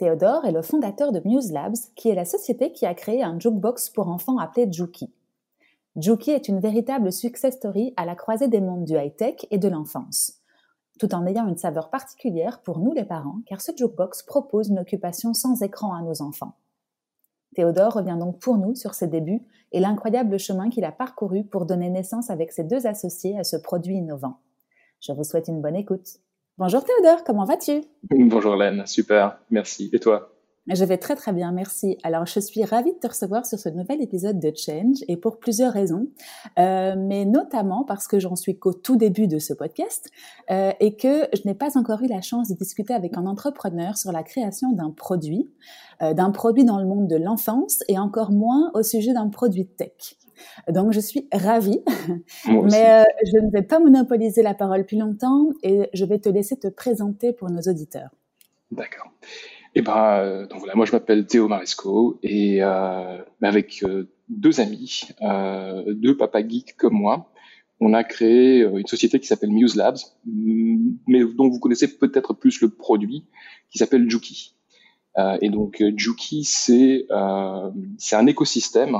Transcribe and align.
Théodore 0.00 0.46
est 0.46 0.52
le 0.52 0.62
fondateur 0.62 1.12
de 1.12 1.20
Muse 1.26 1.52
Labs, 1.52 1.76
qui 1.94 2.08
est 2.08 2.14
la 2.14 2.24
société 2.24 2.72
qui 2.72 2.86
a 2.86 2.94
créé 2.94 3.22
un 3.22 3.38
jukebox 3.38 3.90
pour 3.90 4.08
enfants 4.08 4.38
appelé 4.38 4.66
Juki. 4.72 5.12
Juki 5.94 6.30
est 6.30 6.48
une 6.48 6.58
véritable 6.58 7.12
success 7.12 7.56
story 7.56 7.92
à 7.98 8.06
la 8.06 8.14
croisée 8.14 8.48
des 8.48 8.62
mondes 8.62 8.86
du 8.86 8.94
high-tech 8.94 9.46
et 9.50 9.58
de 9.58 9.68
l'enfance, 9.68 10.38
tout 10.98 11.14
en 11.14 11.26
ayant 11.26 11.46
une 11.46 11.58
saveur 11.58 11.90
particulière 11.90 12.62
pour 12.62 12.78
nous 12.78 12.94
les 12.94 13.04
parents, 13.04 13.42
car 13.44 13.60
ce 13.60 13.72
jukebox 13.76 14.22
propose 14.22 14.70
une 14.70 14.78
occupation 14.78 15.34
sans 15.34 15.60
écran 15.60 15.92
à 15.92 16.00
nos 16.00 16.22
enfants. 16.22 16.54
Théodore 17.54 17.92
revient 17.92 18.16
donc 18.18 18.38
pour 18.38 18.56
nous 18.56 18.74
sur 18.74 18.94
ses 18.94 19.06
débuts 19.06 19.42
et 19.70 19.80
l'incroyable 19.80 20.38
chemin 20.38 20.70
qu'il 20.70 20.86
a 20.86 20.92
parcouru 20.92 21.44
pour 21.44 21.66
donner 21.66 21.90
naissance 21.90 22.30
avec 22.30 22.52
ses 22.52 22.64
deux 22.64 22.86
associés 22.86 23.38
à 23.38 23.44
ce 23.44 23.58
produit 23.58 23.96
innovant. 23.96 24.38
Je 25.02 25.12
vous 25.12 25.24
souhaite 25.24 25.48
une 25.48 25.60
bonne 25.60 25.76
écoute. 25.76 26.20
Bonjour 26.60 26.84
Théodore, 26.84 27.24
comment 27.24 27.46
vas-tu? 27.46 27.80
Bonjour 28.10 28.52
Hélène, 28.52 28.86
super, 28.86 29.38
merci. 29.50 29.88
Et 29.94 29.98
toi? 29.98 30.30
Je 30.66 30.84
vais 30.84 30.98
très 30.98 31.16
très 31.16 31.32
bien, 31.32 31.52
merci. 31.52 31.96
Alors 32.02 32.26
je 32.26 32.38
suis 32.38 32.62
ravie 32.66 32.92
de 32.92 32.98
te 32.98 33.06
recevoir 33.06 33.46
sur 33.46 33.58
ce 33.58 33.70
nouvel 33.70 34.02
épisode 34.02 34.38
de 34.38 34.52
Change 34.54 34.98
et 35.08 35.16
pour 35.16 35.38
plusieurs 35.38 35.72
raisons, 35.72 36.08
euh, 36.58 36.96
mais 36.98 37.24
notamment 37.24 37.84
parce 37.84 38.06
que 38.06 38.20
j'en 38.20 38.36
suis 38.36 38.58
qu'au 38.58 38.74
tout 38.74 38.96
début 38.96 39.26
de 39.26 39.38
ce 39.38 39.54
podcast 39.54 40.10
euh, 40.50 40.72
et 40.80 40.96
que 40.96 41.28
je 41.32 41.48
n'ai 41.48 41.54
pas 41.54 41.78
encore 41.78 42.02
eu 42.02 42.08
la 42.08 42.20
chance 42.20 42.50
de 42.50 42.54
discuter 42.54 42.92
avec 42.92 43.16
un 43.16 43.24
entrepreneur 43.24 43.96
sur 43.96 44.12
la 44.12 44.22
création 44.22 44.70
d'un 44.72 44.90
produit, 44.90 45.50
euh, 46.02 46.12
d'un 46.12 46.30
produit 46.30 46.66
dans 46.66 46.78
le 46.78 46.84
monde 46.84 47.08
de 47.08 47.16
l'enfance 47.16 47.82
et 47.88 47.98
encore 47.98 48.32
moins 48.32 48.70
au 48.74 48.82
sujet 48.82 49.14
d'un 49.14 49.30
produit 49.30 49.66
tech. 49.66 50.18
Donc, 50.68 50.92
je 50.92 51.00
suis 51.00 51.28
ravie, 51.32 51.80
mais 52.46 52.90
euh, 52.90 53.04
je 53.24 53.38
ne 53.38 53.50
vais 53.50 53.62
pas 53.62 53.78
monopoliser 53.78 54.42
la 54.42 54.54
parole 54.54 54.84
plus 54.84 54.98
longtemps 54.98 55.50
et 55.62 55.88
je 55.92 56.04
vais 56.04 56.18
te 56.18 56.28
laisser 56.28 56.56
te 56.56 56.68
présenter 56.68 57.32
pour 57.32 57.50
nos 57.50 57.60
auditeurs. 57.62 58.10
D'accord. 58.70 59.10
Eh 59.74 59.82
ben, 59.82 60.18
euh, 60.18 60.46
donc 60.46 60.58
voilà, 60.58 60.74
moi 60.74 60.84
je 60.84 60.92
m'appelle 60.92 61.26
Théo 61.26 61.46
Maresco 61.46 62.18
et 62.24 62.62
euh, 62.62 63.18
avec 63.40 63.84
deux 64.28 64.60
amis, 64.60 65.02
deux 65.86 66.16
papas 66.16 66.46
geeks 66.46 66.76
comme 66.76 66.94
moi, 66.94 67.30
on 67.78 67.94
a 67.94 68.04
créé 68.04 68.62
une 68.62 68.86
société 68.86 69.20
qui 69.20 69.26
s'appelle 69.26 69.50
Muse 69.50 69.76
Labs, 69.76 69.98
mais 70.26 71.24
dont 71.24 71.48
vous 71.48 71.60
connaissez 71.60 71.96
peut-être 71.98 72.34
plus 72.34 72.60
le 72.60 72.68
produit, 72.68 73.24
qui 73.70 73.78
s'appelle 73.78 74.10
Juki. 74.10 74.54
Euh, 75.20 75.38
et 75.40 75.50
donc 75.50 75.80
euh, 75.80 75.92
Juki, 75.96 76.44
c'est 76.44 77.06
euh, 77.10 77.70
c'est 77.98 78.16
un 78.16 78.26
écosystème 78.26 78.98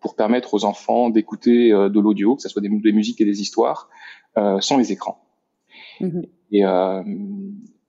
pour 0.00 0.14
permettre 0.16 0.54
aux 0.54 0.64
enfants 0.64 1.10
d'écouter 1.10 1.70
de 1.70 2.00
l'audio, 2.00 2.36
que 2.36 2.42
ce 2.42 2.48
soit 2.48 2.62
des, 2.62 2.68
des, 2.68 2.92
musiques 2.92 3.20
et 3.20 3.24
des 3.24 3.40
histoires, 3.40 3.88
sans 4.60 4.78
les 4.78 4.92
écrans. 4.92 5.24
Mm-hmm. 6.00 6.28
Et 6.52 6.62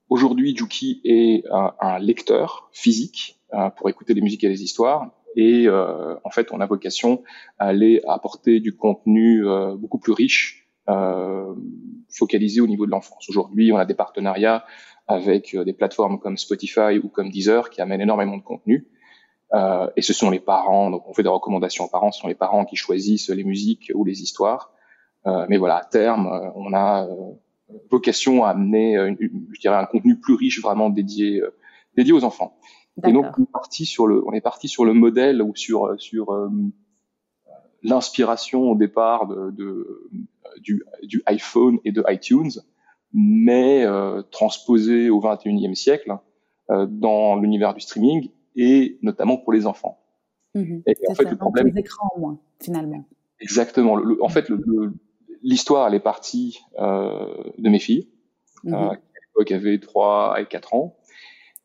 aujourd'hui, 0.09 0.56
Juki 0.56 1.01
est 1.03 1.44
un, 1.51 1.74
un, 1.79 2.00
lecteur 2.00 2.69
physique 2.72 3.40
pour 3.78 3.90
écouter 3.90 4.13
des 4.13 4.22
musiques 4.22 4.44
et 4.44 4.50
des 4.50 4.63
histoires. 4.63 5.12
Et 5.35 5.69
en 5.69 6.30
fait, 6.31 6.51
on 6.51 6.62
a 6.62 6.66
vocation 6.66 7.24
à 7.59 7.68
aller 7.68 8.01
apporter 8.07 8.59
du 8.59 8.75
contenu 8.75 9.44
beaucoup 9.78 10.00
plus 10.00 10.13
riche, 10.13 10.68
focalisé 12.09 12.59
au 12.59 12.68
niveau 12.68 12.88
de 12.88 12.91
l'enfance. 12.91 13.30
Aujourd'hui, 13.30 13.72
on 13.72 13.78
a 13.78 13.85
des 13.85 13.96
partenariats 13.96 14.66
avec 15.07 15.56
euh, 15.56 15.63
des 15.63 15.73
plateformes 15.73 16.19
comme 16.19 16.38
Spotify 16.38 17.00
ou 17.01 17.09
comme 17.09 17.29
Deezer 17.29 17.69
qui 17.69 17.81
amènent 17.81 18.01
énormément 18.01 18.38
de 18.38 18.44
contenu. 18.44 18.88
Euh, 19.53 19.90
et 19.95 20.01
ce 20.01 20.13
sont 20.13 20.29
les 20.29 20.40
parents, 20.40 20.90
donc 20.91 21.07
on 21.07 21.13
fait 21.13 21.23
des 21.23 21.29
recommandations 21.29 21.85
aux 21.85 21.90
parents, 21.90 22.12
ce 22.12 22.19
sont 22.19 22.28
les 22.28 22.35
parents 22.35 22.66
qui 22.66 22.75
choisissent 22.75 23.29
les 23.29 23.45
musiques 23.45 23.91
ou 23.95 24.03
les 24.03 24.22
histoires. 24.22 24.73
Euh, 25.25 25.45
mais 25.50 25.57
voilà, 25.57 25.78
à 25.78 25.84
terme, 25.84 26.28
euh, 26.28 26.50
on 26.56 26.73
a 26.73 27.06
euh, 27.06 27.31
vocation 27.90 28.45
à 28.45 28.50
amener, 28.50 28.95
une, 28.97 29.18
je 29.53 29.59
dirais, 29.59 29.75
un 29.75 29.85
contenu 29.85 30.19
plus 30.19 30.35
riche, 30.35 30.62
vraiment 30.62 30.90
dédié, 30.90 31.41
dédié 31.95 32.13
aux 32.13 32.24
enfants. 32.24 32.57
Et 33.06 33.12
donc 33.12 33.25
on 33.38 33.44
est 33.44 33.51
parti 33.51 33.85
sur 33.85 34.07
le, 34.07 34.25
on 34.25 34.31
est 34.31 34.41
parti 34.41 34.68
sur 34.68 34.84
le 34.84 34.94
modèle 34.94 35.44
ou 35.44 35.56
sur 35.56 35.94
sur 36.00 36.50
l'inspiration 37.84 38.72
au 38.72 38.75
départ 38.75 39.28
de, 39.28 39.51
de 39.51 40.09
du, 40.62 40.84
du, 41.03 41.22
iPhone 41.28 41.78
et 41.85 41.91
de 41.91 42.03
iTunes 42.07 42.50
mais 43.13 43.84
euh, 43.85 44.22
transposé 44.31 45.09
au 45.09 45.22
21e 45.22 45.75
siècle 45.75 46.18
euh, 46.69 46.85
dans 46.90 47.35
l'univers 47.35 47.73
du 47.73 47.81
streaming 47.81 48.29
et 48.56 48.97
notamment 49.01 49.38
pour 49.38 49.53
les 49.53 49.66
enfants. 49.66 50.00
Mmh 50.56 50.79
et 50.85 50.95
en 51.09 51.16
fait, 51.16 51.29
le 51.29 51.38
problème. 51.38 51.68
Les 51.68 51.79
écrans 51.79 52.09
au 52.16 52.19
moins, 52.19 52.40
finalement. 52.62 53.06
Exactement. 53.40 53.95
Le, 53.95 54.22
en 54.23 54.29
fait, 54.29 54.51
l'histoire, 55.44 55.88
elle 55.88 55.94
est 55.94 56.00
partie 56.00 56.59
euh, 56.79 57.44
de 57.57 57.69
mes 57.69 57.79
filles, 57.79 58.09
mmh 58.63 58.73
euh, 58.73 58.90
qui 58.90 58.95
à 58.95 59.19
l'époque 59.28 59.51
avaient 59.51 59.79
3 59.79 60.41
et 60.41 60.45
4 60.45 60.74
ans, 60.74 60.97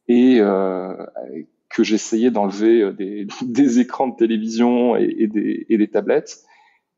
et 0.08 0.38
euh, 0.40 0.94
que 1.70 1.82
j'essayais 1.82 2.30
d'enlever 2.30 2.82
euh, 2.82 2.92
des, 2.92 3.26
des, 3.42 3.80
écrans 3.80 4.08
de 4.08 4.16
télévision 4.16 4.96
et, 4.96 5.14
et, 5.18 5.26
des, 5.26 5.66
et 5.68 5.78
des, 5.78 5.88
tablettes 5.88 6.44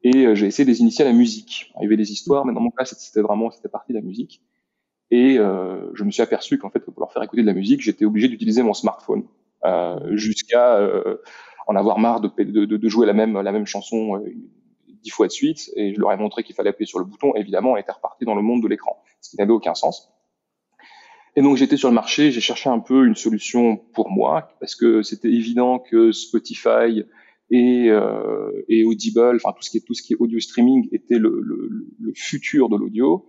et 0.04 0.26
euh, 0.26 0.34
j'ai 0.34 0.46
essayé 0.46 0.64
de 0.64 0.70
les 0.70 0.80
initier 0.80 1.04
à 1.04 1.08
la 1.08 1.14
musique. 1.14 1.72
Il 1.80 1.82
y 1.82 1.86
avait 1.86 1.96
des 1.96 2.12
histoires, 2.12 2.44
mais 2.44 2.52
dans 2.52 2.60
mon 2.60 2.70
cas, 2.70 2.84
c'était 2.84 3.22
vraiment, 3.22 3.50
c'était 3.50 3.70
partie 3.70 3.92
de 3.92 3.98
la 3.98 4.04
musique. 4.04 4.42
Et 5.10 5.38
euh, 5.38 5.90
je 5.94 6.04
me 6.04 6.10
suis 6.10 6.22
aperçu 6.22 6.58
qu'en 6.58 6.70
fait, 6.70 6.80
pour 6.80 6.94
leur 6.98 7.12
faire 7.12 7.22
écouter 7.22 7.42
de 7.42 7.46
la 7.46 7.54
musique, 7.54 7.80
j'étais 7.80 8.04
obligé 8.04 8.28
d'utiliser 8.28 8.62
mon 8.62 8.74
smartphone 8.74 9.24
euh, 9.64 9.98
jusqu'à 10.16 10.76
euh, 10.76 11.16
en 11.66 11.74
avoir 11.76 11.98
marre 11.98 12.20
de, 12.20 12.28
de, 12.42 12.64
de, 12.66 12.88
jouer 12.88 13.06
la 13.06 13.14
même, 13.14 13.40
la 13.40 13.52
même 13.52 13.64
chanson 13.64 14.16
euh, 14.16 14.30
dix 15.02 15.10
fois 15.10 15.26
de 15.26 15.32
suite. 15.32 15.70
Et 15.74 15.94
je 15.94 16.00
leur 16.00 16.12
ai 16.12 16.18
montré 16.18 16.42
qu'il 16.42 16.54
fallait 16.54 16.70
appuyer 16.70 16.86
sur 16.86 16.98
le 16.98 17.06
bouton. 17.06 17.34
Évidemment, 17.34 17.72
on 17.72 17.76
était 17.78 17.92
reparti 17.92 18.26
dans 18.26 18.34
le 18.34 18.42
monde 18.42 18.62
de 18.62 18.68
l'écran, 18.68 19.02
ce 19.22 19.30
qui 19.30 19.36
n'avait 19.38 19.52
aucun 19.52 19.74
sens. 19.74 20.10
Et 21.36 21.42
donc 21.42 21.56
j'étais 21.56 21.76
sur 21.76 21.88
le 21.88 21.94
marché, 21.94 22.30
j'ai 22.30 22.40
cherché 22.40 22.70
un 22.70 22.78
peu 22.78 23.06
une 23.06 23.16
solution 23.16 23.76
pour 23.76 24.08
moi 24.08 24.50
parce 24.60 24.76
que 24.76 25.02
c'était 25.02 25.32
évident 25.32 25.80
que 25.80 26.12
Spotify 26.12 27.04
et, 27.50 27.86
euh, 27.88 28.50
et 28.68 28.84
Audible, 28.84 29.36
enfin 29.36 29.52
tout 29.52 29.62
ce 29.62 29.70
qui 29.70 29.78
est 29.78 29.84
tout 29.86 29.94
ce 29.94 30.02
qui 30.02 30.14
est 30.14 30.16
audio 30.18 30.40
streaming 30.40 30.88
était 30.92 31.18
le, 31.18 31.40
le, 31.42 31.68
le 31.98 32.12
futur 32.14 32.68
de 32.68 32.76
l'audio, 32.76 33.26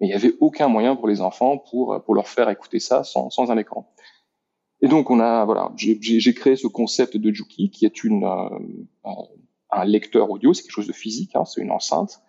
mais 0.00 0.08
il 0.08 0.10
n'y 0.10 0.14
avait 0.14 0.34
aucun 0.40 0.68
moyen 0.68 0.96
pour 0.96 1.08
les 1.08 1.20
enfants 1.20 1.58
pour 1.58 2.02
pour 2.04 2.14
leur 2.14 2.28
faire 2.28 2.50
écouter 2.50 2.78
ça 2.80 3.04
sans, 3.04 3.30
sans 3.30 3.50
un 3.50 3.58
écran. 3.58 3.92
Et 4.82 4.88
donc 4.88 5.10
on 5.10 5.20
a 5.20 5.44
voilà, 5.44 5.72
j'ai 5.76 6.34
créé 6.34 6.56
ce 6.56 6.66
concept 6.66 7.16
de 7.16 7.32
Juki 7.32 7.70
qui 7.70 7.86
est 7.86 8.04
une 8.04 8.24
euh, 8.24 9.10
un 9.70 9.84
lecteur 9.84 10.30
audio, 10.30 10.52
c'est 10.52 10.62
quelque 10.62 10.72
chose 10.72 10.86
de 10.86 10.92
physique, 10.92 11.34
hein, 11.34 11.44
c'est 11.44 11.60
une 11.60 11.70
enceinte 11.70 12.20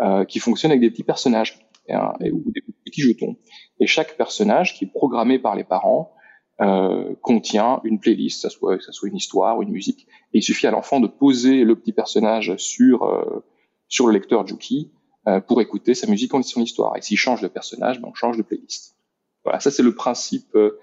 euh, 0.00 0.24
qui 0.24 0.38
fonctionne 0.38 0.70
avec 0.70 0.80
des 0.80 0.90
petits 0.90 1.02
personnages 1.02 1.58
et, 1.88 2.30
ou 2.30 2.50
des 2.50 2.62
petits 2.84 3.02
jetons. 3.02 3.36
Et 3.80 3.86
chaque 3.86 4.16
personnage 4.16 4.74
qui 4.74 4.84
est 4.84 4.92
programmé 4.92 5.38
par 5.38 5.56
les 5.56 5.64
parents 5.64 6.12
euh, 6.60 7.14
contient 7.20 7.80
une 7.84 7.98
playlist, 7.98 8.42
ça 8.42 8.50
soit 8.50 8.80
ça 8.80 8.92
soit 8.92 9.08
une 9.08 9.16
histoire 9.16 9.58
ou 9.58 9.62
une 9.62 9.72
musique. 9.72 10.06
Et 10.32 10.38
il 10.38 10.42
suffit 10.42 10.66
à 10.66 10.70
l'enfant 10.70 11.00
de 11.00 11.08
poser 11.08 11.64
le 11.64 11.74
petit 11.76 11.92
personnage 11.92 12.56
sur 12.56 13.02
euh, 13.04 13.44
sur 13.88 14.06
le 14.06 14.12
lecteur 14.12 14.46
Juki 14.46 14.92
euh, 15.26 15.40
pour 15.40 15.60
écouter 15.60 15.94
sa 15.94 16.06
musique 16.06 16.32
en 16.34 16.42
son 16.42 16.62
histoire. 16.62 16.96
Et 16.96 17.02
s'il 17.02 17.18
change 17.18 17.40
de 17.40 17.48
personnage, 17.48 18.00
ben 18.00 18.08
on 18.08 18.14
change 18.14 18.36
de 18.36 18.42
playlist. 18.42 18.96
Voilà, 19.42 19.60
ça 19.60 19.70
c'est 19.70 19.82
le 19.82 19.94
principe, 19.94 20.54
euh, 20.54 20.78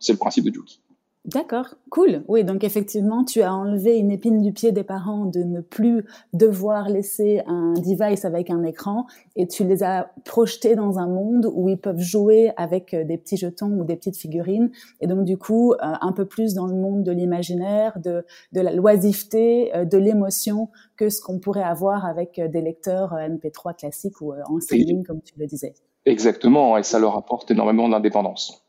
c'est 0.00 0.12
le 0.12 0.18
principe 0.18 0.44
de 0.44 0.54
Juki. 0.54 0.80
D'accord, 1.28 1.74
cool. 1.90 2.24
Oui, 2.26 2.42
donc 2.42 2.64
effectivement, 2.64 3.22
tu 3.22 3.42
as 3.42 3.52
enlevé 3.52 3.98
une 3.98 4.10
épine 4.10 4.40
du 4.40 4.54
pied 4.54 4.72
des 4.72 4.82
parents 4.82 5.26
de 5.26 5.40
ne 5.40 5.60
plus 5.60 6.06
devoir 6.32 6.88
laisser 6.88 7.42
un 7.46 7.74
device 7.74 8.24
avec 8.24 8.48
un 8.48 8.62
écran 8.62 9.04
et 9.36 9.46
tu 9.46 9.64
les 9.64 9.82
as 9.82 10.10
projetés 10.24 10.74
dans 10.74 10.98
un 10.98 11.06
monde 11.06 11.46
où 11.52 11.68
ils 11.68 11.76
peuvent 11.76 12.00
jouer 12.00 12.52
avec 12.56 12.94
euh, 12.94 13.04
des 13.04 13.18
petits 13.18 13.36
jetons 13.36 13.78
ou 13.78 13.84
des 13.84 13.94
petites 13.94 14.16
figurines 14.16 14.70
et 15.02 15.06
donc 15.06 15.26
du 15.26 15.36
coup 15.36 15.74
euh, 15.74 15.76
un 15.82 16.12
peu 16.12 16.24
plus 16.24 16.54
dans 16.54 16.66
le 16.66 16.74
monde 16.74 17.02
de 17.02 17.12
l'imaginaire, 17.12 17.98
de, 17.98 18.24
de 18.52 18.60
la 18.62 18.72
loisiveté, 18.72 19.76
euh, 19.76 19.84
de 19.84 19.98
l'émotion 19.98 20.70
que 20.96 21.10
ce 21.10 21.20
qu'on 21.20 21.38
pourrait 21.38 21.62
avoir 21.62 22.06
avec 22.06 22.40
des 22.40 22.62
lecteurs 22.62 23.12
MP3 23.12 23.76
classiques 23.76 24.22
ou 24.22 24.32
en 24.32 24.60
streaming 24.60 25.04
comme 25.04 25.20
tu 25.20 25.34
le 25.36 25.46
disais. 25.46 25.74
Exactement, 26.06 26.78
et 26.78 26.82
ça 26.84 26.98
leur 26.98 27.18
apporte 27.18 27.50
énormément 27.50 27.86
d'indépendance. 27.86 28.64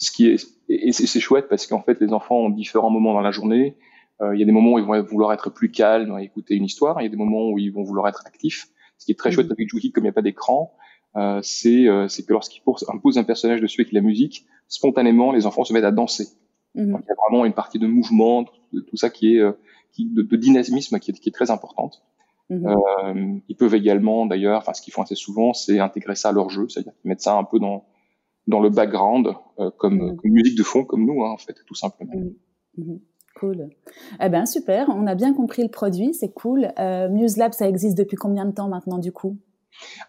Ce 0.00 0.12
qui 0.12 0.28
est 0.28 0.57
et 0.68 0.92
c'est 0.92 1.20
chouette 1.20 1.48
parce 1.48 1.66
qu'en 1.66 1.82
fait 1.82 2.00
les 2.00 2.12
enfants 2.12 2.36
ont 2.36 2.50
différents 2.50 2.90
moments 2.90 3.14
dans 3.14 3.20
la 3.20 3.30
journée. 3.30 3.76
Euh, 4.20 4.34
il 4.34 4.40
y 4.40 4.42
a 4.42 4.46
des 4.46 4.52
moments 4.52 4.72
où 4.72 4.78
ils 4.78 4.84
vont 4.84 5.00
vouloir 5.02 5.32
être 5.32 5.50
plus 5.50 5.70
calmes 5.70 6.18
et 6.18 6.24
écouter 6.24 6.54
une 6.54 6.64
histoire. 6.64 7.00
Il 7.00 7.04
y 7.04 7.06
a 7.06 7.10
des 7.10 7.16
moments 7.16 7.50
où 7.50 7.58
ils 7.58 7.72
vont 7.72 7.84
vouloir 7.84 8.08
être 8.08 8.24
actifs. 8.26 8.68
Ce 8.98 9.06
qui 9.06 9.12
est 9.12 9.14
très 9.14 9.30
chouette 9.30 9.46
mhm. 9.46 9.52
avec 9.52 9.68
Juki, 9.68 9.92
comme 9.92 10.04
il 10.04 10.06
n'y 10.06 10.10
a 10.10 10.14
pas 10.14 10.22
d'écran, 10.22 10.74
euh, 11.16 11.40
c'est 11.42 11.86
euh, 11.86 12.08
que 12.08 12.32
lorsqu'il 12.32 12.62
pose, 12.62 12.84
impose 12.88 13.16
un 13.16 13.24
personnage 13.24 13.60
dessus 13.60 13.82
avec 13.82 13.92
la 13.92 14.00
musique, 14.00 14.46
spontanément, 14.66 15.32
les 15.32 15.46
enfants 15.46 15.64
se 15.64 15.72
mettent 15.72 15.84
à 15.84 15.92
danser. 15.92 16.28
Mhm. 16.74 16.92
Donc, 16.92 17.00
il 17.04 17.08
y 17.08 17.12
a 17.12 17.16
vraiment 17.28 17.44
une 17.44 17.52
partie 17.52 17.78
de 17.78 17.86
mouvement, 17.86 18.44
tout, 18.44 18.96
ça 18.96 19.08
qui 19.08 19.36
est, 19.36 19.42
qui, 19.92 20.06
de, 20.06 20.36
dynamisme 20.36 20.98
qui 20.98 21.12
est, 21.12 21.14
qui 21.14 21.28
est 21.28 21.32
très 21.32 21.50
importante. 21.52 22.02
Euh, 22.50 23.38
ils 23.48 23.56
peuvent 23.56 23.74
également, 23.74 24.26
d'ailleurs, 24.26 24.58
enfin, 24.58 24.72
ce 24.72 24.80
qu'ils 24.80 24.92
font 24.92 25.02
assez 25.02 25.14
souvent, 25.14 25.52
c'est 25.52 25.80
intégrer 25.80 26.14
ça 26.14 26.30
à 26.30 26.32
leur 26.32 26.48
jeu, 26.48 26.68
c'est-à-dire 26.68 26.92
qu'ils 27.00 27.08
mettent 27.08 27.20
ça 27.20 27.34
un 27.34 27.44
peu 27.44 27.58
dans 27.58 27.84
dans 28.48 28.60
le 28.60 28.70
background, 28.70 29.28
euh, 29.60 29.70
comme, 29.78 29.98
mhm. 29.98 30.16
comme, 30.16 30.30
musique 30.30 30.58
de 30.58 30.64
fond, 30.64 30.84
comme 30.84 31.06
nous, 31.06 31.22
hein, 31.24 31.30
en 31.30 31.38
fait, 31.38 31.54
tout 31.66 31.74
simplement. 31.74 32.12
Cool. 33.38 33.68
Eh 34.20 34.28
ben 34.28 34.46
super, 34.46 34.88
on 34.88 35.06
a 35.06 35.14
bien 35.14 35.32
compris 35.32 35.62
le 35.62 35.68
produit, 35.68 36.12
c'est 36.12 36.32
cool. 36.32 36.72
Euh, 36.80 37.08
MuseLab, 37.08 37.52
ça 37.52 37.68
existe 37.68 37.96
depuis 37.96 38.16
combien 38.16 38.44
de 38.44 38.50
temps 38.50 38.68
maintenant 38.68 38.98
du 38.98 39.12
coup? 39.12 39.36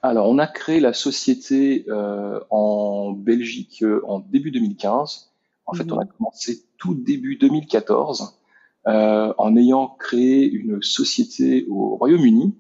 Alors, 0.02 0.28
on 0.30 0.40
a 0.40 0.48
créé 0.48 0.80
la 0.80 0.94
société 0.94 1.86
euh, 1.90 2.40
en 2.50 3.12
Belgique 3.12 3.84
euh, 3.84 4.02
en 4.08 4.20
début 4.20 4.50
2015. 4.50 5.32
En 5.68 5.74
fait, 5.74 5.92
on 5.92 6.00
a 6.00 6.06
commencé 6.06 6.64
tout 6.80 6.96
début 6.96 7.36
2014 7.36 8.40
euh, 8.88 9.34
en 9.38 9.56
ayant 9.56 9.88
créé 10.00 10.50
une 10.50 10.82
société 10.82 11.68
au 11.70 11.98
Royaume-Uni 11.98 12.56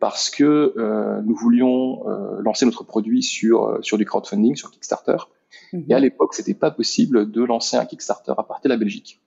parce 0.00 0.30
que 0.30 0.74
euh, 0.76 1.22
nous 1.22 1.34
voulions 1.34 2.08
euh, 2.08 2.40
lancer 2.40 2.66
notre 2.66 2.84
produit 2.84 3.22
sur 3.22 3.78
sur 3.82 3.98
du 3.98 4.04
crowdfunding, 4.04 4.56
sur 4.56 4.70
Kickstarter. 4.70 5.16
Mhm. 5.72 5.84
Et 5.88 5.94
à 5.94 6.00
l'époque, 6.00 6.34
c'était 6.34 6.54
pas 6.54 6.70
possible 6.70 7.30
de 7.30 7.42
lancer 7.42 7.76
un 7.76 7.84
Kickstarter 7.84 8.34
à 8.36 8.42
partir 8.42 8.68
de 8.68 8.74
la 8.74 8.78
Belgique. 8.78 9.20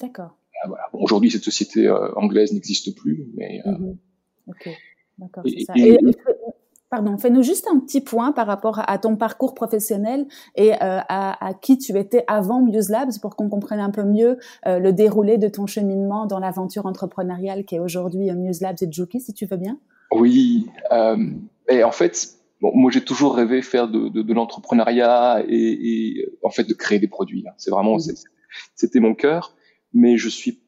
D'accord. 0.00 0.36
Euh, 0.64 0.68
voilà. 0.68 0.84
Bon, 0.92 1.00
Aujourd'hui, 1.00 1.30
cette 1.30 1.44
société 1.44 1.86
euh, 1.86 2.12
anglaise 2.16 2.52
n'existe 2.52 2.94
plus, 2.96 3.26
mais. 3.34 3.60
Euh, 3.66 3.70
mhm. 3.70 3.96
Ok, 4.46 4.68
d'accord. 5.18 5.44
pardon, 6.90 7.16
fais-nous 7.16 7.42
juste 7.42 7.66
un 7.66 7.80
petit 7.80 8.02
point 8.02 8.32
par 8.32 8.46
rapport 8.46 8.82
à 8.86 8.98
ton 8.98 9.16
parcours 9.16 9.54
professionnel 9.54 10.26
et 10.54 10.72
à, 10.72 11.46
à, 11.46 11.54
qui 11.54 11.78
tu 11.78 11.98
étais 11.98 12.24
avant 12.26 12.60
Muse 12.60 12.90
Labs 12.90 13.18
pour 13.22 13.34
qu'on 13.34 13.48
comprenne 13.48 13.80
un 13.80 13.90
peu 13.90 14.04
mieux 14.04 14.36
le 14.66 14.90
déroulé 14.90 15.38
de 15.38 15.48
ton 15.48 15.66
cheminement 15.66 16.26
dans 16.26 16.38
l'aventure 16.38 16.84
entrepreneuriale 16.84 17.64
qui 17.64 17.76
est 17.76 17.78
aujourd'hui 17.78 18.30
Muse 18.32 18.60
Labs 18.60 18.76
et 18.82 18.92
Juki, 18.92 19.18
si 19.18 19.32
tu 19.32 19.46
veux 19.46 19.56
bien. 19.56 19.78
Oui, 20.14 20.66
et 21.68 21.84
en 21.84 21.92
fait, 21.92 22.28
bon, 22.60 22.72
moi 22.74 22.90
j'ai 22.90 23.02
toujours 23.02 23.36
rêvé 23.36 23.62
faire 23.62 23.88
de, 23.88 24.08
de, 24.08 24.22
de 24.22 24.34
l'entrepreneuriat 24.34 25.44
et, 25.48 25.56
et, 25.56 26.28
en 26.42 26.50
fait 26.50 26.64
de 26.64 26.74
créer 26.74 26.98
des 26.98 27.08
produits. 27.08 27.44
Hein. 27.46 27.52
C'est 27.58 27.70
vraiment, 27.70 27.96
mhm. 27.96 28.14
c'était 28.74 29.00
mon 29.00 29.14
cœur 29.14 29.54
mais 29.94 30.18
je 30.18 30.28
suis 30.28 30.60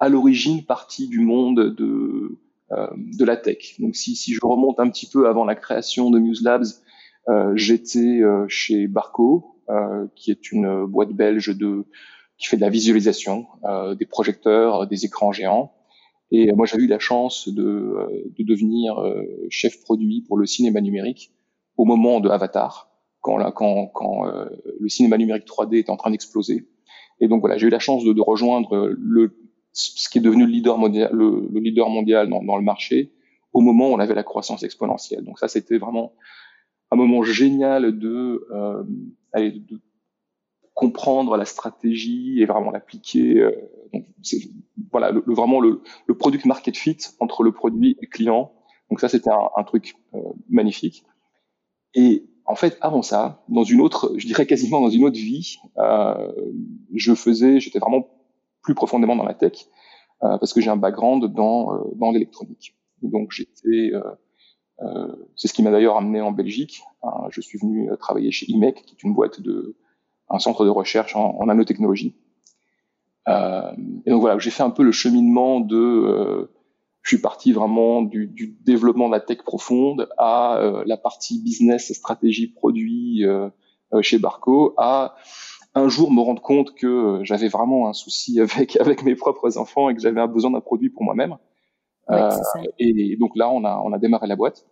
à 0.00 0.08
l'origine 0.08 0.64
parti 0.64 1.08
du 1.08 1.20
monde 1.20 1.74
de 1.74 2.38
euh, 2.72 2.88
de 2.96 3.24
la 3.24 3.36
tech. 3.36 3.76
Donc 3.78 3.94
si, 3.94 4.16
si 4.16 4.34
je 4.34 4.40
remonte 4.42 4.80
un 4.80 4.90
petit 4.90 5.08
peu 5.08 5.28
avant 5.28 5.44
la 5.44 5.54
création 5.54 6.10
de 6.10 6.18
Muse 6.18 6.42
Labs, 6.42 6.66
euh, 7.28 7.52
j'étais 7.54 8.20
euh, 8.20 8.46
chez 8.48 8.88
Barco, 8.88 9.60
euh, 9.70 10.06
qui 10.16 10.30
est 10.30 10.50
une 10.50 10.84
boîte 10.84 11.12
belge 11.12 11.56
de 11.56 11.84
qui 12.36 12.48
fait 12.48 12.56
de 12.56 12.62
la 12.62 12.70
visualisation, 12.70 13.46
euh, 13.64 13.94
des 13.94 14.06
projecteurs, 14.06 14.88
des 14.88 15.04
écrans 15.04 15.30
géants. 15.30 15.72
Et 16.36 16.52
moi, 16.52 16.66
j'avais 16.66 16.82
eu 16.82 16.88
la 16.88 16.98
chance 16.98 17.48
de, 17.48 17.96
de 18.36 18.44
devenir 18.44 19.00
chef 19.50 19.80
produit 19.82 20.22
pour 20.26 20.36
le 20.36 20.46
cinéma 20.46 20.80
numérique 20.80 21.30
au 21.76 21.84
moment 21.84 22.18
de 22.18 22.28
Avatar, 22.28 22.90
quand, 23.20 23.36
là, 23.36 23.52
quand, 23.52 23.86
quand 23.94 24.24
le 24.80 24.88
cinéma 24.88 25.16
numérique 25.16 25.46
3D 25.46 25.78
est 25.78 25.90
en 25.90 25.96
train 25.96 26.10
d'exploser. 26.10 26.66
Et 27.20 27.28
donc 27.28 27.40
voilà, 27.40 27.56
j'ai 27.56 27.68
eu 27.68 27.70
la 27.70 27.78
chance 27.78 28.04
de, 28.04 28.20
rejoindre 28.20 28.92
le, 28.98 29.36
ce 29.72 30.08
qui 30.08 30.18
est 30.18 30.20
devenu 30.20 30.44
le 30.44 30.50
leader 30.50 30.76
mondial, 30.76 31.10
le, 31.12 31.48
le 31.52 31.60
leader 31.60 31.88
mondial 31.88 32.28
dans, 32.28 32.42
dans, 32.42 32.56
le 32.56 32.64
marché 32.64 33.12
au 33.52 33.60
moment 33.60 33.90
où 33.90 33.92
on 33.92 34.00
avait 34.00 34.14
la 34.14 34.24
croissance 34.24 34.64
exponentielle. 34.64 35.22
Donc 35.22 35.38
ça, 35.38 35.46
c'était 35.46 35.78
vraiment 35.78 36.14
un 36.90 36.96
moment 36.96 37.22
génial 37.22 37.84
euh, 37.84 38.82
de 39.32 39.80
comprendre 40.74 41.36
la 41.36 41.44
stratégie 41.44 42.40
et 42.40 42.46
vraiment 42.46 42.70
l'appliquer. 42.70 43.38
Euh, 43.38 43.52
donc 43.92 44.04
voilà, 44.90 45.10
le, 45.12 45.22
vraiment 45.26 45.60
le, 45.60 45.82
le 46.06 46.16
product 46.16 46.44
market 46.44 46.76
fit 46.76 46.98
entre 47.20 47.42
le 47.42 47.52
produit 47.52 47.92
et 47.92 48.02
le 48.02 48.08
client. 48.08 48.52
Donc 48.90 49.00
ça, 49.00 49.08
c'était 49.08 49.30
un, 49.30 49.48
un, 49.56 49.64
truc 49.64 49.94
euh, 50.14 50.18
magnifique. 50.48 51.04
Et 51.94 52.28
en 52.44 52.56
fait, 52.56 52.76
avant 52.80 53.02
ça, 53.02 53.44
dans 53.48 53.64
une 53.64 53.80
autre, 53.80 54.12
je 54.16 54.26
dirais 54.26 54.46
quasiment 54.46 54.80
dans 54.80 54.90
une 54.90 55.04
autre 55.04 55.16
vie, 55.16 55.56
euh, 55.78 56.32
je 56.92 57.14
faisais, 57.14 57.60
j'étais 57.60 57.78
vraiment 57.78 58.08
plus 58.62 58.74
profondément 58.74 59.16
dans 59.16 59.24
la 59.24 59.34
tech 59.34 59.68
euh, 60.22 60.38
parce 60.38 60.52
que 60.52 60.60
j'ai 60.60 60.70
un 60.70 60.76
background 60.76 61.24
dans 61.32 61.74
euh, 61.74 61.78
dans 61.96 62.10
l'électronique. 62.10 62.76
Donc 63.02 63.32
j'étais, 63.32 63.92
euh, 64.80 65.16
c'est 65.36 65.48
ce 65.48 65.52
qui 65.52 65.62
m'a 65.62 65.70
d'ailleurs 65.70 65.96
amené 65.96 66.20
en 66.20 66.32
Belgique. 66.32 66.82
Je 67.30 67.40
suis 67.40 67.58
venu 67.58 67.90
travailler 67.98 68.30
chez 68.30 68.50
IMEC, 68.50 68.82
qui 68.86 68.94
est 68.94 69.02
une 69.02 69.12
boîte 69.12 69.40
de, 69.40 69.76
un 70.30 70.38
centre 70.38 70.64
de 70.64 70.70
recherche 70.70 71.16
en, 71.16 71.36
en 71.38 71.46
nanotechnologie. 71.46 72.14
et 73.26 74.10
donc 74.10 74.20
voilà, 74.20 74.38
j'ai 74.38 74.50
fait 74.50 74.62
un 74.62 74.70
peu 74.70 74.82
le 74.82 74.92
cheminement 74.92 75.60
de 75.60 76.50
je 77.04 77.10
suis 77.10 77.20
parti 77.20 77.52
vraiment 77.52 78.02
du, 78.02 78.26
du, 78.26 78.56
développement 78.62 79.08
de 79.08 79.12
la 79.12 79.20
tech 79.20 79.42
profonde 79.44 80.08
à 80.16 80.56
euh, 80.56 80.82
la 80.86 80.96
partie 80.96 81.38
business, 81.38 81.92
stratégie, 81.92 82.46
produit 82.48 83.26
euh, 83.26 83.50
euh, 83.92 84.00
chez 84.00 84.18
Barco, 84.18 84.74
à 84.78 85.14
un 85.74 85.88
jour 85.88 86.10
me 86.10 86.22
rendre 86.22 86.40
compte 86.40 86.74
que 86.74 87.20
j'avais 87.22 87.48
vraiment 87.48 87.88
un 87.88 87.92
souci 87.92 88.40
avec 88.40 88.80
avec 88.80 89.04
mes 89.04 89.14
propres 89.14 89.58
enfants 89.58 89.90
et 89.90 89.94
que 89.94 90.00
j'avais 90.00 90.26
besoin 90.26 90.50
d'un 90.50 90.62
produit 90.62 90.88
pour 90.88 91.04
moi-même. 91.04 91.36
Ouais, 92.08 92.28
et 92.78 93.16
donc 93.18 93.36
là, 93.36 93.50
on 93.50 93.64
a 93.64 93.80
on 93.84 93.92
a 93.92 93.98
démarré 93.98 94.26
la 94.26 94.36
boîte. 94.36 94.66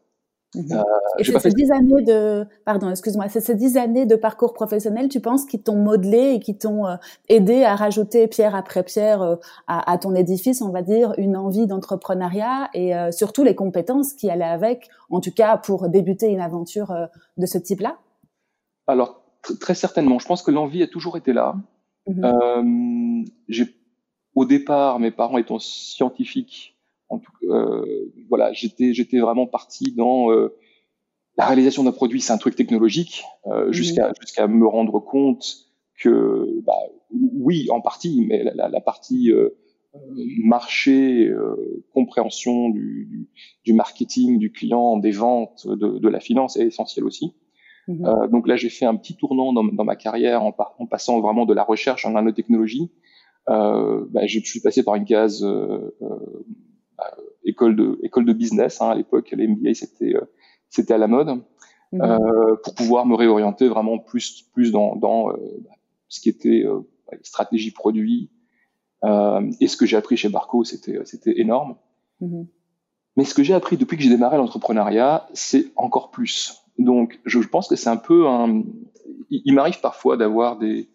Mhm. 0.55 0.73
Euh, 0.73 0.83
et 1.19 1.25
c'est 1.25 1.39
ces 1.39 1.51
dix 1.51 1.71
années 1.71 2.03
de, 2.03 2.47
pardon, 2.65 2.91
excuse-moi, 2.91 3.29
c'est 3.29 3.41
ces 3.41 3.55
dix 3.55 3.77
années 3.79 4.05
de 4.05 4.17
parcours 4.17 4.53
professionnel, 4.53 5.09
tu 5.09 5.21
penses, 5.21 5.47
qui 5.47 5.63
t'ont 5.63 5.77
modelé 5.77 6.35
et 6.35 6.41
qui 6.41 6.59
t'ont 6.59 6.87
euh, 6.87 6.97
aidé 7.29 7.65
à 7.65 7.75
rajouter 7.75 8.29
pierre 8.29 8.55
après 8.55 8.83
pierre 8.83 9.23
euh, 9.23 9.37
à, 9.67 9.91
à, 9.91 9.97
ton 9.97 10.15
édifice, 10.15 10.61
on 10.61 10.71
va 10.71 10.83
dire, 10.83 11.15
une 11.17 11.37
envie 11.37 11.67
d'entrepreneuriat 11.67 12.69
et 12.75 12.93
surtout 13.13 13.45
les 13.45 13.55
compétences 13.55 14.13
qui 14.13 14.29
allaient 14.29 14.45
avec, 14.45 14.89
en 15.11 15.21
tout 15.21 15.33
cas 15.33 15.57
pour 15.57 15.89
débuter 15.89 16.27
une 16.27 16.41
aventure 16.41 16.95
de 17.37 17.47
ce 17.47 17.59
type-là? 17.59 17.99
Alors, 18.87 19.23
très 19.61 19.75
certainement. 19.75 20.19
Je 20.19 20.27
pense 20.27 20.43
que 20.43 20.51
l'envie 20.51 20.83
a 20.83 20.87
toujours 20.87 21.17
été 21.17 21.33
là. 21.33 21.57
Mhm. 22.07 23.25
j'ai, 23.49 23.75
au 24.35 24.45
départ, 24.45 24.99
mes 24.99 25.11
parents 25.11 25.39
étant 25.39 25.59
scientifiques, 25.59 26.72
en 27.13 27.19
tout, 27.19 27.33
euh, 27.51 28.13
voilà, 28.29 28.53
j'étais 28.53 28.95
j'étais 28.95 29.19
vraiment 29.19 29.47
parti 29.47 29.93
dans 29.93 30.33
euh, 30.33 30.57
la 31.37 31.47
réalisation 31.47 31.85
d'un 31.85 31.93
produit, 31.93 32.21
c'est 32.21 32.33
un 32.33 32.39
truc 32.39 32.57
technologique, 32.57 33.25
euh, 33.47 33.67
mhm. 33.67 33.73
jusqu'à 33.73 34.13
jusqu'à 34.21 34.47
me 34.47 34.67
rendre 34.67 35.01
compte 35.01 35.45
que 36.01 36.61
bah, 36.65 36.73
oui, 37.11 37.69
en 37.71 37.81
partie, 37.81 38.25
mais 38.27 38.43
la, 38.43 38.69
la, 38.69 38.81
partie 38.81 39.31
marché, 40.43 41.31
compréhension 41.93 42.71
du, 42.71 43.07
du, 43.11 43.29
du, 43.65 43.73
marketing, 43.75 44.39
du 44.39 44.51
client, 44.51 44.97
des 44.97 45.11
ventes, 45.13 45.67
de, 45.69 45.99
de 45.99 46.09
la 46.09 46.19
finance 46.19 46.57
est 46.57 46.67
essentielle 46.67 47.05
aussi. 47.05 47.35
Mhm. 47.89 48.07
Euh, 48.07 48.29
donc 48.29 48.47
là, 48.47 48.57
j'ai 48.57 48.69
fait 48.69 48.85
un 48.85 48.97
petit 48.97 49.17
tournant 49.17 49.53
dans, 49.53 49.65
dans 49.65 49.85
ma 49.85 49.97
carrière 49.97 50.43
en, 50.43 50.55
en, 50.79 50.87
passant 50.87 51.21
vraiment 51.21 51.47
de 51.47 51.55
la 51.55 51.65
recherche 51.65 52.05
en 52.07 52.11
nanotechnologie. 52.11 52.91
Euh, 53.49 54.07
bah, 54.11 54.27
je 54.27 54.39
suis 54.41 54.61
passé 54.61 54.85
par 54.85 54.95
une 54.95 55.05
case 55.05 55.45
euh, 57.01 57.05
euh, 57.05 57.23
école 57.45 57.77
de 57.77 57.99
école 58.03 58.25
de 58.25 58.33
business 58.33 58.81
hein, 58.81 58.91
à 58.91 58.95
l'époque 58.95 59.31
les 59.33 59.49
MBA 59.49 59.75
c'était 59.75 60.15
euh, 60.15 60.31
c'était 60.69 60.95
à 60.95 60.99
la 60.99 61.09
mode 61.09 61.43
mhm. 61.93 62.03
euh, 62.03 62.57
pour 62.63 62.75
pouvoir 62.75 63.07
me 63.07 63.15
réorienter 63.15 63.69
vraiment 63.69 63.99
plus 63.99 64.43
plus 64.53 64.73
dans 64.73 64.97
dans 64.97 65.33
ce 66.09 66.21
qui 66.21 66.29
était 66.29 66.65
stratégie 67.23 67.71
produit 67.71 68.31
et 69.05 69.69
ce 69.69 69.77
que 69.77 69.87
j'ai 69.87 69.97
appris 69.97 70.17
chez 70.17 70.29
Barco 70.29 70.65
c'était 70.65 70.99
c'était 71.05 71.41
énorme 71.41 71.77
mhm. 72.21 72.47
mais 73.17 73.25
ce 73.25 73.35
que 73.35 73.43
j'ai 73.43 73.55
appris 73.55 73.77
depuis 73.77 73.97
que 73.97 74.03
j'ai 74.03 74.11
démarré 74.11 74.37
l'entrepreneuriat 74.37 75.29
c'est 75.33 75.67
encore 75.77 76.11
plus 76.11 76.63
donc 76.79 77.21
je, 77.25 77.41
je 77.41 77.49
pense 77.49 77.69
que 77.69 77.77
c'est 77.77 77.91
un 77.91 77.97
peu 77.97 78.27
un 78.29 78.63
il 79.31 79.55
m'arrive 79.55 79.81
parfois 79.81 80.17
d'avoir 80.17 80.59
des 80.59 80.89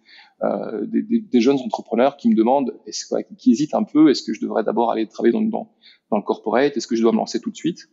euh, 0.44 0.86
des, 0.86 1.02
des, 1.02 1.20
des, 1.20 1.42
jeunes 1.42 1.58
entrepreneurs 1.58 2.16
qui 2.16 2.30
me 2.30 2.36
demandent, 2.36 2.74
est-ce, 2.86 3.12
qui 3.38 3.52
hésitent 3.52 3.74
un 3.74 3.84
peu, 3.84 4.12
est-ce 4.12 4.22
que 4.22 4.34
je 4.34 4.42
devrais 4.42 4.64
d'abord 4.64 4.92
aller 4.92 5.08
travailler 5.08 5.34
dans, 5.34 5.42
dans, 5.42 5.74
dans 6.12 6.18
le 6.18 6.24
corporate, 6.24 6.78
est-ce 6.78 6.86
que 6.86 6.96
je 6.96 7.02
dois 7.02 7.12
me 7.12 7.18
lancer 7.18 7.42
tout 7.42 7.50
de 7.50 7.56
suite? 7.56 7.90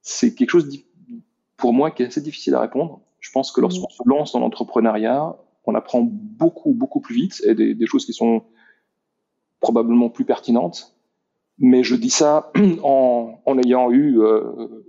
C'est 0.00 0.34
quelque 0.34 0.50
chose 0.50 0.66
pour 1.58 1.74
moi 1.74 1.90
qui 1.90 2.02
est 2.02 2.06
assez 2.06 2.22
difficile 2.22 2.54
à 2.54 2.60
répondre. 2.60 3.02
Je 3.20 3.30
pense 3.32 3.52
que 3.52 3.60
lorsqu'on 3.60 3.88
se 3.88 4.02
lance 4.06 4.32
dans 4.32 4.40
l'entrepreneuriat, 4.40 5.36
on 5.66 5.74
apprend 5.74 6.02
beaucoup, 6.02 6.72
beaucoup 6.72 7.00
plus 7.00 7.14
vite 7.14 7.42
et 7.46 7.54
des, 7.54 7.74
des, 7.74 7.86
choses 7.86 8.04
qui 8.06 8.12
sont 8.12 8.44
probablement 9.60 10.10
plus 10.10 10.24
pertinentes. 10.24 10.94
Mais 11.58 11.82
je 11.82 11.96
dis 11.96 12.10
ça 12.10 12.50
en, 12.82 13.40
en 13.44 13.58
ayant 13.58 13.90
eu 13.90 14.20
euh, 14.20 14.84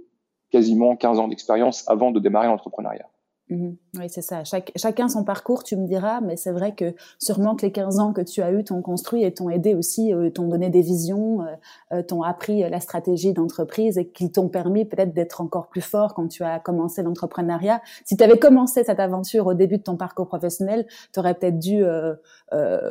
quasiment 0.49 0.95
15 0.95 1.19
ans 1.19 1.27
d'expérience 1.27 1.87
avant 1.89 2.11
de 2.11 2.19
démarrer 2.19 2.47
l'entrepreneuriat. 2.47 3.09
Mmh 3.49 3.73
Oui, 3.97 4.09
c'est 4.09 4.21
ça. 4.21 4.43
chacun 4.75 5.07
son 5.07 5.23
parcours, 5.23 5.63
tu 5.63 5.77
me 5.77 5.87
diras, 5.87 6.19
mais 6.19 6.35
c'est 6.35 6.51
vrai 6.51 6.73
que 6.73 6.95
sûrement 7.19 7.55
que 7.55 7.65
les 7.65 7.71
15 7.71 7.99
ans 7.99 8.13
que 8.13 8.21
tu 8.21 8.41
as 8.41 8.51
eu 8.51 8.63
t'ont 8.63 8.81
construit 8.81 9.23
et 9.23 9.33
t'ont 9.33 9.49
aidé 9.49 9.73
aussi, 9.73 10.13
euh, 10.13 10.29
t'ont 10.29 10.47
donné 10.47 10.69
des 10.69 10.81
visions, 10.81 11.41
euh, 11.41 11.45
euh, 11.93 12.01
t'ont 12.03 12.21
appris 12.21 12.67
la 12.69 12.79
stratégie 12.79 13.33
d'entreprise 13.33 13.97
et 13.97 14.07
qui 14.07 14.31
t'ont 14.31 14.49
permis 14.49 14.85
peut-être 14.85 15.13
d'être 15.13 15.39
encore 15.41 15.67
plus 15.67 15.81
fort 15.81 16.13
quand 16.13 16.27
tu 16.27 16.43
as 16.43 16.59
commencé 16.59 17.03
l'entrepreneuriat. 17.03 17.81
Si 18.03 18.17
tu 18.17 18.23
avais 18.23 18.37
commencé 18.37 18.83
cette 18.83 18.99
aventure 18.99 19.47
au 19.47 19.53
début 19.53 19.77
de 19.77 19.83
ton 19.83 19.95
parcours 19.95 20.27
professionnel, 20.27 20.85
tu 21.13 21.19
aurais 21.19 21.35
peut-être 21.35 21.59
dû, 21.59 21.83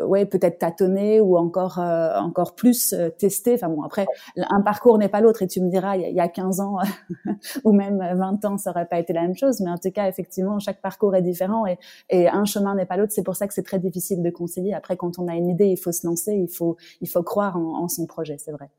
ouais, 0.06 0.26
peut-être 0.26 0.58
tâtonner 0.58 1.20
ou 1.20 1.36
encore, 1.36 1.78
encore 1.78 2.54
plus 2.54 2.94
tester. 3.18 3.54
Enfin 3.54 3.68
bon, 3.68 3.82
après, 3.82 4.06
un 4.36 4.62
parcours 4.62 4.98
n'est 4.98 5.08
pas 5.08 5.20
l'autre 5.20 5.42
et 5.42 5.46
tu 5.46 5.60
me 5.60 5.68
diras, 5.68 5.96
il 5.96 6.14
y, 6.14 6.20
a 6.20 6.28
15 6.28 6.60
ans 6.60 6.78
ou 7.64 7.72
même 7.72 7.98
20 7.98 8.44
ans, 8.44 8.58
ça 8.58 8.70
aurait 8.70 8.86
pas 8.86 8.98
été 8.98 9.12
la 9.12 9.22
même 9.22 9.36
chose. 9.36 9.60
Mais 9.60 9.70
en 9.70 9.78
tout 9.78 9.90
cas, 9.90 10.08
effectivement, 10.08 10.58
chaque 10.58 10.80
parcours 10.80 10.93
parcours 10.94 11.14
est 11.16 11.22
différent 11.22 11.66
et, 11.66 11.76
et 12.10 12.28
un 12.28 12.44
chemin 12.44 12.74
n'est 12.74 12.86
pas 12.86 12.96
l'autre. 12.96 13.12
C'est 13.12 13.24
pour 13.24 13.36
ça 13.36 13.46
que 13.48 13.54
c'est 13.54 13.62
très 13.62 13.78
difficile 13.78 14.22
de 14.22 14.30
concilier. 14.30 14.72
Après, 14.72 14.96
quand 14.96 15.18
on 15.18 15.28
a 15.28 15.34
une 15.34 15.48
idée, 15.48 15.66
il 15.66 15.76
faut 15.76 15.92
se 15.92 16.06
lancer, 16.06 16.34
il 16.34 16.48
faut, 16.48 16.76
il 17.00 17.08
faut 17.08 17.22
croire 17.22 17.56
en, 17.56 17.88
son 17.88 18.06
projet, 18.06 18.36
c'est 18.38 18.52
vrai. 18.52 18.70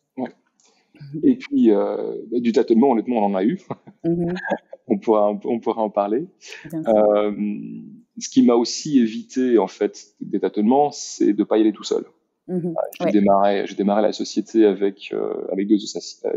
Et 1.23 1.35
puis, 1.35 1.71
euh, 1.71 2.15
du 2.31 2.53
tâtonnement, 2.53 2.91
honnêtement, 2.91 3.17
on 3.17 3.25
en 3.25 3.35
a 3.35 3.43
eu. 3.43 3.59
Mhm. 4.05 4.33
on, 4.87 4.97
pourra, 4.97 5.37
on 5.43 5.59
pourra 5.59 5.81
en 5.81 5.89
parler. 5.89 6.27
Euh, 6.73 7.31
ce 8.17 8.29
qui 8.29 8.43
m'a 8.43 8.55
aussi 8.55 8.99
évité, 8.99 9.57
en 9.57 9.67
fait, 9.67 10.15
des 10.21 10.39
tâtonnements, 10.39 10.91
c'est 10.91 11.33
de 11.33 11.39
ne 11.39 11.43
pas 11.43 11.57
y 11.57 11.61
aller 11.61 11.73
tout 11.73 11.83
seul. 11.83 12.05
Mhm. 12.47 12.75
J'ai 13.01 13.11
démarré, 13.11 13.65
démarré 13.75 14.01
la 14.03 14.13
société 14.13 14.65
avec, 14.65 15.11
euh, 15.13 15.47
avec 15.51 15.67
deux, 15.67 15.77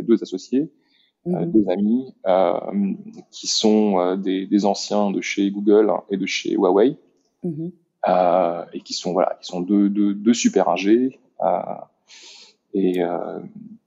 deux 0.00 0.23
associés. 0.23 0.73
Euh, 1.26 1.30
mhm. 1.30 1.52
deux 1.52 1.68
amis 1.68 2.14
euh, 2.26 2.58
qui 3.30 3.48
sont 3.48 3.98
euh, 3.98 4.16
des, 4.16 4.46
des, 4.46 4.64
anciens 4.64 5.10
de 5.10 5.20
chez 5.20 5.50
Google 5.50 5.92
et 6.10 6.16
de 6.16 6.26
chez 6.26 6.52
Huawei 6.52 6.96
mhm. 7.42 7.72
et 8.72 8.80
qui 8.80 8.94
sont 8.94 9.12
voilà, 9.12 9.37
qui 9.40 9.48
sont 9.48 9.60
deux, 9.60 9.88
deux, 9.88 10.14
deux 10.14 10.34
super 10.34 10.68
ingés. 10.68 11.18
et 12.72 13.02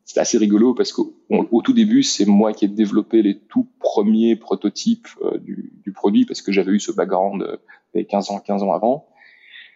c'est 0.03 0.19
assez 0.19 0.37
rigolo 0.37 0.73
parce 0.73 0.91
qu'au 0.91 1.13
au 1.29 1.61
tout 1.61 1.71
début, 1.73 2.03
c'est 2.03 2.25
moi 2.25 2.51
qui 2.51 2.65
ai 2.65 2.67
développé 2.67 3.21
les 3.21 3.37
tout 3.39 3.67
premiers 3.79 4.35
prototypes 4.35 5.07
du, 5.39 5.71
du, 5.83 5.93
produit 5.93 6.25
parce 6.25 6.41
que 6.41 6.51
j'avais 6.51 6.73
eu 6.73 6.81
ce 6.81 6.91
background 6.91 7.43
euh, 7.95 8.03
15 8.03 8.31
ans, 8.31 8.39
15 8.39 8.63
ans 8.63 8.73
avant. 8.73 9.07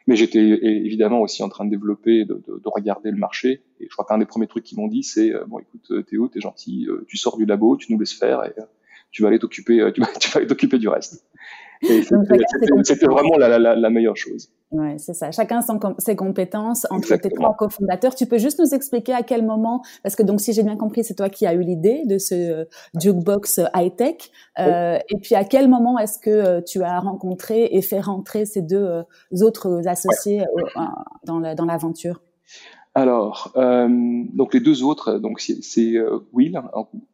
Mais 0.07 0.15
j'étais 0.15 0.39
évidemment 0.39 1.21
aussi 1.21 1.41
en 1.41 1.50
train 1.50 1.65
de 1.65 1.71
développer, 1.71 2.25
de, 2.25 2.35
de, 2.35 2.59
de 2.59 2.69
regarder 2.74 3.09
le 3.09 3.17
marché. 3.17 3.63
Et 3.79 3.88
je 3.89 3.93
crois 3.93 4.05
qu'un 4.05 4.19
des 4.19 4.25
premiers 4.25 4.47
trucs 4.47 4.63
qu'ils 4.63 4.77
m'ont 4.77 4.88
dit, 4.88 5.03
c'est 5.03 5.33
euh, 5.33 5.45
bon, 5.45 5.59
écoute, 5.59 5.89
euh, 5.91 6.03
Théo, 6.03 6.27
t'es 6.27 6.41
gentil, 6.41 6.85
euh, 6.88 7.05
tu 7.07 7.17
sors 7.17 7.38
du 7.38 7.45
labo, 7.45 7.75
tu 7.75 7.91
nous 7.91 8.00
laisses 8.00 8.13
faire 8.13 8.43
et 8.43 8.53
tu 9.12 9.24
vas 9.24 9.29
aller 9.29 9.39
t'occuper, 9.39 9.91
tu 9.93 10.01
vas, 10.01 10.07
tu 10.19 10.29
vas 10.29 10.38
aller 10.38 10.47
t'occuper 10.47 10.77
du 10.77 10.88
reste. 10.88 11.25
C'était 11.82 13.05
vraiment 13.05 13.38
la, 13.38 13.60
la, 13.60 13.75
la, 13.75 13.89
meilleure 13.89 14.15
chose. 14.15 14.50
Ouais, 14.72 14.96
c'est 14.98 15.13
ça. 15.13 15.32
Chacun 15.32 15.62
son, 15.62 15.79
ses 16.00 16.15
compétences 16.15 16.86
entre 16.89 17.15
tes 17.15 17.29
trois 17.29 17.55
cofondateurs. 17.55 18.15
Tu 18.15 18.25
peux 18.25 18.38
juste 18.38 18.60
nous 18.60 18.74
expliquer 18.74 19.13
à 19.13 19.24
quel 19.24 19.46
moment, 19.46 19.82
parce 20.03 20.15
que 20.15 20.24
donc 20.24 20.41
si 20.41 20.53
j'ai 20.53 20.63
bien 20.63 20.77
compris, 20.77 21.03
c'est 21.03 21.15
toi 21.15 21.29
qui 21.29 21.46
as 21.46 21.53
eu 21.53 21.62
l'idée 21.62 22.03
de 22.05 22.17
ce 22.17 22.36
euh, 22.36 22.65
jukebox 23.00 23.60
euh, 23.60 23.65
high 23.75 23.96
tech. 23.96 24.15
Euh, 24.60 24.98
Et 25.10 25.17
puis 25.17 25.36
à 25.36 25.44
quel 25.44 25.67
moment 25.67 25.98
est-ce 26.00 26.20
que 26.20 26.62
tu 26.62 26.84
as 26.84 27.00
rencontré 27.00 27.70
et 27.72 27.82
fait 27.82 28.00
rentrer 28.00 28.46
ces 28.46 28.62
deux 28.62 29.03
autres 29.41 29.88
associés 29.88 30.44
dans 31.25 31.65
l'aventure? 31.65 32.22
Alors, 32.97 33.51
euh, 33.57 33.89
donc 34.33 34.53
les 34.53 34.61
deux 34.61 34.81
autres, 34.81 35.19
donc 35.19 35.41
c'est 35.41 35.97
euh, 35.97 36.19
Will. 36.31 36.61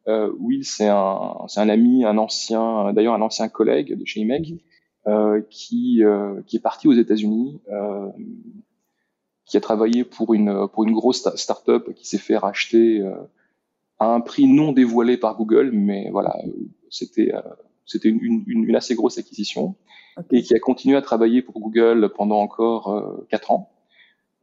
Euh, 0.06 0.32
Will, 0.38 0.64
c'est 0.64 0.86
un, 0.86 1.34
c'est 1.48 1.58
un 1.58 1.68
ami, 1.68 2.04
un 2.04 2.18
ancien, 2.18 2.92
d'ailleurs 2.92 3.14
un 3.14 3.20
ancien 3.20 3.48
collègue 3.48 3.98
de 3.98 4.04
chez 4.04 4.20
IMEG, 4.20 4.60
euh, 5.08 5.42
qui 5.50 6.04
euh, 6.04 6.40
qui 6.46 6.58
est 6.58 6.60
parti 6.60 6.86
aux 6.86 6.92
États-Unis, 6.92 7.60
euh, 7.72 8.06
qui 9.44 9.56
a 9.56 9.60
travaillé 9.60 10.04
pour 10.04 10.34
une 10.34 10.68
pour 10.68 10.84
une 10.84 10.92
grosse 10.92 11.28
start-up 11.34 11.92
qui 11.96 12.06
s'est 12.06 12.18
fait 12.18 12.36
racheter 12.36 13.02
à 13.98 14.06
un 14.06 14.20
prix 14.20 14.46
non 14.46 14.70
dévoilé 14.70 15.16
par 15.16 15.36
Google, 15.36 15.72
mais 15.72 16.10
voilà, 16.12 16.38
c'était 16.90 17.32
c'était 17.86 18.08
une, 18.08 18.20
une, 18.46 18.68
une, 18.68 18.76
assez 18.76 18.94
grosse 18.94 19.18
acquisition, 19.18 19.74
et 20.30 20.42
qui 20.42 20.54
a 20.54 20.60
continué 20.60 20.96
à 20.96 21.02
travailler 21.02 21.42
pour 21.42 21.58
Google 21.58 22.12
pendant 22.14 22.38
encore 22.38 23.24
quatre 23.28 23.50
ans. 23.50 23.71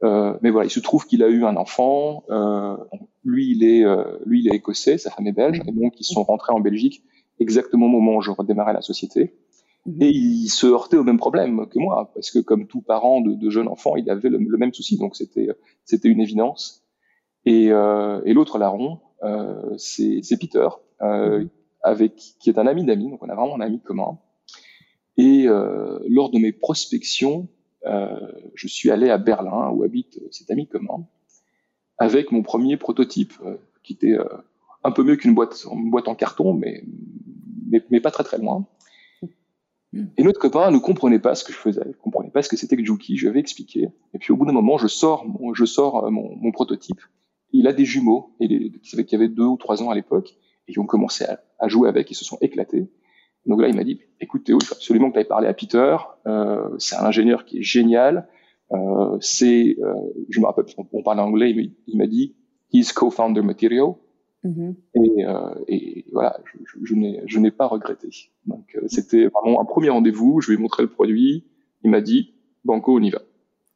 Euh, 0.04 0.38
mais 0.42 0.50
voilà, 0.50 0.68
il 0.68 0.72
se 0.72 0.80
trouve 0.80 1.06
qu'il 1.06 1.24
a 1.24 1.28
eu 1.28 1.46
un 1.46 1.56
enfant. 1.58 2.24
Euh, 2.30 2.78
lui, 3.24 3.52
il 3.52 3.64
est, 3.64 3.84
euh, 3.84 4.18
lui, 4.26 4.42
il 4.42 4.52
est 4.52 4.56
écossais, 4.56 4.98
sa 4.98 5.12
femme 5.12 5.28
est 5.28 5.34
belge, 5.34 5.62
et 5.68 5.72
donc 5.72 6.00
ils 6.00 6.06
sont 6.06 6.24
rentrés 6.24 6.54
en 6.54 6.60
Belgique 6.60 7.04
exactement 7.40 7.88
au 7.88 7.90
moment 7.90 8.18
où 8.18 8.22
je 8.22 8.32
redémarrais 8.32 8.74
la 8.74 8.82
société. 8.82 9.34
Mhm. 9.86 10.02
Et 10.02 10.10
il 10.10 10.50
se 10.50 10.68
heurtait 10.68 10.98
au 10.98 11.04
même 11.04 11.18
problème 11.18 11.68
que 11.68 11.80
moi, 11.80 12.12
parce 12.14 12.32
que 12.32 12.40
comme 12.40 12.68
tout 12.68 12.82
parent 12.82 13.22
de, 13.22 13.34
de 13.34 13.50
jeunes 13.50 13.68
enfants, 13.68 13.96
il 13.96 14.10
avait 14.10 14.30
le, 14.30 14.40
même 14.40 14.74
souci, 14.74 14.98
donc 14.98 15.16
c'était 15.16 15.50
c'était 15.86 16.10
une 16.10 16.22
évidence. 16.22 16.86
Et, 17.46 17.72
euh, 17.72 18.22
et 18.26 18.34
l'autre 18.34 18.58
larron, 18.58 19.00
euh, 19.24 19.78
c'est 19.78 20.22
Peter, 20.40 20.68
euh, 21.02 21.40
mhm. 21.40 21.50
avec 21.84 22.16
qui 22.40 22.50
est 22.50 22.58
un 22.58 22.68
ami 22.68 22.86
d'amis, 22.86 23.10
donc 23.10 23.24
on 23.24 23.30
a 23.30 23.36
vraiment 23.36 23.56
un 23.56 23.62
ami 23.62 23.82
commun. 23.82 24.20
Et 25.18 25.48
lors 26.08 26.30
de 26.32 26.40
mes 26.40 26.54
prospections, 26.54 27.50
je 27.84 28.68
suis 28.68 28.92
allé 28.92 29.10
à 29.10 29.18
Berlin, 29.18 29.70
où 29.70 29.84
habite 29.84 30.20
cet 30.32 30.52
ami 30.52 30.68
commun, 30.68 31.06
avec 32.00 32.32
mon 32.32 32.42
premier 32.42 32.78
prototype, 32.78 33.34
euh, 33.46 33.58
qui 33.84 33.94
était 33.94 34.18
euh, 34.18 34.26
un 34.84 34.92
peu 34.92 35.04
mieux 35.04 35.18
qu'une 35.18 35.36
boîte, 35.36 35.66
une 35.72 35.92
boîte 35.92 36.08
en 36.08 36.16
carton, 36.16 36.54
mais, 36.54 36.84
mais, 37.90 38.00
pas 38.00 38.10
très 38.10 38.24
très 38.24 38.38
loin. 38.38 38.66
Et 40.18 40.24
notre 40.24 40.40
copain 40.40 40.72
ne 40.72 40.78
comprenait 40.78 41.20
pas 41.20 41.36
ce 41.36 41.44
que 41.44 41.52
je 41.52 41.58
faisais, 41.58 41.84
ne 41.86 41.94
comprenait 41.94 42.30
pas 42.30 42.42
ce 42.42 42.50
que 42.50 42.56
c'était 42.56 42.78
que 42.78 42.86
Juki, 42.86 43.18
je 43.18 43.24
lui 43.24 43.30
avais 43.30 43.40
expliqué. 43.40 43.90
Et 44.14 44.20
puis 44.20 44.32
au 44.32 44.38
bout 44.38 44.46
d'un 44.46 44.54
moment, 44.54 44.78
je 44.78 44.88
sors 44.88 45.28
mon, 45.28 45.54
je 45.54 45.66
sors 45.66 46.10
mon, 46.12 46.52
prototype. 46.52 47.02
il 47.52 47.68
a 47.68 47.74
des 47.74 47.86
jumeaux, 47.86 48.36
et 48.40 48.72
qui 48.82 49.16
avaient 49.16 49.28
deux 49.28 49.46
ou 49.46 49.58
trois 49.58 49.84
ans 49.84 49.90
à 49.90 49.96
l'époque, 49.96 50.38
et 50.68 50.74
qui 50.74 50.80
ont 50.80 50.86
commencé 50.86 51.26
à, 51.26 51.42
à, 51.58 51.68
jouer 51.68 51.90
avec, 51.90 52.10
ils 52.12 52.16
se 52.16 52.24
sont 52.24 52.38
éclatés. 52.40 52.88
Donc 53.46 53.62
là, 53.62 53.68
il 53.68 53.76
m'a 53.76 53.84
dit, 53.84 54.00
écoute 54.20 54.44
Théo, 54.44 54.58
il 54.62 54.66
faut 54.66 54.76
absolument 54.76 55.10
que 55.10 55.14
tu 55.14 55.20
ailles 55.20 55.28
parler 55.28 55.48
à 55.48 55.54
Peter. 55.54 55.98
Euh, 56.28 56.70
c'est 56.78 56.96
un 56.96 57.06
ingénieur 57.06 57.46
qui 57.46 57.60
est 57.60 57.64
génial. 57.64 58.28
Euh, 58.72 59.18
c'est, 59.22 59.78
euh, 59.82 59.94
je 60.30 60.40
me 60.40 60.46
rappelle, 60.46 60.66
on, 60.78 60.86
on 60.92 61.04
parle 61.04 61.20
anglais, 61.20 61.54
mais 61.56 61.72
il 61.88 61.98
m'a 61.98 62.08
dit, 62.08 62.36
he's 62.72 62.94
co-founder 62.94 63.42
material. 63.42 63.94
Mm-hmm. 64.46 64.76
et, 64.96 65.26
et, 65.68 66.06
voilà, 66.14 66.40
je, 66.46 66.80
je, 66.84 66.96
je 67.26 67.40
n'ai 67.40 67.52
pas 67.52 67.68
regretté. 67.68 68.10
Donc 68.46 68.78
c'était 68.88 69.28
vraiment 69.28 69.60
un 69.60 69.66
premier 69.66 69.90
rendez-vous. 69.90 70.40
Je 70.40 70.52
lui 70.52 70.58
ai 70.58 70.62
montré 70.62 70.84
le 70.84 70.90
produit. 70.90 71.46
Il 71.84 71.92
m'a 71.92 72.02
dit, 72.02 72.36
banco, 72.64 72.98
on 72.98 73.02
y 73.02 73.10
va. 73.10 73.20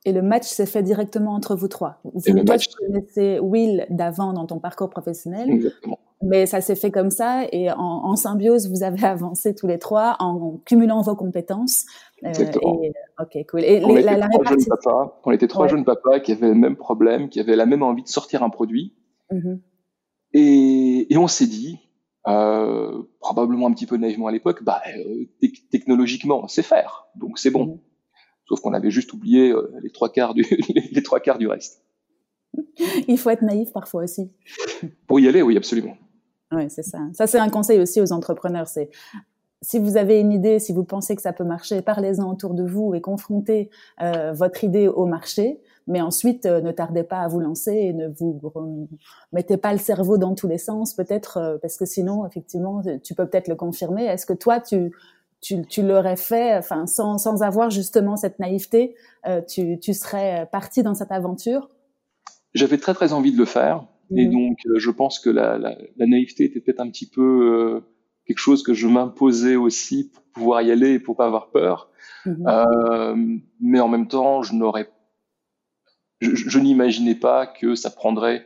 Et 0.05 0.11
le 0.13 0.21
match 0.21 0.47
s'est 0.47 0.65
fait 0.65 0.83
directement 0.83 1.33
entre 1.33 1.55
vous 1.55 1.67
trois. 1.67 1.99
Vous, 2.03 2.21
toi, 2.21 2.43
match... 2.43 2.69
tu 2.69 2.75
connaissais 2.77 3.39
Will 3.39 3.85
d'avant 3.89 4.33
dans 4.33 4.45
ton 4.45 4.59
parcours 4.59 4.89
professionnel. 4.89 5.49
Exactement 5.49 5.99
mais 6.23 6.45
ça 6.45 6.61
s'est 6.61 6.75
fait 6.75 6.91
comme 6.91 7.09
ça 7.09 7.45
et 7.51 7.71
en, 7.71 7.77
en, 7.77 8.15
symbiose, 8.15 8.69
vous 8.69 8.83
avez 8.83 9.03
avancé 9.05 9.53
tous 9.53 9.67
les 9.67 9.79
trois 9.79 10.15
en 10.19 10.57
cumulant 10.65 11.01
vos 11.01 11.15
compétences. 11.15 11.85
Euh, 12.23 12.29
Exactement. 12.29 12.81
et, 12.81 12.93
ok, 13.19 13.45
cool. 13.49 13.63
Et 13.63 13.83
on, 13.83 13.93
les, 13.93 14.01
était 14.01 14.11
la, 14.11 14.17
la 14.17 14.29
trois 14.29 14.45
jeunes 14.45 14.65
papas, 14.65 15.21
on 15.25 15.31
était 15.31 15.47
trois 15.47 15.63
ouais. 15.63 15.69
jeunes 15.69 15.85
papas 15.85 16.19
qui 16.21 16.31
avaient 16.31 16.47
le 16.47 16.55
même 16.55 16.75
problème, 16.75 17.29
qui 17.29 17.39
avaient 17.39 17.55
la 17.55 17.65
même 17.65 17.83
envie 17.83 18.03
de 18.03 18.07
sortir 18.07 18.43
un 18.43 18.49
produit. 18.49 18.95
Mm-hmm. 19.31 19.59
Et, 20.35 21.13
et, 21.13 21.17
on 21.17 21.27
s'est 21.27 21.47
dit, 21.47 21.79
euh, 22.27 23.03
probablement 23.19 23.67
un 23.67 23.73
petit 23.73 23.85
peu 23.85 23.97
naïvement 23.97 24.27
à 24.27 24.31
l'époque, 24.31 24.63
bah, 24.63 24.81
euh, 24.97 25.49
technologiquement, 25.71 26.47
c'est 26.47 26.63
faire, 26.63 27.07
donc 27.15 27.37
c'est 27.37 27.51
bon. 27.51 27.65
Mm-hmm. 27.65 27.79
Sauf 28.47 28.61
qu'on 28.61 28.73
avait 28.73 28.91
juste 28.91 29.13
oublié 29.13 29.53
les 29.81 29.89
trois 29.89 30.11
quarts 30.11 30.33
du 30.33 30.43
les 30.91 31.03
trois 31.03 31.19
quarts 31.19 31.37
du 31.37 31.47
reste. 31.47 31.81
Il 33.07 33.17
faut 33.17 33.29
être 33.29 33.41
naïf 33.41 33.71
parfois 33.71 34.03
aussi. 34.03 34.29
Pour 35.07 35.19
y 35.19 35.27
aller, 35.27 35.41
oui, 35.41 35.57
absolument. 35.57 35.95
Oui, 36.53 36.69
c'est 36.69 36.83
ça. 36.83 36.99
Ça, 37.13 37.27
c'est 37.27 37.39
un 37.39 37.49
conseil 37.49 37.79
aussi 37.79 37.99
aux 38.01 38.11
entrepreneurs. 38.11 38.67
C'est 38.67 38.89
si 39.63 39.79
vous 39.79 39.97
avez 39.97 40.19
une 40.19 40.31
idée, 40.31 40.59
si 40.59 40.73
vous 40.73 40.83
pensez 40.83 41.15
que 41.15 41.21
ça 41.21 41.33
peut 41.33 41.45
marcher, 41.45 41.81
parlez-en 41.81 42.29
autour 42.29 42.53
de 42.53 42.63
vous 42.63 42.93
et 42.93 43.01
confrontez 43.01 43.69
euh, 44.01 44.33
votre 44.33 44.63
idée 44.63 44.87
au 44.87 45.05
marché. 45.05 45.61
Mais 45.87 46.01
ensuite, 46.01 46.45
euh, 46.45 46.61
ne 46.61 46.71
tardez 46.71 47.03
pas 47.03 47.19
à 47.19 47.27
vous 47.29 47.39
lancer 47.39 47.71
et 47.71 47.93
ne 47.93 48.09
vous 48.09 48.39
mettez 49.31 49.57
pas 49.57 49.71
le 49.71 49.79
cerveau 49.79 50.17
dans 50.17 50.35
tous 50.35 50.47
les 50.47 50.57
sens, 50.57 50.93
peut-être, 50.93 51.37
euh, 51.37 51.57
parce 51.61 51.77
que 51.77 51.85
sinon, 51.85 52.25
effectivement, 52.25 52.81
tu 53.03 53.15
peux 53.15 53.25
peut-être 53.25 53.47
le 53.47 53.55
confirmer. 53.55 54.05
Est-ce 54.05 54.25
que 54.25 54.33
toi, 54.33 54.59
tu, 54.59 54.91
l'aurais 55.77 56.17
fait, 56.17 56.57
enfin, 56.57 56.85
sans, 56.85 57.41
avoir 57.41 57.69
justement 57.69 58.17
cette 58.17 58.39
naïveté, 58.39 58.95
tu 59.47 59.93
serais 59.93 60.47
parti 60.51 60.83
dans 60.83 60.93
cette 60.93 61.11
aventure? 61.11 61.69
J'avais 62.53 62.77
très 62.77 62.93
très 62.93 63.13
envie 63.13 63.31
de 63.31 63.37
le 63.37 63.45
faire. 63.45 63.85
Et 64.15 64.27
mhm. 64.27 64.31
donc, 64.31 64.57
euh, 64.65 64.79
je 64.79 64.91
pense 64.91 65.19
que 65.19 65.29
la, 65.29 65.57
la, 65.57 65.77
la 65.97 66.05
naïveté 66.05 66.45
était 66.45 66.59
peut-être 66.59 66.79
un 66.79 66.89
petit 66.89 67.09
peu 67.09 67.21
euh, 67.21 67.81
quelque 68.25 68.39
chose 68.39 68.63
que 68.63 68.73
je 68.73 68.87
m'imposais 68.87 69.55
aussi 69.55 70.09
pour 70.09 70.23
pouvoir 70.33 70.61
y 70.61 70.71
aller 70.71 70.93
et 70.93 70.99
pour 70.99 71.15
pas 71.15 71.25
avoir 71.25 71.51
peur. 71.51 71.89
Mmh. 72.25 72.47
Euh, 72.47 73.15
mais 73.59 73.79
en 73.79 73.87
même 73.87 74.07
temps, 74.07 74.43
je 74.43 74.53
n'aurais, 74.53 74.89
je, 76.21 76.33
je 76.35 76.59
n'imaginais 76.59 77.15
pas 77.15 77.47
que 77.47 77.75
ça 77.75 77.89
prendrait 77.89 78.45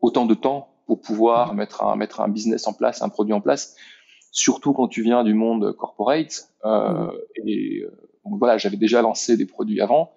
autant 0.00 0.26
de 0.26 0.34
temps 0.34 0.68
pour 0.86 1.00
pouvoir 1.00 1.52
mmh. 1.52 1.56
mettre 1.56 1.84
un 1.84 1.96
mettre 1.96 2.20
un 2.20 2.28
business 2.28 2.66
en 2.68 2.72
place, 2.72 3.02
un 3.02 3.08
produit 3.08 3.34
en 3.34 3.40
place. 3.40 3.76
surtout 4.30 4.72
quand 4.72 4.88
tu 4.88 5.02
viens 5.02 5.24
du 5.24 5.34
monde 5.34 5.74
corporate. 5.76 6.48
Euh, 6.64 7.06
mmh. 7.06 7.48
Et 7.48 7.84
donc 8.24 8.38
voilà, 8.38 8.58
j'avais 8.58 8.76
déjà 8.76 9.02
lancé 9.02 9.36
des 9.36 9.46
produits 9.46 9.80
avant, 9.80 10.12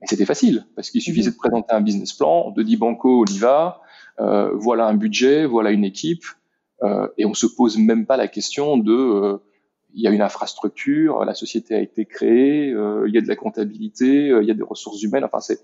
mais 0.00 0.06
c'était 0.06 0.26
facile 0.26 0.66
parce 0.76 0.90
qu'il 0.90 1.00
suffisait 1.00 1.30
de 1.30 1.36
présenter 1.36 1.72
un 1.72 1.80
business 1.80 2.12
plan, 2.12 2.44
on 2.46 2.52
te 2.52 2.60
dit 2.60 2.76
banco, 2.76 3.22
on 3.22 3.32
y 3.32 3.38
va, 3.38 3.80
voilà 4.18 4.86
un 4.86 4.94
budget, 4.94 5.46
voilà 5.46 5.70
une 5.70 5.84
équipe, 5.84 6.24
et 7.16 7.24
on 7.24 7.34
se 7.34 7.46
pose 7.46 7.78
même 7.78 8.06
pas 8.06 8.16
la 8.16 8.28
question 8.28 8.76
de 8.76 9.40
il 9.94 10.02
y 10.02 10.06
a 10.06 10.10
une 10.10 10.22
infrastructure, 10.22 11.24
la 11.24 11.34
société 11.34 11.74
a 11.74 11.80
été 11.80 12.06
créée, 12.06 12.68
il 12.68 13.14
y 13.14 13.18
a 13.18 13.20
de 13.20 13.28
la 13.28 13.36
comptabilité, 13.36 14.28
il 14.28 14.46
y 14.46 14.50
a 14.50 14.54
des 14.54 14.62
ressources 14.62 15.02
humaines. 15.02 15.24
Enfin, 15.24 15.40
c'est 15.40 15.60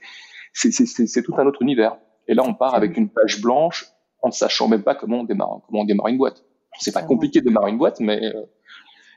c'est 0.53 1.23
tout 1.23 1.35
un 1.39 1.47
autre 1.47 1.63
univers. 1.63 1.97
Et 2.27 2.35
là, 2.35 2.43
on 2.45 2.55
part 2.55 2.75
avec 2.75 2.97
une 2.97 3.09
page 3.09 3.41
blanche 3.41 3.87
en 4.23 4.29
ne 4.29 4.33
sachant 4.33 4.69
même 4.69 4.83
pas 4.83 4.95
comment 4.95 5.21
on 5.21 5.25
démarre, 5.25 5.61
comment 5.67 5.81
on 5.81 5.85
démarre 5.85 6.09
une 6.09 6.19
boîte. 6.19 6.45
C'est 6.79 6.93
pas 6.93 7.03
compliqué 7.03 7.41
de 7.41 7.47
démarrer 7.47 7.71
une 7.71 7.79
boîte, 7.79 8.01
mais 8.01 8.23
euh, 8.23 8.43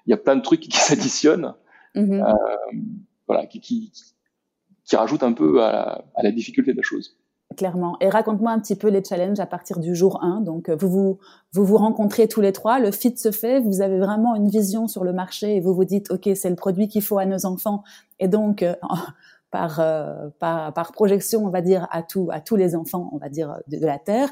il 0.05 0.11
y 0.11 0.13
a 0.13 0.17
plein 0.17 0.35
de 0.35 0.41
trucs 0.41 0.61
qui 0.61 0.71
s'additionnent, 0.77 1.53
mm-hmm. 1.95 2.23
euh, 2.23 2.77
voilà, 3.27 3.45
qui, 3.45 3.59
qui, 3.59 3.91
qui, 4.85 4.95
rajoutent 4.95 5.23
un 5.23 5.33
peu 5.33 5.63
à 5.63 5.71
la, 5.71 6.05
à 6.15 6.23
la 6.23 6.31
difficulté 6.31 6.71
de 6.71 6.77
la 6.77 6.83
chose. 6.83 7.19
Clairement. 7.57 7.97
Et 7.99 8.09
raconte-moi 8.09 8.51
un 8.51 8.59
petit 8.59 8.75
peu 8.75 8.87
les 8.87 9.03
challenges 9.03 9.39
à 9.39 9.45
partir 9.45 9.79
du 9.79 9.95
jour 9.95 10.23
1. 10.23 10.41
Donc, 10.41 10.69
euh, 10.69 10.75
vous 10.75 10.89
vous, 10.89 11.19
vous 11.53 11.65
vous 11.65 11.77
rencontrez 11.77 12.27
tous 12.27 12.39
les 12.39 12.53
trois, 12.53 12.79
le 12.79 12.91
fit 12.91 13.17
se 13.17 13.31
fait, 13.31 13.59
vous 13.59 13.81
avez 13.81 13.99
vraiment 13.99 14.35
une 14.35 14.47
vision 14.47 14.87
sur 14.87 15.03
le 15.03 15.11
marché 15.11 15.55
et 15.55 15.59
vous 15.59 15.73
vous 15.73 15.83
dites, 15.83 16.11
OK, 16.11 16.29
c'est 16.35 16.49
le 16.49 16.55
produit 16.55 16.87
qu'il 16.87 17.01
faut 17.01 17.17
à 17.17 17.25
nos 17.25 17.45
enfants. 17.45 17.83
Et 18.19 18.27
donc, 18.27 18.63
euh, 18.63 18.75
par, 19.51 19.79
euh, 19.79 20.29
par, 20.39 20.73
par, 20.73 20.91
projection, 20.93 21.43
on 21.45 21.49
va 21.49 21.61
dire, 21.61 21.87
à, 21.91 22.03
tout, 22.03 22.29
à 22.31 22.39
tous 22.39 22.55
les 22.55 22.75
enfants, 22.75 23.09
on 23.11 23.17
va 23.17 23.27
dire, 23.27 23.57
de, 23.67 23.85
la 23.85 23.99
Terre. 23.99 24.29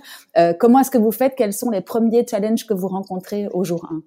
Comment 0.59 0.79
est-ce 0.79 0.91
que 0.91 0.97
vous 0.97 1.11
faites? 1.11 1.35
Quels 1.35 1.53
sont 1.53 1.71
les 1.71 1.81
premiers 1.81 2.25
challenges 2.25 2.65
que 2.65 2.73
vous 2.73 2.87
rencontrez 2.87 3.49
au 3.49 3.65
jour 3.65 3.85
1 3.91 4.01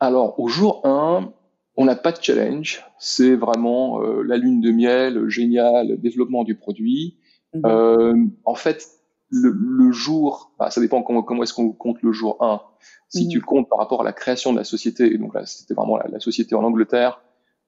Alors, 0.00 0.40
au 0.40 0.48
jour 0.48 0.80
1, 0.84 1.30
on 1.76 1.84
n'a 1.84 1.94
pas 1.94 2.10
de 2.10 2.20
challenge. 2.20 2.84
C'est 2.98 3.36
vraiment 3.36 4.00
la 4.00 4.36
lune 4.36 4.60
de 4.60 4.72
miel, 4.72 5.28
génial, 5.28 6.00
développement 6.00 6.42
du 6.42 6.56
produit. 6.56 7.18
Mhm. 7.54 7.62
Euh, 7.64 8.26
en 8.44 8.54
fait, 8.54 8.86
le, 9.30 9.50
le 9.50 9.92
jour, 9.92 10.52
bah, 10.58 10.70
ça 10.70 10.80
dépend 10.80 11.02
comment, 11.02 11.22
comment 11.22 11.42
est-ce 11.42 11.54
qu'on 11.54 11.72
compte 11.72 12.02
le 12.02 12.12
jour 12.12 12.42
1. 12.42 12.60
Si 13.08 13.24
mhm. 13.24 13.30
tu 13.30 13.38
le 13.38 13.44
comptes 13.44 13.68
par 13.68 13.78
rapport 13.78 14.00
à 14.00 14.04
la 14.04 14.12
création 14.12 14.52
de 14.52 14.58
la 14.58 14.64
société, 14.64 15.12
et 15.12 15.18
donc 15.18 15.34
là, 15.34 15.46
c'était 15.46 15.74
vraiment 15.74 15.96
la, 15.96 16.08
la, 16.08 16.20
société 16.20 16.54
en 16.54 16.64
Angleterre, 16.64 17.22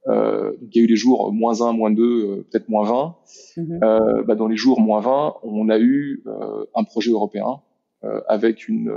euh, 0.08 0.52
il 0.62 0.76
y 0.76 0.80
a 0.80 0.82
eu 0.84 0.86
des 0.86 0.96
jours 0.96 1.32
moins 1.32 1.60
1, 1.60 1.72
moins 1.72 1.90
2, 1.90 2.02
euh, 2.02 2.46
peut-être 2.50 2.68
moins 2.68 2.84
20. 2.84 3.16
Mhm. 3.56 3.80
Euh, 3.82 4.22
bah, 4.24 4.34
dans 4.34 4.48
les 4.48 4.56
jours 4.56 4.80
moins 4.80 5.00
20, 5.00 5.36
on 5.42 5.68
a 5.68 5.78
eu 5.78 6.22
euh, 6.26 6.64
un 6.74 6.84
projet 6.84 7.10
européen 7.10 7.60
euh, 8.04 8.20
avec, 8.28 8.68
une, 8.68 8.92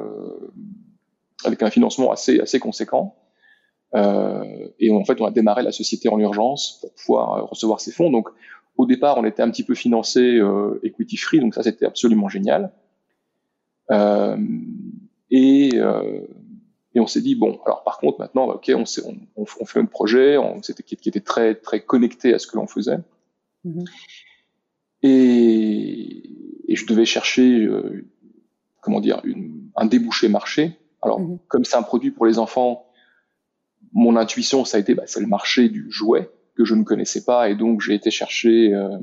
avec 1.43 1.61
un 1.61 1.69
financement 1.69 2.11
assez, 2.11 2.39
assez 2.39 2.59
conséquent. 2.59 3.15
et 3.95 4.91
en 4.91 5.05
fait, 5.05 5.21
on 5.21 5.25
a 5.25 5.31
démarré 5.31 5.61
la 5.61 5.71
société 5.71 6.09
en 6.09 6.19
urgence 6.19 6.79
pour 6.81 6.93
pouvoir 6.93 7.49
recevoir 7.49 7.79
ces 7.79 7.91
fonds. 7.91 8.09
Donc, 8.09 8.29
au 8.77 8.85
départ, 8.85 9.17
on 9.17 9.25
était 9.25 9.43
un 9.43 9.49
petit 9.49 9.63
peu 9.63 9.75
financé 9.75 10.41
equity 10.83 11.17
free, 11.17 11.39
donc 11.39 11.53
ça 11.53 11.63
c'était 11.63 11.85
absolument 11.85 12.29
génial. 12.29 12.71
et 15.29 15.79
et 16.95 16.99
on 16.99 17.07
s'est 17.07 17.21
dit 17.21 17.35
bon, 17.35 17.59
alors 17.65 17.83
par 17.83 17.97
contre 17.97 18.19
maintenant, 18.19 18.47
ok, 18.49 18.71
on, 18.75 18.83
on, 19.05 19.17
on, 19.35 19.45
on 19.59 19.65
fait 19.65 19.79
un 19.79 19.85
projet, 19.85 20.37
on, 20.37 20.61
c'était, 20.61 20.83
qui, 20.83 20.95
était 20.95 21.21
très 21.21 21.55
très 21.55 21.81
connecté 21.81 22.33
à 22.33 22.39
ce 22.39 22.47
que 22.47 22.55
l'on 22.55 22.67
faisait. 22.67 22.99
Mm-hmm. 23.65 23.85
Et, 25.03 26.23
et, 26.67 26.75
je 26.75 26.85
devais 26.85 27.05
chercher, 27.05 27.65
euh, 27.65 28.05
comment 28.81 29.01
dire, 29.01 29.21
une, 29.23 29.69
un 29.75 29.85
débouché 29.85 30.29
marché. 30.29 30.77
Alors 31.01 31.19
mm-hmm. 31.19 31.39
comme 31.47 31.65
c'est 31.65 31.75
un 31.75 31.83
produit 31.83 32.11
pour 32.11 32.27
les 32.27 32.37
enfants, 32.37 32.87
mon 33.91 34.15
intuition 34.15 34.63
ça 34.63 34.77
a 34.77 34.79
été, 34.79 34.93
bah, 34.93 35.03
c'est 35.07 35.19
le 35.19 35.27
marché 35.27 35.69
du 35.69 35.89
jouet 35.89 36.29
que 36.55 36.65
je 36.65 36.75
ne 36.75 36.83
connaissais 36.83 37.23
pas, 37.23 37.49
et 37.49 37.55
donc 37.55 37.81
j'ai 37.81 37.93
été 37.93 38.11
chercher 38.11 38.73
euh, 38.73 38.97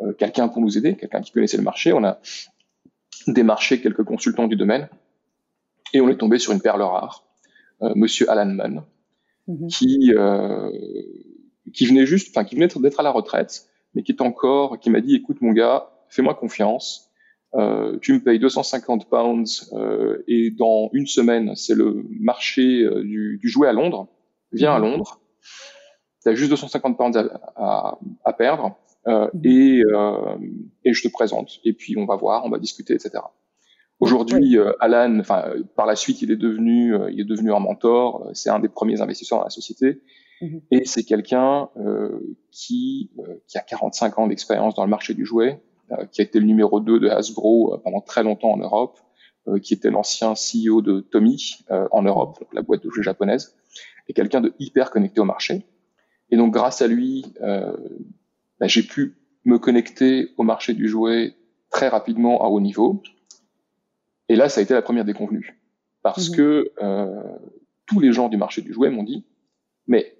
euh, 0.00 0.12
quelqu'un 0.12 0.48
pour 0.48 0.60
nous 0.60 0.76
aider, 0.76 0.96
quelqu'un 0.96 1.20
qui 1.20 1.32
connaissait 1.32 1.56
le 1.56 1.62
marché. 1.62 1.92
On 1.92 2.04
a 2.04 2.20
démarché 3.26 3.80
quelques 3.80 4.04
consultants 4.04 4.48
du 4.48 4.56
domaine 4.56 4.88
et 5.94 6.00
on 6.00 6.08
est 6.08 6.16
tombé 6.16 6.38
sur 6.38 6.52
une 6.52 6.60
perle 6.60 6.82
rare, 6.82 7.24
euh, 7.82 7.92
Monsieur 7.94 8.28
Alan 8.30 8.46
Mann, 8.46 8.84
mhm. 9.46 9.68
qui 9.68 10.12
qui 11.72 11.86
venait 11.86 12.04
juste, 12.04 12.28
enfin 12.30 12.44
qui 12.44 12.54
venait 12.54 12.68
d'être 12.68 13.00
à 13.00 13.02
la 13.02 13.10
retraite, 13.10 13.66
mais 13.94 14.02
qui 14.02 14.12
est 14.12 14.20
encore, 14.20 14.78
qui 14.78 14.90
m'a 14.90 15.00
dit, 15.00 15.14
écoute 15.14 15.40
mon 15.40 15.52
gars, 15.52 15.88
fais-moi 16.08 16.34
confiance, 16.34 17.12
euh, 17.54 17.98
tu 18.00 18.14
me 18.14 18.20
payes 18.20 18.38
250 18.38 19.08
pounds 19.10 19.70
euh, 19.74 20.22
et 20.26 20.50
dans 20.50 20.88
une 20.92 21.06
semaine, 21.06 21.54
c'est 21.54 21.74
le 21.74 22.02
marché 22.18 22.82
euh, 22.82 23.02
du, 23.02 23.38
du, 23.42 23.48
jouet 23.48 23.68
à 23.68 23.74
Londres. 23.74 24.08
Viens 24.52 24.72
à 24.72 24.78
mhm. 24.78 24.84
Londres, 24.84 25.20
tu 26.22 26.28
as 26.28 26.34
juste 26.34 26.50
250 26.50 26.96
pounds 26.96 27.16
à, 27.16 27.52
à, 27.56 27.98
à 28.24 28.32
perdre 28.32 28.76
euh, 29.08 29.28
mhm. 29.34 29.40
et, 29.44 29.82
et 30.84 30.92
je 30.92 31.02
te 31.02 31.08
présente. 31.08 31.60
Et 31.64 31.72
puis 31.72 31.96
on 31.96 32.06
va 32.06 32.16
voir, 32.16 32.44
on 32.44 32.50
va 32.50 32.58
discuter, 32.58 32.94
etc. 32.94 33.20
Aujourd'hui, 34.02 34.58
euh, 34.58 34.72
Alan, 34.80 35.20
enfin, 35.20 35.44
par 35.76 35.86
la 35.86 35.94
suite, 35.94 36.22
il 36.22 36.32
est 36.32 36.36
devenu, 36.36 36.92
euh, 36.92 37.08
il 37.12 37.20
est 37.20 37.24
devenu 37.24 37.52
un 37.52 37.60
mentor. 37.60 38.26
Euh, 38.26 38.30
c'est 38.34 38.50
un 38.50 38.58
des 38.58 38.68
premiers 38.68 39.00
investisseurs 39.00 39.38
dans 39.38 39.44
la 39.44 39.50
société, 39.50 40.02
mhm. 40.40 40.60
et 40.72 40.84
c'est 40.84 41.04
quelqu'un 41.04 41.68
qui, 42.50 43.12
qui 43.46 43.58
a 43.58 43.60
45 43.60 44.18
ans 44.18 44.26
d'expérience 44.26 44.74
dans 44.74 44.82
le 44.82 44.90
marché 44.90 45.14
du 45.14 45.24
jouet, 45.24 45.62
qui 46.10 46.20
a 46.20 46.24
été 46.24 46.40
le 46.40 46.46
numéro 46.46 46.80
2 46.80 46.98
de 46.98 47.08
Hasbro 47.08 47.78
pendant 47.84 48.00
très 48.00 48.24
longtemps 48.24 48.50
en 48.50 48.56
Europe, 48.56 48.98
qui 49.62 49.72
était 49.72 49.90
l'ancien 49.90 50.32
CEO 50.32 50.82
de 50.82 50.98
Tommy 50.98 51.64
en 51.70 52.02
Europe, 52.02 52.40
donc 52.40 52.52
la 52.54 52.62
boîte 52.62 52.82
de 52.82 52.90
jouets 52.90 53.04
japonaise, 53.04 53.54
et 54.08 54.14
quelqu'un 54.14 54.40
de 54.40 54.52
hyper 54.58 54.90
connecté 54.90 55.20
au 55.20 55.24
marché. 55.24 55.64
Et 56.32 56.36
donc, 56.36 56.52
grâce 56.52 56.82
à 56.82 56.88
lui, 56.88 57.32
bah, 57.40 58.66
j'ai 58.66 58.82
pu 58.82 59.14
me 59.44 59.58
connecter 59.58 60.30
au 60.36 60.42
marché 60.42 60.74
du 60.74 60.88
jouet 60.88 61.36
très 61.70 61.88
rapidement 61.88 62.44
à 62.44 62.48
haut 62.48 62.60
niveau 62.60 63.02
et 64.32 64.36
là, 64.36 64.48
ça 64.48 64.60
a 64.60 64.62
été 64.62 64.72
la 64.72 64.80
première 64.80 65.04
déconvenue. 65.04 65.60
Parce 66.02 66.30
mhm. 66.30 66.36
que 66.36 66.72
euh, 66.82 67.22
tous 67.84 68.00
les 68.00 68.14
gens 68.14 68.30
du 68.30 68.38
marché 68.38 68.62
du 68.62 68.72
jouet 68.72 68.88
m'ont 68.88 69.02
dit, 69.02 69.26
mais 69.86 70.16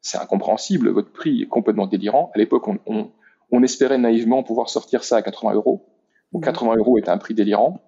c'est 0.00 0.16
incompréhensible, 0.16 0.88
votre 0.88 1.12
prix 1.12 1.42
est 1.42 1.46
complètement 1.46 1.86
délirant. 1.86 2.30
À 2.34 2.38
l'époque, 2.38 2.66
on, 2.68 2.78
on, 2.86 3.10
on, 3.50 3.62
espérait 3.62 3.98
naïvement 3.98 4.42
pouvoir 4.42 4.70
sortir 4.70 5.04
ça 5.04 5.16
à 5.16 5.22
80 5.22 5.52
euros. 5.52 5.86
Donc 6.32 6.44
80 6.44 6.72
mhm. 6.72 6.78
euros 6.78 6.96
était 6.96 7.10
un 7.10 7.18
prix 7.18 7.34
délirant. 7.34 7.82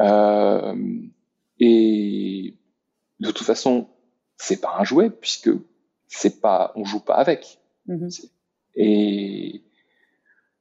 Euh, 0.00 0.76
et 1.58 2.54
de 3.18 3.30
toute 3.32 3.46
façon, 3.46 3.88
c'est 4.36 4.60
pas 4.60 4.76
un 4.78 4.84
jouet 4.84 5.10
puisque 5.10 5.50
c'est 6.08 6.40
pas, 6.40 6.72
on 6.76 6.84
joue 6.84 7.00
pas 7.00 7.14
avec. 7.14 7.58
Mhm. 7.86 8.08
Et 8.76 9.62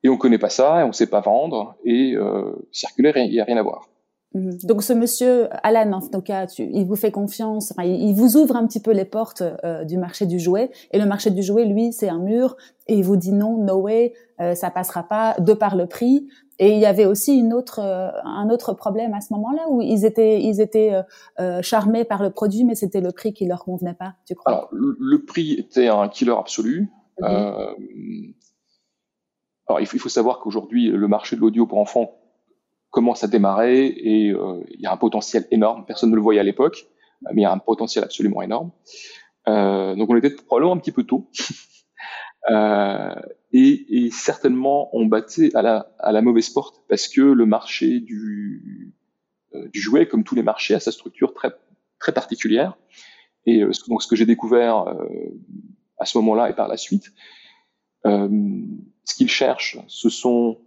et 0.05 0.09
on 0.09 0.17
connaît 0.17 0.37
pas 0.37 0.49
ça, 0.49 0.81
et 0.81 0.83
on 0.83 0.91
sait 0.91 1.07
pas 1.07 1.19
vendre, 1.19 1.77
et 1.83 2.13
euh, 2.15 2.51
circulaire, 2.71 3.17
il 3.17 3.31
n'y 3.31 3.39
a 3.39 3.43
rien 3.43 3.57
à 3.57 3.63
voir. 3.63 3.89
Mhm. 4.35 4.57
Donc 4.63 4.83
ce 4.83 4.93
monsieur 4.93 5.47
Alan, 5.63 5.93
en 5.93 6.01
tout 6.01 6.21
cas, 6.21 6.45
il 6.59 6.85
vous 6.85 6.95
fait 6.95 7.09
confiance, 7.09 7.71
enfin, 7.71 7.87
il, 7.87 8.13
vous 8.13 8.37
ouvre 8.37 8.55
un 8.55 8.67
petit 8.67 8.79
peu 8.79 8.91
les 8.91 9.05
portes 9.05 9.41
euh, 9.63 9.83
du 9.83 9.97
marché 9.97 10.27
du 10.27 10.39
jouet, 10.39 10.69
et 10.91 10.99
le 10.99 11.07
marché 11.07 11.31
du 11.31 11.41
jouet, 11.41 11.65
lui, 11.65 11.91
c'est 11.91 12.09
un 12.09 12.19
mur, 12.19 12.55
et 12.87 12.93
il 12.93 13.03
vous 13.03 13.15
dit 13.15 13.31
non, 13.31 13.57
no 13.57 13.77
way, 13.77 14.13
euh, 14.41 14.53
ça 14.53 14.69
passera 14.69 15.01
pas 15.01 15.37
de 15.39 15.53
par 15.53 15.75
le 15.75 15.87
prix. 15.87 16.27
Et 16.57 16.71
il 16.71 16.79
y 16.79 16.85
avait 16.85 17.05
aussi 17.05 17.37
une 17.37 17.53
autre, 17.53 17.79
euh, 17.79 18.09
un 18.23 18.49
autre 18.49 18.73
problème 18.73 19.13
à 19.13 19.21
ce 19.21 19.33
moment-là 19.33 19.63
où 19.69 19.81
ils 19.81 20.05
étaient, 20.05 20.41
ils 20.41 20.61
étaient 20.61 21.01
euh, 21.39 21.61
charmés 21.61 22.05
par 22.05 22.23
le 22.23 22.29
produit, 22.29 22.63
mais 22.63 22.75
c'était 22.75 23.01
le 23.01 23.11
prix 23.11 23.33
qui 23.33 23.45
leur 23.45 23.65
convenait 23.65 23.93
pas. 23.93 24.13
Tu 24.25 24.35
crois? 24.35 24.51
Alors 24.51 24.69
le, 24.71 25.25
prix 25.25 25.53
était 25.53 25.87
un 25.87 26.07
killer 26.07 26.35
absolu. 26.37 26.89
Mhm. 27.19 28.33
Alors, 29.67 29.79
il 29.79 29.87
faut, 29.87 30.09
savoir 30.09 30.39
qu'aujourd'hui, 30.39 30.89
le 30.89 31.07
marché 31.07 31.35
de 31.35 31.41
l'audio 31.41 31.65
pour 31.65 31.79
enfants 31.79 32.19
commence 32.91 33.23
à 33.23 33.27
démarrer 33.27 33.87
et 33.87 34.31
euh, 34.31 34.63
il 34.69 34.79
y 34.79 34.85
a 34.85 34.91
un 34.91 34.97
potentiel 34.97 35.47
énorme. 35.51 35.85
Personne 35.85 36.11
ne 36.11 36.15
le 36.15 36.21
voyait 36.21 36.39
à 36.39 36.43
l'époque, 36.43 36.85
mais 37.33 37.41
il 37.41 37.43
y 37.43 37.45
a 37.45 37.51
un 37.51 37.57
potentiel 37.57 38.03
absolument 38.03 38.41
énorme. 38.41 38.71
Euh, 39.47 39.95
donc, 39.95 40.09
on 40.09 40.15
était 40.15 40.29
probablement 40.29 40.73
un 40.73 40.77
petit 40.77 40.91
peu 40.91 41.03
tôt. 41.03 41.29
Euh, 42.49 43.15
et, 43.51 44.05
et, 44.05 44.11
certainement, 44.11 44.89
on 44.95 45.05
battait 45.05 45.55
à 45.55 45.61
la, 45.61 45.91
à 45.99 46.11
la 46.11 46.21
mauvaise 46.21 46.49
porte 46.49 46.83
parce 46.87 47.07
que 47.07 47.21
le 47.21 47.45
marché 47.45 47.99
du, 47.99 48.93
euh, 49.55 49.67
du 49.69 49.79
jouet, 49.79 50.07
comme 50.07 50.23
tous 50.23 50.35
les 50.35 50.43
marchés, 50.43 50.75
a 50.75 50.79
sa 50.79 50.91
structure 50.91 51.33
très, 51.33 51.51
très 51.99 52.11
particulière. 52.11 52.77
Et 53.45 53.61
euh, 53.61 53.71
donc, 53.87 54.01
ce 54.01 54.07
que 54.07 54.15
j'ai 54.15 54.25
découvert 54.25 54.87
euh, 54.87 55.05
à 55.97 56.05
ce 56.05 56.17
moment-là 56.17 56.49
et 56.49 56.53
par 56.53 56.67
la 56.67 56.77
suite, 56.77 57.13
euh, 58.05 58.29
ce 59.03 59.15
qu'ils 59.15 59.29
cherchent, 59.29 59.77
ce 59.87 60.09
sont 60.09 60.59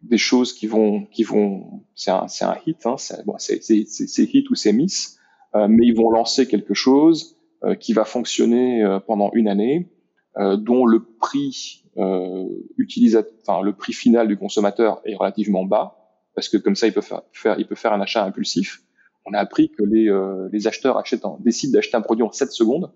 des 0.00 0.16
choses 0.16 0.54
qui 0.54 0.66
vont, 0.66 1.04
qui 1.04 1.22
vont, 1.22 1.84
c'est 1.94 2.10
un, 2.10 2.28
c'est 2.28 2.46
un 2.46 2.56
hit, 2.64 2.86
hein, 2.86 2.96
c'est, 2.96 3.26
bon, 3.26 3.34
c'est, 3.36 3.62
c'est, 3.62 3.84
c'est 3.86 4.22
hit 4.22 4.48
ou 4.48 4.54
c'est 4.54 4.72
miss, 4.72 5.18
mais 5.54 5.86
ils 5.86 5.94
vont 5.94 6.08
lancer 6.08 6.48
quelque 6.48 6.72
chose 6.72 7.36
qui 7.78 7.92
va 7.92 8.06
fonctionner 8.06 8.98
pendant 9.06 9.30
une 9.34 9.48
année, 9.48 9.92
dont 10.36 10.86
le 10.86 11.04
prix 11.04 11.84
enfin 11.96 13.62
le 13.62 13.72
prix 13.72 13.92
final 13.92 14.28
du 14.28 14.36
consommateur 14.36 15.00
est 15.04 15.16
relativement 15.16 15.64
bas, 15.64 15.96
parce 16.34 16.48
que 16.48 16.56
comme 16.56 16.76
ça 16.76 16.86
il 16.86 16.92
peut 16.92 17.00
faire, 17.00 17.22
faire 17.32 17.92
un 17.92 18.00
achat 18.00 18.24
impulsif 18.24 18.82
on 19.26 19.34
a 19.34 19.38
appris 19.38 19.70
que 19.70 19.82
les, 19.82 20.08
les 20.52 20.66
acheteurs 20.66 21.02
décident 21.40 21.72
d'acheter 21.72 21.96
un 21.96 22.00
produit 22.00 22.24
en 22.24 22.32
7 22.32 22.50
secondes. 22.50 22.92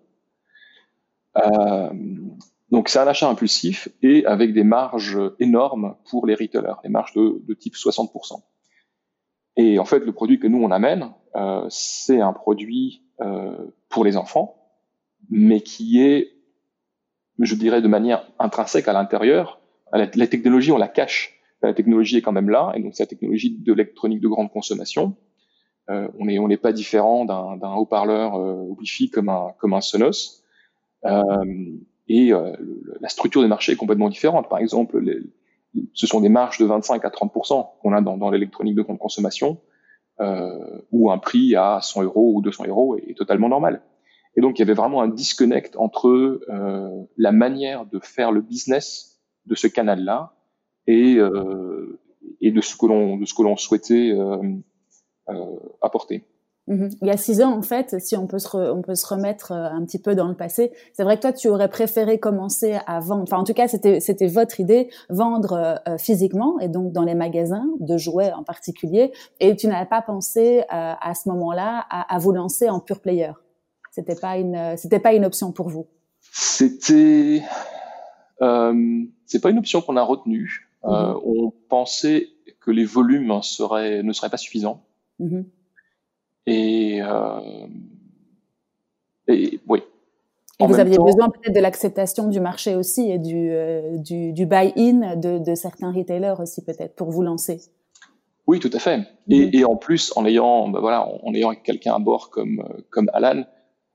donc 2.71 2.89
c'est 2.89 2.99
un 2.99 3.07
achat 3.07 3.29
impulsif 3.29 3.89
et 4.03 4.25
avec 4.27 4.55
des 4.55 4.65
marges 4.65 5.19
énormes 5.41 5.97
pour 6.09 6.27
les 6.27 6.35
retailers, 6.35 6.81
des 6.83 6.89
marges 6.89 7.13
de, 7.15 7.55
type 7.55 7.75
60%. 7.75 8.41
Et 9.57 9.79
en 9.79 9.85
fait, 9.85 10.01
le 10.01 10.13
produit 10.13 10.39
que 10.39 10.47
nous 10.47 10.63
on 10.63 10.71
amène, 10.71 11.13
euh, 11.37 11.67
c'est 11.69 12.21
un 12.21 12.33
produit 12.33 13.03
euh, 13.21 13.55
pour 13.89 14.05
les 14.05 14.17
enfants, 14.17 14.57
mais 15.31 15.61
qui 15.61 16.03
est, 16.03 16.33
je 17.39 17.55
dirais, 17.55 17.83
de 17.83 17.89
manière 17.89 18.27
intrinsèque 18.39 18.89
à 18.89 18.93
l'intérieur. 18.93 19.61
La, 19.93 20.07
technologie, 20.07 20.73
on 20.73 20.79
la 20.79 20.89
cache. 20.89 21.41
La 21.63 21.75
technologie 21.75 22.17
est 22.17 22.23
quand 22.23 22.33
même 22.33 22.51
là, 22.51 22.73
et 22.75 22.81
donc 22.81 22.95
c'est 22.95 23.03
la 23.03 23.09
technologie 23.09 23.57
de 23.59 23.73
l'électronique 23.73 24.21
de 24.21 24.29
grande 24.29 24.51
consommation. 24.51 25.17
Euh, 25.91 26.09
on 26.19 26.27
n'est 26.27 26.39
on 26.39 26.49
n'est 26.49 26.57
pas 26.57 26.73
différent 26.73 27.25
d'un 27.25 27.75
haut-parleur 27.75 28.37
euh, 28.37 28.55
Wi-Fi 28.79 29.11
comme 29.11 29.29
un 29.29 29.49
comme 29.59 29.75
un 29.75 29.81
Sonos. 29.81 30.43
Euh, 31.05 31.45
et 32.09 32.33
euh, 32.33 32.53
la 33.01 33.09
structure 33.09 33.43
des 33.43 33.49
marchés 33.49 33.73
est 33.73 33.77
complètement 33.77 34.09
différente. 34.09 34.49
Par 34.49 34.59
exemple, 34.59 34.99
les, 35.01 35.21
ce 35.95 36.07
sont 36.07 36.21
des 36.21 36.29
marges 36.29 36.59
de 36.59 36.67
25 36.67 37.05
à 37.05 37.09
30% 37.09 37.67
qu'on 37.81 37.93
a 37.93 38.01
dans, 38.01 38.17
dans 38.17 38.31
l'électronique 38.31 38.75
de 38.75 38.83
grande 38.83 38.99
consommation, 38.99 39.59
euh, 40.21 40.81
où 40.91 41.11
un 41.11 41.19
prix 41.19 41.57
à 41.57 41.81
100 41.81 42.03
euros 42.03 42.33
ou 42.35 42.43
200 42.43 42.65
euros 42.69 42.97
est, 42.97 43.17
totalement 43.17 43.49
normal. 43.49 43.83
Et 44.37 44.41
donc, 44.41 44.59
il 44.59 44.61
y 44.61 44.63
avait 44.63 44.75
vraiment 44.75 45.03
un 45.03 45.09
disconnect 45.09 45.77
entre 45.77 46.09
euh, 46.09 47.05
la 47.17 47.33
manière 47.33 47.87
de 47.87 47.99
faire 47.99 48.33
le 48.33 48.41
business 48.41 49.21
de 49.47 49.55
ce 49.55 49.67
canal-là 49.67 50.35
et, 50.87 51.17
euh, 51.17 52.01
et 52.41 52.51
de 52.51 52.61
ce 52.61 52.77
que 52.77 52.87
l'on 52.87 53.17
de 53.19 53.27
ce 53.27 53.35
que 53.35 53.43
l'on 53.43 53.57
souhaitait 53.57 54.13
euh, 54.13 54.39
euh, 55.29 55.57
apporter. 55.83 56.25
Mhm. 56.69 56.91
Il 57.03 57.09
y 57.09 57.11
a 57.11 57.17
six 57.17 57.43
ans, 57.43 57.53
en 57.57 57.63
fait, 57.63 58.01
si 58.01 58.17
on 58.17 58.29
peut 58.29 58.39
se, 58.39 58.57
on 58.57 58.83
peut 58.83 58.95
se 58.95 59.07
remettre 59.07 59.51
euh, 59.51 59.69
un 59.69 59.85
petit 59.85 59.99
peu 59.99 60.15
dans 60.15 60.29
le 60.29 60.35
passé, 60.35 60.73
c'est 60.93 61.03
vrai 61.03 61.17
que 61.17 61.23
toi, 61.23 61.33
tu 61.33 61.49
aurais 61.49 61.69
préféré 61.69 62.21
commencer 62.21 62.79
à 62.87 63.01
vendre, 63.01 63.23
enfin 63.25 63.39
en 63.39 63.45
tout 63.45 63.53
cas, 63.53 63.67
c'était, 63.67 63.99
c'était 63.99 64.29
votre 64.29 64.61
idée, 64.61 64.89
vendre 65.11 65.55
euh, 65.55 65.75
euh, 65.89 65.99
physiquement 65.99 66.61
et 66.61 66.69
donc 66.69 66.93
dans 66.93 67.03
les 67.03 67.17
magasins 67.17 67.67
de 67.81 67.97
jouets 67.97 68.33
en 68.33 68.45
particulier, 68.45 69.11
et 69.41 69.57
tu 69.57 69.67
n'avais 69.67 69.89
pas 69.89 70.03
pensé 70.03 70.63
à 70.69 71.15
ce 71.15 71.29
moment-là 71.31 71.85
à, 71.91 72.15
à, 72.15 72.19
vous 72.19 72.33
lancer 72.33 72.69
en 72.69 72.79
pure 72.79 73.01
player. 73.01 73.33
C'était 73.93 74.15
pas 74.15 74.39
une, 74.39 74.75
c'était 74.79 74.99
pas 74.99 75.13
une 75.13 75.27
option 75.27 75.53
pour 75.53 75.69
vous? 75.69 75.87
C'était, 76.33 77.43
euh, 78.41 79.03
c'est 79.27 79.41
pas 79.41 79.51
une 79.51 79.59
option 79.59 79.83
qu'on 79.83 79.97
a 79.97 80.03
retenue. 80.03 80.69
Mhm. 80.85 81.21
on 81.25 81.53
pensait 81.69 82.27
que 82.59 82.73
les 82.73 82.85
volumes 82.85 83.41
seraient, 83.43 84.03
ne 84.03 84.13
seraient 84.13 84.31
pas 84.31 84.37
suffisants. 84.37 84.83
Mhm. 85.21 85.45
Et, 86.47 87.01
euh, 87.03 87.67
et 89.29 89.61
oui. 89.69 89.83
Et 90.59 90.67
vous 90.67 90.81
aviez 90.81 90.99
besoin 90.99 91.29
peut-être 91.29 91.55
de 91.55 91.61
l'acceptation 91.61 92.29
du 92.29 92.41
marché 92.41 92.75
aussi 92.75 93.11
et 93.11 93.19
du, 93.19 93.51
euh, 93.51 93.97
du, 93.99 94.33
du 94.33 94.47
buy-in 94.47 95.17
de, 95.17 95.39
de, 95.39 95.55
certains 95.55 95.93
retailers 95.93 96.35
aussi 96.41 96.65
peut-être 96.65 96.97
pour 96.97 97.11
vous 97.11 97.23
lancer. 97.23 97.61
Oui, 98.47 98.59
tout 98.59 98.71
à 98.73 98.79
fait. 98.79 99.07
Et, 99.29 99.47
mhm. 99.47 99.51
et 99.53 99.65
en 99.65 99.77
plus, 99.77 100.13
en 100.17 100.25
ayant, 100.25 100.69
ben 100.69 100.81
voilà, 100.81 101.07
en 101.07 101.35
ayant 101.35 101.55
quelqu'un 101.55 101.95
à 101.95 101.99
bord 101.99 102.31
comme 102.31 102.65
comme 102.91 103.09
Alan, 103.13 103.45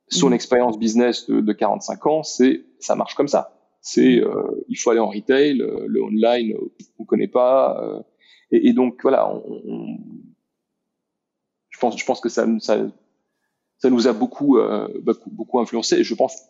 son 0.10 0.28
mhm. 0.28 0.34
expérience 0.34 0.80
business 0.80 1.28
de, 1.30 1.42
de 1.42 1.54
45 1.54 2.06
ans, 2.08 2.24
c'est 2.24 2.66
ça 2.80 2.96
marche 2.96 3.16
comme 3.16 3.28
ça. 3.28 3.54
C'est 3.82 4.22
mhm. 4.22 4.28
euh, 4.28 4.66
il 4.70 4.76
faut 4.76 4.90
aller 4.92 5.00
en 5.00 5.10
retail, 5.10 5.62
euh, 5.62 5.86
le 5.88 6.04
online, 6.04 6.54
on 7.00 7.06
connaît 7.06 7.28
pas. 7.28 7.82
Euh, 7.82 8.02
et, 8.52 8.70
et, 8.70 8.74
donc 8.74 9.00
voilà, 9.02 9.30
on, 9.30 9.62
on, 9.66 9.98
je 11.70 11.80
pense, 11.80 11.98
je 11.98 12.06
pense 12.06 12.22
que 12.22 12.30
ça, 12.30 12.48
ça, 12.60 12.88
ça 13.78 13.90
nous 13.90 14.08
a 14.08 14.14
beaucoup, 14.14 14.58
euh, 14.58 14.88
beaucoup, 15.02 15.30
beaucoup 15.30 15.60
influencé 15.60 15.98
et 15.98 16.04
je 16.04 16.16
pense 16.16 16.50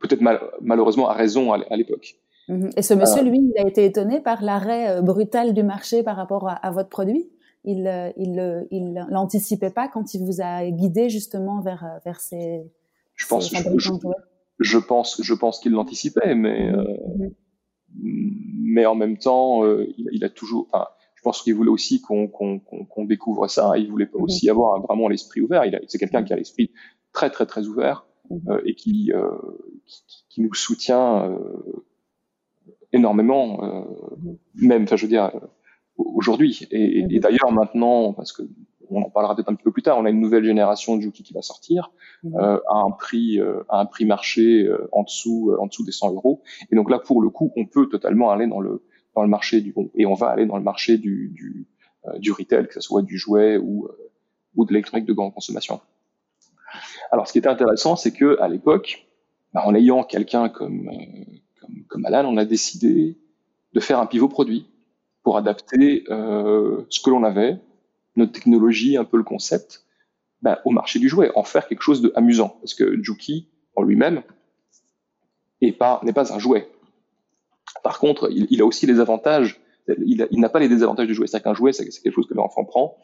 peut-être 0.00 0.20
mal, 0.20 0.40
malheureusement 0.60 1.08
à 1.08 1.14
raison 1.14 1.52
à 1.52 1.76
l'époque. 1.76 2.18
Mhm. 2.48 2.70
Et 2.76 2.82
ce 2.82 2.94
monsieur, 2.94 3.22
euh, 3.22 3.24
lui, 3.24 3.38
il 3.38 3.58
a 3.58 3.66
été 3.66 3.84
étonné 3.84 4.20
par 4.20 4.42
l'arrêt 4.42 4.90
euh, 4.90 5.02
brutal 5.02 5.54
du 5.54 5.62
marché 5.62 6.02
par 6.02 6.16
rapport 6.16 6.48
à, 6.48 6.70
votre 6.70 6.88
produit? 6.88 7.28
Il, 7.64 7.86
euh, 7.86 8.10
il, 8.16 8.66
il 8.70 9.06
l'anticipait 9.08 9.70
pas 9.70 9.88
quand 9.88 10.14
il 10.14 10.24
vous 10.24 10.40
a 10.40 10.68
guidé 10.70 11.08
justement 11.08 11.60
vers 11.60 12.00
vers 12.04 12.20
ces. 12.20 12.62
Je 13.14 13.26
pense, 13.26 13.48
je, 13.48 13.90
je, 14.58 14.78
pense, 14.78 15.20
je 15.22 15.34
pense 15.34 15.60
qu'il 15.60 15.72
l'anticipait, 15.72 16.34
mais 16.34 16.72
mais 17.96 18.86
en 18.86 18.94
même 18.94 19.18
temps, 19.18 19.64
il, 19.64 20.08
il, 20.12 20.24
a 20.24 20.28
toujours. 20.28 20.68
Enfin, 20.72 20.88
je 21.14 21.22
pense 21.22 21.40
qu'il 21.42 21.54
voulait 21.54 21.70
aussi 21.70 22.02
qu'on 22.02 23.04
découvre 23.04 23.48
ça. 23.48 23.78
Il 23.78 23.90
voulait 23.90 24.06
pas 24.06 24.18
aussi 24.18 24.50
avoir 24.50 24.80
vraiment 24.82 25.08
l'esprit 25.08 25.40
ouvert. 25.40 25.62
C'est 25.86 25.98
quelqu'un 25.98 26.22
qui 26.22 26.32
a 26.32 26.36
l'esprit 26.36 26.70
très 27.14 27.30
très 27.30 27.46
très 27.46 27.66
ouvert 27.66 28.04
euh, 28.48 28.60
et 28.66 28.74
qui, 28.74 29.10
euh, 29.14 29.30
qui, 30.28 30.42
nous 30.42 30.52
soutient 30.52 31.30
euh, 31.30 31.84
énormément, 32.92 33.86
même, 34.54 34.82
enfin 34.82 34.96
je 34.96 35.02
veux 35.06 35.08
dire, 35.08 35.30
aujourd'hui. 35.96 36.66
Et, 36.70 37.18
d'ailleurs 37.18 37.52
maintenant, 37.52 38.12
parce 38.12 38.32
que 38.32 38.42
on 38.90 39.00
en 39.00 39.10
parlera 39.10 39.34
peut-être 39.34 39.48
un 39.48 39.54
petit 39.54 39.64
peu 39.64 39.72
plus 39.72 39.82
tard, 39.82 39.98
on 39.98 40.04
a 40.04 40.10
une 40.10 40.20
nouvelle 40.20 40.44
génération 40.44 40.96
de 40.96 41.00
Juki 41.00 41.22
qui 41.22 41.32
va 41.32 41.40
sortir 41.40 41.90
à 42.34 42.76
un 42.76 42.90
prix 42.90 43.40
à 43.68 43.80
un 43.80 43.86
prix 43.86 44.04
marché 44.04 44.68
en 44.92 45.04
dessous 45.04 45.52
en 45.58 45.66
dessous 45.66 45.84
des 45.84 45.92
100 45.92 46.12
euros. 46.12 46.42
Et 46.70 46.76
donc 46.76 46.90
là, 46.90 46.98
pour 46.98 47.22
le 47.22 47.30
coup, 47.30 47.50
on 47.56 47.64
peut 47.64 47.88
totalement 47.88 48.30
aller 48.30 48.46
dans 48.46 48.60
le 48.60 48.84
dans 49.14 49.22
le 49.22 49.28
marché 49.28 49.60
du 49.60 49.74
et 49.94 50.06
on 50.06 50.14
va 50.14 50.28
aller 50.28 50.46
dans 50.46 50.58
le 50.58 50.62
marché 50.62 50.98
du 50.98 51.30
du, 51.34 51.66
euh, 52.06 52.18
du 52.18 52.32
retail, 52.32 52.66
que 52.66 52.74
ce 52.74 52.80
soit 52.80 53.02
du 53.02 53.16
jouet 53.16 53.56
ou 53.56 53.86
euh, 53.86 54.12
ou 54.56 54.64
de 54.64 54.72
l'électronique 54.72 55.06
de 55.06 55.12
grande 55.12 55.32
consommation. 55.32 55.80
Alors, 57.10 57.26
ce 57.26 57.32
qui 57.32 57.38
était 57.38 57.48
intéressant, 57.48 57.96
c'est 57.96 58.12
que 58.12 58.38
à 58.40 58.48
l'époque, 58.48 59.06
bah, 59.52 59.62
en 59.64 59.74
ayant 59.74 60.04
quelqu'un 60.04 60.48
comme, 60.48 60.88
euh, 60.88 61.24
comme, 61.60 61.84
comme 61.88 62.04
Alan, 62.04 62.24
on 62.26 62.36
a 62.36 62.44
décidé 62.44 63.18
de 63.72 63.80
faire 63.80 63.98
un 63.98 64.06
pivot 64.06 64.28
produit 64.28 64.66
pour 65.24 65.38
adapter 65.38 66.04
euh, 66.10 66.84
ce 66.90 67.00
que 67.00 67.10
l'on 67.10 67.24
avait, 67.24 67.58
notre 68.14 68.32
technologie, 68.32 68.96
un 68.96 69.04
peu 69.04 69.16
le 69.16 69.24
concept, 69.24 69.84
bah, 70.42 70.60
au 70.64 70.70
marché 70.70 70.98
du 71.00 71.08
jouet, 71.08 71.32
en 71.34 71.42
faire 71.42 71.66
quelque 71.66 71.82
chose 71.82 72.02
d'amusant. 72.02 72.58
Parce 72.60 72.74
que 72.74 73.02
Juki, 73.02 73.48
en 73.74 73.82
lui-même, 73.82 74.22
n'est 75.62 75.72
pas, 75.72 76.00
un 76.04 76.38
jouet. 76.38 76.68
Par 77.82 77.98
contre, 77.98 78.30
il, 78.30 78.60
a 78.60 78.66
aussi 78.66 78.86
les 78.86 79.00
avantages. 79.00 79.60
Il, 79.88 80.28
n'a 80.32 80.48
pas 80.50 80.60
les 80.60 80.68
désavantages 80.68 81.06
du 81.06 81.14
jouet. 81.14 81.26
C'est-à-dire 81.26 81.44
qu'un 81.44 81.54
jouet, 81.54 81.72
c'est 81.72 81.88
quelque 81.88 82.14
chose 82.14 82.28
que 82.28 82.34
l'enfant 82.34 82.64
prend, 82.64 82.98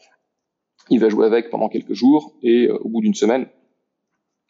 il 0.91 1.01
va 1.01 1.09
jouer 1.09 1.25
avec 1.27 1.49
pendant 1.51 1.69
quelques 1.69 1.95
jours 1.95 2.35
et 2.43 2.67
euh, 2.67 2.77
au 2.79 2.89
bout 2.89 3.01
d'une 3.01 3.15
semaine, 3.15 3.47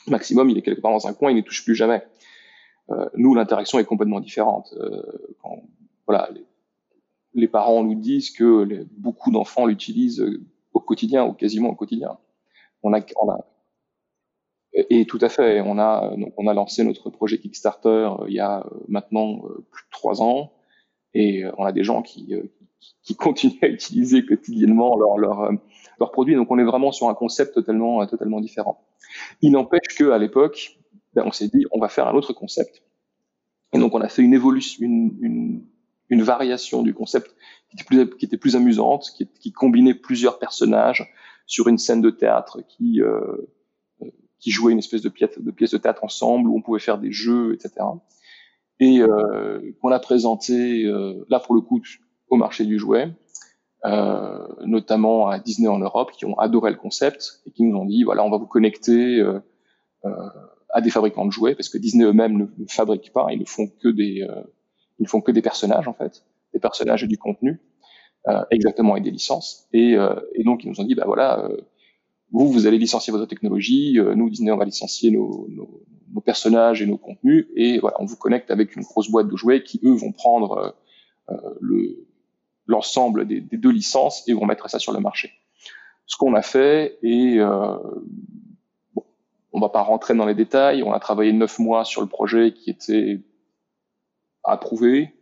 maximum, 0.08 0.50
il 0.50 0.58
est 0.58 0.62
quelque 0.62 0.80
part 0.80 0.92
dans 0.92 1.06
un 1.06 1.12
coin, 1.12 1.30
il 1.30 1.36
ne 1.36 1.42
touche 1.42 1.64
plus 1.64 1.74
jamais. 1.74 2.02
Euh, 2.90 3.08
nous, 3.14 3.34
l'interaction 3.34 3.78
est 3.78 3.84
complètement 3.84 4.20
différente. 4.20 4.74
Voilà, 6.06 6.28
parents 7.50 7.82
nous 7.82 7.94
disent 7.94 8.30
que 8.30 8.86
beaucoup 8.96 9.30
d'enfants 9.30 9.66
l'utilisent 9.66 10.24
au 10.72 10.80
quotidien 10.80 11.24
ou 11.24 11.32
quasiment 11.32 11.70
au 11.70 11.74
quotidien. 11.74 12.18
On 12.82 12.92
a, 12.94 13.00
on 13.20 13.30
a, 13.30 13.38
et, 14.72 15.04
tout 15.04 15.18
à 15.20 15.28
fait, 15.28 15.60
on 15.60 15.78
a 15.78 16.14
donc 16.16 16.32
on 16.36 16.46
a 16.46 16.54
lancé 16.54 16.84
notre 16.84 17.10
projet 17.10 17.38
Kickstarter 17.38 17.88
euh, 17.88 18.24
il 18.28 18.34
y 18.34 18.40
a 18.40 18.60
euh, 18.60 18.70
maintenant 18.88 19.42
euh, 19.44 19.66
plus 19.70 19.84
de 19.84 19.90
trois 19.90 20.22
ans, 20.22 20.52
et 21.12 21.44
on 21.58 21.64
a 21.64 21.72
des 21.72 21.82
gens 21.82 22.02
qui 22.02 22.34
qui 23.02 23.16
continuent 23.16 23.58
à 23.62 23.68
utiliser 23.68 24.24
quotidiennement 24.24 24.96
leurs 24.96 25.18
leur, 25.18 25.50
leur 25.98 26.12
produits. 26.12 26.36
Donc 26.36 26.50
on 26.50 26.58
est 26.58 26.64
vraiment 26.64 26.92
sur 26.92 27.08
un 27.08 27.14
concept 27.14 27.54
totalement 27.54 28.06
totalement 28.06 28.40
différent. 28.40 28.84
Il 29.42 29.52
n'empêche 29.52 29.96
que 29.98 30.10
à 30.10 30.18
l'époque, 30.18 30.78
ben, 31.14 31.24
on 31.26 31.32
s'est 31.32 31.48
dit 31.48 31.66
on 31.72 31.80
va 31.80 31.88
faire 31.88 32.06
un 32.06 32.14
autre 32.14 32.32
concept. 32.32 32.82
Et 33.72 33.78
donc 33.78 33.94
on 33.94 34.00
a 34.00 34.08
fait 34.08 34.22
une 34.22 34.34
évolution, 34.34 34.84
une, 34.84 35.16
une, 35.20 35.66
une 36.10 36.22
variation 36.22 36.82
du 36.82 36.92
concept 36.92 37.34
qui 37.68 37.76
était 37.76 37.84
plus, 37.84 38.16
qui 38.16 38.26
était 38.26 38.36
plus 38.36 38.56
amusante, 38.56 39.10
qui, 39.16 39.26
qui 39.40 39.52
combinait 39.52 39.94
plusieurs 39.94 40.38
personnages 40.38 41.10
sur 41.46 41.68
une 41.68 41.78
scène 41.78 42.02
de 42.02 42.10
théâtre 42.10 42.60
qui 42.68 43.00
euh, 43.00 43.36
qui 44.38 44.50
jouaient 44.50 44.72
une 44.72 44.78
espèce 44.78 45.02
de 45.02 45.08
pièce 45.08 45.38
de 45.38 45.50
pièce 45.50 45.70
de 45.70 45.78
théâtre 45.78 46.04
ensemble 46.04 46.48
où 46.48 46.56
on 46.56 46.62
pouvait 46.62 46.80
faire 46.80 46.98
des 46.98 47.12
jeux, 47.12 47.54
etc. 47.54 47.86
Et 48.80 49.00
euh, 49.00 49.60
qu'on 49.80 49.92
a 49.92 50.00
présenté 50.00 50.84
euh, 50.84 51.24
là 51.28 51.38
pour 51.38 51.54
le 51.54 51.60
coup 51.60 51.82
au 52.28 52.36
marché 52.36 52.64
du 52.64 52.78
jouet, 52.78 53.12
euh, 53.84 54.46
notamment 54.64 55.28
à 55.28 55.38
Disney 55.38 55.68
en 55.68 55.78
Europe, 55.78 56.12
qui 56.12 56.24
ont 56.24 56.38
adoré 56.38 56.70
le 56.70 56.76
concept 56.76 57.42
et 57.46 57.50
qui 57.50 57.62
nous 57.62 57.76
ont 57.76 57.84
dit 57.84 58.02
voilà 58.02 58.24
on 58.24 58.30
va 58.30 58.38
vous 58.38 58.46
connecter 58.46 59.20
euh, 59.20 59.40
euh, 60.04 60.10
à 60.70 60.80
des 60.80 60.90
fabricants 60.90 61.26
de 61.26 61.32
jouets 61.32 61.54
parce 61.54 61.68
que 61.68 61.78
Disney 61.78 62.04
eux-mêmes 62.04 62.36
ne, 62.36 62.44
ne, 62.44 62.66
fabriquent 62.68 63.12
pas, 63.12 63.26
ils 63.30 63.40
ne 63.40 63.44
font 63.44 63.68
que 63.82 63.88
des 63.88 64.22
euh, 64.22 64.42
ils 65.00 65.08
font 65.08 65.20
que 65.20 65.32
des 65.32 65.42
personnages 65.42 65.88
en 65.88 65.94
fait, 65.94 66.24
des 66.54 66.60
personnages 66.60 67.02
et 67.02 67.08
du 67.08 67.18
contenu. 67.18 67.60
exactement 68.50 68.96
et 68.96 69.00
des 69.00 69.10
licences 69.10 69.66
et, 69.72 69.96
et 70.34 70.44
donc 70.44 70.62
ils 70.62 70.68
nous 70.68 70.80
ont 70.80 70.84
dit 70.84 70.94
bah 70.94 71.04
voilà 71.06 71.48
vous, 72.32 72.50
vous 72.50 72.66
allez 72.66 72.78
licencier 72.78 73.12
votre 73.12 73.26
technologie, 73.26 73.98
euh, 73.98 74.14
nous, 74.14 74.30
Disney, 74.30 74.52
on 74.52 74.56
va 74.56 74.64
licencier 74.64 75.10
nos, 75.10 75.46
nos, 75.48 75.82
nos, 76.12 76.20
personnages 76.20 76.80
et 76.80 76.86
nos 76.86 76.96
contenus, 76.96 77.46
et 77.56 77.78
voilà, 77.78 77.96
on 78.00 78.04
vous 78.04 78.16
connecte 78.16 78.50
avec 78.50 78.76
une 78.76 78.82
grosse 78.82 79.10
boîte 79.10 79.28
de 79.28 79.36
jouets 79.36 79.62
qui, 79.62 79.80
eux, 79.84 79.94
vont 79.94 80.12
prendre 80.12 80.74
euh, 81.30 81.36
le 81.60 82.06
l'ensemble 82.66 83.26
des, 83.26 83.40
des, 83.40 83.56
deux 83.56 83.72
licences 83.72 84.22
et 84.28 84.32
vont 84.32 84.46
mettre 84.46 84.70
ça 84.70 84.78
sur 84.78 84.92
le 84.92 85.00
marché. 85.00 85.32
ce 86.06 86.16
qu'on 86.16 86.34
a 86.34 86.42
fait 86.42 86.98
et 87.02 87.40
euh, 87.40 87.76
bon, 88.94 89.02
on 89.52 89.58
va 89.58 89.70
pas 89.70 89.82
rentrer 89.82 90.14
dans 90.14 90.26
les 90.26 90.36
détails. 90.36 90.84
On 90.84 90.92
a 90.92 91.00
travaillé 91.00 91.32
neuf 91.32 91.58
mois 91.58 91.84
sur 91.84 92.00
le 92.00 92.06
projet 92.06 92.52
qui 92.52 92.70
était 92.70 93.22
approuvé. 94.44 95.14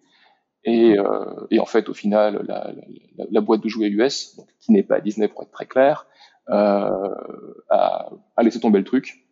Et, 0.64 0.98
euh, 0.98 1.46
et 1.50 1.60
en 1.60 1.66
fait, 1.66 1.88
au 1.88 1.94
final, 1.94 2.44
la, 2.46 2.72
la, 3.16 3.24
la 3.30 3.40
boîte 3.40 3.62
de 3.62 3.68
jouets 3.68 3.88
US, 3.88 4.40
qui 4.60 4.72
n'est 4.72 4.82
pas 4.82 5.00
Disney 5.00 5.28
pour 5.28 5.42
être 5.42 5.50
très 5.50 5.66
clair, 5.66 6.06
euh, 6.50 7.14
a, 7.70 8.10
a, 8.36 8.42
laissé 8.42 8.60
tomber 8.60 8.78
le 8.78 8.84
truc. 8.84 9.24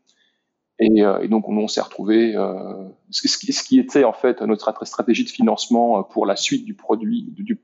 Et, 0.79 1.03
euh, 1.03 1.21
et 1.21 1.29
donc, 1.29 1.49
on, 1.49 1.69
s'est 1.69 1.81
retrouvé. 1.81 2.37
Euh, 2.37 2.89
ce, 3.11 3.29
ce, 3.29 3.63
qui 3.65 3.79
était 3.79 4.05
en 4.05 4.13
fait 4.13 4.43
notre 4.43 4.87
stratégie 4.87 5.25
de 5.25 5.31
financement 5.31 6.03
pour 6.05 6.27
la 6.27 6.37
suite 6.37 6.65
du 6.65 6.75
produit, 6.75 7.25
du, 7.31 7.59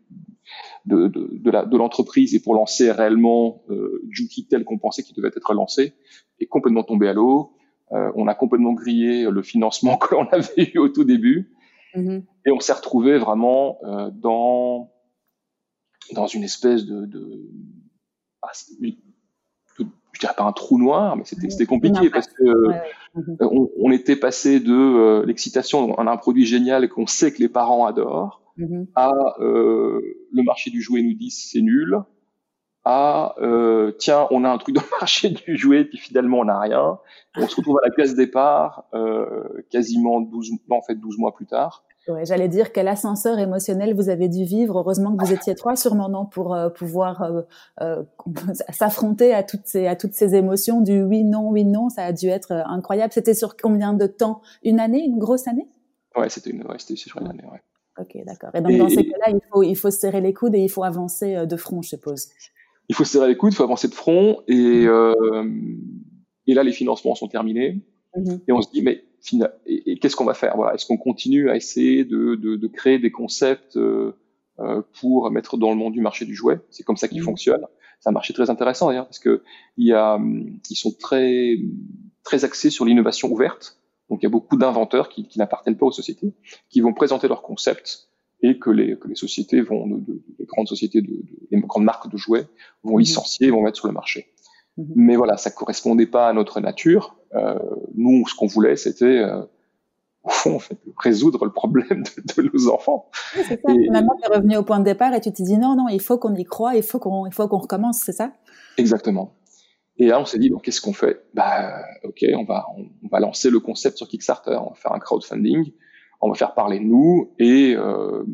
de, 0.86 1.08
de, 1.08 1.40
de 1.40 1.76
l'entreprise 1.76 2.34
et 2.34 2.40
pour 2.40 2.54
lancer 2.54 2.90
réellement 2.90 3.62
euh, 3.70 4.02
Juki 4.10 4.46
tel 4.46 4.64
qu'on 4.64 4.78
pensait 4.78 5.02
qu'il 5.02 5.14
devait 5.14 5.28
être 5.28 5.54
lancé, 5.54 5.94
est 6.40 6.46
complètement 6.46 6.82
tombé 6.82 7.08
à 7.08 7.12
l'eau. 7.12 7.52
Euh, 7.92 8.10
on 8.14 8.26
a 8.26 8.34
complètement 8.34 8.72
grillé 8.72 9.28
le 9.30 9.42
financement 9.42 9.96
que 9.98 10.14
l'on 10.14 10.26
avait 10.28 10.72
eu 10.74 10.78
au 10.78 10.88
tout 10.88 11.04
début. 11.04 11.52
Mm-hmm. 11.94 12.22
Et 12.46 12.50
on 12.50 12.60
s'est 12.60 12.72
retrouvé 12.72 13.18
vraiment 13.18 13.78
euh, 13.84 14.10
dans 14.10 14.90
dans 16.12 16.26
une 16.26 16.42
espèce 16.42 16.84
de, 16.84 17.06
de, 17.06 17.48
ah, 18.42 18.50
je 18.74 20.20
dirais 20.20 20.34
pas 20.36 20.44
un 20.44 20.52
trou 20.52 20.78
noir, 20.78 21.16
mais 21.16 21.24
c'était 21.24 21.64
compliqué 21.64 22.10
parce 22.10 22.26
que 22.26 22.42
mm-hmm. 22.42 23.36
on, 23.40 23.70
on, 23.78 23.90
était 23.92 24.16
passé 24.16 24.60
de 24.60 24.72
euh, 24.72 25.24
l'excitation, 25.24 25.94
on 25.96 26.06
a 26.06 26.10
un 26.10 26.16
produit 26.16 26.44
génial 26.44 26.88
qu'on 26.88 27.06
sait 27.06 27.32
que 27.32 27.38
les 27.38 27.48
parents 27.48 27.86
adorent, 27.86 28.42
à 28.94 29.10
euh, 29.40 30.00
le 30.32 30.42
marché 30.42 30.70
du 30.70 30.82
jouet 30.82 31.02
nous 31.02 31.14
dit 31.14 31.30
c'est 31.30 31.60
nul, 31.60 31.96
à 32.84 33.34
euh, 33.40 33.92
tiens 33.98 34.26
on 34.30 34.44
a 34.44 34.50
un 34.50 34.58
truc 34.58 34.74
dans 34.74 34.82
le 34.82 34.90
marché 35.00 35.30
du 35.30 35.56
jouet 35.56 35.84
puis 35.84 35.98
finalement 35.98 36.38
on 36.40 36.44
n'a 36.44 36.58
rien, 36.58 36.98
on 37.36 37.46
se 37.46 37.56
retrouve 37.56 37.78
à 37.82 37.88
la 37.88 37.94
case 37.94 38.14
départ 38.14 38.84
euh, 38.94 39.64
quasiment 39.70 40.20
12 40.20 40.50
non, 40.68 40.76
en 40.76 40.82
fait 40.82 40.94
12 40.94 41.18
mois 41.18 41.34
plus 41.34 41.46
tard 41.46 41.84
Ouais, 42.08 42.26
J'allais 42.26 42.48
dire 42.48 42.72
quel 42.72 42.88
ascenseur 42.88 43.38
émotionnel 43.38 43.94
vous 43.94 44.08
avez 44.08 44.28
dû 44.28 44.42
vivre. 44.42 44.80
Heureusement 44.80 45.16
que 45.16 45.24
vous 45.24 45.32
étiez 45.32 45.54
trois, 45.54 45.76
sûrement 45.76 46.08
non, 46.08 46.26
pour 46.26 46.52
euh, 46.52 46.68
pouvoir 46.68 47.44
s'affronter 48.70 49.32
à 49.32 49.44
toutes 49.44 49.66
ces 49.66 49.86
à 49.86 49.94
toutes 49.94 50.14
ces 50.14 50.34
émotions 50.34 50.80
du 50.80 51.00
oui 51.02 51.22
non 51.22 51.48
oui 51.50 51.64
non. 51.64 51.90
Ça 51.90 52.06
a 52.06 52.12
dû 52.12 52.26
être 52.26 52.50
incroyable. 52.66 53.12
C'était 53.12 53.34
sur 53.34 53.56
combien 53.56 53.92
de 53.94 54.08
temps? 54.08 54.42
Une 54.64 54.80
année, 54.80 55.04
une 55.04 55.20
grosse 55.20 55.46
année? 55.46 55.68
Ouais, 56.16 56.28
c'était 56.28 56.50
une 56.50 56.66
ouais, 56.66 56.74
c'était 56.78 56.96
sur 56.96 57.20
une 57.20 57.28
année. 57.28 57.44
Ouais. 57.44 57.60
Ok, 58.00 58.16
d'accord. 58.26 58.50
Et 58.54 58.60
donc 58.60 58.76
dans 58.78 58.88
ces 58.88 59.06
cas-là, 59.06 59.30
il 59.30 59.40
faut 59.52 59.62
il 59.62 59.76
faut 59.76 59.92
serrer 59.92 60.20
les 60.20 60.34
coudes 60.34 60.56
et 60.56 60.60
il 60.60 60.70
faut 60.70 60.82
avancer 60.82 61.46
de 61.46 61.56
front, 61.56 61.82
je 61.82 61.90
suppose. 61.90 62.30
Il 62.88 62.94
faut 62.94 63.04
serrer 63.04 63.28
les 63.28 63.36
coudes, 63.36 63.52
il 63.52 63.56
faut 63.56 63.62
avancer 63.62 63.88
de 63.88 63.94
front 63.94 64.42
et 64.48 64.86
et 66.46 66.54
là 66.54 66.62
les 66.64 66.72
financements 66.72 67.14
sont 67.14 67.28
terminés 67.28 67.82
mmh 68.16 68.36
et 68.46 68.52
on 68.52 68.60
se 68.60 68.70
dit 68.70 68.82
mais 68.82 69.04
et, 69.66 69.98
qu'est-ce 69.98 70.16
qu'on 70.16 70.24
va 70.24 70.34
faire 70.34 70.56
voilà, 70.56 70.74
Est-ce 70.74 70.86
qu'on 70.86 70.96
continue 70.96 71.50
à 71.50 71.56
essayer 71.56 72.04
de, 72.04 72.34
de, 72.34 72.56
de 72.56 72.66
créer 72.66 72.98
des 72.98 73.10
concepts 73.10 73.76
euh, 73.76 74.16
euh, 74.58 74.82
pour 75.00 75.30
mettre 75.30 75.56
dans 75.56 75.70
le 75.70 75.76
monde 75.76 75.92
du 75.92 76.00
marché 76.00 76.24
du 76.24 76.34
jouet? 76.34 76.60
C'est 76.70 76.82
comme 76.82 76.96
ça 76.96 77.08
qu'il 77.08 77.20
mmh. 77.20 77.24
fonctionne. 77.24 77.66
C'est 78.00 78.08
un 78.08 78.12
marché 78.12 78.34
très 78.34 78.50
intéressant 78.50 78.88
d'ailleurs 78.88 79.06
parce 79.06 79.20
que 79.20 79.42
il 79.76 79.86
y 79.86 79.92
a, 79.92 80.18
ils 80.70 80.76
sont 80.76 80.92
très 80.98 81.56
très 82.24 82.44
axés 82.44 82.70
sur 82.70 82.84
l'innovation 82.84 83.30
ouverte. 83.30 83.78
Donc 84.10 84.22
il 84.22 84.24
y 84.24 84.26
a 84.26 84.30
beaucoup 84.30 84.56
d'inventeurs 84.56 85.08
qui, 85.08 85.26
qui 85.26 85.38
n'appartiennent 85.38 85.78
pas 85.78 85.86
aux 85.86 85.92
sociétés, 85.92 86.34
qui 86.68 86.80
vont 86.80 86.92
présenter 86.92 87.28
leurs 87.28 87.42
concepts 87.42 88.08
et 88.42 88.58
que 88.58 88.70
les, 88.70 88.98
que 88.98 89.08
les 89.08 89.14
sociétés 89.14 89.60
vont, 89.60 89.86
de, 89.86 90.00
de, 90.00 90.22
les 90.38 90.46
grandes 90.46 90.68
sociétés, 90.68 91.00
de, 91.00 91.22
les 91.50 91.60
grandes 91.60 91.84
marques 91.84 92.10
de 92.10 92.16
jouets 92.16 92.46
vont 92.82 92.96
mmh. 92.96 93.00
licencier, 93.00 93.50
vont 93.50 93.62
mettre 93.62 93.78
sur 93.78 93.86
le 93.86 93.94
marché. 93.94 94.32
Mmh. 94.76 94.82
Mais 94.96 95.16
voilà, 95.16 95.36
ça 95.36 95.50
correspondait 95.50 96.06
pas 96.06 96.28
à 96.28 96.32
notre 96.32 96.60
nature. 96.60 97.16
Euh, 97.34 97.58
nous, 97.94 98.26
ce 98.26 98.34
qu'on 98.34 98.46
voulait, 98.46 98.76
c'était 98.76 99.04
euh, 99.18 99.42
au 100.24 100.30
fond, 100.30 100.56
en 100.56 100.58
fait, 100.58 100.78
résoudre 100.98 101.44
le 101.44 101.52
problème 101.52 102.02
de, 102.02 102.42
de 102.42 102.50
nos 102.52 102.68
enfants. 102.70 103.10
Oui, 103.36 103.42
c'est 103.46 103.60
ça. 103.60 103.72
Et, 103.72 103.84
Finalement, 103.84 104.14
tu 104.20 104.30
es 104.30 104.34
revenu 104.34 104.56
au 104.56 104.64
point 104.64 104.80
de 104.80 104.84
départ 104.84 105.14
et 105.14 105.20
tu 105.20 105.32
t'es 105.32 105.42
dit 105.42 105.58
non, 105.58 105.76
non, 105.76 105.88
il 105.88 106.00
faut 106.00 106.18
qu'on 106.18 106.34
y 106.34 106.44
croit, 106.44 106.74
il 106.74 106.82
faut 106.82 106.98
qu'on, 106.98 107.26
il 107.26 107.32
faut 107.32 107.46
qu'on 107.48 107.58
recommence, 107.58 108.00
c'est 108.04 108.12
ça? 108.12 108.32
Exactement. 108.76 109.34
Et 109.98 110.06
là, 110.06 110.20
on 110.20 110.24
s'est 110.24 110.38
dit, 110.38 110.50
bon, 110.50 110.58
qu'est-ce 110.58 110.80
qu'on 110.80 110.94
fait? 110.94 111.22
Bah, 111.34 111.84
ok, 112.02 112.24
on 112.36 112.44
va, 112.44 112.66
on, 112.76 113.08
va 113.08 113.20
lancer 113.20 113.50
le 113.50 113.60
concept 113.60 113.98
sur 113.98 114.08
Kickstarter, 114.08 114.58
on 114.60 114.70
va 114.70 114.74
faire 114.74 114.92
un 114.92 114.98
crowdfunding, 114.98 115.72
on 116.22 116.28
va 116.28 116.34
faire 116.34 116.54
parler 116.54 116.78
de 116.78 116.84
nous, 116.84 117.32
et 117.38 117.74
euh, 117.76 118.24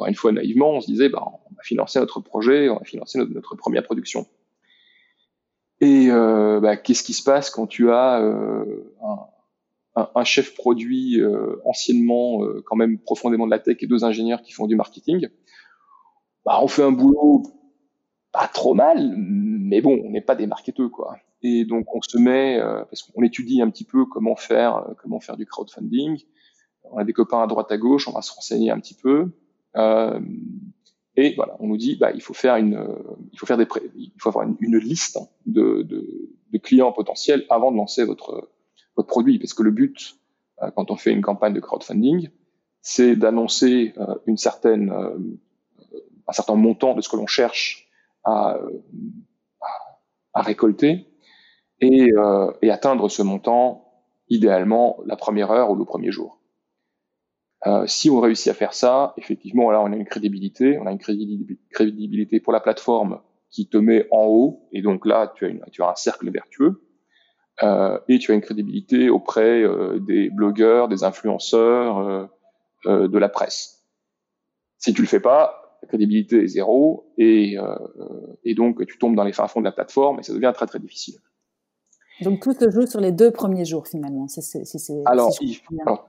encore 0.00 0.06
une 0.06 0.14
fois, 0.14 0.32
naïvement, 0.32 0.70
on 0.70 0.80
se 0.80 0.86
disait, 0.86 1.10
bah, 1.10 1.22
on 1.22 1.54
va 1.54 1.62
financer 1.62 2.00
notre 2.00 2.20
projet, 2.20 2.70
on 2.70 2.76
va 2.76 2.84
financer 2.84 3.18
notre, 3.18 3.54
première 3.54 3.82
production. 3.82 4.26
Et 5.82 6.06
euh, 6.10 6.58
bah, 6.60 6.78
qu'est-ce 6.78 7.02
qui 7.02 7.12
se 7.12 7.22
passe 7.22 7.50
quand 7.50 7.66
tu 7.66 7.90
as 7.90 8.20
euh, 8.22 8.94
un, 9.94 10.24
chef 10.24 10.54
produit 10.54 11.20
euh, 11.20 11.60
anciennement 11.66 12.40
quand 12.64 12.76
même 12.76 12.98
profondément 12.98 13.44
de 13.44 13.50
la 13.50 13.58
tech 13.58 13.76
et 13.80 13.86
deux 13.86 14.04
ingénieurs 14.04 14.40
qui 14.40 14.52
font 14.52 14.66
du 14.66 14.76
marketing? 14.76 15.28
Bah, 16.46 16.60
On 16.62 16.68
fait 16.68 16.82
un 16.82 16.92
boulot 16.92 17.42
pas 18.32 18.48
trop 18.48 18.72
mal, 18.72 19.14
mais 19.18 19.82
bon, 19.82 20.00
on 20.02 20.10
n'est 20.10 20.22
pas 20.22 20.36
des 20.36 20.46
marketeurs 20.46 20.90
quoi. 20.90 21.18
Et 21.42 21.64
donc 21.64 21.94
on 21.94 22.00
se 22.00 22.16
met, 22.16 22.58
parce 22.88 23.02
qu'on 23.02 23.22
étudie 23.22 23.60
un 23.60 23.68
petit 23.68 23.84
peu 23.84 24.06
comment 24.06 24.36
faire, 24.36 24.86
comment 25.02 25.20
faire 25.20 25.36
du 25.36 25.44
crowdfunding. 25.44 26.22
On 26.92 26.98
a 26.98 27.04
des 27.04 27.12
copains 27.12 27.42
à 27.42 27.46
droite 27.46 27.70
à 27.70 27.76
gauche, 27.76 28.08
on 28.08 28.12
va 28.12 28.22
se 28.22 28.32
renseigner 28.32 28.70
un 28.70 28.80
petit 28.80 28.94
peu. 28.94 29.30
Euh, 29.76 30.20
et 31.16 31.34
voilà, 31.34 31.56
on 31.60 31.66
nous 31.66 31.76
dit, 31.76 31.96
bah, 31.96 32.12
il 32.14 32.22
faut 32.22 32.34
faire 32.34 32.56
une, 32.56 32.76
euh, 32.76 33.16
il 33.32 33.38
faut 33.38 33.46
faire 33.46 33.58
des, 33.58 33.66
il 33.96 34.12
faut 34.18 34.28
avoir 34.28 34.46
une, 34.60 34.78
liste 34.78 35.18
de, 35.46 35.82
de, 35.82 36.30
de, 36.52 36.58
clients 36.58 36.92
potentiels 36.92 37.44
avant 37.50 37.72
de 37.72 37.76
lancer 37.76 38.04
votre 38.04 38.50
votre 38.96 39.08
produit, 39.08 39.38
parce 39.38 39.54
que 39.54 39.62
le 39.62 39.70
but, 39.70 40.16
euh, 40.62 40.70
quand 40.74 40.90
on 40.90 40.96
fait 40.96 41.12
une 41.12 41.22
campagne 41.22 41.52
de 41.52 41.60
crowdfunding, 41.60 42.30
c'est 42.80 43.16
d'annoncer 43.16 43.92
euh, 43.98 44.14
une 44.26 44.36
certaine, 44.36 44.92
un 46.26 46.32
certain 46.32 46.54
montant 46.54 46.94
de 46.94 47.00
ce 47.00 47.08
que 47.08 47.16
l'on 47.16 47.26
cherche 47.26 47.88
à, 48.24 48.58
à, 50.32 50.42
récolter 50.42 51.06
et, 51.80 52.12
et 52.62 52.70
atteindre 52.70 53.08
ce 53.08 53.22
montant 53.22 53.90
idéalement 54.28 54.98
la 55.04 55.16
première 55.16 55.50
heure 55.50 55.70
ou 55.70 55.74
le 55.74 55.84
premier 55.84 56.12
jour. 56.12 56.39
Euh, 57.66 57.86
si 57.86 58.08
on 58.08 58.20
réussit 58.20 58.48
à 58.48 58.54
faire 58.54 58.72
ça, 58.72 59.12
effectivement, 59.18 59.70
là, 59.70 59.82
on 59.82 59.92
a 59.92 59.96
une 59.96 60.06
crédibilité, 60.06 60.78
on 60.78 60.86
a 60.86 60.92
une 60.92 60.98
crédibilité 60.98 62.40
pour 62.40 62.52
la 62.52 62.60
plateforme 62.60 63.20
qui 63.50 63.68
te 63.68 63.76
met 63.76 64.06
en 64.10 64.24
haut, 64.24 64.68
et 64.72 64.80
donc 64.80 65.04
là, 65.04 65.32
tu 65.34 65.44
as, 65.44 65.48
une, 65.48 65.62
tu 65.70 65.82
as 65.82 65.90
un 65.90 65.94
cercle 65.94 66.30
vertueux, 66.30 66.82
euh, 67.62 67.98
et 68.08 68.18
tu 68.18 68.32
as 68.32 68.34
une 68.34 68.40
crédibilité 68.40 69.10
auprès 69.10 69.62
euh, 69.62 69.98
des 69.98 70.30
blogueurs, 70.30 70.88
des 70.88 71.04
influenceurs, 71.04 72.30
de 72.86 73.18
la 73.18 73.28
presse. 73.28 73.84
Si 74.78 74.94
tu 74.94 75.02
le 75.02 75.06
fais 75.06 75.20
pas, 75.20 75.78
la 75.82 75.88
crédibilité 75.88 76.42
est 76.42 76.46
zéro, 76.46 77.12
et, 77.18 77.58
et 78.44 78.54
donc 78.54 78.86
tu 78.86 78.96
tombes 78.96 79.14
dans 79.14 79.24
les 79.24 79.34
fins 79.34 79.48
fonds 79.48 79.60
de 79.60 79.66
la 79.66 79.72
plateforme, 79.72 80.20
et 80.20 80.22
ça 80.22 80.32
devient 80.32 80.52
très 80.54 80.64
très 80.66 80.78
difficile. 80.78 81.16
Donc 82.22 82.40
tout 82.40 82.52
se 82.52 82.70
joue 82.70 82.86
sur 82.86 83.00
les 83.00 83.12
deux 83.12 83.30
premiers 83.30 83.64
jours 83.64 83.86
finalement. 83.86 84.26
Alors, 85.06 85.30
alors, 85.86 86.06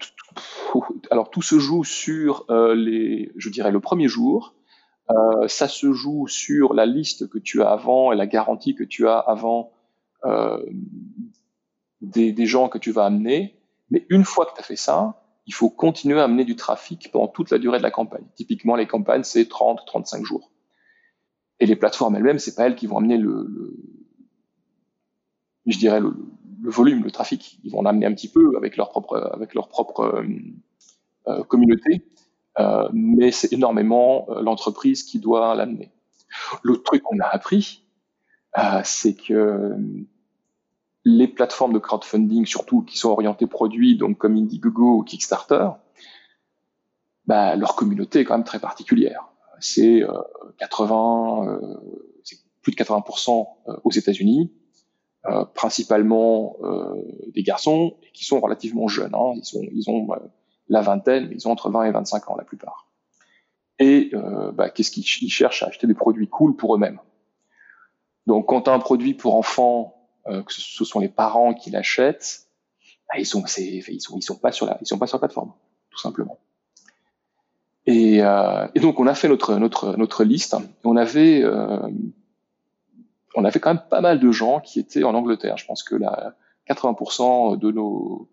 alors, 1.10 1.30
tout 1.30 1.42
se 1.42 1.60
joue 1.60 1.84
sur 1.84 2.46
euh, 2.50 2.76
les, 2.76 3.32
je 3.36 3.50
dirais 3.50 3.72
le 3.72 3.80
premier 3.80 4.08
jour. 4.08 4.56
Euh, 5.10 5.48
ça 5.48 5.68
se 5.68 5.92
joue 5.94 6.28
sur 6.28 6.74
la 6.74 6.86
liste 6.86 7.30
que 7.30 7.38
tu 7.38 7.62
as 7.62 7.70
avant 7.70 8.12
et 8.12 8.16
la 8.16 8.28
garantie 8.28 8.76
que 8.76 8.84
tu 8.84 9.08
as 9.08 9.18
avant 9.18 9.72
euh, 10.26 10.64
des, 12.02 12.32
des, 12.32 12.46
gens 12.46 12.70
que 12.70 12.78
tu 12.78 12.92
vas 12.92 13.06
amener. 13.06 13.58
Mais 13.90 14.06
une 14.10 14.24
fois 14.24 14.46
que 14.46 14.54
tu 14.54 14.62
as 14.62 14.64
fait 14.64 14.76
ça, 14.76 15.22
il 15.48 15.54
faut 15.54 15.70
continuer 15.70 16.20
à 16.20 16.26
amener 16.26 16.46
du 16.46 16.56
trafic 16.56 17.12
pendant 17.12 17.28
toute 17.28 17.50
la 17.52 17.58
durée 17.58 17.80
de 17.80 17.84
la 17.84 17.92
campagne. 17.92 18.26
Typiquement, 18.36 18.76
les 18.76 18.88
campagnes, 18.88 19.24
c'est 19.24 19.48
30, 19.48 19.82
35 19.86 20.24
jours. 20.24 20.52
Et 21.60 21.66
les 21.66 21.76
plateformes 21.76 22.16
elles-mêmes, 22.16 22.40
c'est 22.40 22.56
pas 22.56 22.66
elles 22.66 22.76
qui 22.76 22.88
vont 22.88 22.98
amener 22.98 23.18
le, 23.18 23.46
le 23.50 23.76
je 25.66 25.78
dirais, 25.78 26.00
le, 26.00 26.14
le, 26.62 26.70
volume, 26.70 27.04
le 27.04 27.12
trafic. 27.12 27.60
Ils 27.64 27.72
vont 27.72 27.80
en 27.80 27.86
amener 27.86 28.06
un 28.06 28.14
petit 28.14 28.30
peu 28.30 28.56
avec 28.58 28.78
leur 28.78 28.90
propre, 28.90 29.32
avec 29.34 29.54
leur 29.54 29.68
propre 29.68 30.02
euh, 30.02 30.24
euh 31.28 31.44
communauté, 31.44 32.04
euh, 32.60 32.90
mais 32.94 33.32
c'est 33.32 33.54
énormément 33.54 34.28
euh, 34.30 34.42
l'entreprise 34.42 35.04
qui 35.04 35.20
doit 35.20 35.56
l'amener. 35.56 35.92
L'autre 36.64 36.84
truc 36.84 37.04
qu'on 37.04 37.20
a 37.20 37.28
appris, 37.28 37.86
euh, 38.58 38.82
c'est 38.84 39.16
que 39.16 39.76
les 41.04 41.28
plateformes 41.28 41.74
de 41.74 41.80
crowdfunding, 41.80 42.46
surtout 42.46 42.82
qui 42.82 42.98
sont 42.98 43.10
orientées 43.10 43.48
produits, 43.48 43.98
donc 43.98 44.18
comme 44.18 44.36
Indiegogo 44.36 44.98
ou 44.98 45.04
Kickstarter, 45.04 45.70
bah, 47.26 47.56
leur 47.56 47.76
communauté 47.76 48.20
est 48.20 48.26
quand 48.26 48.36
même 48.36 48.44
très 48.44 48.60
particulière. 48.60 49.28
C'est 49.60 50.04
80, 50.58 51.60
c'est 52.24 52.38
plus 52.62 52.72
de 52.72 52.78
80% 52.78 53.48
aux 53.84 53.92
États-Unis, 53.92 54.52
euh, 55.28 55.46
principalement 55.46 56.58
euh, 56.64 56.96
des 57.34 57.44
garçons 57.44 57.98
qui 58.14 58.26
sont 58.26 58.40
relativement 58.40 58.88
jeunes. 58.88 59.14
Hein. 59.14 59.34
Ils, 59.36 59.70
ils 59.74 59.90
ont 59.90 60.12
euh, 60.14 60.18
la 60.68 60.82
vingtaine, 60.82 61.28
mais 61.28 61.36
ils 61.36 61.48
ont 61.48 61.52
entre 61.52 61.70
20 61.70 61.86
et 61.86 61.92
25 61.92 62.30
ans 62.32 62.36
la 62.36 62.44
plupart. 62.44 62.88
Et 63.80 64.12
bah, 64.54 64.70
qu'est-ce 64.70 64.92
qu'ils 64.92 65.32
cherchent 65.32 65.64
à 65.64 65.68
acheter 65.68 65.88
des 65.88 65.96
produits 65.96 66.28
cool 66.28 66.56
pour 66.56 66.76
eux-mêmes. 66.76 67.00
Donc, 68.28 68.48
quand 68.48 68.62
tu 68.62 68.70
un 68.70 68.78
produit 68.78 69.16
pour 69.16 69.36
enfants, 69.36 69.96
euh, 70.28 70.44
que 70.44 70.54
ce 70.54 70.86
sont 70.86 71.00
les 71.00 71.10
parents 71.10 71.54
qui 71.54 71.72
l'achètent, 71.72 72.48
bah, 73.12 73.20
ils 73.20 73.26
sont, 73.26 73.44
sont, 73.48 73.58
ils 73.58 74.22
sont 74.22 74.38
pas 74.38 74.52
sur 74.52 74.68
la, 74.68 74.78
ils 74.82 74.88
sont 74.88 75.00
pas 75.00 75.08
sur 75.08 75.18
la 75.18 75.22
plateforme, 75.22 75.54
tout 75.90 75.98
simplement. 75.98 76.38
Et, 77.88 78.22
euh, 78.22 78.68
et 78.76 78.80
donc, 78.80 79.00
on 79.00 79.08
a 79.08 79.16
fait 79.16 79.28
notre 79.28 79.56
notre 79.56 79.96
notre 79.98 80.24
liste. 80.24 80.56
On 80.84 80.96
avait 80.96 81.42
euh, 81.42 81.80
on 83.36 83.46
avait 83.46 83.60
quand 83.60 83.74
même 83.74 83.84
pas 83.90 84.02
mal 84.02 84.20
de 84.20 84.32
gens 84.32 84.60
qui 84.60 84.80
étaient 84.80 85.04
en 85.04 85.14
Angleterre. 85.14 85.58
Je 85.58 85.66
pense 85.66 85.84
que 85.84 85.96
la 85.96 86.36
80% 86.70 87.58
de 87.58 87.72
nos 87.72 88.30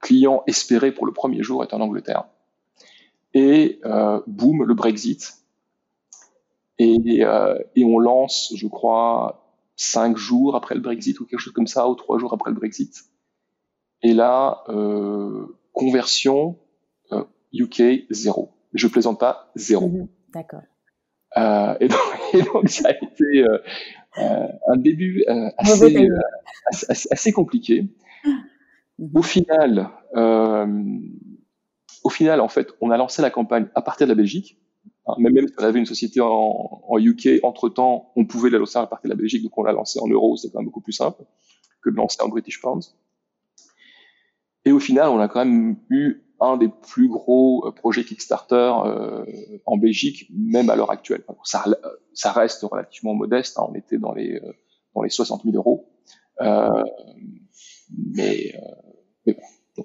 clients 0.00 0.42
espérés 0.46 0.92
pour 0.92 1.06
le 1.06 1.12
premier 1.12 1.42
jour 1.42 1.62
étaient 1.64 1.74
en 1.74 1.80
Angleterre. 1.80 2.24
Et 3.34 3.80
euh, 3.84 4.20
boum, 4.26 4.64
le 4.64 4.74
Brexit. 4.74 5.34
Et, 6.78 7.24
euh, 7.24 7.58
et 7.76 7.84
on 7.84 7.98
lance, 7.98 8.52
je 8.56 8.66
crois, 8.66 9.54
cinq 9.76 10.16
jours 10.16 10.56
après 10.56 10.74
le 10.74 10.80
Brexit 10.80 11.20
ou 11.20 11.26
quelque 11.26 11.40
chose 11.40 11.52
comme 11.52 11.66
ça, 11.66 11.88
ou 11.88 11.94
trois 11.94 12.18
jours 12.18 12.32
après 12.32 12.50
le 12.50 12.56
Brexit. 12.56 13.04
Et 14.02 14.14
là, 14.14 14.64
euh, 14.68 15.58
conversion 15.72 16.58
UK 17.52 17.80
euh, 17.80 17.96
zéro. 18.10 18.50
Je 18.72 18.86
plaisante 18.88 19.18
pas, 19.18 19.50
zéro. 19.56 19.88
Mhm, 19.88 20.08
d'accord. 20.32 20.62
Euh, 21.36 21.74
et, 22.32 22.42
donc, 22.42 22.68
ça 22.68 22.88
a 22.88 22.92
été 22.92 23.24
euh, 23.38 23.58
euh 24.18 24.48
un 24.68 24.76
début 24.76 25.24
euh, 25.28 25.48
assez, 25.58 26.08
assez, 26.66 27.08
assez, 27.10 27.32
compliqué. 27.32 27.86
Mhm. 28.24 29.10
Au 29.14 29.22
final, 29.22 29.90
au 32.02 32.10
final, 32.10 32.40
en 32.40 32.48
fait, 32.48 32.68
on 32.80 32.90
a 32.90 32.96
lancé 32.96 33.22
la 33.22 33.30
campagne 33.30 33.68
à 33.74 33.82
partir 33.82 34.06
de 34.06 34.12
la 34.12 34.16
Belgique. 34.16 34.58
Hein, 35.06 35.14
même, 35.18 35.32
même 35.32 35.48
si 35.48 35.54
on 35.58 35.62
avait 35.62 35.78
une 35.78 35.86
société 35.86 36.20
en, 36.20 36.82
en 36.88 36.98
UK, 36.98 37.40
entre-temps, 37.42 38.12
on 38.16 38.26
pouvait 38.26 38.50
la 38.50 38.58
lancer 38.58 38.78
à 38.78 38.86
partir 38.86 39.08
de 39.08 39.14
la 39.14 39.18
Belgique, 39.18 39.42
donc 39.42 39.56
on 39.56 39.62
l'a 39.62 39.72
lancé 39.72 39.98
en 40.00 40.08
euros, 40.08 40.36
c'est 40.36 40.50
quand 40.50 40.58
même 40.58 40.66
beaucoup 40.66 40.82
plus 40.82 40.92
simple 40.92 41.22
que 41.82 41.90
de 41.90 41.96
lancer 41.96 42.22
en 42.22 42.28
British 42.28 42.60
Pounds. 42.60 42.94
Et 44.64 44.72
au 44.72 44.80
final, 44.80 45.08
on 45.08 45.18
a 45.18 45.28
quand 45.28 45.44
même 45.44 45.76
eu 45.88 46.22
un 46.40 46.56
des 46.56 46.68
plus 46.68 47.08
gros 47.08 47.66
euh, 47.66 47.70
projets 47.70 48.04
Kickstarter 48.04 48.72
euh, 48.84 49.24
en 49.66 49.76
Belgique, 49.76 50.30
même 50.34 50.70
à 50.70 50.76
l'heure 50.76 50.90
actuelle. 50.90 51.22
Ça, 51.44 51.64
ça, 52.14 52.32
reste 52.32 52.62
relativement 52.62 53.14
modeste. 53.14 53.58
Hein, 53.58 53.66
on 53.70 53.74
était 53.74 53.98
dans 53.98 54.12
les 54.12 54.36
euh, 54.36 54.52
dans 54.94 55.02
les 55.02 55.10
60 55.10 55.42
000 55.44 55.56
euros, 55.56 55.88
euh, 56.40 56.68
mais, 58.16 58.52
mais 59.26 59.36
bon. 59.76 59.84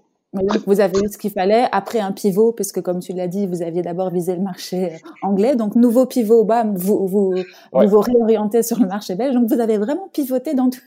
vous 0.66 0.80
avez 0.80 0.98
eu 1.00 1.08
ce 1.10 1.18
qu'il 1.18 1.30
fallait 1.30 1.68
après 1.72 2.00
un 2.00 2.12
pivot, 2.12 2.54
puisque 2.54 2.82
comme 2.82 3.00
tu 3.00 3.14
l'as 3.14 3.28
dit, 3.28 3.46
vous 3.46 3.62
aviez 3.62 3.84
d'abord 3.84 4.10
visé 4.10 4.36
le 4.36 4.42
marché 4.42 4.98
anglais. 5.22 5.56
Donc, 5.56 5.76
nouveau 5.76 6.08
pivot, 6.08 6.44
bam, 6.44 6.76
vous 6.76 7.06
vous, 7.06 7.36
vous, 7.72 7.88
vous 7.88 8.00
réorientez 8.00 8.64
sur 8.64 8.80
le 8.80 8.88
marché 8.88 9.16
belge. 9.16 9.36
Donc, 9.36 9.48
vous 9.48 9.60
avez 9.60 9.78
vraiment 9.78 10.08
pivoté 10.08 10.56
dans 10.56 10.70
tout, 10.70 10.82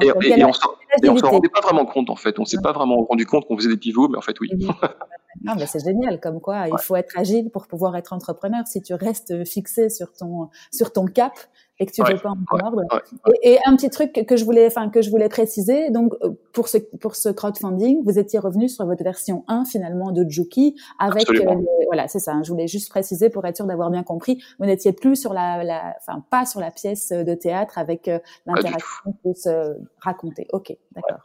et, 0.00 1.08
on 1.08 1.14
ne 1.14 1.18
s'en 1.18 1.30
rendait 1.30 1.48
pas 1.48 1.60
vraiment 1.60 1.86
compte 1.86 2.10
en 2.10 2.16
fait. 2.16 2.38
On 2.38 2.44
s'est 2.44 2.60
pas 2.62 2.72
vraiment 2.72 3.04
rendu 3.04 3.26
compte 3.26 3.46
qu'on 3.46 3.56
faisait 3.56 3.68
des 3.68 3.76
pivots, 3.76 4.08
mais 4.08 4.18
en 4.18 4.22
fait 4.22 4.38
oui. 4.40 4.50
non, 5.44 5.54
mais 5.56 5.66
c'est 5.66 5.84
génial, 5.84 6.20
comme 6.20 6.40
quoi 6.40 6.68
il 6.68 6.78
faut 6.78 6.96
être 6.96 7.18
agile 7.18 7.50
pour 7.50 7.66
pouvoir 7.66 7.96
être 7.96 8.12
entrepreneur. 8.12 8.66
Si 8.66 8.82
tu 8.82 8.94
restes 8.94 9.44
fixé 9.44 9.88
sur 9.88 10.12
ton 10.12 10.48
sur 10.72 10.92
ton 10.92 11.06
cap, 11.06 11.34
et 11.78 11.86
que 11.86 11.92
tu 11.92 12.02
veux 12.02 12.18
pas 12.18 12.30
en 12.30 12.36
mordre. 12.58 12.82
Et, 13.42 13.58
un 13.66 13.76
petit 13.76 13.90
truc 13.90 14.12
que 14.26 14.36
je 14.36 14.44
voulais, 14.44 14.66
enfin 14.66 14.88
que 14.88 15.02
je 15.02 15.10
voulais 15.10 15.28
préciser, 15.28 15.90
donc 15.90 16.14
euh, 16.22 16.30
pour 16.52 16.68
ce 16.68 16.78
pour 16.78 17.16
ce 17.16 17.28
crowdfunding, 17.28 18.02
vous 18.04 18.18
étiez 18.18 18.38
revenu 18.38 18.68
sur 18.68 18.86
votre 18.86 19.02
version 19.02 19.44
1 19.48 19.64
finalement 19.66 20.12
de 20.12 20.28
Juki 20.28 20.76
avec 20.98 21.28
euh, 21.30 21.54
voilà, 21.86 22.08
c'est 22.08 22.18
ça. 22.18 22.32
Hein, 22.32 22.42
je 22.42 22.50
voulais 22.50 22.68
juste 22.68 22.88
préciser 22.88 23.30
pour 23.30 23.44
être 23.46 23.56
sûr 23.56 23.66
d'avoir 23.66 23.90
bien 23.90 24.02
compris. 24.02 24.42
Vous 24.58 24.66
n'étiez 24.66 24.92
plus 24.92 25.16
sur 25.16 25.34
la, 25.34 25.62
la, 25.64 25.96
enfin 26.00 26.24
pas 26.30 26.46
sur 26.46 26.60
la 26.60 26.70
pièce 26.70 27.10
de 27.10 27.34
théâtre 27.34 27.78
avec 27.78 28.08
euh, 28.08 28.18
l'interaction 28.46 29.12
plus 29.22 29.48
raconter. 30.00 30.46
Ok, 30.52 30.76
d'accord. 30.92 31.20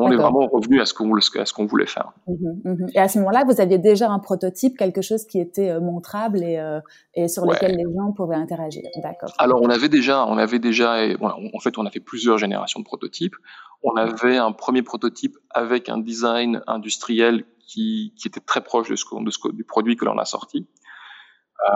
On 0.00 0.12
est 0.12 0.16
vraiment 0.16 0.46
revenu 0.46 0.80
à 0.80 0.86
ce 0.86 0.94
qu'on 0.94 1.66
voulait 1.66 1.86
faire. 1.86 2.12
Mhm, 2.26 2.60
mhm. 2.64 2.86
Et 2.94 2.98
à 2.98 3.08
ce 3.08 3.18
moment-là, 3.18 3.44
vous 3.44 3.60
aviez 3.60 3.78
déjà 3.78 4.10
un 4.10 4.18
prototype, 4.18 4.76
quelque 4.76 5.02
chose 5.02 5.24
qui 5.26 5.40
était 5.40 5.70
euh, 5.70 5.80
montrable 5.80 6.42
et, 6.42 6.58
euh, 6.58 6.80
et 7.14 7.28
sur 7.28 7.44
lequel 7.46 7.76
les 7.76 7.84
gens 7.84 8.12
pouvaient 8.12 8.36
interagir. 8.36 8.82
D'accord. 9.02 9.30
Alors 9.38 9.60
on 9.62 9.68
avait 9.68 9.88
déjà, 9.88 10.26
on 10.26 10.38
avait 10.38 10.58
déjà, 10.58 10.96
en 11.20 11.60
fait, 11.60 11.78
on 11.78 11.86
a 11.86 11.90
fait 11.90 12.00
plusieurs 12.00 12.38
générations 12.38 12.80
de 12.80 12.84
prototypes. 12.84 13.34
On 13.82 13.94
avait 13.96 14.36
un 14.36 14.52
premier 14.52 14.82
prototype 14.82 15.36
avec 15.50 15.88
un 15.88 15.98
design 15.98 16.62
industriel 16.66 17.44
qui, 17.60 18.14
qui 18.16 18.28
était 18.28 18.40
très 18.40 18.60
proche 18.60 18.90
de 18.90 18.96
ce, 18.96 19.04
de 19.22 19.30
ce 19.30 19.52
du 19.52 19.64
produit 19.64 19.96
que 19.96 20.04
l'on 20.04 20.18
a 20.18 20.24
sorti. 20.24 20.66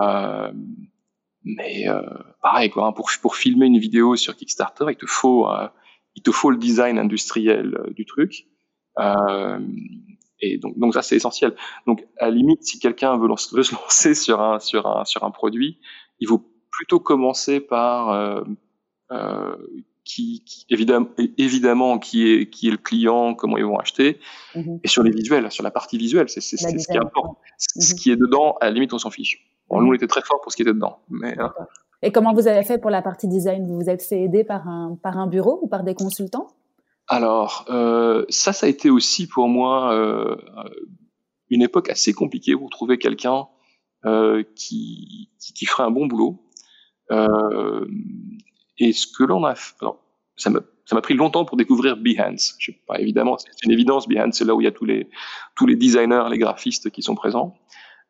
Euh, 0.01 0.53
mais 1.45 1.87
pareil, 2.41 2.71
quoi, 2.71 2.87
hein, 2.87 2.93
pour, 2.93 3.11
pour 3.21 3.35
filmer 3.35 3.67
une 3.67 3.79
vidéo 3.79 4.15
sur 4.15 4.37
Kickstarter, 4.37 4.87
il 4.91 4.97
te 4.97 5.07
faut 5.07 5.49
il 6.15 6.23
te 6.23 6.31
faut 6.31 6.51
le 6.51 6.59
design 6.59 6.99
industriel 6.99 7.77
euh, 7.79 7.93
du 7.93 8.05
truc. 8.05 8.47
Euh, 8.99 9.59
et 10.41 10.59
donc, 10.59 10.79
donc 10.79 10.95
ça 10.95 11.03
c'est 11.03 11.17
essentiel. 11.17 11.55
Donc 11.87 12.05
à 12.19 12.27
la 12.27 12.33
limite, 12.33 12.65
si 12.65 12.79
quelqu'un 12.79 13.17
veut, 13.17 13.29
veut, 13.53 13.63
se 13.63 13.75
lancer 13.75 14.15
sur 14.15 14.41
un 14.41 14.59
sur 14.59 14.87
un 14.87 15.05
sur 15.05 15.25
un 15.25 15.31
produit, 15.31 15.79
il 16.19 16.29
faut 16.29 16.45
plutôt 16.71 17.01
commencer 17.01 17.61
par 17.61 18.11
euh, 18.11 18.43
euh, 19.13 19.57
qui, 20.05 20.43
qui, 20.45 20.67
évidemment 20.69 21.09
évidemment 21.39 21.99
qui 21.99 22.29
est 22.29 22.51
qui 22.51 22.69
est 22.69 22.73
le 22.73 22.77
client, 22.77 23.35
comment 23.35 23.57
ils 23.57 23.65
vont 23.65 23.79
acheter, 23.79 24.19
mm-hmm. 24.55 24.81
et 24.83 24.89
sur 24.89 25.03
les 25.03 25.13
visuels, 25.13 25.51
sur 25.51 25.63
la 25.63 25.71
partie 25.71 25.97
visuelle, 25.97 26.29
c'est 26.29 26.41
ce 26.41 26.57
qui 26.57 26.97
est 26.97 27.01
important. 27.01 27.39
Ce 27.57 27.95
qui 27.95 28.11
est 28.11 28.17
dedans, 28.17 28.57
à 28.61 28.67
la 28.67 28.73
limite, 28.73 28.93
on 28.93 28.99
s'en 28.99 29.11
fiche. 29.11 29.49
Bon, 29.69 29.81
nous, 29.81 29.91
on 29.91 29.95
était 29.95 30.09
très 30.09 30.23
fort 30.23 30.41
pour 30.41 30.51
ce 30.51 30.57
qui 30.57 30.63
était 30.63 30.75
dedans, 30.75 30.99
mais 31.09 31.39
hein. 31.39 31.53
Et 32.03 32.11
comment 32.11 32.35
vous 32.35 32.49
avez 32.49 32.65
fait 32.65 32.79
pour 32.79 32.91
la 32.91 33.01
partie 33.01 33.29
design? 33.29 33.67
Vous 33.67 33.77
vous 33.77 33.89
êtes 33.89 34.03
fait 34.03 34.23
aider 34.23 34.45
par 34.45 34.67
un, 34.67 35.27
bureau 35.29 35.61
ou 35.63 35.69
par 35.69 35.85
des 35.85 35.95
consultants? 35.95 36.49
Alors, 37.09 37.65
euh, 37.69 38.25
ça, 38.29 38.53
ça 38.53 38.67
a 38.67 38.69
été 38.69 38.91
aussi 38.91 39.29
pour 39.29 39.49
moi 39.49 39.95
euh, 39.95 40.37
une 41.49 41.63
époque 41.63 41.91
assez 41.91 42.13
compliquée 42.13 42.57
pour 42.57 42.71
trouver 42.71 42.99
quelqu'un 42.99 43.47
euh, 44.05 44.43
qui, 44.57 45.31
qui, 45.55 45.67
ferait 45.67 45.85
un 45.85 45.91
bon 45.91 46.07
boulot. 46.07 46.43
Et 48.79 48.93
ce 48.93 49.07
que 49.07 49.23
l'on 49.23 49.45
a 49.45 49.55
fait, 49.55 49.77
ça 50.37 50.51
m'a 50.51 51.01
pris 51.03 51.15
longtemps 51.15 51.45
pour 51.45 51.57
découvrir 51.57 51.97
Behance. 51.97 52.57
Évidemment, 52.99 53.37
c'est 53.39 53.65
une 53.65 53.71
évidence. 53.71 54.09
Behance, 54.09 54.39
c'est 54.39 54.45
là 54.45 54.55
où 54.55 54.61
il 54.61 54.65
y 54.65 54.69
a 54.69 54.73
tous 54.73 54.87
les 54.87 55.09
tous 55.55 55.67
les 55.67 55.77
designers, 55.77 56.25
les 56.31 56.39
graphistes 56.39 56.91
qui 56.91 57.03
sont 57.03 57.15
présents. 57.15 57.55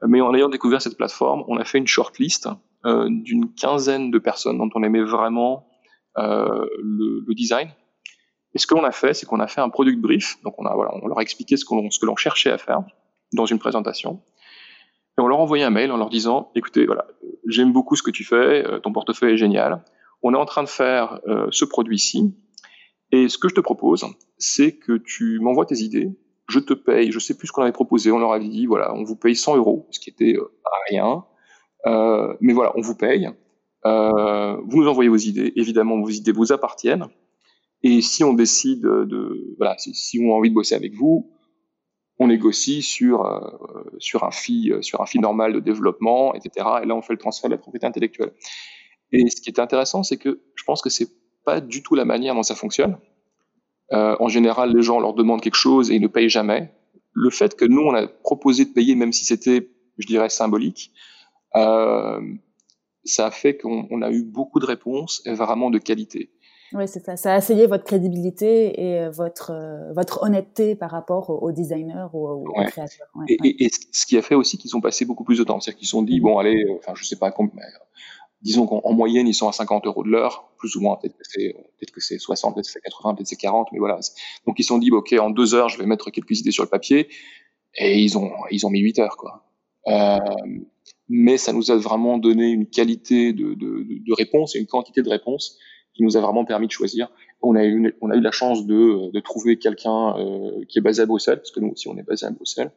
Mais 0.06 0.20
en 0.20 0.34
ayant 0.34 0.48
découvert 0.48 0.82
cette 0.82 0.96
plateforme, 0.96 1.44
on 1.48 1.56
a 1.56 1.64
fait 1.64 1.78
une 1.78 1.86
shortlist 1.86 2.48
euh, 2.84 3.08
d'une 3.08 3.52
quinzaine 3.54 4.10
de 4.10 4.18
personnes 4.18 4.58
dont 4.58 4.68
on 4.74 4.82
aimait 4.82 5.04
vraiment 5.04 5.68
euh, 6.18 6.66
le, 6.82 7.24
le, 7.26 7.34
design. 7.34 7.68
Et 8.54 8.58
ce 8.58 8.66
que 8.66 8.74
l'on 8.74 8.84
a 8.84 8.90
fait, 8.90 9.14
c'est 9.14 9.24
qu'on 9.26 9.40
a 9.40 9.46
fait 9.46 9.60
un 9.60 9.70
product 9.70 10.00
brief. 10.00 10.36
Donc 10.42 10.58
on 10.58 10.66
a 10.66 10.74
voilà, 10.74 10.90
on 11.00 11.06
leur 11.06 11.18
a 11.18 11.22
expliqué 11.22 11.56
ce, 11.56 11.64
ce 11.64 11.98
que 11.98 12.06
l'on 12.06 12.16
cherchait 12.16 12.50
à 12.50 12.58
faire 12.58 12.82
dans 13.32 13.46
une 13.46 13.58
présentation. 13.58 14.20
Et 15.18 15.20
on 15.20 15.26
leur 15.26 15.38
a 15.38 15.42
envoyé 15.42 15.64
un 15.64 15.70
mail 15.70 15.92
en 15.92 15.96
leur 15.96 16.10
disant, 16.10 16.50
écoutez, 16.54 16.86
voilà, 16.86 17.06
j'aime 17.46 17.72
beaucoup 17.72 17.96
ce 17.96 18.02
que 18.02 18.10
tu 18.10 18.24
fais, 18.24 18.66
euh, 18.66 18.78
ton 18.78 18.92
portefeuille 18.92 19.34
est 19.34 19.38
génial. 19.38 19.84
On 20.22 20.34
est 20.34 20.38
en 20.38 20.46
train 20.46 20.62
de 20.62 20.68
faire 20.68 21.20
euh, 21.26 21.46
ce 21.50 21.64
produit-ci. 21.64 22.34
Et 23.10 23.28
ce 23.28 23.36
que 23.36 23.48
je 23.48 23.54
te 23.54 23.60
propose, 23.60 24.06
c'est 24.38 24.76
que 24.76 24.96
tu 24.96 25.38
m'envoies 25.40 25.66
tes 25.66 25.78
idées, 25.80 26.10
je 26.52 26.58
te 26.58 26.74
paye, 26.74 27.10
je 27.10 27.18
sais 27.18 27.36
plus 27.36 27.48
ce 27.48 27.52
qu'on 27.52 27.62
avait 27.62 27.72
proposé, 27.72 28.12
on 28.12 28.18
leur 28.18 28.32
avait 28.32 28.48
dit, 28.48 28.66
voilà, 28.66 28.94
on 28.94 29.04
vous 29.04 29.16
paye 29.16 29.34
100 29.34 29.56
euros, 29.56 29.88
ce 29.90 29.98
qui 29.98 30.10
était 30.10 30.36
euh, 30.36 30.52
rien. 30.90 31.24
Euh, 31.86 32.34
mais 32.40 32.52
voilà, 32.52 32.72
on 32.76 32.82
vous 32.82 32.94
paye. 32.94 33.28
Euh, 33.86 34.56
vous 34.66 34.82
nous 34.82 34.88
envoyez 34.88 35.08
vos 35.08 35.16
idées. 35.16 35.52
Évidemment, 35.56 35.98
vos 35.98 36.10
idées 36.10 36.32
vous 36.32 36.52
appartiennent. 36.52 37.06
Et 37.82 38.00
si 38.02 38.22
on 38.22 38.34
décide 38.34 38.82
de, 38.82 39.54
voilà, 39.56 39.74
si, 39.78 40.20
on 40.22 40.30
a 40.30 40.34
envie 40.34 40.50
de 40.50 40.54
bosser 40.54 40.74
avec 40.74 40.94
vous, 40.94 41.32
on 42.18 42.28
négocie 42.28 42.82
sur 42.82 43.26
sur 43.98 44.22
un 44.22 44.30
fee 44.30 44.72
sur 44.82 45.00
un 45.00 45.06
fee 45.06 45.18
normal 45.18 45.52
de 45.52 45.58
développement, 45.58 46.32
etc. 46.34 46.64
Et 46.84 46.86
là, 46.86 46.94
on 46.94 47.02
fait 47.02 47.14
le 47.14 47.18
transfert 47.18 47.50
de 47.50 47.54
la 47.54 47.58
propriété 47.58 47.86
intellectuelle. 47.86 48.32
Et 49.10 49.28
ce 49.28 49.40
qui 49.40 49.50
est 49.50 49.58
intéressant, 49.58 50.04
c'est 50.04 50.16
que 50.16 50.42
je 50.54 50.62
pense 50.62 50.80
que 50.80 50.90
c'est 50.90 51.08
pas 51.44 51.60
du 51.60 51.82
tout 51.82 51.96
la 51.96 52.04
manière 52.04 52.36
dont 52.36 52.44
ça 52.44 52.54
fonctionne. 52.54 52.98
Euh, 53.92 54.16
en 54.20 54.28
général, 54.28 54.74
les 54.74 54.82
gens 54.82 55.00
leur 55.00 55.14
demandent 55.14 55.40
quelque 55.40 55.54
chose 55.54 55.90
et 55.90 55.94
ils 55.94 56.02
ne 56.02 56.08
payent 56.08 56.28
jamais. 56.28 56.72
Le 57.12 57.30
fait 57.30 57.54
que 57.56 57.64
nous, 57.64 57.82
on 57.82 57.94
a 57.94 58.06
proposé 58.06 58.64
de 58.64 58.70
payer, 58.70 58.94
même 58.94 59.12
si 59.12 59.24
c'était, 59.24 59.68
je 59.98 60.06
dirais, 60.06 60.28
symbolique, 60.28 60.92
euh, 61.56 62.20
ça 63.04 63.26
a 63.26 63.30
fait 63.30 63.56
qu'on 63.56 64.02
a 64.02 64.10
eu 64.10 64.22
beaucoup 64.22 64.60
de 64.60 64.66
réponses 64.66 65.22
et 65.26 65.34
vraiment 65.34 65.70
de 65.70 65.78
qualité. 65.78 66.30
Oui, 66.74 66.88
c'est 66.88 67.04
ça. 67.04 67.16
Ça 67.16 67.34
a 67.34 67.38
essayé 67.38 67.66
votre 67.66 67.84
crédibilité 67.84 68.80
et 68.80 69.00
euh, 69.00 69.10
votre 69.10 69.50
euh, 69.50 69.92
votre 69.92 70.22
honnêteté 70.22 70.74
par 70.74 70.90
rapport 70.90 71.28
aux, 71.30 71.52
designers 71.52 72.06
ou 72.14 72.26
aux, 72.26 72.44
créateurs. 72.64 73.08
et, 73.28 73.64
et, 73.64 73.68
ce 73.68 74.06
qui 74.06 74.16
a 74.16 74.22
fait 74.22 74.34
aussi 74.34 74.56
qu'ils 74.56 74.74
ont 74.74 74.80
passé 74.80 75.04
beaucoup 75.04 75.24
plus 75.24 75.38
de 75.38 75.44
temps. 75.44 75.60
C'est-à-dire 75.60 75.78
qu'ils 75.78 75.86
se 75.86 75.92
sont 75.92 76.02
dit, 76.02 76.20
bon, 76.20 76.38
allez, 76.38 76.64
enfin, 76.78 76.92
je 76.94 77.04
sais 77.04 77.16
pas, 77.16 77.30
disons 78.42 78.66
qu'en 78.66 78.92
moyenne, 78.92 79.28
ils 79.28 79.34
sont 79.34 79.48
à 79.48 79.52
50 79.52 79.86
euros 79.86 80.02
de 80.04 80.10
l'heure, 80.10 80.52
plus 80.58 80.76
ou 80.76 80.80
moins. 80.80 80.96
Peut-être 80.96 81.16
que 81.16 81.24
c'est 81.24 81.54
c'est 81.98 82.18
60, 82.18 82.54
peut-être 82.54 82.66
que 82.66 82.72
c'est 82.72 82.80
80, 82.80 83.14
peut-être 83.14 83.24
que 83.24 83.28
c'est 83.28 83.36
40, 83.36 83.68
mais 83.72 83.78
voilà. 83.78 83.98
Donc 84.46 84.58
ils 84.58 84.64
se 84.64 84.68
sont 84.68 84.78
dit, 84.78 84.90
ok, 84.90 85.14
en 85.20 85.30
deux 85.30 85.54
heures, 85.54 85.68
je 85.68 85.78
vais 85.78 85.86
mettre 85.86 86.10
quelques 86.10 86.40
idées 86.40 86.50
sur 86.50 86.64
le 86.64 86.68
papier, 86.68 87.08
et 87.76 88.00
ils 88.00 88.18
ont 88.18 88.32
ils 88.50 88.66
ont 88.66 88.70
mis 88.70 88.80
8 88.80 88.98
heures, 88.98 89.16
quoi. 89.16 89.44
Euh, 89.88 90.18
mais 91.08 91.36
ça 91.38 91.52
nous 91.52 91.70
a 91.70 91.76
vraiment 91.76 92.18
donné 92.18 92.48
une 92.48 92.66
qualité 92.66 93.32
de, 93.32 93.54
de, 93.54 93.86
de 93.88 94.12
réponse 94.14 94.54
et 94.56 94.60
une 94.60 94.66
quantité 94.66 95.02
de 95.02 95.08
réponses 95.10 95.58
qui 95.94 96.02
nous 96.02 96.16
a 96.16 96.20
vraiment 96.20 96.44
permis 96.44 96.66
de 96.66 96.72
choisir. 96.72 97.10
On 97.42 97.54
a 97.54 97.64
eu, 97.64 97.94
on 98.00 98.10
a 98.10 98.16
eu 98.16 98.20
la 98.20 98.30
chance 98.30 98.66
de, 98.66 99.10
de 99.10 99.20
trouver 99.20 99.58
quelqu'un 99.58 100.16
euh, 100.16 100.64
qui 100.68 100.78
est 100.78 100.82
basé 100.82 101.02
à 101.02 101.06
Bruxelles, 101.06 101.38
parce 101.38 101.50
que 101.50 101.60
nous 101.60 101.70
aussi 101.70 101.88
on 101.88 101.96
est 101.98 102.02
basé 102.02 102.26
à 102.26 102.30
Bruxelles, 102.30 102.72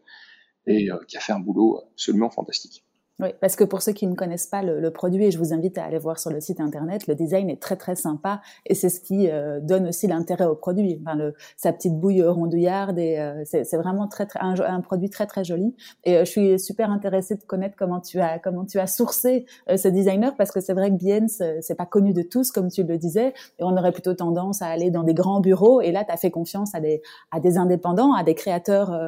et 0.67 0.91
euh, 0.91 0.97
qui 1.07 1.17
a 1.17 1.19
fait 1.19 1.33
un 1.33 1.39
boulot 1.39 1.81
absolument 1.93 2.29
fantastique. 2.29 2.83
Oui, 3.19 3.29
parce 3.39 3.55
que 3.55 3.63
pour 3.63 3.81
ceux 3.81 3.93
qui 3.93 4.07
ne 4.07 4.15
connaissent 4.15 4.47
pas 4.47 4.61
le, 4.61 4.81
le, 4.81 4.91
produit, 4.91 5.25
et 5.25 5.31
je 5.31 5.37
vous 5.37 5.53
invite 5.53 5.77
à 5.77 5.85
aller 5.85 5.97
voir 5.97 6.19
sur 6.19 6.31
le 6.31 6.41
site 6.41 6.59
internet, 6.59 7.07
le 7.07 7.15
design 7.15 7.49
est 7.49 7.61
très 7.61 7.77
très 7.77 7.95
sympa 7.95 8.41
et 8.65 8.75
c'est 8.75 8.89
ce 8.89 8.99
qui 8.99 9.29
euh, 9.31 9.61
donne 9.61 9.87
aussi 9.87 10.07
l'intérêt 10.07 10.45
au 10.45 10.55
produit. 10.55 11.01
Enfin, 11.01 11.15
le, 11.15 11.33
sa 11.55 11.71
petite 11.71 11.97
bouille 11.97 12.21
rondouillarde 12.23 12.99
et 12.99 13.17
euh, 13.19 13.43
c'est 13.45 13.77
vraiment 13.77 14.09
très, 14.09 14.25
très 14.25 14.39
un, 14.41 14.55
un, 14.59 14.81
produit 14.81 15.09
très 15.09 15.27
très 15.27 15.45
joli. 15.45 15.75
Et 16.03 16.17
euh, 16.17 16.25
je 16.25 16.29
suis 16.29 16.59
super 16.59 16.91
intéressée 16.91 17.35
de 17.35 17.43
connaître 17.43 17.75
comment 17.77 18.01
tu 18.01 18.19
as 18.19 18.37
comment 18.37 18.65
tu 18.65 18.79
as 18.79 18.87
sourcé 18.87 19.45
ce 19.73 19.87
designer 19.87 20.35
parce 20.35 20.51
que 20.51 20.59
c'est 20.59 20.73
vrai 20.73 20.89
que 20.89 20.95
Bien 20.95 21.27
c'est 21.27 21.75
pas 21.75 21.85
connu 21.85 22.13
de 22.13 22.21
tous 22.21 22.51
comme 22.51 22.69
tu 22.69 22.83
le 22.83 22.97
disais 22.97 23.33
et 23.59 23.63
on 23.63 23.77
aurait 23.77 23.91
plutôt 23.91 24.13
tendance 24.13 24.61
à 24.61 24.67
aller 24.67 24.91
dans 24.91 25.03
des 25.03 25.13
grands 25.13 25.39
bureaux 25.39 25.81
et 25.81 25.91
là 25.91 26.03
tu 26.03 26.11
as 26.11 26.17
fait 26.17 26.31
confiance 26.31 26.73
à 26.75 26.79
des 26.79 27.01
à 27.31 27.39
des 27.39 27.57
indépendants, 27.57 28.13
à 28.13 28.23
des 28.23 28.35
créateurs 28.35 28.91
euh, 28.91 29.07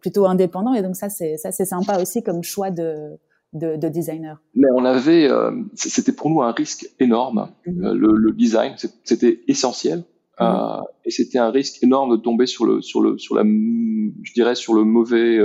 plutôt 0.00 0.26
indépendant. 0.26 0.74
Et 0.74 0.82
donc 0.82 0.96
ça, 0.96 1.08
c'est 1.08 1.36
ça, 1.36 1.52
c'est 1.52 1.64
sympa 1.64 2.00
aussi 2.00 2.22
comme 2.22 2.42
choix 2.42 2.70
de, 2.70 3.18
de, 3.52 3.76
de 3.76 3.88
designer. 3.88 4.40
Mais 4.54 4.68
on 4.74 4.84
avait, 4.84 5.28
euh, 5.28 5.50
c'était 5.74 6.12
pour 6.12 6.30
nous 6.30 6.42
un 6.42 6.52
risque 6.52 6.88
énorme. 7.00 7.50
Mhm. 7.66 7.84
Euh, 7.84 7.94
le, 7.94 8.16
le, 8.16 8.32
design, 8.32 8.74
c'était 9.04 9.42
essentiel. 9.48 9.98
Mhm. 10.40 10.46
Euh, 10.46 10.80
et 11.04 11.10
c'était 11.10 11.38
un 11.38 11.50
risque 11.50 11.82
énorme 11.82 12.16
de 12.16 12.16
tomber 12.16 12.46
sur 12.46 12.64
le, 12.64 12.80
sur 12.80 13.00
le, 13.00 13.18
sur 13.18 13.34
la, 13.34 13.42
je 13.42 14.32
dirais, 14.32 14.54
sur 14.54 14.74
le 14.74 14.84
mauvais, 14.84 15.36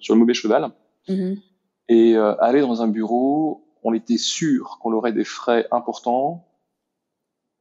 sur 0.00 0.14
le 0.14 0.20
mauvais 0.20 0.34
cheval. 0.34 0.70
Mhm. 1.08 1.36
Et 1.88 2.16
aller 2.16 2.60
dans 2.60 2.82
un 2.82 2.88
bureau, 2.88 3.64
on 3.82 3.92
était 3.92 4.18
sûr 4.18 4.78
qu'on 4.80 4.92
aurait 4.92 5.12
des 5.12 5.24
frais 5.24 5.66
importants 5.70 6.48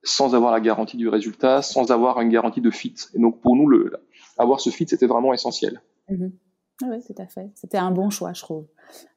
sans 0.04 0.34
avoir 0.34 0.52
la 0.52 0.60
garantie 0.60 0.98
du 0.98 1.10
résultat, 1.10 1.62
sans 1.62 1.92
avoir 1.92 2.20
une 2.22 2.30
garantie 2.30 2.62
de 2.62 2.72
fit. 2.72 2.96
Et 3.14 3.20
donc 3.20 3.40
pour 3.42 3.56
nous, 3.56 3.68
le, 3.68 3.94
avoir 4.38 4.60
ce 4.60 4.72
fit, 4.72 4.88
c'était 4.88 5.06
vraiment 5.06 5.34
essentiel. 5.34 5.82
Mhm. 6.12 6.32
Ah 6.84 6.88
oui, 6.90 6.98
tout 7.06 7.22
à 7.22 7.28
fait. 7.28 7.52
C'était 7.54 7.78
un 7.78 7.92
bon 7.92 8.10
choix, 8.10 8.34
je 8.34 8.42
trouve. 8.42 8.66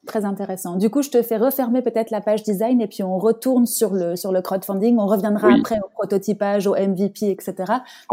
Très 0.05 0.23
intéressant. 0.23 0.75
Du 0.75 0.89
coup, 0.89 1.01
je 1.01 1.09
te 1.09 1.21
fais 1.23 1.37
refermer 1.37 1.81
peut-être 1.81 2.11
la 2.11 2.21
page 2.21 2.43
design 2.43 2.79
et 2.79 2.87
puis 2.87 3.01
on 3.01 3.17
retourne 3.17 3.65
sur 3.65 3.93
le 3.93 4.15
sur 4.15 4.31
le 4.31 4.41
crowdfunding. 4.41 4.97
On 4.99 5.07
reviendra 5.07 5.49
après 5.51 5.79
au 5.79 5.89
prototypage, 5.89 6.67
au 6.67 6.75
MVP, 6.75 7.31
etc. 7.31 7.55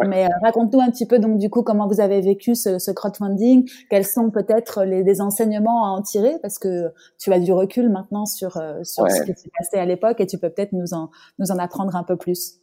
Mais 0.07 0.25
euh, 0.25 0.29
raconte-nous 0.43 0.81
un 0.81 0.91
petit 0.91 1.07
peu 1.07 1.19
donc 1.19 1.39
du 1.39 1.51
coup 1.51 1.63
comment 1.63 1.87
vous 1.87 2.01
avez 2.01 2.21
vécu 2.21 2.55
ce, 2.55 2.79
ce 2.79 2.91
crowdfunding. 2.91 3.69
Quels 3.91 4.07
sont 4.07 4.31
peut-être 4.31 4.85
les 4.85 5.05
des 5.05 5.21
enseignements 5.21 5.85
à 5.85 5.91
en 5.91 6.03
tirer? 6.03 6.39
Parce 6.41 6.59
que 6.59 6.93
tu 7.19 7.33
as 7.33 7.39
du 7.39 7.53
recul 7.53 7.91
maintenant 7.91 8.25
sur 8.25 8.57
euh, 8.57 8.83
sur 8.83 9.09
ce 9.11 9.23
qui 9.23 9.39
s'est 9.39 9.51
passé 9.57 9.77
à 9.77 9.85
l'époque 9.85 10.21
et 10.21 10.27
tu 10.27 10.39
peux 10.39 10.51
peut-être 10.51 10.73
nous 10.73 10.95
en 10.95 11.11
nous 11.39 11.51
en 11.51 11.59
apprendre 11.59 11.95
un 11.95 12.05
peu 12.05 12.17
plus. 12.17 12.59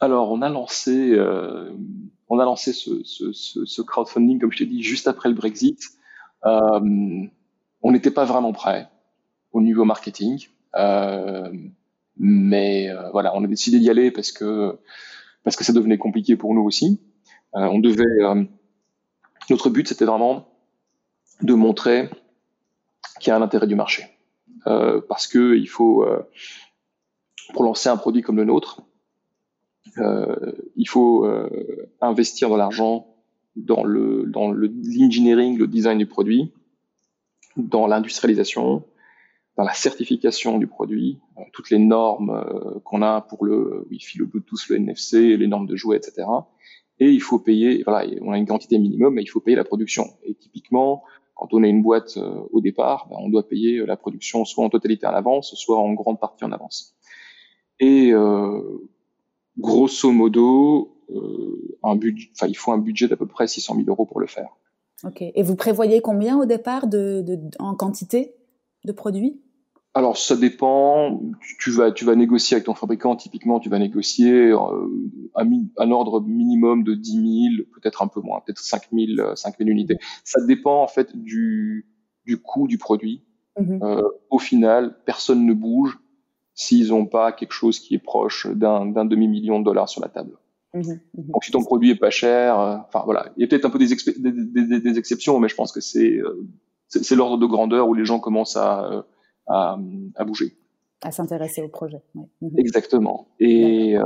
Alors, 0.00 0.32
on 0.32 0.40
a 0.40 0.48
lancé 0.48 1.12
euh, 1.12 1.70
on 2.30 2.38
a 2.38 2.44
lancé 2.44 2.72
ce, 2.72 3.82
crowdfunding, 3.82 4.38
comme 4.38 4.52
je 4.52 4.58
t'ai 4.58 4.66
dit, 4.66 4.82
juste 4.82 5.08
après 5.08 5.28
le 5.28 5.34
Brexit. 5.34 5.80
Euh, 6.46 7.26
on 7.82 7.92
n'était 7.92 8.12
pas 8.12 8.24
vraiment 8.24 8.52
prêt 8.52 8.88
au 9.52 9.60
niveau 9.60 9.84
marketing, 9.84 10.46
euh, 10.76 11.52
mais 12.16 12.88
euh, 12.88 13.10
voilà, 13.10 13.34
on 13.34 13.42
a 13.42 13.48
décidé 13.48 13.80
d'y 13.80 13.90
aller 13.90 14.12
parce 14.12 14.30
que 14.30 14.78
parce 15.42 15.56
que 15.56 15.64
ça 15.64 15.72
devenait 15.72 15.98
compliqué 15.98 16.36
pour 16.36 16.54
nous 16.54 16.62
aussi. 16.62 17.00
On 17.52 17.80
devait, 17.80 18.04
notre 19.48 19.70
but, 19.70 19.88
c'était 19.88 20.04
vraiment 20.04 20.46
de 21.42 21.54
montrer 21.54 22.10
qu'il 23.18 23.30
y 23.30 23.32
a 23.32 23.36
un 23.36 23.42
intérêt 23.42 23.66
du 23.66 23.74
marché, 23.74 24.04
parce 24.64 25.26
que 25.26 25.56
il 25.56 25.66
faut 25.66 26.06
pour 27.54 27.64
lancer 27.64 27.88
un 27.88 27.96
produit 27.96 28.22
comme 28.22 28.36
le 28.36 28.44
nôtre, 28.44 28.82
il 29.96 30.88
faut 30.88 31.24
euh, 31.24 31.48
investir 32.00 32.50
de 32.50 32.56
l'argent 32.56 33.06
dans 33.56 33.84
le 33.84 34.24
dans 34.26 34.50
le 34.50 34.68
l'engineering, 34.68 35.58
le 35.58 35.66
design 35.66 35.98
du 35.98 36.06
produit, 36.06 36.52
dans 37.56 37.86
l'industrialisation, 37.86 38.84
dans 39.56 39.64
la 39.64 39.74
certification 39.74 40.58
du 40.58 40.66
produit, 40.66 41.18
euh, 41.38 41.42
toutes 41.52 41.70
les 41.70 41.78
normes 41.78 42.80
qu'on 42.84 43.02
a 43.02 43.20
pour 43.22 43.44
le 43.44 43.86
Wi-Fi, 43.90 44.18
le 44.18 44.26
Bluetooth, 44.26 44.68
le 44.68 44.76
NFC, 44.76 45.36
les 45.36 45.46
normes 45.46 45.66
de 45.66 45.76
jouets, 45.76 45.96
etc. 45.96 46.26
Et 46.98 47.10
il 47.10 47.20
faut 47.20 47.38
payer, 47.38 47.82
voilà, 47.84 48.08
on 48.20 48.32
a 48.32 48.38
une 48.38 48.46
quantité 48.46 48.78
minimum, 48.78 49.14
mais 49.14 49.22
il 49.22 49.26
faut 49.28 49.40
payer 49.40 49.56
la 49.56 49.64
production. 49.64 50.04
Et 50.24 50.34
typiquement, 50.34 51.02
quand 51.34 51.48
on 51.54 51.62
a 51.62 51.66
une 51.66 51.82
boîte 51.82 52.18
au 52.52 52.60
départ, 52.60 53.08
ben, 53.08 53.16
on 53.18 53.30
doit 53.30 53.48
payer 53.48 53.86
la 53.86 53.96
production 53.96 54.44
soit 54.44 54.62
en 54.64 54.68
totalité 54.68 55.06
en 55.06 55.14
avance, 55.14 55.54
soit 55.54 55.78
en 55.78 55.94
grande 55.94 56.20
partie 56.20 56.44
en 56.44 56.52
avance. 56.52 56.94
Et 57.80 58.12
euh, 58.12 58.89
grosso 59.60 60.10
modo, 60.10 60.96
euh, 61.10 61.78
un 61.82 61.96
budget, 61.96 62.30
enfin, 62.34 62.46
il 62.46 62.56
faut 62.56 62.72
un 62.72 62.78
budget 62.78 63.08
d'à 63.08 63.16
peu 63.16 63.26
près 63.26 63.46
600 63.46 63.76
000 63.76 63.86
euros 63.88 64.06
pour 64.06 64.20
le 64.20 64.26
faire. 64.26 64.48
Ok. 65.04 65.22
Et 65.22 65.42
vous 65.42 65.56
prévoyez 65.56 66.00
combien 66.00 66.38
au 66.38 66.44
départ 66.44 66.86
de, 66.86 67.22
de 67.22 67.38
en 67.58 67.74
quantité 67.74 68.34
de 68.84 68.92
produits? 68.92 69.40
Alors 69.92 70.16
ça 70.16 70.36
dépend. 70.36 71.20
Tu 71.58 71.70
vas 71.70 71.90
tu 71.90 72.04
vas 72.04 72.14
négocier 72.14 72.54
avec 72.54 72.66
ton 72.66 72.74
fabricant. 72.74 73.16
Typiquement, 73.16 73.58
tu 73.58 73.68
vas 73.68 73.78
négocier 73.78 74.50
euh, 74.50 74.58
un, 75.34 75.50
un, 75.78 75.90
ordre 75.90 76.20
minimum 76.20 76.84
de 76.84 76.94
10 76.94 77.56
000, 77.56 77.68
peut-être 77.74 78.02
un 78.02 78.06
peu 78.06 78.20
moins, 78.20 78.40
peut-être 78.40 78.60
5 78.60 78.82
000, 78.92 79.34
5 79.34 79.58
000 79.58 79.68
unités. 79.68 79.98
Ça 80.22 80.44
dépend 80.46 80.82
en 80.82 80.86
fait 80.86 81.16
du 81.16 81.88
du 82.24 82.40
coût 82.40 82.68
du 82.68 82.78
produit. 82.78 83.24
Euh, 83.58 84.02
au 84.30 84.38
final, 84.38 84.96
personne 85.04 85.44
ne 85.44 85.52
bouge 85.52 85.98
s'ils 86.60 86.88
n'ont 86.88 87.06
pas 87.06 87.32
quelque 87.32 87.52
chose 87.52 87.80
qui 87.80 87.94
est 87.94 87.98
proche 87.98 88.46
d'un 88.46 89.06
demi-million 89.06 89.60
de 89.60 89.64
dollars 89.64 89.88
sur 89.88 90.02
la 90.02 90.08
table. 90.08 90.32
Mmh, 90.74 90.80
mmh. 90.80 91.32
Donc 91.32 91.42
si 91.42 91.50
ton 91.52 91.64
produit 91.64 91.90
est 91.90 91.96
pas 91.96 92.10
cher, 92.10 92.60
euh, 92.60 92.76
enfin 92.86 93.00
voilà, 93.06 93.32
il 93.36 93.40
y 93.40 93.44
a 93.44 93.48
peut-être 93.48 93.64
un 93.64 93.70
peu 93.70 93.78
des, 93.78 93.86
des, 94.18 94.80
des, 94.80 94.98
exceptions, 94.98 95.40
mais 95.40 95.48
je 95.48 95.54
pense 95.54 95.72
que 95.72 95.80
euh, 95.98 96.46
c'est 96.86 97.16
l'ordre 97.16 97.38
de 97.38 97.46
grandeur 97.46 97.88
où 97.88 97.94
les 97.94 98.04
gens 98.04 98.20
commencent 98.20 98.58
à, 98.58 98.92
euh, 98.92 99.02
à, 99.46 99.78
à 100.16 100.24
bouger. 100.24 100.54
À 101.00 101.10
s'intéresser 101.10 101.62
au 101.62 101.68
projet. 101.68 102.02
Mmh. 102.14 102.48
Exactement. 102.58 103.28
Et 103.40 103.96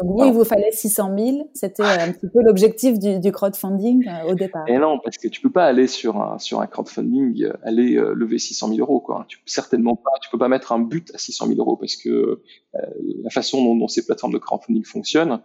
donc 0.00 0.16
vous, 0.16 0.24
il 0.24 0.32
vous 0.32 0.44
fallait 0.44 0.70
600 0.70 1.16
000. 1.18 1.50
C'était 1.54 1.82
euh, 1.82 2.06
un 2.06 2.12
petit 2.12 2.28
peu 2.28 2.40
l'objectif 2.42 2.98
du, 2.98 3.18
du, 3.18 3.32
crowdfunding 3.32 4.06
euh, 4.06 4.30
au 4.30 4.34
départ. 4.34 4.64
Et 4.68 4.78
non, 4.78 5.00
parce 5.02 5.18
que 5.18 5.26
tu 5.26 5.40
peux 5.40 5.50
pas 5.50 5.66
aller 5.66 5.88
sur 5.88 6.20
un 6.20 6.38
sur 6.38 6.60
un 6.60 6.66
crowdfunding, 6.66 7.42
euh, 7.42 7.52
aller 7.64 7.94
lever 8.14 8.38
600 8.38 8.68
000 8.68 8.80
euros. 8.80 9.00
Quoi. 9.00 9.24
Tu 9.28 9.38
certainement 9.46 9.96
pas. 9.96 10.12
Tu 10.22 10.30
peux 10.30 10.38
pas 10.38 10.48
mettre 10.48 10.72
un 10.72 10.78
but 10.78 11.10
à 11.14 11.18
600 11.18 11.48
000 11.48 11.58
euros 11.58 11.76
parce 11.76 11.96
que 11.96 12.42
la 12.72 13.30
façon 13.30 13.62
dont, 13.62 13.74
dont, 13.74 13.88
ces 13.88 14.06
plateformes 14.06 14.32
de 14.32 14.38
crowdfunding 14.38 14.84
fonctionnent, 14.84 15.40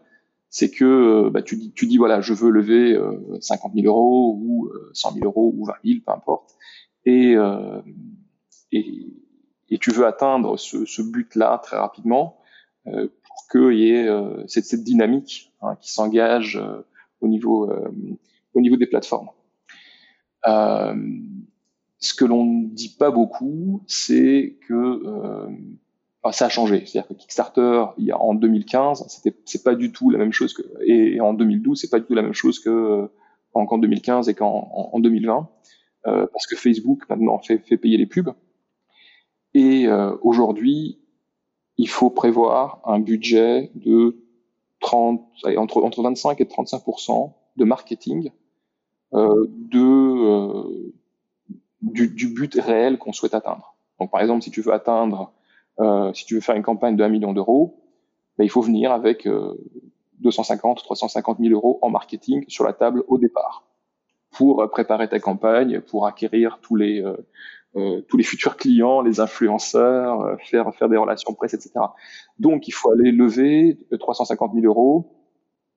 c'est 0.49 0.69
que 0.69 1.29
bah, 1.29 1.41
tu 1.41 1.55
dis 1.55 1.71
tu 1.73 1.87
dis 1.87 1.97
voilà, 1.97 2.21
je 2.21 2.33
veux 2.33 2.51
lever 2.51 2.95
50 3.39 3.73
000 3.73 3.87
euros 3.87 4.37
ou 4.39 4.69
100 4.93 5.13
000 5.13 5.25
euros 5.25 5.51
ou 5.57 5.65
20 5.65 5.73
000, 5.83 5.99
peu 6.05 6.11
importe, 6.11 6.51
et 7.05 7.35
et, 8.71 8.85
et 9.69 9.77
tu 9.79 9.91
veux 9.91 10.05
atteindre 10.05 10.57
ce, 10.57 10.85
ce 10.85 11.01
but-là 11.01 11.59
très 11.63 11.77
rapidement 11.77 12.37
pour 13.33 13.47
qu'il 13.49 13.79
y 13.79 13.91
ait 13.91 14.07
euh, 14.07 14.43
cette, 14.47 14.83
dynamique 14.83 15.53
hein, 15.61 15.75
qui 15.81 15.91
s'engage 15.91 16.57
euh, 16.57 16.85
au 17.21 17.27
niveau 17.27 17.69
euh, 17.69 17.89
au 18.53 18.61
niveau 18.61 18.77
des 18.77 18.85
plateformes. 18.85 19.29
ce 20.45 22.13
que 22.13 22.25
l'on 22.25 22.45
ne 22.45 22.67
dit 22.67 22.95
pas 22.99 23.11
beaucoup, 23.11 23.81
c'est 23.87 24.57
que 24.67 25.01
ça 26.31 26.45
a 26.45 26.49
changé. 26.49 26.85
C'est-à-dire 26.85 27.07
que 27.07 27.13
Kickstarter, 27.15 27.85
en 28.13 28.35
2015, 28.35 29.05
c'était 29.07 29.35
c'est 29.45 29.63
pas 29.63 29.73
du 29.73 29.91
tout 29.91 30.11
la 30.11 30.19
même 30.19 30.31
chose 30.31 30.53
et, 30.85 31.19
en 31.19 31.33
2012, 31.33 31.79
c'est 31.79 31.89
pas 31.89 31.99
du 31.99 32.05
tout 32.05 32.13
la 32.13 32.21
même 32.21 32.33
chose 32.33 32.59
que 32.59 33.09
qu'en 33.53 33.77
2015 33.77 34.29
et 34.29 34.35
qu'en 34.35 34.69
en, 34.93 34.99
2020, 34.99 35.49
euh, 36.05 36.27
parce 36.31 36.45
que 36.45 36.55
Facebook 36.55 37.09
maintenant 37.09 37.39
fait, 37.39 37.57
payer 37.77 37.97
les 37.97 38.05
pubs. 38.05 38.33
Et 39.55 39.87
aujourd'hui, 40.21 41.02
il 41.77 41.89
faut 41.89 42.09
prévoir 42.09 42.81
un 42.85 42.99
budget 42.99 43.71
de 43.75 44.17
30, 44.79 45.21
entre, 45.57 45.81
entre 45.81 46.03
25 46.03 46.39
et 46.41 46.45
35% 46.45 47.31
de 47.55 47.63
marketing 47.63 48.31
euh, 49.13 49.47
euh, 49.75 50.63
du, 51.81 52.27
but 52.27 52.53
réel 52.55 52.97
qu'on 52.97 53.13
souhaite 53.13 53.33
atteindre. 53.33 53.75
Donc, 53.99 54.11
par 54.11 54.21
exemple, 54.21 54.43
si 54.43 54.51
tu 54.51 54.61
veux 54.61 54.73
atteindre, 54.73 55.31
euh, 55.79 56.13
si 56.13 56.25
tu 56.25 56.35
veux 56.35 56.41
faire 56.41 56.55
une 56.55 56.63
campagne 56.63 56.95
de 56.95 57.03
1 57.03 57.09
million 57.09 57.33
d'euros, 57.33 57.79
ben, 58.37 58.43
il 58.43 58.49
faut 58.49 58.61
venir 58.61 58.91
avec 58.91 59.27
250, 60.19 60.83
350 60.83 61.39
000 61.39 61.53
euros 61.53 61.79
en 61.81 61.89
marketing 61.89 62.45
sur 62.47 62.63
la 62.63 62.73
table 62.73 63.03
au 63.07 63.17
départ 63.17 63.63
pour 64.31 64.67
préparer 64.71 65.07
ta 65.07 65.19
campagne, 65.19 65.79
pour 65.79 66.07
acquérir 66.07 66.57
tous 66.61 66.75
les 66.75 67.03
euh, 67.75 68.01
tous 68.01 68.17
les 68.17 68.23
futurs 68.23 68.55
clients, 68.55 69.01
les 69.01 69.19
influenceurs, 69.19 70.21
euh, 70.21 70.35
faire 70.37 70.73
faire 70.75 70.89
des 70.89 70.97
relations 70.97 71.33
presse, 71.33 71.53
etc. 71.53 71.71
Donc 72.37 72.67
il 72.67 72.71
faut 72.71 72.91
aller 72.91 73.11
lever 73.11 73.77
350 73.99 74.53
000 74.53 74.65
euros 74.65 75.11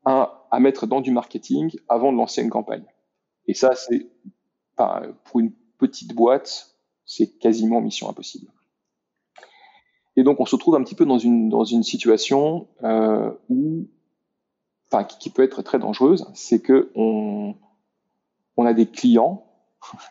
à, 0.04 0.46
à 0.50 0.60
mettre 0.60 0.86
dans 0.86 1.00
du 1.00 1.10
marketing 1.10 1.74
avant 1.88 2.12
de 2.12 2.18
lancer 2.18 2.42
une 2.42 2.50
campagne. 2.50 2.84
Et 3.46 3.54
ça 3.54 3.74
c'est 3.74 4.06
pour 4.76 5.40
une 5.40 5.52
petite 5.78 6.14
boîte, 6.14 6.76
c'est 7.06 7.38
quasiment 7.38 7.80
mission 7.80 8.10
impossible. 8.10 8.50
Et 10.16 10.22
donc 10.22 10.40
on 10.40 10.46
se 10.46 10.54
retrouve 10.54 10.74
un 10.74 10.82
petit 10.82 10.94
peu 10.94 11.04
dans 11.04 11.18
une 11.18 11.48
dans 11.48 11.64
une 11.64 11.82
situation 11.82 12.68
euh, 12.82 13.30
où, 13.48 13.86
enfin, 14.90 15.04
qui, 15.04 15.30
peut 15.30 15.42
être 15.42 15.62
très 15.62 15.78
dangereuse, 15.78 16.26
c'est 16.34 16.60
que 16.60 16.90
on 16.94 17.54
on 18.56 18.66
a 18.66 18.72
des 18.72 18.86
clients 18.86 19.45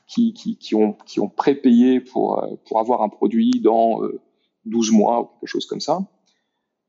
qui, 0.08 0.76
ont 0.76 1.30
prépayé 1.30 2.00
pour 2.00 2.44
euh, 2.44 2.56
pour 2.68 2.80
avoir 2.80 3.02
un 3.02 3.10
produit 3.10 3.52
dans 3.62 4.02
12 4.66 4.90
euh, 4.90 4.94
mois 4.94 5.22
ou 5.22 5.26
quelque 5.40 5.50
chose 5.50 5.66
comme 5.66 5.80
ça. 5.80 6.00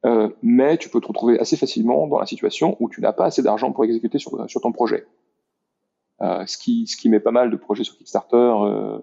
Euh, 0.04 0.30
mais 0.42 0.76
tu 0.78 0.88
peux 0.88 1.00
te 1.00 1.08
retrouver 1.08 1.38
assez 1.40 1.56
facilement 1.56 2.06
dans 2.06 2.18
la 2.18 2.26
situation 2.26 2.76
où 2.80 2.88
tu 2.88 3.00
n'as 3.00 3.12
pas 3.12 3.26
assez 3.26 3.42
d'argent 3.42 3.72
pour 3.72 3.84
exécuter 3.84 4.18
sur, 4.18 4.30
ton 4.62 4.72
projet. 4.72 5.06
Ce, 6.20 6.56
qui, 6.56 7.08
met 7.08 7.20
pas 7.20 7.30
mal 7.30 7.50
de 7.50 7.56
projets 7.56 7.84
sur 7.84 7.96
Kickstarter 7.96 8.52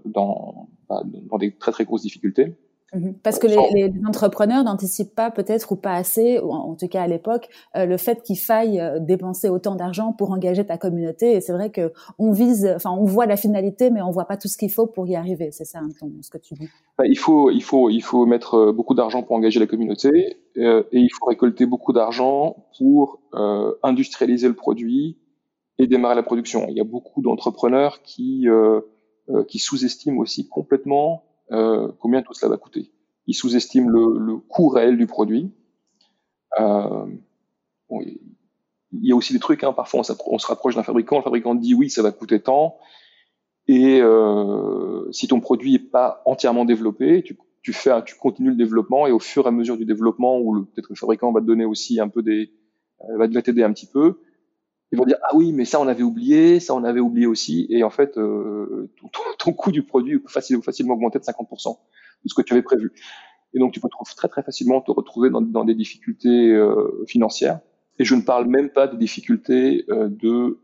dans, 0.06 0.70
bah, 0.90 1.04
dans 1.06 1.38
des 1.38 1.56
très 1.56 1.72
très 1.72 1.86
grosses 1.86 2.04
difficultés. 2.04 2.56
Mhm. 2.94 3.16
Parce 3.24 3.39
que 3.39 3.48
les, 3.48 3.58
les 3.74 3.91
entrepreneurs 4.08 4.64
n'anticipent 4.64 5.16
pas 5.16 5.32
peut-être 5.32 5.72
ou 5.72 5.76
pas 5.76 5.94
assez, 5.94 6.39
ou 6.39 6.52
en, 6.52 6.76
tout 6.76 6.88
cas 6.88 7.02
à 7.02 7.08
l'époque, 7.08 7.50
euh, 7.76 7.86
le 7.86 7.98
fait 7.98 8.22
qu'il 8.22 8.38
faille 8.38 8.80
euh, 8.80 9.00
dépenser 9.00 9.50
autant 9.50 9.76
d'argent 9.76 10.14
pour 10.14 10.32
engager 10.32 10.66
ta 10.66 10.78
communauté. 10.78 11.34
Et 11.34 11.41
c'est 11.41 11.54
vrai 11.54 11.72
que 11.72 11.91
on 12.20 12.32
vise, 12.32 12.72
enfin 12.76 12.91
on 12.91 13.06
voit 13.06 13.26
la 13.26 13.38
finalité, 13.38 13.89
mais 13.89 14.02
on 14.02 14.12
voit 14.12 14.26
pas 14.26 14.38
tout 14.38 14.48
ce 14.48 14.58
qu'il 14.58 14.72
faut 14.72 14.86
pour 14.86 15.08
y 15.08 15.16
arriver. 15.16 15.52
C'est 15.52 15.66
ça, 15.66 15.80
hein, 15.80 15.89
ce 16.22 16.30
que 16.30 16.38
tu 16.38 16.54
dis. 16.54 16.68
Bah, 16.98 17.06
il 17.08 17.18
faut, 17.18 17.50
il 17.50 17.62
faut, 17.62 17.89
il 17.89 18.02
faut 18.02 18.26
mettre 18.26 18.56
euh, 18.56 18.72
beaucoup 18.72 18.94
d'argent 18.94 19.24
pour 19.24 19.36
engager 19.36 19.60
la 19.60 19.68
communauté, 19.68 20.38
et 20.56 20.84
il 20.91 21.10
faut 21.18 21.26
récolter 21.26 21.66
beaucoup 21.66 21.94
d'argent 21.94 22.68
pour 22.78 23.22
industrialiser 23.82 24.48
le 24.48 24.54
produit 24.54 25.18
et 25.80 25.88
démarrer 25.88 26.14
la 26.14 26.22
production. 26.22 26.68
Il 26.70 26.78
y 26.78 26.80
a 26.80 26.84
beaucoup 26.84 27.24
d'entrepreneurs 27.24 28.04
qui 28.04 28.46
qui 29.48 29.58
sous-estiment 29.58 30.20
aussi 30.20 30.48
complètement 30.48 31.24
euh, 31.52 31.91
combien 32.00 32.22
tout 32.22 32.34
cela 32.34 32.50
va 32.50 32.58
coûter? 32.58 32.91
Ils 33.28 33.34
sous-estiment 33.34 33.89
le, 33.89 34.18
le, 34.18 34.38
coût 34.38 34.68
réel 34.68 34.98
du 34.98 35.08
produit. 35.08 35.52
Euh, 36.60 37.06
bon, 37.89 38.02
il 38.02 39.08
y 39.08 39.12
a 39.12 39.16
aussi 39.16 39.34
des 39.34 39.39
trucs, 39.39 39.64
hein, 39.64 39.74
parfois 39.74 40.02
on, 40.02 40.38
se 40.38 40.48
rapproche 40.48 40.76
d'un 40.76 40.84
fabricant, 40.84 41.18
le 41.18 41.24
fabricant 41.24 41.56
dit 41.56 41.74
oui, 41.74 41.89
ça 41.89 42.04
va 42.04 42.12
coûter 42.12 42.39
tant, 42.39 42.78
et 43.68 44.00
euh, 44.02 45.12
si 45.12 45.28
ton 45.28 45.39
produit 45.39 45.76
est 45.76 45.80
pas 45.80 46.22
entièrement 46.26 46.66
développé, 46.66 47.24
tu, 47.24 47.38
tu, 47.64 47.74
fais, 47.74 48.04
tu 48.04 48.16
continues 48.16 48.52
le 48.52 48.56
développement, 48.56 49.08
et 49.08 49.12
au 49.12 49.20
fur 49.20 49.46
et 49.46 49.48
à 49.48 49.52
mesure 49.52 49.78
du 49.78 49.86
développement, 49.86 50.38
ou 50.39 50.66
peut-être 50.66 50.89
le 50.89 50.96
fabricant 50.96 51.32
va 51.32 51.41
te 51.41 51.46
donner 51.46 51.66
aussi 51.66 52.00
un 52.00 52.08
peu 52.08 52.22
des, 52.22 52.52
euh, 53.10 53.18
va 53.18 53.28
t'aider 53.41 53.64
un 53.64 53.74
petit 53.74 53.88
peu, 53.88 54.20
ils 54.94 54.98
vont 54.98 55.06
dire 55.06 55.18
ah 55.24 55.36
oui 55.36 55.52
mais 55.54 55.66
ça 55.66 55.82
on 55.82 55.88
avait 55.88 56.04
oublié, 56.04 56.60
ça 56.60 56.76
on 56.76 56.84
avait 56.84 57.00
oublié 57.00 57.26
aussi 57.26 57.66
et 57.70 57.84
en 57.84 57.89
fait 57.89 58.16
euh, 58.18 58.91
ton, 59.39 59.52
coût 59.52 59.72
du 59.72 59.82
produit 59.82 60.20
peut 60.20 60.30
facilement, 60.30 60.62
facilement 60.62 60.94
augmenter 60.94 61.18
de 61.18 61.24
50% 61.24 61.76
de 62.24 62.30
ce 62.30 62.36
que 62.36 62.44
tu 62.44 62.54
avais 62.54 62.62
prévu. 62.62 62.94
Et 63.56 63.60
donc 63.60 63.74
tu 63.74 63.80
peux 63.80 63.89
très 64.16 64.28
très 64.28 64.44
facilement 64.44 64.82
te 64.82 64.91
retrouver 64.91 65.32
dans, 65.32 65.41
dans 65.41 65.66
des 65.66 65.74
difficultés 65.74 66.52
euh, 66.52 67.04
financières. 67.08 67.60
Et 67.98 68.06
je 68.06 68.14
ne 68.14 68.22
parle 68.22 68.48
même 68.48 68.70
pas 68.70 68.88
des 68.88 68.98
difficultés 68.98 69.86
euh, 69.89 70.10
de 70.10 70.60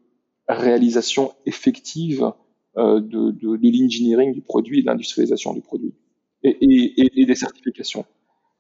réalisation 0.48 1.34
effective 1.48 2.32
euh, 2.78 3.00
de, 3.00 3.32
de, 3.32 3.56
de 3.58 3.82
l'engineering 3.82 4.32
du 4.32 4.42
produit 4.42 4.80
et 4.80 4.82
de 4.84 4.88
l'industrialisation 4.88 5.54
du 5.54 5.62
produit 5.62 5.96
et, 6.44 6.56
et, 6.62 7.22
et, 7.22 7.26
des 7.26 7.36
certifications. 7.36 8.06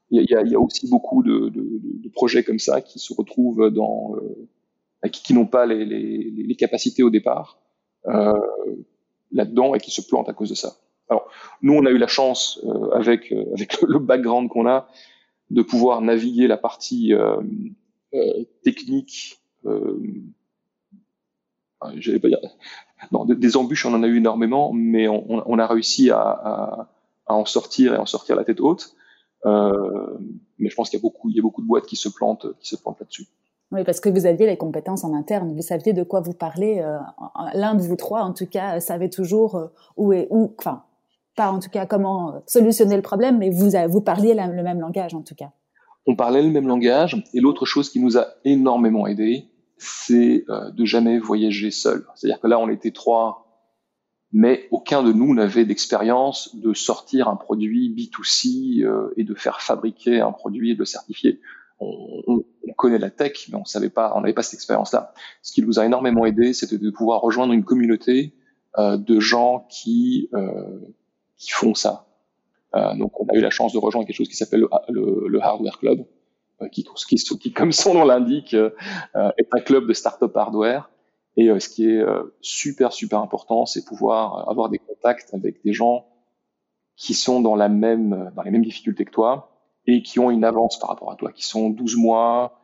Il 0.10 0.28
y 0.28 0.34
a, 0.34 0.42
il 0.42 0.52
y 0.52 0.56
a 0.56 0.60
aussi 0.60 0.90
beaucoup 0.90 1.22
de, 1.22 1.50
de, 1.50 2.10
projets 2.10 2.44
comme 2.44 2.58
ça 2.58 2.82
qui 2.82 2.98
se 2.98 3.14
retrouvent 3.14 3.70
dans 3.70 4.16
euh, 4.16 4.50
qui, 5.08 5.24
qui 5.24 5.34
n'ont 5.34 5.46
pas 5.46 5.66
les, 5.66 5.86
les, 5.86 6.32
les, 6.36 6.56
capacités 6.56 7.04
au 7.04 7.10
départ 7.10 7.60
euh, 8.08 8.34
là-dedans 9.32 9.76
et 9.76 9.80
qui 9.80 9.92
se 9.92 10.02
plantent 10.02 10.30
à 10.30 10.34
cause 10.34 10.50
de 10.50 10.56
ça. 10.56 10.76
Alors, 11.10 11.30
nous, 11.62 11.74
on 11.74 11.86
a 11.86 11.90
eu 11.90 11.98
la 11.98 12.08
chance, 12.08 12.60
euh, 12.66 12.92
avec, 12.92 13.32
euh, 13.32 13.46
avec 13.54 13.82
le 13.82 14.00
background 14.00 14.50
qu'on 14.50 14.68
a, 14.68 14.88
de 15.50 15.62
pouvoir 15.62 16.02
naviguer 16.02 16.48
la 16.48 16.58
partie 16.58 17.14
euh, 17.14 17.42
euh, 18.14 18.44
technique. 18.64 19.40
Euh, 19.66 20.00
pas 21.80 21.92
dire, 21.94 22.40
non, 23.12 23.24
des, 23.26 23.58
embûches, 23.58 23.86
on 23.86 23.94
en 23.94 24.04
a 24.04 24.08
eu 24.08 24.18
énormément, 24.18 24.74
mais 24.74 25.08
on, 25.08 25.50
on 25.50 25.60
a 25.60 25.66
réussi 25.66 26.12
à, 26.12 26.20
à, 26.20 26.90
à, 27.26 27.34
en 27.34 27.46
sortir 27.46 27.94
et 27.94 27.98
en 27.98 28.06
sortir 28.06 28.36
la 28.36 28.44
tête 28.44 28.60
haute. 28.60 28.94
mais 29.46 30.70
je 30.70 30.76
pense 30.76 30.90
qu'il 30.90 31.00
y 31.00 31.02
a 31.02 31.04
beaucoup, 31.04 31.30
y 31.30 31.40
a 31.40 31.42
beaucoup 31.42 31.62
de 31.62 31.68
boîtes 31.68 31.86
qui 31.86 31.96
se 31.96 32.10
plantent, 32.10 32.48
qui 32.60 32.68
se 32.68 32.76
plantent 32.76 33.00
là-dessus. 33.00 33.28
Oui, 33.72 33.84
parce 33.84 34.00
que 34.00 34.10
vous 34.10 34.26
aviez 34.26 34.48
les 34.48 34.58
compétences 34.58 35.04
en 35.04 35.14
interne, 35.14 35.54
vous 35.54 35.62
saviez 35.62 35.94
de 35.94 36.02
quoi 36.02 36.22
vous 36.22 36.34
parlez. 36.34 36.80
Euh, 36.80 36.98
l'un 37.54 37.76
de 37.76 37.82
vous 37.82 37.96
trois, 37.96 38.22
en 38.22 38.34
tout 38.34 38.48
cas, 38.48 38.78
euh, 38.78 38.80
savait 38.80 39.10
toujours 39.10 39.56
euh, 39.56 39.68
où 39.96 40.12
est 40.12 40.28
où, 40.32 40.56
enfin, 40.58 40.84
pas 41.36 41.52
en 41.52 41.60
tout 41.60 41.70
cas 41.70 41.86
comment 41.86 42.42
solutionner 42.48 42.96
le 42.96 43.04
problème, 43.04 43.38
mais 43.38 43.52
vous 43.52 43.72
vous 43.90 44.02
parliez 44.02 44.34
le 44.34 44.64
même 44.64 44.80
langage 44.80 45.14
en 45.14 45.22
tout 45.22 45.36
cas. 45.36 45.52
On 46.08 46.16
parlait 46.16 46.42
le 46.42 46.50
même 46.50 46.68
langage. 46.68 47.24
Et 47.34 47.40
l'autre 47.40 47.66
chose 47.66 47.90
qui 47.92 48.00
nous 48.00 48.18
a 48.18 48.28
énormément 48.44 49.06
aidé, 49.06 49.46
c'est 49.78 50.44
de 50.50 50.86
jamais 50.86 51.20
voyager 51.20 51.72
seul. 51.72 52.06
C'est-à-dire 52.16 52.42
que 52.42 52.48
là, 52.48 52.60
on 52.60 52.68
était 52.68 52.92
trois, 52.92 53.46
mais 54.34 54.68
aucun 54.72 55.02
de 55.02 55.14
nous 55.14 55.34
n'avait 55.34 55.64
d'expérience 55.64 56.56
de 56.58 56.74
sortir 56.74 57.30
un 57.30 57.38
produit 57.38 57.94
B2C 57.96 58.86
et 59.16 59.24
de 59.24 59.36
faire 59.36 59.62
fabriquer 59.62 60.20
un 60.20 60.34
produit 60.34 60.72
et 60.72 60.74
de 60.74 60.80
le 60.80 60.86
certifier 60.86 61.40
connaît 62.80 62.98
la 62.98 63.10
tech, 63.10 63.50
mais 63.50 63.58
on 63.58 63.66
savait 63.66 63.90
pas, 63.90 64.14
on 64.16 64.22
n'avait 64.22 64.34
pas 64.34 64.42
cette 64.42 64.54
expérience-là. 64.54 65.14
Ce 65.42 65.52
qui 65.52 65.62
nous 65.62 65.80
a 65.80 65.86
énormément 65.86 66.26
aidé, 66.26 66.54
c'était 66.54 66.78
de 66.78 66.90
pouvoir 66.90 67.20
rejoindre 67.20 67.52
une 67.52 67.66
communauté 67.66 68.34
euh, 68.78 68.96
de 68.96 69.20
gens 69.20 69.68
qui 69.70 70.30
euh, 70.34 70.80
qui 71.36 71.52
font 71.52 71.76
ça. 71.76 72.08
Euh, 72.76 72.96
donc, 72.96 73.20
on 73.20 73.26
a 73.28 73.36
eu 73.36 73.42
la 73.42 73.50
chance 73.50 73.74
de 73.74 73.80
rejoindre 73.80 74.08
quelque 74.08 74.16
chose 74.16 74.30
qui 74.30 74.38
s'appelle 74.38 74.66
le, 74.88 75.28
le, 75.28 75.42
Hardware 75.44 75.78
Club, 75.78 76.06
euh, 76.62 76.70
qui, 76.70 76.86
qui, 76.86 77.16
qui, 77.18 77.52
comme 77.52 77.74
son 77.74 77.96
nom 77.96 78.06
l'indique, 78.06 78.54
est 78.54 79.50
un 79.52 79.60
club 79.60 79.86
de 79.86 79.94
start-up 79.94 80.36
hardware. 80.38 80.90
Et 81.36 81.48
ce 81.60 81.70
qui 81.70 81.90
est 81.90 82.04
super 82.42 82.94
super 82.94 83.20
important, 83.20 83.66
c'est 83.66 83.86
pouvoir 83.86 84.50
avoir 84.50 84.70
des 84.70 84.80
contacts 84.80 85.34
avec 85.34 85.64
des 85.64 85.74
gens 85.74 86.06
qui 86.96 87.14
sont 87.14 87.42
dans 87.42 87.56
la 87.56 87.70
même 87.70 88.32
dans 88.36 88.42
les 88.42 88.52
mêmes 88.52 88.66
difficultés 88.66 89.06
que 89.06 89.12
toi 89.12 89.52
et 89.86 90.02
qui 90.02 90.20
ont 90.20 90.32
une 90.32 90.44
avance 90.44 90.78
par 90.80 90.90
rapport 90.90 91.12
à 91.12 91.16
toi, 91.16 91.32
qui 91.32 91.46
sont 91.46 91.70
12 91.70 91.96
mois, 91.98 92.59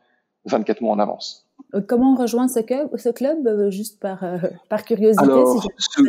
24 0.46 0.80
mois 0.80 0.94
en 0.94 0.98
avance. 0.98 1.46
Euh, 1.74 1.80
comment 1.80 2.12
on 2.12 2.16
rejoint 2.16 2.48
ce 2.48 2.60
club, 2.60 2.96
ce 2.96 3.08
club 3.08 3.46
euh, 3.46 3.70
juste 3.70 4.00
par, 4.00 4.24
euh, 4.24 4.38
par 4.68 4.84
curiosité 4.84 5.24
Alors, 5.24 5.64
ce, 5.78 6.02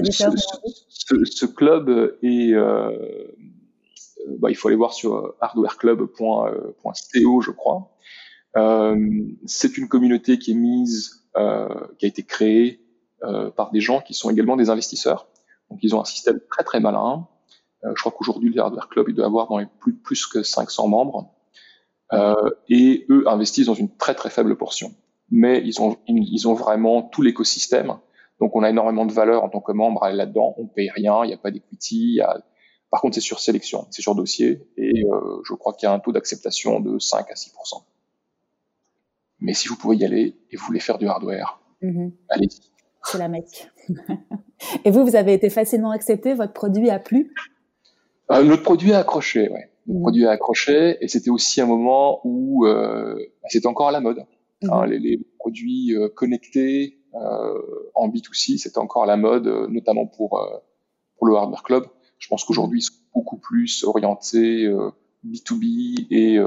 ce, 1.26 1.46
club 1.46 2.18
est, 2.22 2.54
euh, 2.54 3.28
bah, 4.40 4.50
il 4.50 4.56
faut 4.56 4.68
aller 4.68 4.78
voir 4.78 4.94
sur 4.94 5.36
hardwareclub.co, 5.42 7.42
je 7.42 7.52
crois. 7.52 7.92
Euh, 8.56 8.96
c'est 9.46 9.78
une 9.78 9.88
communauté 9.88 10.40
qui 10.40 10.52
est 10.52 10.56
mise, 10.56 11.24
qui 11.36 12.06
a 12.06 12.08
été 12.08 12.24
créée 12.24 12.82
par 13.56 13.72
des 13.72 13.82
gens 13.82 14.02
qui 14.02 14.14
sont 14.14 14.30
également 14.30 14.56
des 14.56 14.70
investisseurs. 14.70 15.28
Donc, 15.70 15.80
ils 15.82 15.96
ont 15.96 16.02
un 16.02 16.06
système 16.06 16.40
très 16.50 16.64
très 16.64 16.80
malin 16.80 17.28
je 17.84 18.02
crois 18.02 18.12
qu'aujourd'hui, 18.12 18.52
le 18.54 18.62
Hardware 18.62 18.90
Club, 18.90 19.08
il 19.10 19.16
doit 19.16 19.26
avoir 19.26 19.48
dans 19.48 19.60
les 19.60 19.68
plus, 19.80 19.94
plus 19.94 20.26
que 20.26 20.44
500 20.44 20.88
membres. 20.88 21.30
Euh, 22.14 22.34
et 22.70 23.06
eux 23.10 23.28
investissent 23.28 23.68
dans 23.68 23.74
une 23.74 23.96
très 23.96 24.16
très 24.16 24.30
faible 24.30 24.56
portion. 24.58 24.94
Mais 25.30 25.62
ils 25.66 25.82
ont, 25.82 25.98
ils 26.08 26.48
ont 26.48 26.54
vraiment 26.54 27.02
tout 27.02 27.22
l'écosystème. 27.22 27.98
Donc 28.40 28.56
on 28.56 28.64
a 28.64 28.70
énormément 28.70 29.06
de 29.06 29.12
valeur 29.12 29.44
en 29.44 29.50
tant 29.50 29.62
que 29.62 29.72
membre 29.72 30.04
à 30.04 30.08
aller 30.08 30.18
là-dedans. 30.18 30.56
On 30.58 30.68
paye 30.68 30.90
rien, 30.90 31.24
il 31.24 31.28
n'y 31.28 31.34
a 31.34 31.38
pas 31.38 31.52
d'equity. 31.52 32.22
A... 32.22 32.42
Par 32.90 33.02
contre, 33.02 33.16
c'est 33.16 33.22
sur 33.22 33.40
sélection, 33.40 33.88
c'est 33.92 34.02
sur 34.02 34.16
dossier. 34.16 34.68
Et 34.78 35.04
euh, 35.06 35.42
je 35.44 35.54
crois 35.54 35.74
qu'il 35.74 35.88
y 35.88 35.90
a 35.90 35.94
un 35.94 36.00
taux 36.00 36.12
d'acceptation 36.12 36.80
de 36.80 37.00
5 37.00 37.30
à 37.30 37.34
6% 37.34 37.84
Mais 39.40 39.54
si 39.54 39.68
vous 39.68 39.76
pouvez 39.76 39.98
y 39.98 40.06
aller 40.06 40.38
et 40.52 40.56
vous 40.56 40.66
voulez 40.66 40.80
faire 40.80 40.98
du 40.98 41.08
hardware, 41.08 41.60
mm-hmm. 41.82 42.12
allez-y. 42.30 42.72
C'est 43.04 43.18
la 43.18 43.28
mec. 43.28 43.70
et 44.86 44.92
vous, 44.92 45.06
vous 45.06 45.16
avez 45.16 45.34
été 45.34 45.50
facilement 45.50 45.92
accepté, 45.92 46.34
votre 46.34 46.54
produit 46.54 46.90
a 46.90 47.00
plu? 47.00 47.34
Euh, 48.32 48.44
notre 48.44 48.64
produit 48.64 48.94
a 48.94 49.00
accroché, 49.00 49.50
ouais. 49.50 49.72
Notre 49.88 50.00
mmh. 50.00 50.02
produit 50.02 50.26
a 50.26 50.32
accroché, 50.32 50.98
et 51.02 51.08
c'était 51.08 51.30
aussi 51.30 51.62
un 51.62 51.66
moment 51.66 52.20
où 52.24 52.66
euh, 52.66 53.16
bah, 53.16 53.48
c'était 53.50 53.68
encore 53.68 53.88
à 53.88 53.92
la 53.92 54.02
mode. 54.02 54.26
Mmh. 54.62 54.70
Hein, 54.72 54.86
les, 54.88 55.00
les, 55.00 55.20
produits 55.40 55.96
euh, 55.96 56.10
connectés 56.10 56.98
euh, 57.16 57.54
en 57.96 58.10
B2C, 58.10 58.58
c'était 58.58 58.80
encore 58.80 59.04
à 59.04 59.06
la 59.06 59.16
mode, 59.16 59.48
euh, 59.48 59.68
notamment 59.70 60.08
pour 60.08 60.46
pour 61.18 61.28
le 61.28 61.36
hardware 61.36 61.64
club. 61.64 61.86
Je 62.20 62.28
pense 62.28 62.44
qu'aujourd'hui, 62.44 62.80
ils 62.80 62.84
sont 62.84 62.94
beaucoup 63.14 63.38
plus 63.38 63.84
orientés 63.84 64.68
B2B 65.26 66.08
et, 66.12 66.40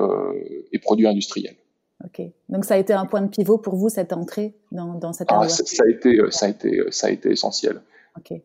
et 0.73 0.79
produits 0.79 1.07
industriels. 1.07 1.57
Ok. 2.05 2.23
Donc 2.49 2.65
ça 2.65 2.75
a 2.75 2.77
été 2.77 2.93
un 2.93 3.07
point 3.07 3.23
de 3.23 3.29
pivot 3.29 3.59
pour 3.59 3.77
vous 3.77 3.89
cette 3.89 4.13
entrée 4.13 4.55
dans, 4.71 4.95
dans 4.95 5.13
cette 5.13 5.29
ah, 5.31 5.49
ça, 5.49 5.65
ça, 5.65 5.83
a 5.87 5.91
été, 5.91 6.21
ça 6.31 6.47
a 6.47 6.49
été, 6.49 6.81
ça 6.91 7.07
a 7.09 7.11
été 7.11 7.31
essentiel. 7.31 7.83
Ok. 8.17 8.41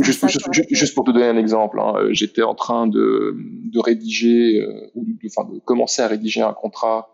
Juste, 0.00 0.26
juste, 0.28 0.66
juste, 0.70 0.94
pour 0.94 1.04
te 1.04 1.12
donner 1.12 1.28
un 1.28 1.36
exemple, 1.36 1.78
hein, 1.78 1.94
euh, 1.96 2.08
j'étais 2.12 2.42
en 2.42 2.56
train 2.56 2.88
de, 2.88 3.36
de 3.36 3.78
rédiger, 3.78 4.60
euh, 4.60 4.90
ou 4.96 5.04
de, 5.04 5.14
enfin, 5.26 5.48
de 5.48 5.60
commencer 5.60 6.02
à 6.02 6.08
rédiger 6.08 6.42
un 6.42 6.52
contrat 6.52 7.10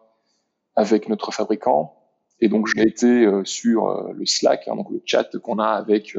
avec 0.77 1.09
notre 1.11 1.31
fabricant, 1.31 1.95
et 2.41 2.49
donc 2.49 2.69
j'ai 2.75 2.89
été 2.89 3.27
euh, 3.27 3.45
sur 3.45 4.13
le 4.15 4.25
Slack, 4.25 4.67
hein, 4.67 4.77
donc 4.77 4.91
le 4.91 5.03
chat 5.05 5.37
qu'on 5.43 5.59
a 5.59 5.67
avec 5.67 6.17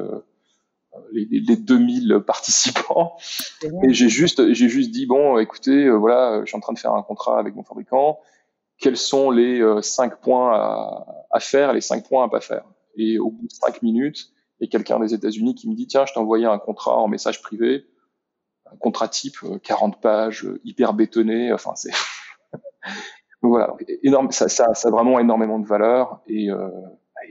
les, 1.12 1.26
les, 1.32 1.56
2000 1.56 2.20
participants. 2.28 3.16
Et 3.84 3.94
j'ai 3.94 4.10
juste, 4.10 4.54
j'ai 4.54 4.70
juste 4.70 4.92
dit 4.92 5.08
bon, 5.08 5.40
écoutez, 5.40 5.90
voilà, 5.90 6.42
je 6.42 6.46
suis 6.46 6.58
en 6.58 6.60
train 6.60 6.74
de 6.74 6.80
faire 6.80 6.94
un 6.94 7.02
contrat 7.02 7.40
avec 7.40 7.56
mon 7.56 7.64
fabricant. 7.64 8.20
Quels 8.78 8.98
sont 8.98 9.32
les 9.32 9.64
cinq 9.82 10.22
points 10.22 10.54
à, 10.54 11.26
à, 11.32 11.40
faire, 11.40 11.74
les 11.74 11.82
cinq 11.82 12.08
points 12.08 12.26
à 12.26 12.30
pas 12.30 12.42
faire? 12.42 12.66
Et 12.98 13.18
au 13.18 13.32
bout 13.32 13.48
de 13.48 13.54
cinq 13.54 13.82
minutes, 13.82 14.32
a 14.68 14.72
quelqu'un 14.72 15.00
des 15.00 15.14
États-Unis 15.14 15.56
qui 15.56 15.70
me 15.70 15.76
dit 15.76 15.88
tiens, 15.88 16.06
je 16.06 16.14
t'ai 16.14 16.20
envoyé 16.20 16.46
un 16.46 16.60
contrat 16.60 16.98
en 16.98 17.08
message 17.08 17.42
privé, 17.42 17.86
un 18.72 18.78
contrat 18.78 19.08
type 19.08 19.38
40 19.64 20.02
pages, 20.02 20.48
hyper 20.64 20.94
bétonné. 20.94 21.52
Enfin, 21.54 21.76
c'est 21.76 21.92
voilà, 23.42 23.76
énorme, 24.04 24.32
ça, 24.32 24.50
ça, 24.50 24.66
a 24.66 24.90
vraiment 24.90 25.20
énormément 25.20 25.60
de 25.60 25.68
valeur 25.68 26.22
et 26.28 26.50
euh, 26.50 26.70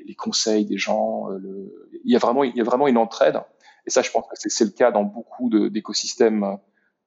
les 0.06 0.14
conseils 0.14 0.64
des 0.64 0.78
gens, 0.78 1.30
euh, 1.30 1.90
il 2.04 2.12
y 2.12 2.16
a 2.16 2.18
vraiment, 2.18 2.44
il 2.44 2.56
y 2.56 2.60
a 2.60 2.64
vraiment 2.64 2.88
une 2.88 2.98
entraide. 2.98 3.40
Et 3.86 3.90
ça, 3.90 4.02
je 4.02 4.10
pense 4.10 4.26
que 4.28 4.34
c'est 4.36 4.64
le 4.64 4.70
cas 4.70 4.90
dans 4.90 5.04
beaucoup 5.04 5.48
d'écosystèmes 5.50 6.58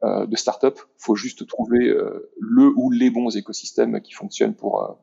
euh, 0.04 0.26
de 0.26 0.36
start-up. 0.36 0.80
Faut 0.98 1.16
juste 1.16 1.48
trouver 1.48 1.88
euh, 1.88 2.30
le 2.38 2.74
ou 2.76 2.92
les 2.92 3.10
bons 3.10 3.38
écosystèmes 3.38 4.02
qui 4.02 4.12
fonctionnent 4.12 4.56
pour 4.56 4.84
euh, 4.84 4.94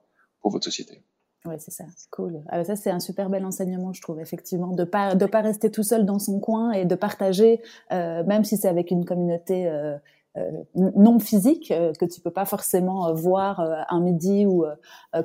pour 0.40 0.50
votre 0.50 0.64
société. 0.64 1.02
Ouais, 1.46 1.56
c'est 1.58 1.70
ça, 1.70 1.84
cool. 2.10 2.42
Ah, 2.48 2.64
ça, 2.64 2.76
c'est 2.76 2.90
un 2.90 3.00
super 3.00 3.30
bel 3.30 3.46
enseignement, 3.46 3.94
je 3.94 4.02
trouve, 4.02 4.20
effectivement, 4.20 4.72
de 4.72 4.84
pas 4.84 5.14
de 5.14 5.24
pas 5.24 5.40
rester 5.40 5.70
tout 5.70 5.82
seul 5.82 6.04
dans 6.04 6.18
son 6.18 6.38
coin 6.38 6.72
et 6.72 6.84
de 6.84 6.94
partager, 6.94 7.62
euh, 7.92 8.22
même 8.24 8.44
si 8.44 8.58
c'est 8.58 8.68
avec 8.68 8.90
une 8.90 9.06
communauté 9.06 9.66
euh, 9.66 9.96
euh, 10.36 10.50
non 10.74 11.18
physique 11.18 11.72
que 11.98 12.04
tu 12.04 12.20
peux 12.20 12.30
pas 12.30 12.44
forcément 12.44 13.12
voir 13.14 13.60
un 13.88 14.00
midi 14.00 14.44
ou 14.46 14.64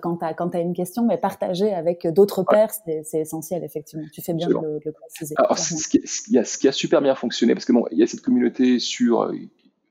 quand 0.01 0.17
tu 0.17 0.25
as 0.25 0.33
quand 0.33 0.55
as 0.55 0.61
une 0.61 0.73
question, 0.73 1.05
mais 1.05 1.17
partager 1.17 1.73
avec 1.73 2.07
d'autres 2.07 2.43
pairs, 2.43 2.71
c'est 3.03 3.19
essentiel 3.19 3.63
effectivement. 3.65 4.05
Tu 4.13 4.21
fais 4.21 4.33
bien 4.33 4.47
de 4.47 4.53
le, 4.53 4.79
le, 4.83 4.91
préciser. 4.93 5.35
Alors, 5.37 5.59
ce 5.59 5.87
qui, 5.89 5.99
a, 6.37 6.45
ce 6.45 6.57
qui, 6.57 6.67
a, 6.67 6.71
super 6.71 7.01
bien 7.01 7.13
fonctionné, 7.13 7.53
parce 7.53 7.65
que 7.65 7.73
bon, 7.73 7.85
il 7.91 7.99
y 7.99 8.03
a 8.03 8.07
cette 8.07 8.21
communauté 8.21 8.79
sur 8.79 9.31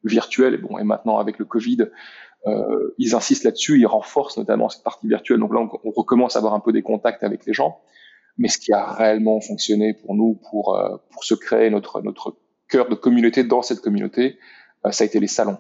virtuelle, 0.05 0.61
bon, 0.61 0.79
et 0.79 0.85
maintenant 0.85 1.19
avec 1.19 1.39
le 1.39 1.45
Covid, 1.45 1.91
euh, 2.47 2.95
ils 2.99 3.15
insistent 3.15 3.45
là-dessus, 3.45 3.79
ils 3.81 3.87
renforcent 3.87 4.37
notamment 4.37 4.69
cette 4.69 4.85
partie 4.85 5.09
virtuelle. 5.09 5.39
Donc 5.39 5.53
là, 5.53 5.61
on, 5.61 5.89
on, 5.89 5.91
recommence 5.91 6.37
à 6.37 6.41
avoir 6.41 6.55
un 6.55 6.61
peu 6.61 6.73
des 6.73 6.83
contacts 6.83 7.23
avec 7.23 7.47
les 7.47 7.53
gens. 7.53 7.81
Mais 8.37 8.49
ce 8.49 8.59
qui 8.59 8.73
a 8.73 8.93
réellement 8.93 9.41
fonctionné 9.41 9.95
pour 9.95 10.15
nous, 10.15 10.35
pour 10.51 10.79
pour 11.11 11.25
se 11.25 11.35
créer 11.35 11.71
notre 11.71 12.03
notre 12.03 12.37
cœur 12.69 12.89
de 12.89 12.95
communauté 12.95 13.45
dans 13.45 13.63
cette 13.63 13.81
communauté, 13.81 14.39
euh, 14.87 14.91
ça 14.91 15.05
a 15.05 15.07
été 15.07 15.21
les 15.21 15.27
salons. 15.27 15.59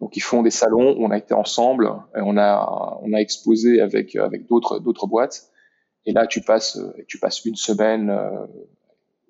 Donc 0.00 0.16
ils 0.16 0.22
font 0.22 0.42
des 0.42 0.50
salons, 0.50 0.96
on 0.98 1.10
a 1.10 1.18
été 1.18 1.34
ensemble, 1.34 1.90
et 2.16 2.20
on 2.20 2.36
a 2.36 2.98
on 3.02 3.12
a 3.12 3.18
exposé 3.18 3.80
avec 3.80 4.16
avec 4.16 4.46
d'autres 4.46 4.78
d'autres 4.78 5.06
boîtes. 5.06 5.50
Et 6.06 6.12
là 6.12 6.26
tu 6.26 6.40
passes 6.40 6.78
tu 7.06 7.18
passes 7.18 7.44
une 7.44 7.56
semaine 7.56 8.10
euh, 8.10 8.46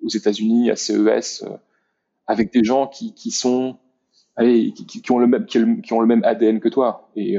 aux 0.03 0.09
États-Unis 0.09 0.71
à 0.71 0.75
CES 0.75 1.43
euh, 1.43 1.57
avec 2.27 2.51
des 2.51 2.63
gens 2.63 2.87
qui 2.87 3.13
qui 3.13 3.31
sont 3.31 3.77
allez, 4.35 4.73
qui, 4.73 4.85
qui, 4.85 5.11
ont 5.11 5.19
le 5.19 5.27
même 5.27 5.45
qui, 5.45 5.93
ont 5.93 6.01
le 6.01 6.07
même 6.07 6.23
ADN 6.23 6.59
que 6.59 6.69
toi 6.69 7.09
et 7.15 7.37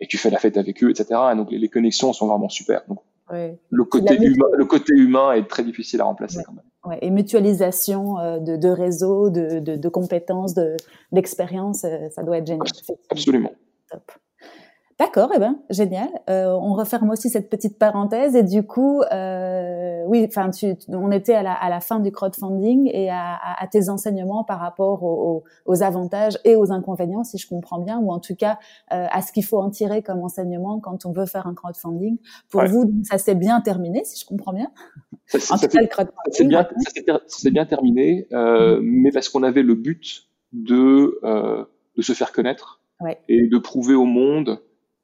et 0.00 0.06
tu 0.06 0.18
fais 0.18 0.30
la 0.30 0.38
fête 0.38 0.56
avec 0.56 0.82
eux, 0.82 0.90
etc. 0.90 1.20
Et 1.32 1.36
donc 1.36 1.50
les, 1.50 1.58
les 1.58 1.68
connexions 1.68 2.12
sont 2.12 2.26
vraiment 2.26 2.48
super. 2.48 2.82
Donc 2.88 2.98
le 3.70 3.84
côté 3.84 4.14
humain, 4.16 4.46
le 4.56 4.64
côté 4.64 4.94
humain 4.94 5.32
est 5.32 5.48
très 5.48 5.64
difficile 5.64 6.00
à 6.00 6.04
remplacer 6.04 6.42
quand 6.44 6.52
même. 6.52 6.64
Ouais, 6.84 6.98
et 7.00 7.10
mutualisation 7.10 8.18
euh, 8.18 8.38
de, 8.38 8.56
de 8.56 8.68
réseaux, 8.68 9.30
de, 9.30 9.60
de, 9.60 9.76
de 9.76 9.88
compétences, 9.88 10.54
d'expériences, 11.12 11.84
euh, 11.84 12.08
ça 12.10 12.24
doit 12.24 12.38
être 12.38 12.46
génial. 12.46 12.66
Absolument. 13.08 13.52
Top. 13.90 14.10
D'accord, 15.02 15.32
eh 15.34 15.40
ben 15.40 15.58
génial. 15.68 16.08
Euh, 16.30 16.46
on 16.52 16.74
referme 16.74 17.10
aussi 17.10 17.28
cette 17.28 17.50
petite 17.50 17.76
parenthèse 17.76 18.36
et 18.36 18.44
du 18.44 18.62
coup, 18.62 19.02
euh, 19.10 20.04
oui, 20.06 20.24
enfin, 20.28 20.48
on 20.90 21.10
était 21.10 21.34
à 21.34 21.42
la, 21.42 21.54
à 21.54 21.68
la, 21.70 21.80
fin 21.80 21.98
du 21.98 22.12
crowdfunding 22.12 22.88
et 22.92 23.10
à, 23.10 23.36
à, 23.58 23.66
tes 23.66 23.88
enseignements 23.88 24.44
par 24.44 24.60
rapport 24.60 25.02
aux, 25.02 25.42
aux, 25.66 25.82
avantages 25.82 26.38
et 26.44 26.54
aux 26.54 26.70
inconvénients, 26.70 27.24
si 27.24 27.36
je 27.36 27.48
comprends 27.48 27.80
bien, 27.80 27.98
ou 27.98 28.12
en 28.12 28.20
tout 28.20 28.36
cas 28.36 28.60
euh, 28.92 29.06
à 29.10 29.22
ce 29.22 29.32
qu'il 29.32 29.44
faut 29.44 29.58
en 29.58 29.70
tirer 29.70 30.02
comme 30.02 30.20
enseignement 30.20 30.78
quand 30.78 31.04
on 31.04 31.10
veut 31.10 31.26
faire 31.26 31.48
un 31.48 31.54
crowdfunding. 31.54 32.18
Pour 32.48 32.64
vous, 32.66 32.88
ça 33.02 33.18
s'est 33.18 33.34
bien 33.34 33.60
terminé, 33.60 34.04
si 34.04 34.20
je 34.20 34.24
comprends 34.24 34.52
bien. 34.52 34.70
Ça, 35.26 35.40
ça, 35.40 35.56
c'est 35.56 36.46
bien, 36.46 36.68
bien, 37.50 37.66
terminé, 37.66 38.28
euh, 38.32 38.78
mais 38.84 39.10
parce 39.10 39.28
qu'on 39.28 39.42
avait 39.42 39.64
le 39.64 39.74
but 39.74 40.28
de 40.52 41.18
euh, 41.24 41.64
de 41.96 42.02
se 42.02 42.12
faire 42.12 42.30
connaître 42.30 42.80
ouais. 43.00 43.18
et 43.28 43.48
de 43.48 43.58
prouver 43.58 43.94
au 43.94 44.04
monde 44.04 44.60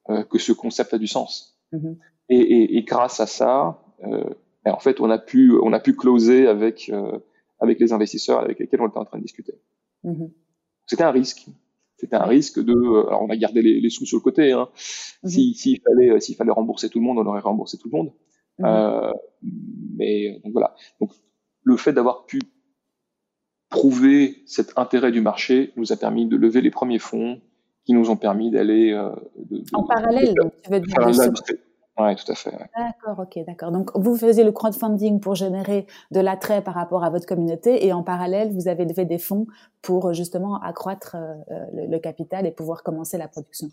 euh, 0.09 0.23
que 0.23 0.37
ce 0.37 0.51
concept 0.51 0.93
a 0.93 0.97
du 0.97 1.07
sens. 1.07 1.57
Mm-hmm. 1.73 1.97
Et, 2.29 2.39
et, 2.39 2.77
et, 2.77 2.83
grâce 2.83 3.19
à 3.19 3.25
ça, 3.25 3.81
euh, 4.03 4.23
ben, 4.65 4.73
en 4.73 4.79
fait, 4.79 4.99
on 4.99 5.09
a 5.09 5.17
pu, 5.17 5.53
on 5.61 5.73
a 5.73 5.79
pu 5.79 5.95
closer 5.95 6.47
avec, 6.47 6.89
euh, 6.89 7.19
avec 7.59 7.79
les 7.79 7.93
investisseurs 7.93 8.39
avec 8.39 8.59
lesquels 8.59 8.81
on 8.81 8.87
était 8.87 8.97
en 8.97 9.05
train 9.05 9.17
de 9.17 9.23
discuter. 9.23 9.53
Mm-hmm. 10.03 10.31
C'était 10.85 11.03
un 11.03 11.11
risque. 11.11 11.45
C'était 11.97 12.15
un 12.15 12.25
risque 12.25 12.59
de. 12.59 12.73
Alors, 13.07 13.21
on 13.23 13.29
a 13.29 13.35
gardé 13.35 13.61
les, 13.61 13.79
les 13.81 13.89
sous 13.89 14.05
sur 14.05 14.17
le 14.17 14.23
côté. 14.23 14.51
Hein. 14.51 14.69
Mm-hmm. 15.23 15.53
S'il 15.53 15.81
fallait, 15.81 16.19
s'il 16.19 16.35
fallait 16.35 16.51
rembourser 16.51 16.89
tout 16.89 16.99
le 16.99 17.05
monde, 17.05 17.17
on 17.19 17.25
aurait 17.25 17.41
remboursé 17.41 17.77
tout 17.77 17.89
le 17.91 17.97
monde. 17.97 18.13
Euh, 18.61 19.13
mais 19.95 20.39
donc 20.43 20.53
voilà. 20.53 20.75
Donc, 20.99 21.11
le 21.63 21.77
fait 21.77 21.93
d'avoir 21.93 22.25
pu 22.25 22.39
prouver 23.69 24.41
cet 24.45 24.77
intérêt 24.77 25.11
du 25.11 25.21
marché 25.21 25.71
nous 25.75 25.91
a 25.91 25.95
permis 25.95 26.25
de 26.25 26.35
lever 26.35 26.61
les 26.61 26.71
premiers 26.71 26.99
fonds, 26.99 27.41
qui 27.85 27.93
nous 27.93 28.09
ont 28.09 28.17
permis 28.17 28.51
d'aller 28.51 28.91
euh, 28.91 29.09
en 29.73 29.83
parallèle. 29.83 30.33
donc, 30.35 30.53
tu 30.63 30.71
veux 30.71 30.79
dire 30.79 30.95
oui, 31.99 32.15
tout 32.15 32.31
à 32.31 32.35
fait. 32.35 32.51
D'accord, 32.77 33.19
ok, 33.19 33.45
d'accord. 33.45 33.71
Donc, 33.71 33.91
vous 33.93 34.15
faisiez 34.15 34.45
le 34.45 34.53
crowdfunding 34.53 35.19
pour 35.19 35.35
générer 35.35 35.85
de 36.11 36.21
l'attrait 36.21 36.63
par 36.63 36.73
rapport 36.73 37.03
à 37.03 37.09
votre 37.09 37.25
communauté 37.25 37.85
et 37.85 37.91
en 37.91 38.03
parallèle, 38.03 38.53
vous 38.53 38.69
avez 38.69 38.85
levé 38.85 39.03
des 39.03 39.17
fonds 39.17 39.47
pour 39.81 40.13
justement 40.13 40.61
accroître 40.61 41.17
euh, 41.17 41.65
le, 41.73 41.99
capital 41.99 42.45
et 42.45 42.51
pouvoir 42.51 42.83
commencer 42.83 43.17
la 43.17 43.27
production. 43.27 43.69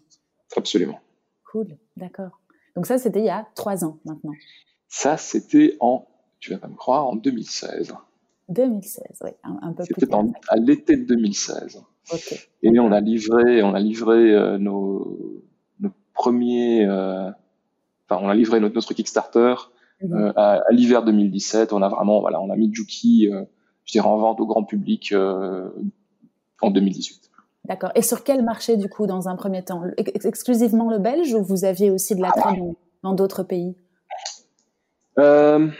Absolument. 0.56 0.98
Cool, 1.52 1.68
d'accord. 1.96 2.40
Donc 2.74 2.86
ça, 2.86 2.98
c'était 2.98 3.20
il 3.20 3.26
y 3.26 3.30
a 3.30 3.46
trois 3.54 3.84
ans 3.84 3.98
maintenant. 4.04 4.32
Ça, 4.88 5.16
c'était 5.16 5.76
en, 5.78 6.04
tu 6.40 6.50
vas 6.50 6.58
pas 6.58 6.68
me 6.68 6.74
croire, 6.74 7.06
en 7.06 7.14
2016. 7.14 7.94
2016, 8.48 9.04
oui, 9.22 9.30
un, 9.44 9.58
un 9.62 9.72
peu 9.72 9.84
plus. 9.84 9.94
C'était 10.00 10.16
à 10.48 10.56
l'été 10.56 10.96
de 10.96 11.04
2016. 11.04 11.80
Et 12.62 12.78
on 12.78 12.92
a 12.92 13.00
livré, 13.00 13.62
on 13.62 13.74
a 13.74 13.80
livré 13.80 14.32
euh, 14.32 14.58
nos, 14.58 15.42
nos, 15.80 15.90
premiers, 16.14 16.84
euh, 16.86 17.30
enfin 18.08 18.22
on 18.22 18.28
a 18.28 18.34
livré 18.34 18.60
notre, 18.60 18.74
notre 18.74 18.94
Kickstarter 18.94 19.54
mhm. 20.02 20.14
euh, 20.14 20.32
à, 20.36 20.62
à 20.68 20.72
l'hiver 20.72 21.02
2017. 21.04 21.72
On 21.72 21.82
a 21.82 21.88
vraiment, 21.88 22.20
voilà, 22.20 22.40
on 22.40 22.50
a 22.50 22.56
mis 22.56 22.72
Juki, 22.72 23.28
je 23.84 23.92
dirais 23.92 24.06
en 24.06 24.18
vente 24.18 24.40
au 24.40 24.46
grand 24.46 24.64
public 24.64 25.14
en 26.60 26.70
2018. 26.70 27.30
D'accord. 27.64 27.90
Et 27.96 28.02
sur 28.02 28.22
quel 28.22 28.44
marché 28.44 28.76
du 28.76 28.88
coup 28.88 29.06
dans 29.06 29.28
un 29.28 29.34
premier 29.34 29.64
temps? 29.64 29.82
Exclusivement 29.96 30.88
le 30.88 30.98
belge 30.98 31.34
ou 31.34 31.42
vous 31.42 31.64
aviez 31.64 31.90
aussi 31.90 32.14
de 32.14 32.22
l'attrait 32.22 32.60
dans 33.02 33.14
d'autres 33.14 33.42
pays? 33.42 33.74
Comme 35.16 35.72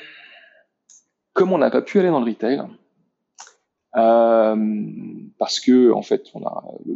on 1.53 1.59
n'a 1.59 1.71
pas 1.71 1.83
pu 1.83 2.01
aller 2.01 2.09
dans 2.09 2.21
le 2.21 2.27
retail, 2.27 2.63
euh, 3.97 4.57
parce 5.39 5.61
que 5.61 5.93
en 5.93 6.03
fait, 6.03 6.25
on 6.35 6.45
a 6.47 6.65
le, 6.85 6.95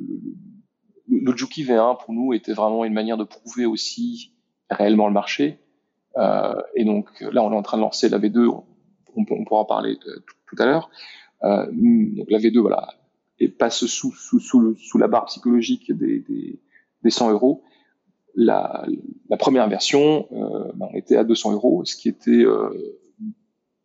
le, 1.08 1.36
Juki 1.36 1.64
V1 1.64 2.02
pour 2.02 2.14
nous 2.14 2.32
était 2.32 2.52
vraiment 2.52 2.84
une 2.84 2.92
manière 2.92 3.16
de 3.16 3.24
prouver 3.24 3.66
aussi 3.66 4.32
réellement 4.70 5.06
le 5.06 5.12
marché. 5.12 5.58
Euh, 6.16 6.54
et 6.74 6.84
donc 6.84 7.20
là, 7.20 7.42
on 7.42 7.52
est 7.52 7.56
en 7.56 7.62
train 7.62 7.76
de 7.76 7.82
lancer 7.82 8.08
la 8.08 8.18
V2. 8.18 8.48
On, 8.48 8.64
on 9.16 9.44
pourra 9.44 9.60
en 9.60 9.64
parler 9.64 9.98
tout 9.98 10.56
à 10.58 10.66
l'heure. 10.66 10.90
Euh, 11.44 11.66
donc 11.70 12.30
la 12.30 12.38
V2, 12.38 12.58
voilà, 12.58 12.88
et 13.38 13.48
passe 13.48 13.86
sous, 13.86 14.12
sous, 14.12 14.38
sous, 14.38 14.60
le, 14.60 14.76
sous 14.76 14.98
la 14.98 15.08
barre 15.08 15.24
psychologique 15.26 15.90
des, 15.92 16.20
des, 16.20 16.60
des 17.02 17.10
100 17.10 17.30
euros. 17.30 17.62
La, 18.34 18.86
la 19.28 19.36
première 19.36 19.68
version, 19.68 20.28
euh, 20.32 20.70
ben, 20.74 20.88
on 20.92 20.96
était 20.96 21.16
à 21.16 21.24
200 21.24 21.52
euros, 21.52 21.84
ce 21.84 21.96
qui 21.96 22.08
était 22.08 22.44
euh, 22.44 22.70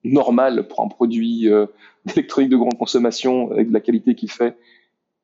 normal 0.06 0.68
pour 0.68 0.82
un 0.82 0.88
produit 0.88 1.50
euh, 1.50 1.68
d'électronique 2.06 2.50
de 2.50 2.58
grande 2.58 2.78
consommation 2.78 3.52
avec 3.52 3.70
de 3.70 3.74
la 3.74 3.82
qualité 3.82 4.16
qu'il 4.16 4.32
fait. 4.32 4.58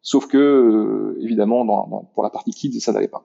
Sauf 0.01 0.27
que, 0.27 0.37
euh, 0.37 1.19
évidemment, 1.21 1.63
dans, 1.63 1.87
dans, 1.87 2.03
pour 2.13 2.23
la 2.23 2.29
partie 2.29 2.51
kids, 2.51 2.79
ça 2.79 2.91
n'allait 2.91 3.07
pas. 3.07 3.23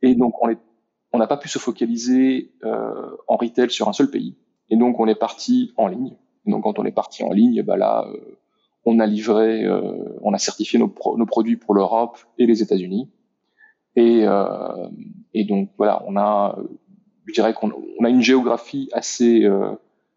Et 0.00 0.14
donc, 0.14 0.34
on 0.42 1.18
n'a 1.18 1.26
pas 1.26 1.36
pu 1.36 1.48
se 1.48 1.58
focaliser 1.58 2.52
euh, 2.64 3.16
en 3.28 3.36
retail 3.36 3.70
sur 3.70 3.88
un 3.88 3.92
seul 3.92 4.10
pays. 4.10 4.36
Et 4.70 4.76
donc, 4.76 4.98
on 4.98 5.06
est 5.06 5.14
parti 5.14 5.72
en 5.76 5.86
ligne. 5.86 6.16
Et 6.46 6.50
donc, 6.50 6.64
quand 6.64 6.78
on 6.78 6.84
est 6.84 6.92
parti 6.92 7.22
en 7.22 7.32
ligne, 7.32 7.62
bah 7.62 7.76
là, 7.76 8.06
euh, 8.08 8.38
on 8.84 8.98
a 8.98 9.06
livré, 9.06 9.64
euh, 9.64 10.18
on 10.22 10.32
a 10.32 10.38
certifié 10.38 10.78
nos, 10.78 10.88
pro 10.88 11.16
nos 11.16 11.26
produits 11.26 11.56
pour 11.56 11.74
l'Europe 11.74 12.18
et 12.38 12.46
les 12.46 12.62
États-Unis. 12.62 13.10
Et, 13.94 14.22
euh, 14.24 14.88
et 15.34 15.44
donc, 15.44 15.70
voilà, 15.76 16.02
on 16.06 16.16
a, 16.16 16.58
je 17.26 17.32
dirais 17.32 17.54
qu'on 17.54 17.70
on 17.98 18.04
a 18.04 18.08
une 18.08 18.22
géographie 18.22 18.88
assez 18.92 19.46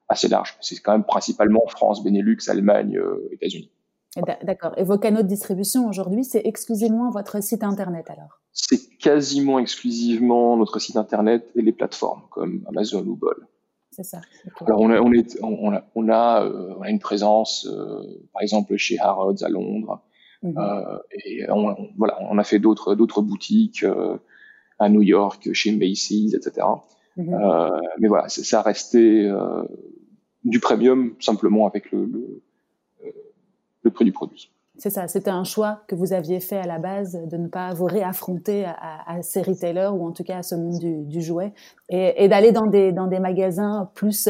assez 0.07 0.27
large. 0.27 0.55
C'est 0.61 0.79
quand 0.81 0.91
même 0.91 1.03
principalement 1.03 1.61
France, 1.67 2.03
Benelux, 2.03 2.37
Allemagne, 2.47 2.97
euh, 2.97 3.29
États-Unis. 3.31 3.71
D'accord. 4.43 4.71
Et 4.77 4.83
vos 4.83 4.97
canaux 4.97 5.23
de 5.23 5.27
distribution 5.27 5.89
aujourd'hui, 5.89 6.23
c'est 6.23 6.41
exclusivement 6.45 7.09
votre 7.09 7.43
site 7.43 7.63
internet 7.63 8.09
alors? 8.09 8.39
C'est 8.53 8.97
quasiment 8.97 9.59
exclusivement 9.59 10.55
notre 10.55 10.79
site 10.79 10.95
internet 10.95 11.51
et 11.55 11.61
les 11.61 11.73
plateformes 11.73 12.21
comme 12.29 12.63
Amazon 12.69 13.05
ou 13.05 13.17
Bol. 13.17 13.45
c'est 13.91 14.05
ça. 14.05 14.21
Alors 14.65 14.79
on 14.79 14.89
a, 14.89 15.01
on, 15.01 15.11
est, 15.11 15.37
on 15.41 15.73
a, 15.73 15.83
on 15.95 16.07
a, 16.07 16.45
on 16.47 16.81
a 16.81 16.89
une 16.89 16.99
présence, 16.99 17.67
par 18.31 18.41
exemple 18.41 18.77
chez 18.77 18.97
Harrods 18.99 19.43
à 19.43 19.49
Londres, 19.49 20.01
mhm. 20.43 20.55
et 21.25 21.49
on, 21.49 21.75
voilà, 21.97 22.17
on 22.21 22.37
a 22.37 22.43
fait 22.45 22.59
d'autres 22.59 23.21
boutiques 23.21 23.83
à 24.79 24.87
New 24.87 25.01
York, 25.01 25.51
chez 25.51 25.73
Macy's, 25.73 26.33
etc. 26.33 26.65
Mhm. 27.17 27.33
Euh, 27.33 27.69
mais 27.99 28.07
voilà, 28.07 28.27
ça 28.27 28.61
restait 28.61 29.25
euh, 29.25 29.63
du 30.43 30.59
premium 30.59 31.13
simplement 31.19 31.67
avec 31.67 31.91
le, 31.91 32.05
le, 32.05 32.41
euh, 33.05 33.09
le 33.83 33.91
prix 33.91 34.05
du 34.05 34.11
produit. 34.11 34.51
C'est 34.77 34.89
ça, 34.89 35.07
c'était 35.07 35.29
un 35.29 35.45
choix 35.45 35.83
que 35.87 35.95
vous 35.95 36.11
aviez 36.11 36.41
fait 36.41 36.57
à 36.57 36.67
la 36.67 36.79
base 36.79 37.17
de 37.29 37.37
ne 37.37 37.47
pas 37.47 37.73
vous 37.73 37.85
réaffronter 37.85 38.65
à, 38.65 39.09
à 39.09 39.21
ces 39.21 39.41
retailers 39.41 39.91
ou 39.93 40.05
en 40.05 40.11
tout 40.11 40.25
cas 40.25 40.39
à 40.39 40.43
ce 40.43 40.55
monde 40.55 40.79
du, 40.79 41.03
du 41.03 41.21
jouet 41.21 41.53
et, 41.87 42.25
et 42.25 42.27
d'aller 42.27 42.51
dans 42.51 42.65
des, 42.65 42.91
dans 42.91 43.07
des 43.07 43.19
magasins 43.19 43.89
plus 43.93 44.27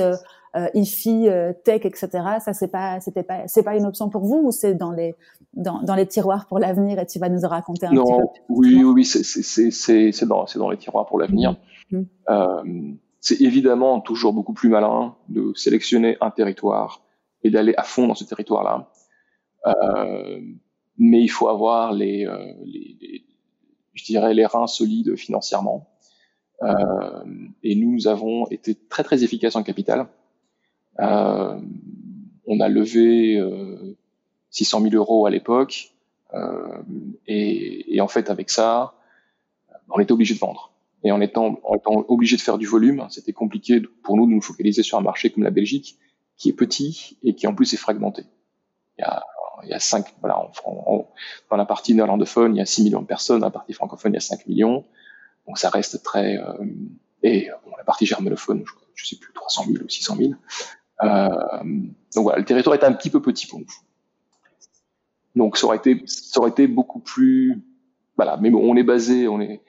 euh, 0.56 0.68
IFI, 0.74 1.28
euh, 1.28 1.53
tech, 1.64 1.86
etc. 1.86 2.10
Ça, 2.39 2.53
c'est 2.53 2.68
pas, 2.68 2.99
c'était 2.99 3.24
pas, 3.24 3.47
c'est 3.47 3.64
pas 3.64 3.76
une 3.76 3.86
option 3.86 4.10
pour 4.10 4.24
vous 4.24 4.41
ou 4.45 4.51
c'est 4.51 4.74
dans 4.74 4.91
les, 4.91 5.16
dans, 5.53 5.82
dans 5.82 5.95
les 5.95 6.08
tiroirs 6.08 6.45
pour 6.47 6.60
l'avenir 6.60 6.99
et 6.99 7.06
tu 7.06 7.20
vas 7.20 7.30
nous 7.30 7.45
en 7.45 7.49
raconter 7.49 7.88
un 7.88 7.89
petit 7.89 7.97
peu 7.97 8.43
Oui, 8.49 8.76
oui, 8.76 8.84
oui, 8.84 9.06
c'est, 9.06 9.24
c'est, 9.24 9.72
c'est, 9.72 10.12
c'est 10.12 10.26
dans, 10.26 10.45
c'est 10.47 10.60
dans 10.60 10.70
les 10.70 10.78
tiroirs 10.78 11.06
pour 11.06 11.20
l'avenir. 11.20 11.58
Mmh. 11.91 11.97
Mmh. 11.97 12.06
Euh, 12.30 12.93
c'est 13.20 13.41
évidemment 13.41 14.01
toujours 14.01 14.34
beaucoup 14.34 14.53
plus 14.53 14.70
malin 14.70 15.16
de 15.30 15.51
sélectionner 15.56 16.18
un 16.22 16.30
territoire 16.30 17.01
et 17.43 17.49
d'aller 17.49 17.74
à 17.76 17.84
fond 17.84 18.08
dans 18.08 18.16
ce 18.16 18.24
territoire-là. 18.24 18.89
Euh, 19.68 20.39
mais 20.97 21.22
il 21.22 21.28
faut 21.28 21.47
avoir 21.47 21.91
les, 21.91 22.26
euh, 22.26 22.53
les, 22.64 22.97
les, 23.01 23.26
je 23.93 24.03
dirais, 24.06 24.34
les 24.34 24.45
reins 24.45 24.68
solides 24.68 25.16
financièrement. 25.16 25.89
Euh, 26.64 27.24
et 27.64 27.76
nous 27.76 28.08
avons 28.08 28.47
été 28.49 28.76
très 28.76 29.03
très 29.03 29.24
efficaces 29.24 29.56
en 29.56 29.64
capital. 29.64 30.08
Euh, 30.99 31.59
on 32.47 32.59
a 32.59 32.69
levé 32.69 33.41
600 34.49 34.81
000 34.81 34.95
euros 34.95 35.25
à 35.25 35.29
l'époque, 35.29 35.93
et, 37.27 37.95
et, 37.95 38.01
en 38.01 38.07
fait 38.07 38.29
avec 38.29 38.49
ça, 38.49 38.93
on 39.89 39.99
était 39.99 40.11
obligé 40.11 40.33
de 40.33 40.39
vendre. 40.39 40.71
Et 41.03 41.11
en 41.11 41.21
étant, 41.21 41.59
en 41.63 41.75
étant 41.75 42.05
obligé 42.07 42.35
de 42.35 42.41
faire 42.41 42.57
du 42.57 42.65
volume, 42.65 43.05
c'était 43.09 43.33
compliqué 43.33 43.81
pour 44.03 44.17
nous 44.17 44.25
de 44.25 44.31
nous 44.31 44.41
focaliser 44.41 44.83
sur 44.83 44.97
un 44.97 45.01
marché 45.01 45.29
comme 45.29 45.43
la 45.43 45.51
Belgique, 45.51 45.97
qui 46.37 46.49
est 46.49 46.53
petit 46.53 47.17
et 47.23 47.35
qui 47.35 47.47
en 47.47 47.55
plus 47.55 47.73
est 47.73 47.77
fragmenté. 47.77 48.23
Il 48.97 49.01
y 49.01 49.05
a 49.05 49.23
il 49.63 49.69
y 49.69 49.73
a 49.73 49.79
cinq, 49.79 50.13
voilà, 50.21 50.37
en, 50.65 51.09
dans 51.49 51.57
la 51.57 51.65
partie 51.65 51.93
néerlandophone, 51.93 52.55
il 52.55 52.59
y 52.59 52.61
a 52.61 52.65
6 52.65 52.83
millions 52.83 53.01
de 53.01 53.07
personnes, 53.07 53.39
dans 53.39 53.47
la 53.47 53.51
partie 53.51 53.73
francophone, 53.73 54.13
il 54.13 54.15
y 54.15 54.17
a 54.17 54.21
5 54.21 54.47
millions. 54.47 54.85
Donc 55.47 55.57
ça 55.57 55.69
reste 55.69 56.03
très, 56.03 56.37
euh, 56.37 56.53
et 57.23 57.49
bon, 57.65 57.71
la 57.77 57.83
partie 57.83 58.05
germanophone, 58.05 58.63
je, 58.65 58.73
je 58.95 59.05
sais 59.05 59.15
plus, 59.17 59.33
300 59.33 59.65
000 59.67 59.83
ou 59.83 59.89
600 59.89 60.15
000. 60.17 60.31
Euh, 61.03 61.29
donc 62.15 62.23
voilà, 62.23 62.39
le 62.39 62.45
territoire 62.45 62.75
est 62.75 62.83
un 62.83 62.93
petit 62.93 63.09
peu 63.09 63.21
petit 63.21 63.47
pour 63.47 63.59
nous. 63.59 63.65
Donc 65.35 65.57
ça 65.57 65.67
aurait 65.67 65.77
été, 65.77 66.01
ça 66.05 66.39
aurait 66.39 66.51
été 66.51 66.67
beaucoup 66.67 66.99
plus, 66.99 67.61
voilà, 68.15 68.37
mais 68.37 68.49
bon, 68.49 68.61
on 68.63 68.75
est 68.77 68.83
basé, 68.83 69.27
on 69.27 69.41
est, 69.41 69.61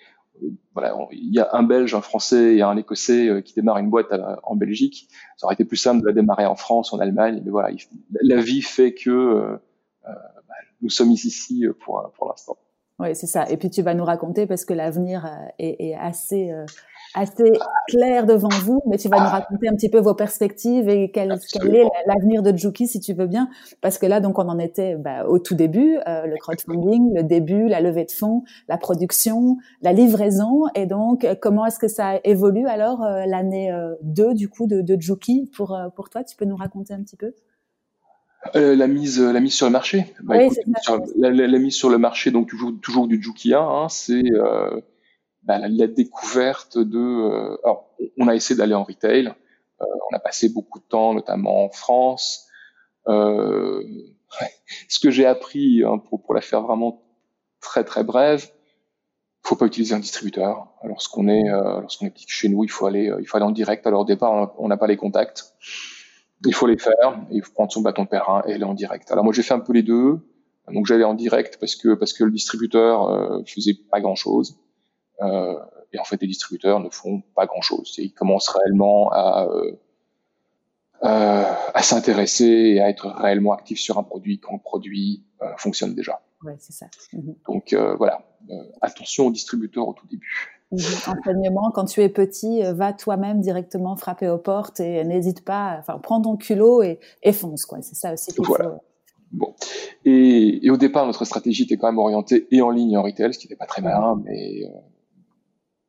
voilà, 0.74 0.96
il 1.10 1.34
y 1.34 1.40
a 1.40 1.48
un 1.52 1.62
Belge, 1.62 1.94
un 1.94 2.02
Français 2.02 2.56
et 2.56 2.62
un 2.62 2.76
Écossais 2.76 3.28
euh, 3.28 3.40
qui 3.40 3.54
démarrent 3.54 3.78
une 3.78 3.90
boîte 3.90 4.14
en 4.44 4.54
Belgique. 4.54 5.08
Ça 5.36 5.46
aurait 5.46 5.54
été 5.54 5.64
plus 5.64 5.78
simple 5.78 6.02
de 6.02 6.06
la 6.06 6.12
démarrer 6.12 6.46
en 6.46 6.56
France, 6.56 6.92
en 6.92 6.98
Allemagne, 6.98 7.42
mais 7.44 7.50
voilà, 7.50 7.74
la 8.22 8.40
vie 8.40 8.62
fait 8.62 8.94
que 8.94 9.10
euh, 9.10 9.58
bah, 10.04 10.54
nous 10.82 10.90
sommes 10.90 11.10
ici 11.10 11.66
pour, 11.80 12.12
pour 12.16 12.28
l'instant. 12.28 12.56
Oui, 12.98 13.14
c'est 13.14 13.26
ça. 13.26 13.44
Et 13.50 13.58
puis 13.58 13.68
tu 13.68 13.82
vas 13.82 13.94
nous 13.94 14.04
raconter 14.04 14.46
parce 14.46 14.64
que 14.64 14.72
l'avenir 14.72 15.26
euh, 15.26 15.48
est, 15.58 15.76
est, 15.88 15.94
assez 15.94 16.50
assez 17.14 17.52
clair 17.88 18.26
devant 18.26 18.48
vous, 18.48 18.82
mais 18.86 18.98
tu 18.98 19.08
vas 19.08 19.18
nous 19.18 19.28
raconter 19.28 19.68
un 19.68 19.74
petit 19.74 19.88
peu 19.88 19.98
vos 19.98 20.14
perspectives 20.14 20.88
et 20.88 21.10
quel, 21.10 21.38
quel 21.52 21.74
est 21.74 21.88
l'avenir 22.06 22.42
de 22.42 22.56
Juki, 22.56 22.86
si 22.86 23.00
tu 23.00 23.14
veux 23.14 23.26
bien, 23.26 23.48
parce 23.80 23.98
que 23.98 24.06
là, 24.06 24.20
donc, 24.20 24.38
on 24.38 24.48
en 24.48 24.58
était 24.58 24.96
bah, 24.96 25.26
au 25.26 25.38
tout 25.38 25.54
début, 25.54 25.98
euh, 26.06 26.26
le 26.26 26.36
crowdfunding, 26.36 27.14
le 27.14 27.22
début, 27.22 27.68
la 27.68 27.80
levée 27.80 28.04
de 28.04 28.10
fonds, 28.10 28.44
la 28.68 28.76
production, 28.76 29.56
la 29.82 29.92
livraison, 29.92 30.64
et 30.74 30.86
donc, 30.86 31.26
comment 31.40 31.64
est-ce 31.66 31.78
que 31.78 31.88
ça 31.88 32.20
évolue 32.24 32.66
alors 32.66 33.00
l'année 33.26 33.72
2 34.02 34.34
du 34.34 34.48
coup 34.48 34.66
de, 34.66 34.82
de 34.82 35.00
Juki 35.00 35.50
pour 35.56 35.78
pour 35.94 36.10
toi? 36.10 36.22
Tu 36.24 36.36
peux 36.36 36.44
nous 36.44 36.56
raconter 36.56 36.92
un 36.94 37.02
petit 37.02 37.16
peu? 37.16 37.32
Euh, 38.54 38.76
la 38.76 38.86
mise, 38.86 39.20
la 39.20 39.40
mise 39.40 39.54
sur 39.54 39.66
le 39.66 39.72
marché. 39.72 40.14
Bah, 40.22 40.36
oui, 40.38 40.50
la, 41.16 41.30
la, 41.30 41.58
mise 41.58 41.74
sur 41.74 41.90
le 41.90 41.98
marché, 41.98 42.30
donc 42.30 42.48
toujours, 42.48 42.72
toujours 42.82 43.08
du 43.08 43.22
Jukia, 43.22 43.60
hein, 43.60 43.88
c'est 43.88 44.24
euh, 44.32 44.80
bah, 45.42 45.58
la, 45.58 45.86
découverte 45.86 46.76
de. 46.76 46.98
Euh, 46.98 47.56
alors, 47.64 47.94
on 48.18 48.28
a 48.28 48.34
essayé 48.34 48.58
d'aller 48.58 48.74
en 48.74 48.84
retail. 48.84 49.28
Euh, 49.80 49.84
on 50.10 50.16
a 50.16 50.18
passé 50.18 50.48
beaucoup 50.48 50.80
de 50.80 50.84
temps, 50.84 51.14
notamment 51.14 51.64
en 51.64 51.70
France. 51.70 52.48
Euh, 53.08 53.82
ce 54.88 54.98
que 54.98 55.10
j'ai 55.10 55.24
appris, 55.24 55.84
hein, 55.84 55.98
pour, 55.98 56.22
pour 56.22 56.34
la 56.34 56.40
faire 56.40 56.62
vraiment 56.62 57.02
très 57.60 57.84
très 57.84 58.02
brève, 58.02 58.50
faut 59.42 59.56
pas 59.56 59.66
utiliser 59.66 59.94
un 59.94 60.00
distributeur. 60.00 60.68
Lorsqu'on 60.82 61.28
est, 61.28 61.48
lorsqu'on 61.48 62.06
est 62.06 62.14
chez 62.26 62.48
nous, 62.48 62.64
il 62.64 62.70
faut 62.70 62.86
aller, 62.86 63.12
il 63.20 63.26
faut 63.26 63.36
aller 63.36 63.46
en 63.46 63.52
direct. 63.52 63.86
Alors 63.86 64.00
au 64.00 64.04
départ, 64.04 64.54
on 64.58 64.66
n'a 64.66 64.76
pas 64.76 64.88
les 64.88 64.96
contacts 64.96 65.54
il 66.44 66.54
faut 66.54 66.66
les 66.66 66.78
faire, 66.78 67.18
il 67.30 67.42
faut 67.42 67.52
prendre 67.52 67.72
son 67.72 67.80
bâton 67.80 68.04
de 68.04 68.08
pèlerin 68.08 68.42
et 68.46 68.54
aller 68.54 68.64
en 68.64 68.74
direct. 68.74 69.10
Alors 69.10 69.24
moi 69.24 69.32
j'ai 69.32 69.42
fait 69.42 69.54
un 69.54 69.60
peu 69.60 69.72
les 69.72 69.82
deux, 69.82 70.18
donc 70.72 70.86
j'allais 70.86 71.04
en 71.04 71.14
direct 71.14 71.58
parce 71.58 71.76
que 71.76 71.94
parce 71.94 72.12
que 72.12 72.24
le 72.24 72.30
distributeur 72.30 73.08
euh, 73.08 73.42
faisait 73.46 73.74
pas 73.90 74.00
grand 74.00 74.16
chose, 74.16 74.58
euh, 75.22 75.58
et 75.92 75.98
en 75.98 76.04
fait 76.04 76.20
les 76.20 76.26
distributeurs 76.28 76.80
ne 76.80 76.90
font 76.90 77.22
pas 77.34 77.46
grand 77.46 77.62
chose. 77.62 77.94
Ils 77.98 78.12
commencent 78.12 78.48
réellement 78.48 79.10
à 79.10 79.48
euh, 79.50 79.72
euh, 81.04 81.44
à 81.74 81.82
s'intéresser 81.82 82.44
et 82.44 82.80
à 82.80 82.88
être 82.88 83.06
réellement 83.06 83.52
actifs 83.52 83.80
sur 83.80 83.98
un 83.98 84.02
produit 84.02 84.40
quand 84.40 84.54
le 84.54 84.60
produit 84.60 85.24
euh, 85.42 85.46
fonctionne 85.58 85.94
déjà. 85.94 86.20
Ouais, 86.42 86.56
c'est 86.58 86.72
ça. 86.72 86.86
Donc 87.46 87.74
voilà, 87.96 88.22
attention 88.82 89.26
aux 89.26 89.30
distributeurs 89.30 89.88
au 89.88 89.94
tout 89.94 90.06
début. 90.06 90.55
Enseignement, 90.72 91.70
quand 91.72 91.84
tu 91.84 92.02
es 92.02 92.08
petit, 92.08 92.64
euh, 92.64 92.72
va 92.72 92.92
toi-même 92.92 93.40
directement 93.40 93.94
frapper 93.94 94.28
aux 94.28 94.38
portes 94.38 94.80
et 94.80 95.04
n'hésite 95.04 95.44
pas, 95.44 95.76
enfin, 95.78 95.98
prends 96.02 96.20
ton 96.20 96.36
culot 96.36 96.82
et, 96.82 96.98
fonce, 97.32 97.66
quoi. 97.66 97.80
C'est 97.82 97.94
ça 97.94 98.12
aussi 98.12 98.32
qu'il 98.32 98.44
faut. 98.44 98.56
Bon. 99.30 99.54
Et, 100.04 100.68
au 100.70 100.76
départ, 100.76 101.06
notre 101.06 101.24
stratégie 101.24 101.64
était 101.64 101.76
quand 101.76 101.86
même 101.88 101.98
orientée 101.98 102.48
et 102.50 102.62
en 102.62 102.70
ligne 102.70 102.92
et 102.92 102.96
en 102.96 103.02
retail, 103.02 103.32
ce 103.32 103.38
qui 103.38 103.46
n'était 103.46 103.56
pas 103.56 103.66
très 103.66 103.82
malin, 103.82 104.20
mais 104.24 104.64
euh, 104.64 104.68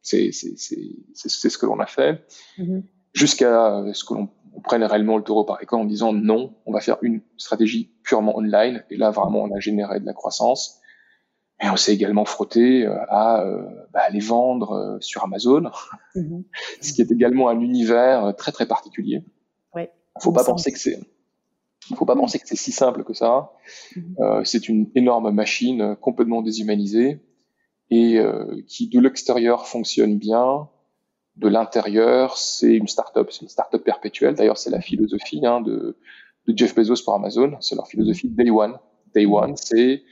c'est 0.01 0.31
ce 0.31 1.57
que 1.57 1.65
l'on 1.65 1.79
a 1.79 1.87
fait. 1.87 2.23
Mm-hmm. 2.59 2.83
Jusqu'à 3.13 3.83
ce 3.93 4.03
que 4.03 4.13
l'on 4.13 4.29
prenne 4.63 4.83
réellement 4.83 5.17
le 5.17 5.23
taureau 5.23 5.43
par 5.43 5.59
les 5.59 5.67
en 5.71 5.85
disant 5.85 6.13
non, 6.13 6.53
on 6.65 6.71
va 6.71 6.81
faire 6.81 6.97
une 7.01 7.21
stratégie 7.37 7.91
purement 8.03 8.37
online. 8.37 8.83
Et 8.89 8.97
là, 8.97 9.11
vraiment, 9.11 9.43
on 9.43 9.55
a 9.55 9.59
généré 9.59 9.99
de 9.99 10.05
la 10.05 10.13
croissance. 10.13 10.81
Et 11.61 11.69
on 11.69 11.75
s'est 11.75 11.93
également 11.93 12.25
frotté 12.25 12.85
euh, 12.85 12.95
à 13.09 13.41
euh, 13.41 13.63
bah, 13.91 14.09
les 14.11 14.19
vendre 14.19 14.73
euh, 14.73 14.97
sur 15.01 15.23
Amazon, 15.23 15.71
mhm. 16.13 16.43
ce 16.81 16.93
qui 16.93 17.01
est 17.01 17.11
également 17.11 17.49
un 17.49 17.59
univers 17.59 18.35
très 18.37 18.51
très 18.51 18.67
particulier. 18.67 19.23
Oui, 19.73 19.83
faut 20.19 20.31
pas 20.31 20.43
penser 20.43 20.71
que 20.71 20.79
c'est 20.79 20.99
faut 21.95 22.05
pas 22.05 22.15
penser 22.15 22.39
que 22.39 22.47
c'est 22.47 22.57
si 22.57 22.71
simple 22.71 23.03
que 23.03 23.13
ça. 23.13 23.51
Mhm. 23.95 24.15
euh, 24.19 24.43
c'est 24.43 24.69
une 24.69 24.89
énorme 24.95 25.31
machine 25.31 25.95
complètement 25.99 26.41
déshumanisée 26.41 27.21
et 27.89 28.19
euh, 28.19 28.61
qui 28.67 28.89
de 28.89 28.99
l'extérieur 28.99 29.67
fonctionne 29.67 30.17
bien. 30.17 30.69
De 31.37 31.47
l'intérieur, 31.47 32.35
c'est 32.35 32.73
une 32.73 32.87
start-up, 32.87 33.29
c'est 33.31 33.43
une 33.43 33.47
start-up 33.47 33.83
perpétuelle. 33.83 34.33
D'ailleurs, 34.33 34.57
c'est 34.57 34.71
la 34.71 34.81
philosophie 34.81 35.45
hein, 35.45 35.61
de, 35.61 35.95
de 36.47 36.57
Jeff 36.57 36.73
Bezos 36.73 37.03
pour 37.03 37.13
Amazon. 37.13 37.57
C'est 37.59 37.75
leur 37.75 37.87
philosophie 37.87 38.27
Day 38.27 38.49
One. 38.49 38.79
Day 39.13 39.27
One, 39.27 39.55
c'est 39.55 40.03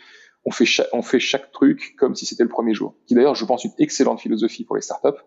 on 0.45 0.51
fait, 0.51 0.65
chaque, 0.65 0.87
on 0.93 1.01
fait 1.01 1.19
chaque 1.19 1.51
truc 1.51 1.95
comme 1.97 2.15
si 2.15 2.25
c'était 2.25 2.43
le 2.43 2.49
premier 2.49 2.73
jour. 2.73 2.93
Qui 3.07 3.15
d'ailleurs, 3.15 3.35
je 3.35 3.45
pense, 3.45 3.65
une 3.65 3.73
excellente 3.79 4.19
philosophie 4.19 4.63
pour 4.63 4.75
les 4.75 4.83
startups, 4.83 5.19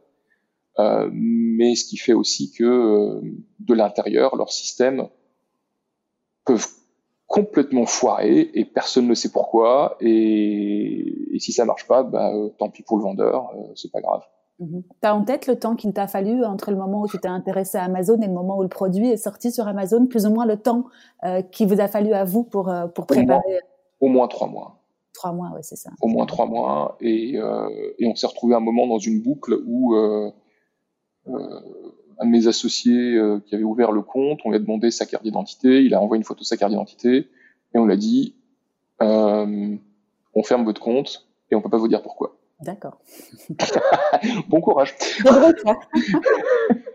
euh, 0.78 1.10
mais 1.12 1.74
ce 1.74 1.84
qui 1.84 1.96
fait 1.96 2.12
aussi 2.12 2.52
que 2.52 2.64
euh, 2.64 3.20
de 3.58 3.74
l'intérieur, 3.74 4.36
leurs 4.36 4.52
systèmes 4.52 5.08
peuvent 6.44 6.68
complètement 7.26 7.84
foirer 7.84 8.50
et 8.54 8.64
personne 8.64 9.08
ne 9.08 9.14
sait 9.14 9.32
pourquoi. 9.32 9.96
Et, 10.00 11.34
et 11.34 11.40
si 11.40 11.52
ça 11.52 11.64
marche 11.64 11.88
pas, 11.88 12.04
bah, 12.04 12.32
euh, 12.32 12.50
tant 12.58 12.70
pis 12.70 12.82
pour 12.82 12.96
le 12.96 13.02
vendeur, 13.02 13.52
c'est 13.74 13.90
pas 13.90 14.00
grave. 14.00 14.22
Mm-hmm. 14.60 14.82
Tu 15.02 15.08
as 15.08 15.14
en 15.14 15.24
tête 15.24 15.48
le 15.48 15.58
temps 15.58 15.74
qu'il 15.74 15.92
t'a 15.92 16.06
fallu 16.06 16.44
entre 16.44 16.70
le 16.70 16.76
moment 16.76 17.02
où 17.02 17.08
tu 17.08 17.18
t'es 17.18 17.28
intéressé 17.28 17.76
à 17.76 17.82
Amazon 17.84 18.20
et 18.22 18.26
le 18.28 18.32
moment 18.32 18.56
où 18.56 18.62
le 18.62 18.68
produit 18.68 19.10
est 19.10 19.16
sorti 19.16 19.50
sur 19.50 19.66
Amazon, 19.66 20.06
plus 20.06 20.26
ou 20.26 20.30
moins 20.30 20.46
le 20.46 20.56
temps 20.56 20.84
qu'il 21.52 21.68
vous 21.68 21.80
a 21.80 21.88
fallu 21.88 22.12
à 22.12 22.24
vous 22.24 22.44
pour, 22.44 22.72
pour 22.94 23.06
préparer? 23.06 23.60
Au 24.00 24.08
moins 24.08 24.26
trois 24.26 24.48
mois. 24.48 24.77
Trois 25.18 25.32
mois, 25.32 25.50
oui, 25.52 25.62
c'est 25.62 25.74
ça. 25.74 25.90
Au 26.00 26.06
moins 26.06 26.26
trois 26.26 26.46
mois. 26.46 26.96
Et, 27.00 27.36
euh, 27.38 27.68
et 27.98 28.06
on 28.06 28.14
s'est 28.14 28.28
retrouvé 28.28 28.54
un 28.54 28.60
moment 28.60 28.86
dans 28.86 29.00
une 29.00 29.20
boucle 29.20 29.60
où 29.66 29.96
euh, 29.96 30.30
euh, 31.26 31.60
un 32.20 32.24
de 32.24 32.30
mes 32.30 32.46
associés 32.46 33.20
qui 33.46 33.56
avait 33.56 33.64
ouvert 33.64 33.90
le 33.90 34.02
compte, 34.02 34.38
on 34.44 34.50
lui 34.50 34.56
a 34.56 34.60
demandé 34.60 34.92
sa 34.92 35.06
carte 35.06 35.24
d'identité, 35.24 35.82
il 35.82 35.92
a 35.94 36.00
envoyé 36.00 36.20
une 36.20 36.24
photo 36.24 36.42
de 36.42 36.44
sa 36.44 36.56
carte 36.56 36.70
d'identité, 36.70 37.26
et 37.74 37.78
on 37.78 37.84
l'a 37.84 37.96
dit, 37.96 38.36
euh, 39.02 39.76
on 40.34 40.42
ferme 40.44 40.64
votre 40.64 40.80
compte 40.80 41.26
et 41.50 41.56
on 41.56 41.62
peut 41.62 41.70
pas 41.70 41.78
vous 41.78 41.88
dire 41.88 42.00
pourquoi. 42.00 42.36
D'accord. 42.60 43.00
bon 44.48 44.60
courage. 44.60 44.94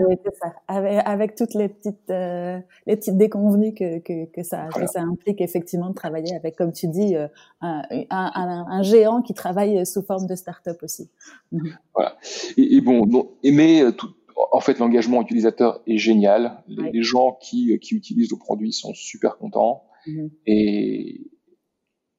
oui, 0.00 0.16
c'est 0.24 0.34
ça. 0.36 0.52
Avec, 0.68 1.02
avec, 1.04 1.34
toutes 1.34 1.54
les 1.54 1.68
petites, 1.68 2.10
euh, 2.10 2.58
les 2.86 2.96
petites 2.96 3.16
déconvenues 3.16 3.74
que, 3.74 3.98
que, 3.98 4.26
que, 4.26 4.42
ça, 4.42 4.68
que 4.74 4.86
ça 4.86 5.02
implique 5.02 5.40
effectivement 5.40 5.90
de 5.90 5.94
travailler 5.94 6.34
avec, 6.34 6.56
comme 6.56 6.72
tu 6.72 6.88
dis, 6.88 7.16
euh, 7.16 7.26
un, 7.60 7.82
un, 8.10 8.66
un, 8.68 8.82
géant 8.82 9.22
qui 9.22 9.34
travaille 9.34 9.84
sous 9.84 10.02
forme 10.02 10.26
de 10.26 10.34
start-up 10.34 10.78
aussi. 10.82 11.10
Mhm. 11.52 11.76
Voilà. 11.94 12.16
Et, 12.56 12.76
et 12.76 12.80
bon, 12.80 13.04
bon, 13.06 13.30
aimer 13.42 13.82
euh, 13.82 13.92
tout, 13.92 14.10
en 14.52 14.60
fait, 14.60 14.78
l'engagement 14.78 15.22
utilisateur 15.22 15.80
est 15.86 15.98
génial. 15.98 16.62
Les, 16.68 17.02
gens 17.02 17.38
qui, 17.40 17.78
qui 17.80 17.94
utilisent 17.94 18.30
le 18.30 18.38
produit 18.38 18.72
sont 18.72 18.94
super 18.94 19.36
contents. 19.38 19.84
Mhm. 20.06 20.30
Et, 20.46 21.20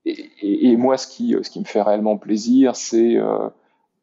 et, 0.05 0.69
et, 0.69 0.77
moi, 0.77 0.97
ce 0.97 1.07
qui, 1.07 1.35
ce 1.41 1.49
qui 1.49 1.59
me 1.59 1.65
fait 1.65 1.81
réellement 1.81 2.17
plaisir, 2.17 2.75
c'est 2.75 3.15
euh, 3.15 3.49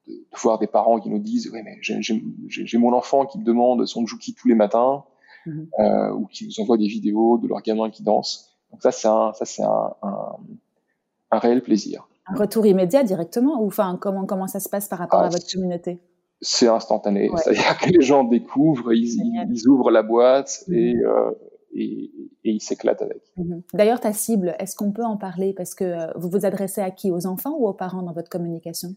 de 0.06 0.40
voir 0.40 0.58
des 0.58 0.66
parents 0.66 1.00
qui 1.00 1.08
nous 1.08 1.18
disent 1.18 1.50
oui 1.52 1.60
mais 1.64 1.78
j'ai 1.80 2.78
mon 2.78 2.92
enfant 2.92 3.26
qui 3.26 3.38
me 3.38 3.44
demande 3.44 3.84
son 3.86 4.06
Juki 4.06 4.34
tous 4.34 4.48
les 4.48 4.54
matins 4.54 5.04
mhm. 5.46 5.68
euh, 5.80 6.12
ou 6.12 6.26
qui 6.26 6.46
nous 6.46 6.62
envoie 6.62 6.76
des 6.76 6.86
vidéos 6.86 7.38
de 7.38 7.48
leur 7.48 7.62
gamin 7.62 7.90
qui 7.90 8.02
danse. 8.02 8.56
Donc 8.70 8.82
ça 8.82 8.92
c'est 8.92 9.08
un 9.08 9.32
ça 9.34 9.44
c'est 9.44 9.62
un, 9.62 9.94
un, 10.02 10.36
un, 11.30 11.38
réel 11.38 11.62
plaisir. 11.62 12.08
Un 12.26 12.36
retour 12.36 12.66
immédiat 12.66 13.04
directement 13.04 13.60
ou 13.62 13.66
enfin 13.66 13.98
comment 14.00 14.26
comment 14.26 14.46
ça 14.46 14.60
se 14.60 14.68
passe 14.68 14.88
par 14.88 14.98
rapport 14.98 15.20
ah, 15.20 15.26
à 15.26 15.28
votre 15.28 15.46
communauté? 15.52 16.00
C'est 16.40 16.68
instantané. 16.68 17.30
C'est-à-dire 17.36 17.78
que 17.78 17.90
les 17.90 18.02
gens 18.02 18.24
découvrent 18.24 18.92
ils, 18.92 19.22
ils, 19.50 19.68
ouvrent 19.68 19.90
la 19.90 20.02
boîte 20.02 20.64
mhm. 20.68 20.74
et, 20.74 20.96
euh, 21.04 21.30
et, 21.74 22.10
et, 22.44 22.50
ils 22.50 22.60
s'éclatent 22.60 23.02
avec. 23.02 23.22
Mhm. 23.36 23.62
D'ailleurs, 23.74 24.00
ta 24.00 24.12
cible, 24.12 24.54
est-ce 24.58 24.76
qu'on 24.76 24.92
peut 24.92 25.04
en 25.04 25.16
parler? 25.16 25.54
Parce 25.54 25.74
que 25.74 25.84
euh, 25.84 26.12
vous 26.16 26.28
vous 26.28 26.44
adressez 26.44 26.80
à 26.80 26.90
qui? 26.90 27.10
Aux 27.10 27.26
enfants 27.26 27.54
ou 27.58 27.66
aux 27.66 27.74
parents 27.74 28.02
dans 28.02 28.12
votre 28.12 28.28
communication? 28.28 28.90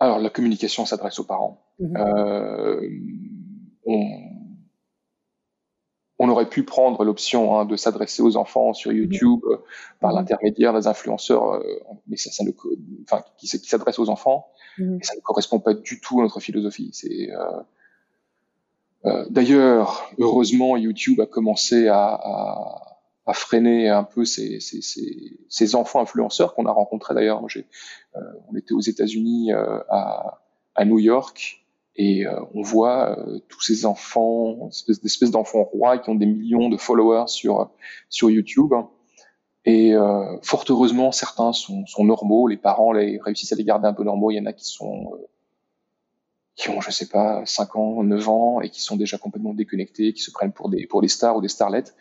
Alors, 0.00 0.18
la 0.18 0.30
communication 0.30 0.84
s'adresse 0.86 1.18
aux 1.18 1.24
parents. 1.24 1.62
Mhm. 1.78 1.96
Euh, 1.96 2.88
on, 3.86 4.06
on, 6.18 6.28
aurait 6.28 6.48
pu 6.48 6.62
prendre 6.64 7.04
l'option 7.04 7.58
hein, 7.58 7.64
de 7.64 7.76
s'adresser 7.76 8.22
aux 8.22 8.36
enfants 8.36 8.72
sur 8.72 8.90
mhm. 8.90 8.96
YouTube 8.98 9.40
euh, 9.44 9.56
par 10.00 10.10
mhm. 10.10 10.18
l'intermédiaire 10.18 10.72
des 10.72 10.86
influenceurs, 10.86 11.54
euh, 11.54 11.80
mais 12.06 12.16
ça, 12.16 12.30
ça 12.30 12.44
ne, 12.44 12.50
enfin, 13.04 13.22
qui, 13.36 13.48
qui 13.48 13.68
s'adressent 13.68 13.98
aux 13.98 14.08
enfants, 14.08 14.48
et 14.78 15.04
ça 15.04 15.14
ne 15.14 15.20
correspond 15.20 15.60
pas 15.60 15.74
du 15.74 16.00
tout 16.00 16.18
à 16.20 16.22
notre 16.22 16.40
philosophie. 16.40 16.90
C'est 16.92 17.30
euh, 17.30 17.62
euh, 19.06 19.26
D'ailleurs, 19.30 20.10
heureusement, 20.18 20.76
YouTube 20.76 21.20
a 21.20 21.26
commencé 21.26 21.88
à, 21.88 21.98
à 21.98 22.93
à 23.26 23.32
freiner 23.32 23.88
un 23.88 24.04
peu 24.04 24.24
ces, 24.24 24.60
ces, 24.60 24.82
ces, 24.82 25.38
ces 25.48 25.74
enfants 25.74 26.00
influenceurs 26.00 26.54
qu'on 26.54 26.66
a 26.66 26.72
rencontrés 26.72 27.14
d'ailleurs. 27.14 27.42
Euh, 27.56 28.20
on 28.50 28.56
était 28.56 28.72
aux 28.72 28.80
États-Unis 28.80 29.52
euh, 29.52 29.78
à, 29.88 30.42
à 30.74 30.84
New 30.84 30.98
York 30.98 31.64
et 31.96 32.26
euh, 32.26 32.38
on 32.54 32.62
voit 32.62 33.16
tous 33.48 33.62
ces 33.62 33.86
enfants, 33.86 34.68
d'espèces 35.02 35.30
d'enfants 35.30 35.62
rois 35.62 35.98
qui 35.98 36.10
ont 36.10 36.16
des 36.16 36.26
millions 36.26 36.68
de 36.68 36.76
followers 36.76 37.28
sur 37.28 37.70
sur 38.08 38.30
YouTube. 38.30 38.74
Et 39.66 39.94
fort 40.42 40.66
heureusement, 40.68 41.10
certains 41.10 41.54
sont, 41.54 41.86
sont, 41.86 42.04
normaux. 42.04 42.48
Les 42.48 42.58
parents 42.58 42.92
les, 42.92 43.18
réussissent 43.18 43.54
à 43.54 43.56
les 43.56 43.64
garder 43.64 43.88
un 43.88 43.94
peu 43.94 44.04
normaux. 44.04 44.30
Il 44.30 44.36
y 44.36 44.40
en 44.40 44.44
a 44.44 44.52
qui 44.52 44.66
sont 44.66 45.12
qui 46.54 46.68
ont, 46.68 46.82
je 46.82 46.90
sais 46.90 47.08
pas, 47.08 47.42
5 47.46 47.76
ans, 47.76 48.02
9 48.04 48.28
ans 48.28 48.60
et 48.60 48.68
qui 48.68 48.82
sont 48.82 48.96
déjà 48.96 49.16
complètement 49.16 49.54
déconnectés, 49.54 50.12
qui 50.12 50.20
se 50.20 50.30
prennent 50.30 50.52
pour 50.52 50.68
des 50.68 50.86
pour 50.86 51.00
des 51.00 51.08
stars 51.08 51.36
ou 51.36 51.40
des 51.40 51.48
starlettes. 51.48 51.94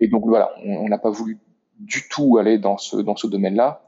Et 0.00 0.08
donc 0.08 0.24
voilà, 0.26 0.52
on 0.64 0.88
n'a 0.88 0.98
pas 0.98 1.10
voulu 1.10 1.38
du 1.78 2.08
tout 2.08 2.38
aller 2.38 2.58
dans 2.58 2.78
ce 2.78 2.96
dans 2.96 3.16
ce 3.16 3.26
domaine-là. 3.26 3.80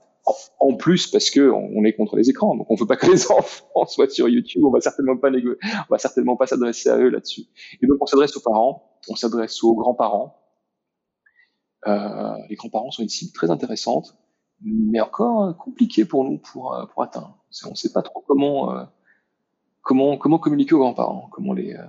En 0.59 0.75
plus, 0.75 1.07
parce 1.07 1.31
que 1.31 1.51
on 1.51 1.85
est 1.85 1.93
contre 1.93 2.17
les 2.17 2.29
écrans, 2.31 2.57
donc 2.57 2.69
on 2.69 2.75
veut 2.75 2.87
pas 2.87 2.97
que 2.97 3.07
les 3.07 3.31
enfants 3.31 3.87
soient 3.87 4.09
sur 4.09 4.29
YouTube. 4.29 4.65
On 4.65 4.71
va 4.71 4.81
certainement 4.81 5.17
pas 5.17 5.31
on 5.31 5.87
va 5.89 5.99
certainement 5.99 6.37
pas 6.37 6.47
s'adresser 6.47 6.89
à 6.89 6.99
eux 6.99 7.11
là-dessus. 7.11 7.43
Et 7.81 7.87
donc 7.87 7.99
on 8.01 8.07
s'adresse 8.07 8.37
aux 8.37 8.41
parents, 8.41 8.91
on 9.09 9.15
s'adresse 9.15 9.63
aux 9.63 9.75
grands-parents. 9.75 10.37
Euh, 11.87 12.35
les 12.49 12.57
grands-parents 12.57 12.91
sont 12.91 13.03
une 13.03 13.09
cible 13.09 13.33
très 13.33 13.51
intéressante, 13.51 14.17
mais 14.65 15.01
encore 15.01 15.57
compliquée 15.57 16.05
pour 16.05 16.25
nous 16.25 16.39
pour 16.39 16.75
euh, 16.75 16.87
pour 16.87 17.05
atteindre. 17.05 17.39
On 17.65 17.71
ne 17.71 17.75
sait 17.75 17.93
pas 17.93 18.03
trop 18.03 18.25
comment 18.27 18.77
euh, 18.77 18.85
comment 19.83 20.17
comment 20.19 20.39
communiquer 20.39 20.75
aux 20.75 20.81
grands-parents, 20.81 21.29
comment 21.31 21.53
les 21.53 21.75
euh, 21.75 21.85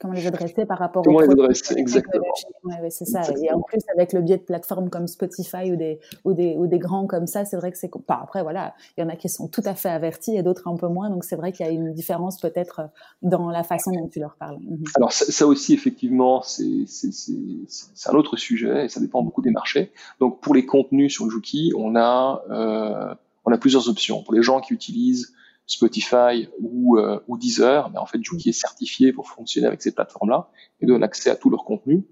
comment 0.00 0.14
les 0.14 0.26
adresser 0.26 0.64
par 0.66 0.78
rapport 0.78 1.02
comment 1.02 1.20
les 1.20 1.30
adresser 1.30 1.74
exactement. 1.76 2.24
ouais, 2.64 2.90
c'est 2.90 3.04
ça. 3.04 3.22
Et 3.42 3.52
en 3.52 3.60
plus 3.60 3.80
avec 3.94 4.12
le 4.12 4.20
biais 4.20 4.36
de 4.36 4.42
plateformes 4.42 4.90
comme 4.90 5.06
Spotify 5.06 5.72
ou 5.72 5.76
des 5.76 5.98
ou 6.24 6.32
des 6.32 6.56
ou 6.56 6.66
des 6.66 6.78
grands 6.78 7.06
comme 7.06 7.26
ça 7.26 7.44
c'est 7.44 7.56
vrai 7.56 7.72
que 7.72 7.78
c'est 7.78 7.90
après 8.08 8.42
voilà 8.42 8.74
il 8.96 9.02
y 9.02 9.04
en 9.04 9.08
a 9.08 9.16
qui 9.16 9.28
sont 9.28 9.48
tout 9.48 9.62
à 9.64 9.74
fait 9.74 9.88
avertis 9.88 10.36
et 10.36 10.42
d'autres 10.42 10.68
un 10.68 10.76
peu 10.76 10.88
moins. 10.88 11.10
Donc 11.10 11.24
c'est 11.24 11.36
vrai 11.36 11.52
qu'il 11.52 11.66
y 11.66 11.68
a 11.68 11.72
une 11.72 11.92
différence 11.92 12.40
peut-être 12.40 12.82
dans 13.22 13.50
la 13.50 13.64
façon 13.64 13.90
dont 13.90 14.08
tu 14.08 14.20
leur 14.20 14.36
parles. 14.36 14.58
Mhm. 14.60 14.84
alors 14.96 15.12
ça, 15.12 15.46
aussi 15.46 15.74
effectivement 15.74 16.42
c'est 16.42 16.84
c'est 16.86 18.10
un 18.10 18.14
autre 18.14 18.36
sujet 18.36 18.86
et 18.86 18.88
ça 18.88 19.00
dépend 19.00 19.22
beaucoup 19.22 19.42
des 19.42 19.50
marchés. 19.50 19.92
Donc 20.20 20.40
pour 20.40 20.54
les 20.54 20.66
contenus 20.66 21.12
sur 21.12 21.24
le 21.24 21.30
Juki 21.30 21.72
on 21.76 21.96
a 21.96 22.42
euh, 22.50 23.14
on 23.44 23.52
a 23.52 23.58
plusieurs 23.58 23.88
options. 23.88 24.22
Pour 24.22 24.34
les 24.34 24.42
gens 24.42 24.60
qui 24.60 24.74
utilisent 24.74 25.32
Spotify 25.68 26.48
ou, 26.60 26.98
euh, 26.98 27.20
ou 27.28 27.38
Deezer, 27.38 27.90
mais 27.90 27.98
en 27.98 28.06
fait, 28.06 28.18
Juki 28.22 28.48
est 28.48 28.52
certifié 28.52 29.12
pour 29.12 29.28
fonctionner 29.28 29.66
avec 29.66 29.82
ces 29.82 29.94
plateformes-là 29.94 30.50
et 30.80 30.86
donne 30.86 31.04
accès 31.04 31.30
à 31.30 31.36
tout 31.36 31.50
leur 31.50 31.64
contenu 31.64 32.04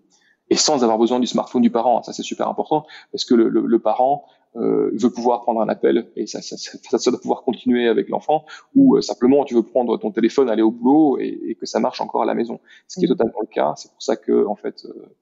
et 0.51 0.57
sans 0.57 0.85
avoir 0.85 0.99
besoin 0.99 1.19
du 1.19 1.27
smartphone 1.27 1.63
du 1.63 1.71
parent. 1.71 2.03
Ça, 2.03 2.13
c'est 2.13 2.23
super 2.23 2.49
important 2.49 2.87
parce 3.13 3.25
que 3.25 3.35
le, 3.35 3.49
le, 3.49 3.67
le 3.67 3.79
parent 3.79 4.27
euh, 4.57 4.91
veut 4.95 5.11
pouvoir 5.11 5.43
prendre 5.43 5.61
un 5.61 5.69
appel 5.69 6.11
et 6.17 6.27
ça, 6.27 6.41
ça, 6.41 6.57
ça, 6.57 6.99
ça 6.99 7.11
doit 7.11 7.21
pouvoir 7.21 7.43
continuer 7.43 7.89
avec 7.89 8.09
l'enfant 8.09 8.45
ou 8.75 8.97
euh, 8.97 9.03
simplement 9.03 9.45
tu 9.45 9.55
veux 9.55 9.63
prendre 9.63 9.99
ton 9.99 10.11
téléphone, 10.11 10.49
aller 10.49 10.63
au 10.63 10.71
boulot 10.71 11.19
et, 11.19 11.39
et, 11.47 11.55
que 11.55 11.67
ça 11.67 11.81
marche 11.81 12.01
encore 12.01 12.23
à 12.23 12.27
la 12.27 12.35
maison. 12.35 12.61
Ce 12.89 12.99
qui 12.99 13.07
est 13.07 13.09
totalement 13.09 13.41
le 13.41 13.49
cas. 13.49 13.75
C'est 13.77 13.91
pour 13.91 14.03
ça 14.03 14.17
que 14.17 14.47
en 14.47 14.57
fait, 14.57 14.85
euh, 14.87 15.15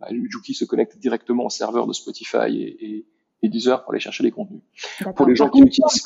bah, 0.00 0.08
Juki 0.10 0.54
se 0.54 0.64
connecte 0.64 0.98
directement 0.98 1.46
au 1.46 1.50
serveur 1.50 1.86
de 1.86 1.92
Spotify 1.92 2.48
et, 2.50 2.84
et, 2.84 3.06
et 3.44 3.48
10 3.48 3.68
heures 3.68 3.82
pour 3.84 3.92
aller 3.92 4.00
chercher 4.00 4.24
les 4.24 4.30
contenus. 4.30 4.60
Pour 5.16 5.26
les 5.26 5.36
gens 5.36 5.48
qui 5.48 5.60
utilisent. 5.60 6.04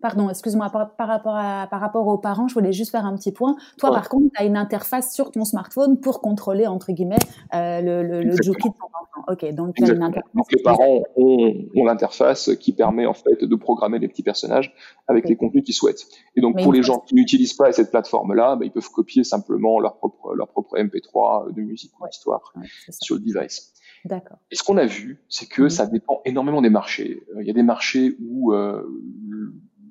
Pardon, 0.00 0.28
excuse-moi, 0.28 0.70
par, 0.70 1.08
rapport 1.08 1.36
à, 1.36 1.66
par 1.70 1.80
rapport 1.80 2.06
aux 2.06 2.18
parents, 2.18 2.48
je 2.48 2.54
voulais 2.54 2.72
juste 2.72 2.90
faire 2.90 3.06
un 3.06 3.16
petit 3.16 3.32
point. 3.32 3.56
Toi, 3.78 3.90
par 3.90 4.08
contre, 4.08 4.26
tu 4.34 4.42
as 4.42 4.44
une 4.44 4.56
interface 4.56 5.14
sur 5.14 5.30
ton 5.30 5.44
smartphone 5.44 5.98
pour 5.98 6.20
contrôler, 6.20 6.66
entre 6.66 6.92
guillemets, 6.92 7.16
euh, 7.54 7.80
le, 7.80 8.02
le, 8.02 8.22
le 8.22 8.34
de 8.34 8.52
ton 8.52 8.68
enfant. 8.68 9.24
Ok, 9.28 9.54
donc, 9.54 9.78
une 9.78 10.02
interface 10.02 10.34
donc 10.34 10.52
les 10.52 10.62
parents 10.62 11.02
ont, 11.16 11.54
ont 11.74 11.84
l'interface 11.84 12.50
qui 12.60 12.72
permet 12.72 13.06
en 13.06 13.14
fait 13.14 13.44
de 13.44 13.56
programmer 13.56 13.98
les 13.98 14.08
petits 14.08 14.22
personnages 14.22 14.74
avec 15.08 15.28
les 15.28 15.36
contenus 15.36 15.64
qu'ils 15.64 15.74
souhaitent. 15.74 16.06
Et 16.36 16.40
donc, 16.40 16.62
pour 16.62 16.72
les 16.72 16.82
gens 16.82 16.98
qui 16.98 17.14
n'utilisent 17.14 17.54
pas 17.54 17.72
cette 17.72 17.90
plateforme-là, 17.90 18.56
bah, 18.56 18.64
ils 18.64 18.72
peuvent 18.72 18.90
copier 18.90 19.24
simplement 19.24 19.80
leur 19.80 19.96
propre, 19.96 20.34
leur 20.34 20.48
propre 20.48 20.76
MP3 20.76 21.54
de 21.54 21.62
musique 21.62 21.92
ou 22.00 22.06
d'histoire 22.06 22.52
sur 22.90 23.16
le 23.16 23.22
device. 23.22 23.72
D'accord. 24.04 24.38
Et 24.50 24.56
ce 24.56 24.62
qu'on 24.62 24.76
a 24.76 24.86
vu, 24.86 25.22
c'est 25.28 25.46
que 25.48 25.62
mmh. 25.62 25.70
ça 25.70 25.86
dépend 25.86 26.20
énormément 26.24 26.60
des 26.60 26.70
marchés. 26.70 27.22
Euh, 27.34 27.42
il 27.42 27.46
y 27.46 27.50
a 27.50 27.54
des 27.54 27.62
marchés 27.62 28.16
où, 28.20 28.52
euh, 28.52 28.82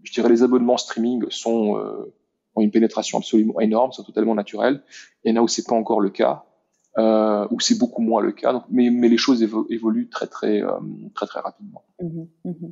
je 0.03 0.11
dirais, 0.13 0.29
les 0.29 0.43
abonnements 0.43 0.77
streaming 0.77 1.25
sont 1.29 1.77
euh, 1.77 2.13
ont 2.55 2.61
une 2.61 2.71
pénétration 2.71 3.17
absolument 3.17 3.59
énorme, 3.59 3.91
sont 3.91 4.03
totalement 4.03 4.35
naturels. 4.35 4.83
Il 5.23 5.33
y 5.33 5.37
en 5.37 5.41
a 5.41 5.43
où 5.43 5.47
c'est 5.47 5.65
pas 5.65 5.75
encore 5.75 6.01
le 6.01 6.09
cas, 6.09 6.45
euh, 6.97 7.47
où 7.51 7.59
c'est 7.59 7.77
beaucoup 7.77 8.01
moins 8.01 8.21
le 8.21 8.31
cas. 8.31 8.53
Donc, 8.53 8.63
mais, 8.69 8.89
mais 8.89 9.09
les 9.09 9.17
choses 9.17 9.41
évoluent 9.69 10.09
très 10.09 10.27
très 10.27 10.61
euh, 10.61 10.79
très 11.15 11.25
très 11.25 11.39
rapidement. 11.39 11.83
Mmh 12.01 12.23
mmh 12.45 12.71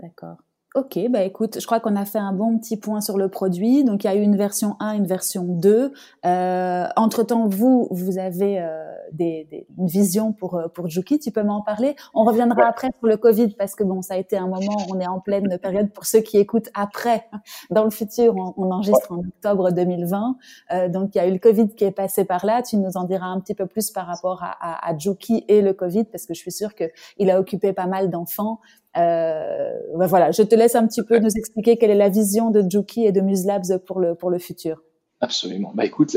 D'accord. 0.00 0.36
Ok, 0.76 0.98
bah 1.08 1.22
écoute, 1.22 1.60
je 1.60 1.66
crois 1.66 1.78
qu'on 1.78 1.94
a 1.94 2.04
fait 2.04 2.18
un 2.18 2.32
bon 2.32 2.58
petit 2.58 2.76
point 2.76 3.00
sur 3.00 3.16
le 3.16 3.28
produit. 3.28 3.84
Donc 3.84 4.02
il 4.02 4.08
y 4.08 4.10
a 4.10 4.16
eu 4.16 4.22
une 4.22 4.36
version 4.36 4.74
1, 4.80 4.94
une 4.94 5.06
version 5.06 5.44
2. 5.44 5.92
Euh, 6.26 6.86
entre 6.96 7.22
temps, 7.22 7.46
vous, 7.46 7.86
vous 7.92 8.18
avez 8.18 8.58
euh, 8.60 8.92
des, 9.12 9.46
des, 9.52 9.68
une 9.78 9.86
vision 9.86 10.32
pour 10.32 10.56
euh, 10.56 10.66
pour 10.66 10.88
Juki. 10.90 11.20
Tu 11.20 11.30
peux 11.30 11.44
m'en 11.44 11.62
parler? 11.62 11.94
On 12.12 12.24
reviendra 12.24 12.66
après 12.66 12.88
sur 12.98 13.06
le 13.06 13.16
Covid 13.16 13.50
parce 13.50 13.76
que 13.76 13.84
bon, 13.84 14.02
ça 14.02 14.14
a 14.14 14.16
été 14.16 14.36
un 14.36 14.48
moment. 14.48 14.76
On 14.88 14.98
est 14.98 15.06
en 15.06 15.20
pleine 15.20 15.58
période 15.58 15.92
pour 15.92 16.06
ceux 16.06 16.22
qui 16.22 16.38
écoutent 16.38 16.70
après. 16.74 17.24
Dans 17.70 17.84
le 17.84 17.90
futur, 17.90 18.34
on, 18.36 18.52
on 18.56 18.72
enregistre 18.72 19.12
en 19.12 19.20
octobre 19.20 19.70
2020. 19.70 20.36
Euh, 20.72 20.88
donc 20.88 21.14
il 21.14 21.18
y 21.18 21.20
a 21.20 21.28
eu 21.28 21.32
le 21.32 21.38
Covid 21.38 21.68
qui 21.68 21.84
est 21.84 21.92
passé 21.92 22.24
par 22.24 22.44
là. 22.44 22.62
Tu 22.62 22.78
nous 22.78 22.96
en 22.96 23.04
diras 23.04 23.26
un 23.26 23.38
petit 23.38 23.54
peu 23.54 23.66
plus 23.66 23.92
par 23.92 24.08
rapport 24.08 24.42
à, 24.42 24.50
à, 24.60 24.90
à 24.90 24.98
Juki 24.98 25.44
et 25.46 25.62
le 25.62 25.72
Covid 25.72 26.02
parce 26.02 26.26
que 26.26 26.34
je 26.34 26.40
suis 26.40 26.50
sûre 26.50 26.74
que 26.74 26.90
il 27.18 27.30
a 27.30 27.38
occupé 27.38 27.72
pas 27.72 27.86
mal 27.86 28.10
d'enfants. 28.10 28.58
Ben 28.94 30.06
voilà, 30.06 30.30
je 30.30 30.42
te 30.42 30.54
laisse 30.54 30.74
un 30.74 30.86
petit 30.86 31.02
peu 31.02 31.18
nous 31.18 31.36
expliquer 31.36 31.76
quelle 31.76 31.90
est 31.90 31.96
la 31.96 32.08
vision 32.08 32.50
de 32.50 32.62
Juki 32.68 33.04
et 33.04 33.12
de 33.12 33.20
Muslabs 33.20 33.78
pour 33.86 34.00
le 34.00 34.14
pour 34.14 34.30
le 34.30 34.38
futur. 34.38 34.82
Absolument. 35.24 35.72
Bah 35.74 35.86
écoute, 35.86 36.14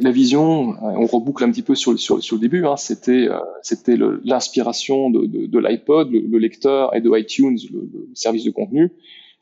la 0.00 0.10
vision, 0.12 0.74
euh, 0.74 0.94
on 0.98 1.06
reboucle 1.06 1.42
un 1.42 1.50
petit 1.50 1.62
peu 1.62 1.74
sur, 1.74 1.98
sur, 1.98 2.22
sur 2.22 2.36
le 2.36 2.40
début. 2.40 2.64
Hein, 2.64 2.76
c'était 2.76 3.28
euh, 3.28 3.40
c'était 3.60 3.96
l'inspiration 4.24 5.10
de, 5.10 5.26
de, 5.26 5.58
l'iPod, 5.58 6.12
le, 6.12 6.38
lecteur, 6.38 6.94
et 6.94 7.00
de 7.00 7.10
iTunes, 7.18 7.58
le, 7.72 8.08
service 8.14 8.44
de 8.44 8.52
contenu, 8.52 8.92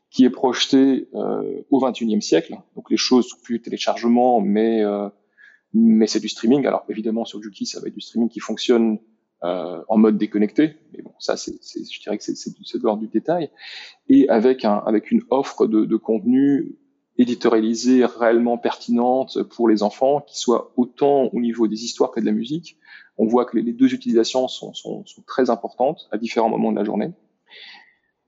qui 0.09 0.25
est 0.25 0.31
projeté 0.31 1.07
au 1.13 1.79
21e 1.79 2.21
siècle. 2.21 2.57
Donc 2.75 2.89
les 2.89 2.97
choses 2.97 3.27
sont 3.27 3.37
plus 3.43 3.61
téléchargement, 3.61 4.41
mais 4.41 4.81
mais 5.73 6.07
c'est 6.07 6.19
du 6.19 6.29
streaming. 6.29 6.65
Alors 6.65 6.83
évidemment 6.89 7.25
sur 7.25 7.43
Juki, 7.43 7.67
ça 7.67 7.79
va 7.81 7.87
être 7.87 7.93
du 7.93 8.01
streaming 8.01 8.29
qui 8.29 8.39
fonctionne 8.39 8.97
euh, 9.45 9.83
en 9.89 9.97
mode 9.97 10.17
déconnecté, 10.17 10.75
mais 10.91 11.03
bon, 11.03 11.11
ça, 11.19 11.37
c'est, 11.37 11.53
je 11.53 12.01
dirais 12.01 12.17
que 12.17 12.23
c'est, 12.23 12.49
de 12.49 12.83
l'ordre 12.83 13.01
du 13.01 13.07
détail, 13.07 13.51
et 14.09 14.27
avec 14.27 14.65
un, 14.65 14.77
avec 14.87 15.11
une 15.11 15.21
offre 15.29 15.67
de, 15.67 15.95
contenu 15.97 16.79
éditorialisées, 17.19 18.05
réellement 18.05 18.57
pertinentes 18.57 19.43
pour 19.43 19.69
les 19.69 19.83
enfants, 19.83 20.21
qui 20.21 20.39
soient 20.39 20.71
autant 20.77 21.29
au 21.31 21.39
niveau 21.39 21.67
des 21.67 21.83
histoires 21.83 22.09
que 22.09 22.19
de 22.19 22.25
la 22.25 22.31
musique. 22.31 22.77
On 23.17 23.27
voit 23.27 23.45
que 23.45 23.55
les, 23.57 23.71
deux 23.71 23.93
utilisations 23.93 24.47
sont, 24.47 24.73
sont, 24.73 25.05
très 25.27 25.51
importantes 25.51 26.07
à 26.11 26.17
différents 26.17 26.49
moments 26.49 26.71
de 26.71 26.77
la 26.77 26.83
journée. 26.83 27.11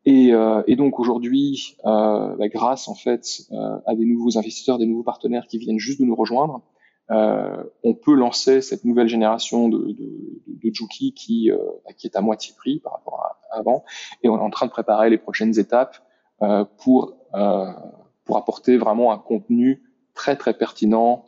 Et, 0.06 0.34
euh, 0.34 0.62
donc 0.76 1.00
aujourd'hui, 1.00 1.78
euh, 1.86 2.36
bah, 2.36 2.48
grâce 2.48 2.88
en 2.88 2.96
fait 2.96 3.50
à 3.88 3.96
des 3.96 4.06
nouveaux 4.06 4.38
investisseurs, 4.38 4.78
des 4.78 4.86
nouveaux 4.86 5.04
partenaires 5.04 5.48
qui 5.48 5.58
viennent 5.58 5.80
juste 5.80 6.00
de 6.00 6.06
nous 6.06 6.16
rejoindre, 6.16 6.62
euh, 7.12 7.64
on 7.84 7.94
peut 7.94 8.14
lancer 8.14 8.62
cette 8.62 8.84
nouvelle 8.86 9.08
génération 9.08 9.70
de, 9.70 9.78
de, 9.78 10.42
de 10.48 10.74
Juki 10.74 11.14
qui, 11.14 11.52
euh, 11.52 11.58
qui 11.98 12.08
est 12.08 12.16
à 12.16 12.22
moitié 12.22 12.54
prix 12.58 12.80
par 12.80 12.94
rapport 12.94 13.24
à, 13.24 13.58
avant, 13.58 13.84
et 14.24 14.30
on 14.30 14.38
est 14.38 14.42
en 14.42 14.50
train 14.50 14.66
de 14.66 14.72
préparer 14.72 15.10
les 15.10 15.18
prochaines 15.18 15.58
étapes 15.58 15.98
euh, 16.42 16.66
pour 16.84 17.16
pour 18.24 18.38
apporter 18.38 18.78
vraiment 18.78 19.14
un 19.14 19.18
contenu 19.18 19.84
très 20.14 20.36
très 20.36 20.54
pertinent 20.54 21.26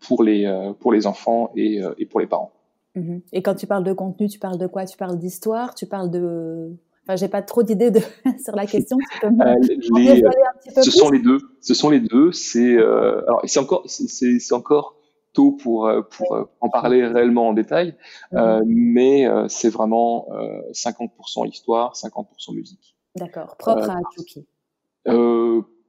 pour 0.00 0.22
les 0.22 0.72
pour 0.80 0.92
les 0.92 1.06
enfants 1.06 1.50
et, 1.54 1.80
et 1.98 2.06
pour 2.06 2.20
les 2.20 2.26
parents. 2.26 2.52
Mm-hmm. 2.96 3.22
Et 3.32 3.42
quand 3.42 3.54
tu 3.54 3.66
parles 3.66 3.84
de 3.84 3.92
contenu, 3.92 4.28
tu 4.28 4.38
parles 4.38 4.58
de 4.58 4.66
quoi? 4.66 4.84
Tu 4.84 4.96
parles 4.96 5.18
d'histoire? 5.18 5.74
Tu 5.74 5.86
parles 5.86 6.10
de 6.10 6.76
Enfin, 7.06 7.16
j'ai 7.16 7.28
pas 7.28 7.42
trop 7.42 7.62
d'idées 7.62 7.90
de... 7.90 8.00
sur 8.42 8.56
la 8.56 8.66
question. 8.66 8.96
Tu 9.12 9.20
peux 9.20 9.26
euh, 9.26 9.54
les, 9.96 10.10
un 10.10 10.24
petit 10.58 10.74
peu 10.74 10.82
ce 10.82 10.90
sont 10.90 11.10
les 11.10 11.18
deux. 11.18 11.38
Ce 11.60 11.74
sont 11.74 11.90
les 11.90 12.00
deux. 12.00 12.32
C'est 12.32 12.76
euh, 12.76 13.22
alors 13.26 13.42
c'est 13.44 13.60
encore 13.60 13.84
c'est 13.86 14.52
encore 14.52 14.96
tôt 15.34 15.52
pour 15.52 15.86
euh, 15.86 16.02
pour 16.02 16.34
euh, 16.34 16.44
en 16.60 16.70
parler 16.70 17.06
réellement 17.06 17.48
en 17.48 17.52
détail, 17.52 17.96
euh, 18.32 18.62
mais 18.66 19.26
c'est 19.48 19.68
vraiment 19.68 20.26
50% 20.72 21.48
histoire, 21.48 21.92
50% 21.94 22.54
musique. 22.54 22.96
D'accord. 23.16 23.56
Propre 23.58 23.90
à 23.90 24.00
Chucky. 24.16 24.46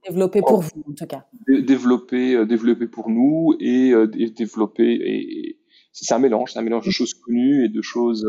développé 0.06 0.42
pour 0.42 0.62
vous 0.62 0.84
en 0.90 0.94
tout 0.94 1.06
cas. 1.06 1.26
Développé 1.48 2.46
développé 2.46 2.88
pour 2.88 3.10
nous 3.10 3.56
et, 3.60 3.90
et 3.90 4.30
développé 4.32 4.84
et, 4.84 5.60
c'est 5.94 6.14
un 6.14 6.20
mélange, 6.20 6.52
c'est 6.52 6.60
un 6.60 6.64
mélange 6.64 6.86
de 6.86 6.92
choses 6.92 7.14
connues 7.14 7.64
et 7.64 7.70
de 7.70 7.82
choses 7.82 8.28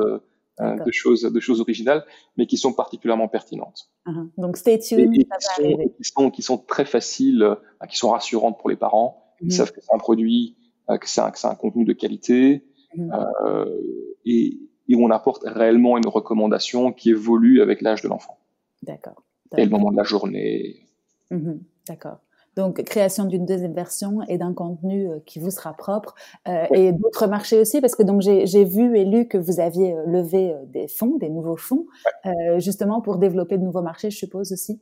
euh, 0.62 0.82
de 0.86 0.90
choses, 0.90 1.20
de 1.20 1.40
choses 1.40 1.60
originales, 1.60 2.02
mais 2.38 2.46
qui 2.46 2.56
sont 2.56 2.72
particulièrement 2.72 3.28
pertinentes. 3.28 3.90
Uh-huh. 4.06 4.30
Donc 4.38 4.56
stay 4.56 4.78
tuned, 4.78 5.14
et, 5.14 5.26
ça 5.30 5.62
va 5.62 5.68
qui, 5.68 6.02
sont, 6.02 6.30
qui, 6.30 6.40
sont, 6.40 6.56
très 6.56 6.86
faciles, 6.86 7.58
qui 7.90 7.98
sont 7.98 8.08
rassurantes 8.08 8.58
pour 8.58 8.70
les 8.70 8.76
parents. 8.76 9.34
Ils 9.42 9.48
mm-hmm. 9.48 9.50
savent 9.50 9.72
que 9.72 9.82
c'est 9.82 9.92
un 9.92 9.98
produit, 9.98 10.56
que 10.89 11.09
c'est 11.09 11.20
un, 11.20 11.32
un, 11.45 11.55
contenu 11.55 11.84
de 11.84 11.93
qualité, 11.93 12.64
mm-hmm. 12.97 13.26
euh, 13.47 13.80
et, 14.24 14.59
et, 14.89 14.97
on 14.97 15.11
apporte 15.11 15.43
réellement 15.45 15.97
une 15.99 16.07
recommandation 16.07 16.93
qui 16.93 17.11
évolue 17.11 17.61
avec 17.61 17.82
l'âge 17.82 18.03
de 18.03 18.09
l'enfant. 18.09 18.39
D'accord. 18.82 19.22
Et 19.57 19.64
le 19.64 19.70
moment 19.70 19.91
de 19.91 19.97
la 19.97 20.05
journée. 20.05 20.87
Mm-hmm. 21.30 21.59
D'accord. 21.89 22.18
Donc, 22.57 22.82
création 22.84 23.26
d'une 23.26 23.45
deuxième 23.45 23.74
version 23.74 24.22
et 24.28 24.39
d'un 24.39 24.55
contenu 24.55 25.11
euh, 25.11 25.18
qui 25.26 25.39
vous 25.39 25.51
sera 25.51 25.74
propre 25.74 26.14
euh, 26.49 26.64
et 26.72 26.91
d'autres 26.93 27.26
marchés 27.26 27.61
aussi, 27.61 27.82
parce 27.82 27.95
que 27.95 28.03
donc 28.03 28.22
j'ai 28.22 28.64
vu 28.64 28.97
et 28.97 29.05
lu 29.05 29.28
que 29.28 29.37
vous 29.37 29.61
aviez 29.61 29.93
euh, 29.93 30.07
levé 30.07 30.55
euh, 30.55 30.64
des 30.64 30.89
fonds, 30.89 31.18
des 31.18 31.28
nouveaux 31.28 31.59
fonds, 31.59 31.87
euh, 32.24 32.59
justement 32.59 33.03
pour 33.03 33.18
développer 33.18 33.59
de 33.59 33.62
nouveaux 33.62 33.82
marchés, 33.82 34.11
je 34.11 34.16
suppose 34.16 34.53
aussi. 34.53 34.80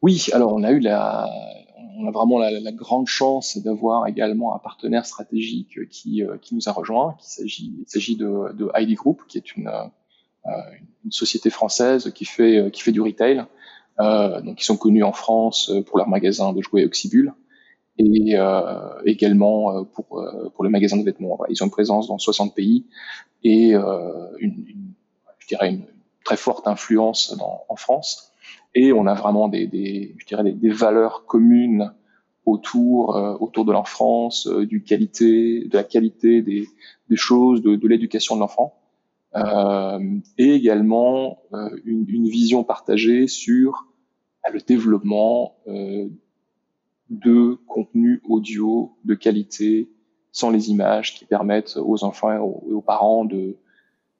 Oui, 0.00 0.28
alors 0.32 0.52
on 0.54 0.62
a 0.62 0.70
eu 0.70 0.78
la, 0.78 1.28
on 2.00 2.08
a 2.08 2.10
vraiment 2.10 2.38
la, 2.38 2.50
la 2.50 2.72
grande 2.72 3.06
chance 3.06 3.58
d'avoir 3.58 4.06
également 4.06 4.54
un 4.54 4.58
partenaire 4.58 5.06
stratégique 5.06 5.88
qui, 5.90 6.22
qui 6.42 6.54
nous 6.54 6.68
a 6.68 6.72
rejoint. 6.72 7.16
Il 7.20 7.24
s'agit, 7.24 7.74
il 7.80 7.88
s'agit 7.88 8.16
de, 8.16 8.52
de 8.54 8.70
ID 8.74 8.96
Group, 8.96 9.22
qui 9.28 9.38
est 9.38 9.56
une, 9.56 9.70
une 11.04 11.12
société 11.12 11.50
française 11.50 12.12
qui 12.14 12.24
fait, 12.24 12.70
qui 12.72 12.82
fait 12.82 12.92
du 12.92 13.00
retail. 13.00 13.44
Euh, 14.00 14.40
donc 14.40 14.60
ils 14.60 14.64
sont 14.64 14.76
connus 14.76 15.02
en 15.02 15.12
France 15.12 15.70
euh, 15.70 15.82
pour 15.82 15.98
leur 15.98 16.08
magasin 16.08 16.52
de 16.52 16.62
jouets 16.62 16.84
Oxybul 16.84 17.34
et 17.98 18.34
euh, 18.34 19.02
également 19.04 19.84
pour, 19.84 20.26
pour 20.54 20.64
le 20.64 20.70
magasin 20.70 20.96
de 20.96 21.02
vêtements. 21.02 21.38
Ils 21.50 21.62
ont 21.62 21.66
une 21.66 21.72
présence 21.72 22.08
dans 22.08 22.16
60 22.16 22.54
pays 22.54 22.86
et 23.44 23.72
une, 23.72 24.30
une, 24.40 24.94
je 25.38 25.48
dirais 25.48 25.70
une 25.70 25.84
très 26.24 26.38
forte 26.38 26.66
influence 26.66 27.36
dans, 27.36 27.64
en 27.68 27.76
France. 27.76 28.29
Et 28.74 28.92
on 28.92 29.06
a 29.06 29.14
vraiment 29.14 29.48
des, 29.48 29.66
des 29.66 30.14
je 30.18 30.26
dirais 30.26 30.44
des, 30.44 30.70
valeurs 30.70 31.24
communes 31.26 31.92
autour 32.46 33.10
autour 33.40 33.64
de 33.64 33.72
l'enfance, 33.72 34.46
du 34.48 34.82
qualité, 34.82 35.66
de 35.66 35.76
la 35.76 35.84
qualité 35.84 36.42
des, 36.42 36.68
des 37.08 37.16
choses, 37.16 37.62
de, 37.62 37.76
de 37.76 37.88
l'éducation 37.88 38.36
de 38.36 38.40
l'enfant. 38.40 38.80
Euh, 39.36 40.18
et 40.38 40.54
également 40.54 41.42
euh, 41.52 41.70
une, 41.84 42.04
une, 42.08 42.28
vision 42.28 42.64
partagée 42.64 43.28
sur 43.28 43.86
le 44.52 44.58
développement 44.60 45.54
euh, 45.68 46.08
de 47.10 47.58
contenu 47.68 48.20
audio 48.28 48.96
de 49.04 49.14
qualité 49.14 49.88
sans 50.32 50.50
les 50.50 50.70
images 50.70 51.14
qui 51.14 51.24
permettent 51.26 51.76
aux 51.76 52.02
enfants 52.02 52.32
et 52.32 52.38
aux, 52.38 52.80
parents 52.80 53.24
de, 53.24 53.56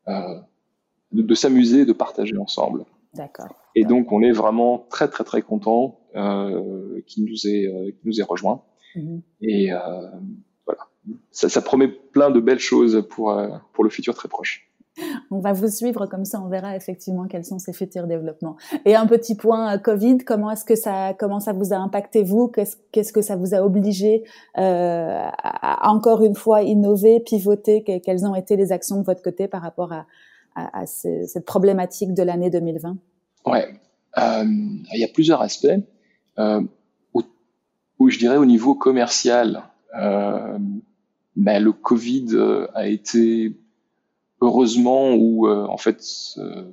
euh, 0.06 0.40
de, 1.10 1.22
de 1.22 1.34
s'amuser, 1.34 1.84
de 1.84 1.92
partager 1.92 2.36
ensemble. 2.36 2.84
D'accord. 3.14 3.48
Et 3.74 3.84
donc 3.84 4.12
on 4.12 4.22
est 4.22 4.32
vraiment 4.32 4.86
très 4.90 5.08
très 5.08 5.24
très 5.24 5.42
content 5.42 6.00
euh, 6.16 7.00
qui 7.06 7.22
nous 7.22 7.46
est 7.46 7.66
euh, 7.66 7.90
qui 7.90 8.00
nous 8.04 8.20
est 8.20 8.24
rejoint. 8.24 8.62
Mm-hmm. 8.96 9.20
Et 9.42 9.72
euh, 9.72 9.78
voilà, 10.66 10.88
ça, 11.30 11.48
ça, 11.48 11.62
promet 11.62 11.88
plein 11.88 12.30
de 12.30 12.40
belles 12.40 12.58
choses 12.58 13.06
pour 13.08 13.30
euh, 13.30 13.48
pour 13.72 13.84
le 13.84 13.90
futur 13.90 14.14
très 14.14 14.28
proche 14.28 14.70
on 15.30 15.38
va 15.38 15.52
vous 15.52 15.68
suivre 15.68 16.06
comme 16.06 16.24
ça, 16.24 16.40
on 16.40 16.48
verra 16.48 16.76
effectivement 16.76 17.26
quels 17.26 17.44
sont 17.44 17.58
ces 17.58 17.72
futurs 17.72 18.06
développements. 18.06 18.56
Et 18.84 18.94
un 18.94 19.06
petit 19.06 19.34
point 19.34 19.74
euh, 19.74 19.78
Covid, 19.78 20.18
comment 20.18 20.50
est-ce 20.50 20.64
que 20.64 20.74
ça, 20.74 21.14
comment 21.18 21.40
ça 21.40 21.52
vous 21.52 21.72
a 21.72 21.76
impacté 21.76 22.22
vous? 22.22 22.48
Qu'est-ce 22.48 23.12
que 23.12 23.22
ça 23.22 23.36
vous 23.36 23.54
a 23.54 23.62
obligé 23.62 24.24
euh, 24.58 25.22
à, 25.42 25.90
encore 25.90 26.22
une 26.22 26.34
fois 26.34 26.62
innover, 26.62 27.20
pivoter? 27.20 27.82
Quelles 27.82 28.26
ont 28.26 28.34
été 28.34 28.56
les 28.56 28.72
actions 28.72 28.98
de 28.98 29.04
votre 29.04 29.22
côté 29.22 29.48
par 29.48 29.62
rapport 29.62 29.92
à, 29.92 30.06
cette 30.84 31.46
problématique 31.46 32.12
de 32.12 32.22
l'année 32.22 32.50
2020 32.50 32.96
Ouais, 33.46 33.80
euh, 34.18 34.44
il 34.44 35.00
y 35.00 35.04
a 35.04 35.08
plusieurs 35.08 35.42
aspects. 35.42 35.68
où, 36.38 38.08
je 38.08 38.18
dirais 38.18 38.36
au 38.36 38.46
niveau 38.46 38.74
commercial, 38.74 39.64
ben, 39.92 41.62
le 41.62 41.72
Covid 41.72 42.26
a 42.74 42.88
été 42.88 43.54
heureusement 44.40 45.12
ou 45.14 45.46
euh, 45.46 45.66
en 45.66 45.76
fait 45.76 46.02
euh, 46.38 46.64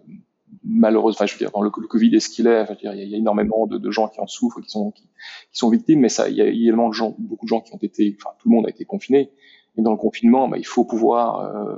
malheureusement, 0.64 1.18
enfin, 1.18 1.26
je 1.26 1.34
veux 1.34 1.40
dire, 1.40 1.52
le, 1.62 1.72
le 1.82 1.88
Covid 1.88 2.16
est 2.16 2.20
ce 2.20 2.30
qu'il 2.30 2.48
est. 2.48 2.66
Il, 2.82 2.86
y 2.86 3.14
a, 3.14 3.18
énormément 3.18 3.68
de, 3.68 3.92
gens 3.92 4.08
qui 4.08 4.20
en 4.20 4.28
souffrent, 4.28 4.62
qui 4.62 4.70
sont 4.70 4.92
qui, 4.92 5.08
sont 5.52 5.70
victimes, 5.70 6.00
mais 6.00 6.10
ça, 6.10 6.30
il 6.30 6.36
y 6.36 6.42
a 6.42 6.48
également 6.48 6.92
gens, 6.92 7.16
beaucoup 7.18 7.46
de 7.46 7.50
gens 7.50 7.62
qui 7.62 7.74
ont 7.74 7.80
été, 7.82 8.16
enfin, 8.20 8.34
tout 8.40 8.50
le 8.50 8.56
monde 8.56 8.66
a 8.66 8.70
été 8.70 8.86
confiné. 8.86 9.32
Et 9.78 9.82
dans 9.82 9.92
le 9.92 9.98
confinement, 9.98 10.48
bah, 10.48 10.58
il 10.58 10.66
faut 10.66 10.86
pouvoir, 10.86 11.40
euh, 11.40 11.78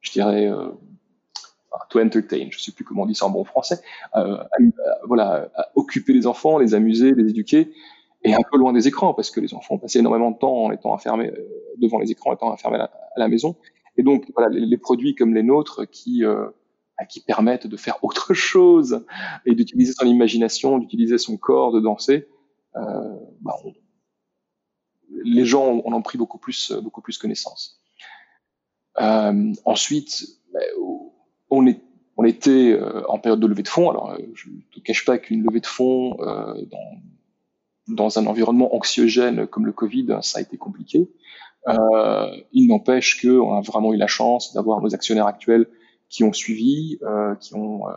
je 0.00 0.12
dirais, 0.12 0.50
euh, 1.74 1.78
to 1.90 2.00
entertain, 2.00 2.48
je 2.50 2.58
sais 2.58 2.72
plus 2.72 2.84
comment 2.84 3.02
on 3.02 3.06
dit 3.06 3.14
ça 3.14 3.26
en 3.26 3.30
bon 3.30 3.44
français, 3.44 3.80
euh, 4.16 4.38
voilà, 5.06 5.50
occuper 5.74 6.12
les 6.12 6.26
enfants, 6.26 6.58
les 6.58 6.74
amuser, 6.74 7.12
les 7.12 7.30
éduquer, 7.30 7.72
et 8.24 8.34
un 8.34 8.42
peu 8.50 8.58
loin 8.58 8.72
des 8.72 8.86
écrans, 8.86 9.14
parce 9.14 9.30
que 9.30 9.40
les 9.40 9.54
enfants 9.54 9.78
passaient 9.78 9.98
énormément 9.98 10.30
de 10.30 10.38
temps 10.38 10.64
en 10.64 10.70
étant 10.70 10.92
enfermés 10.92 11.32
devant 11.78 11.98
les 11.98 12.10
écrans, 12.10 12.32
étant 12.32 12.52
enfermés 12.52 12.78
à 12.78 12.90
la 13.16 13.28
maison. 13.28 13.56
Et 13.96 14.02
donc, 14.02 14.30
voilà, 14.34 14.48
les, 14.50 14.78
produits 14.78 15.14
comme 15.14 15.34
les 15.34 15.42
nôtres 15.42 15.88
qui 15.90 16.24
euh, 16.24 16.46
bah, 16.98 17.04
qui 17.04 17.20
permettent 17.20 17.66
de 17.66 17.76
faire 17.76 18.02
autre 18.02 18.34
chose 18.50 19.04
et 19.46 19.54
d'utiliser 19.54 19.92
son 19.92 20.06
imagination, 20.06 20.78
d'utiliser 20.78 21.18
son 21.18 21.36
corps, 21.36 21.72
de 21.72 21.80
danser, 21.80 22.28
euh, 22.76 23.16
bah, 23.40 23.54
on, 23.64 23.72
les 25.24 25.44
gens 25.44 25.82
on 25.84 25.92
en 25.92 26.02
pris 26.02 26.16
beaucoup 26.16 26.38
plus 26.38 26.72
beaucoup 26.72 27.02
plus 27.02 27.18
connaissance. 27.18 27.80
Euh, 29.00 29.52
ensuite, 29.64 30.26
bah, 30.52 30.60
on 31.52 31.66
est 31.66 31.80
on 32.18 32.24
était 32.24 32.72
euh, 32.72 33.02
en 33.08 33.18
période 33.18 33.40
de 33.40 33.46
levée 33.46 33.62
de 33.62 33.68
fonds. 33.68 33.88
Alors, 33.88 34.10
euh, 34.10 34.18
je 34.34 34.50
ne 34.50 34.60
te 34.74 34.80
cache 34.80 35.04
pas 35.04 35.16
qu'une 35.16 35.42
levée 35.42 35.60
de 35.60 35.66
fonds 35.66 36.16
euh, 36.20 36.62
dans, 36.66 37.94
dans 37.94 38.18
un 38.18 38.26
environnement 38.26 38.74
anxiogène 38.76 39.46
comme 39.46 39.64
le 39.64 39.72
Covid, 39.72 40.18
ça 40.20 40.38
a 40.38 40.42
été 40.42 40.58
compliqué. 40.58 41.08
Euh, 41.68 42.36
il 42.52 42.66
n'empêche 42.66 43.20
qu'on 43.22 43.56
a 43.56 43.60
vraiment 43.60 43.92
eu 43.92 43.96
la 43.96 44.06
chance 44.06 44.52
d'avoir 44.52 44.80
nos 44.80 44.94
actionnaires 44.94 45.26
actuels 45.26 45.66
qui 46.08 46.24
ont 46.24 46.32
suivi, 46.32 46.98
euh, 47.02 47.34
qui 47.36 47.54
ont 47.54 47.88
euh, 47.88 47.92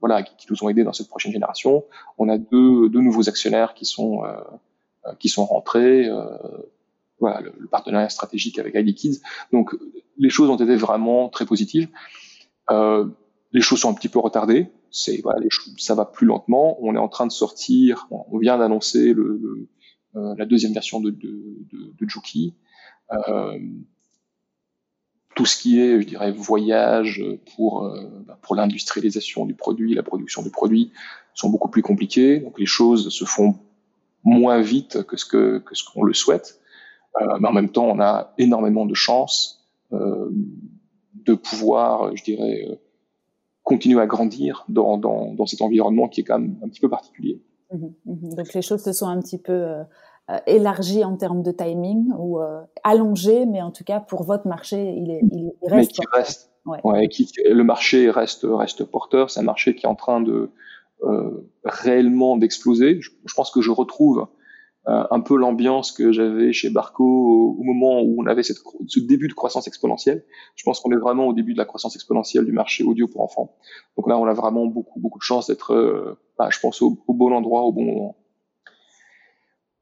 voilà, 0.00 0.22
qui, 0.22 0.46
nous 0.50 0.62
ont 0.62 0.68
aidés 0.68 0.84
dans 0.84 0.92
cette 0.92 1.08
prochaine 1.08 1.32
génération. 1.32 1.84
On 2.18 2.28
a 2.28 2.38
deux, 2.38 2.88
deux 2.88 3.00
nouveaux 3.00 3.28
actionnaires 3.28 3.74
qui 3.74 3.84
sont 3.84 4.22
qui 5.18 5.28
sont 5.28 5.44
rentrés. 5.44 6.08
Voilà, 7.18 7.40
le, 7.42 7.66
partenariat 7.70 8.08
stratégique 8.08 8.58
avec 8.58 8.74
ID 8.74 8.94
Kids. 8.94 9.20
Donc 9.52 9.76
les 10.18 10.30
choses 10.30 10.48
ont 10.48 10.56
été 10.56 10.76
vraiment 10.76 11.28
très 11.28 11.44
positives. 11.44 11.88
Les 13.52 13.60
choses 13.60 13.80
sont 13.80 13.90
un 13.90 13.94
petit 13.94 14.08
peu 14.08 14.18
retardées. 14.18 14.70
C'est 14.90 15.20
voilà, 15.22 15.40
les, 15.40 15.48
ça 15.78 15.94
va 15.94 16.04
plus 16.04 16.26
lentement. 16.26 16.78
On 16.82 16.94
est 16.94 16.98
en 16.98 17.08
train 17.08 17.26
de 17.26 17.32
sortir. 17.32 18.08
On 18.10 18.38
vient 18.38 18.58
d'annoncer 18.58 19.12
le, 19.12 19.38
le 19.42 19.68
la 20.14 20.44
deuxième 20.44 20.72
version 20.72 21.00
de, 21.00 21.10
de, 21.10 21.66
de, 21.72 21.94
de 21.98 22.08
Juki. 22.08 22.54
Euh, 23.12 23.58
tout 25.36 25.46
ce 25.46 25.56
qui 25.56 25.80
est, 25.80 26.00
je 26.00 26.06
dirais, 26.06 26.32
voyage 26.32 27.24
pour 27.54 27.84
euh, 27.84 28.08
bah, 28.26 28.38
pour 28.42 28.56
l'industrialisation 28.56 29.46
du 29.46 29.54
produit, 29.54 29.94
la 29.94 30.02
production 30.02 30.42
du 30.42 30.50
produit 30.50 30.92
sont 31.34 31.48
beaucoup 31.48 31.70
plus 31.70 31.82
compliqués. 31.82 32.40
Donc 32.40 32.58
les 32.58 32.66
choses 32.66 33.10
se 33.10 33.24
font 33.24 33.54
moins 34.24 34.60
vite 34.60 35.04
que 35.04 35.16
ce 35.16 35.24
que, 35.24 35.58
que 35.58 35.74
ce 35.74 35.84
qu'on 35.84 36.02
le 36.02 36.12
souhaite. 36.12 36.60
Euh, 37.20 37.38
mais 37.40 37.48
en 37.48 37.52
même 37.52 37.70
temps, 37.70 37.86
on 37.86 38.00
a 38.00 38.34
énormément 38.38 38.86
de 38.86 38.94
chance 38.94 39.68
euh, 39.92 40.30
de 41.14 41.34
pouvoir, 41.34 42.14
je 42.16 42.22
dirais, 42.24 42.66
euh, 42.68 42.74
continuer 43.62 44.00
à 44.00 44.06
grandir 44.06 44.64
dans, 44.68 44.98
dans, 44.98 45.34
dans, 45.34 45.46
cet 45.46 45.62
environnement 45.62 46.08
qui 46.08 46.20
est 46.20 46.24
quand 46.24 46.38
même 46.38 46.56
un 46.62 46.68
petit 46.68 46.80
peu 46.80 46.88
particulier. 46.88 47.42
Mmh 47.72 47.86
mmh 48.06 48.34
Donc 48.34 48.54
les 48.54 48.62
choses 48.62 48.82
se 48.82 48.92
sont 48.92 49.06
un 49.06 49.20
petit 49.20 49.38
peu 49.38 49.52
euh, 49.52 49.84
élargies 50.46 51.04
en 51.04 51.16
termes 51.16 51.42
de 51.42 51.52
timing 51.52 52.12
ou 52.18 52.40
euh, 52.40 52.60
allongées, 52.84 53.46
mais 53.46 53.62
en 53.62 53.70
tout 53.70 53.84
cas 53.84 54.00
pour 54.00 54.24
votre 54.24 54.46
marché, 54.48 54.94
il, 54.96 55.10
est, 55.10 55.20
il 55.32 55.52
reste. 55.62 55.90
Mais 55.98 56.04
qui 56.04 56.16
reste. 56.16 56.50
Ouais. 56.66 56.78
ouais 56.84 57.08
qui, 57.08 57.30
le 57.44 57.62
marché 57.64 58.10
reste 58.10 58.46
reste 58.48 58.84
porteur. 58.84 59.30
C'est 59.30 59.40
un 59.40 59.44
marché 59.44 59.74
qui 59.74 59.86
est 59.86 59.88
en 59.88 59.94
train 59.94 60.20
de 60.20 60.50
euh, 61.02 61.50
réellement 61.64 62.36
d'exploser. 62.36 63.00
Je, 63.00 63.10
je, 63.24 63.34
pense 63.34 63.50
que 63.50 63.62
je 63.62 63.70
retrouve 63.70 64.20
euh, 64.20 64.26
un 65.10 65.20
peu 65.20 65.36
l'ambiance 65.36 65.92
que 65.92 66.10
j'avais 66.10 66.52
chez 66.52 66.70
Barco 66.70 67.04
au, 67.58 67.62
moment 67.62 68.00
où 68.02 68.16
on 68.18 68.26
avait 68.26 68.42
ce 68.42 69.00
début 69.00 69.28
de 69.28 69.34
croissance 69.34 69.68
exponentielle. 69.68 70.24
Je 70.56 70.64
pense 70.64 70.80
qu'on 70.80 70.90
est 70.92 70.98
vraiment 70.98 71.26
au 71.26 71.32
début 71.32 71.52
de 71.52 71.58
la 71.58 71.64
croissance 71.64 71.94
exponentielle 71.94 72.44
du 72.44 72.52
marché 72.52 72.82
audio 72.82 73.06
pour 73.06 73.22
enfants. 73.22 73.56
Donc 73.96 74.08
là, 74.08 74.18
on 74.18 74.26
a 74.26 74.32
vraiment 74.32 74.66
beaucoup, 74.66 74.98
beaucoup 74.98 75.18
de 75.18 75.24
chance 75.24 75.46
d'être, 75.46 75.74
euh, 75.74 76.18
bah, 76.38 76.48
je 76.50 76.58
pense, 76.60 76.82
au, 76.82 76.98
bon 77.08 77.32
endroit, 77.32 77.62
au 77.62 77.72
bon 77.72 77.84
moment. 77.84 78.16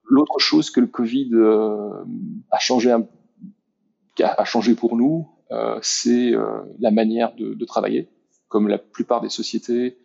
L'autre 0.04 0.38
chose 0.38 0.70
que 0.70 0.80
le 0.80 0.86
Covid 0.86 1.30
euh, 1.34 2.04
a 2.50 2.58
changé, 2.58 2.94
a, 4.22 4.44
changé 4.44 4.74
pour 4.74 4.96
nous, 4.96 5.28
euh, 5.50 5.78
c'est 5.82 6.32
euh, 6.34 6.62
la 6.78 6.90
manière 6.90 7.34
de, 7.34 7.64
travailler. 7.64 8.08
Comme 8.48 8.68
la 8.68 8.78
plupart 8.78 9.20
des 9.20 9.28
sociétés, 9.28 9.98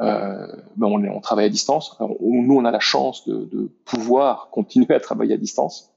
euh, 0.00 0.46
ben 0.76 0.86
on, 0.86 1.02
on, 1.04 1.20
travaille 1.20 1.46
à 1.46 1.48
distance. 1.48 1.96
Nous, 2.00 2.54
on 2.54 2.64
a 2.64 2.70
la 2.70 2.80
chance 2.80 3.26
de, 3.26 3.44
de, 3.44 3.70
pouvoir 3.84 4.50
continuer 4.50 4.94
à 4.94 5.00
travailler 5.00 5.34
à 5.34 5.38
distance. 5.38 5.92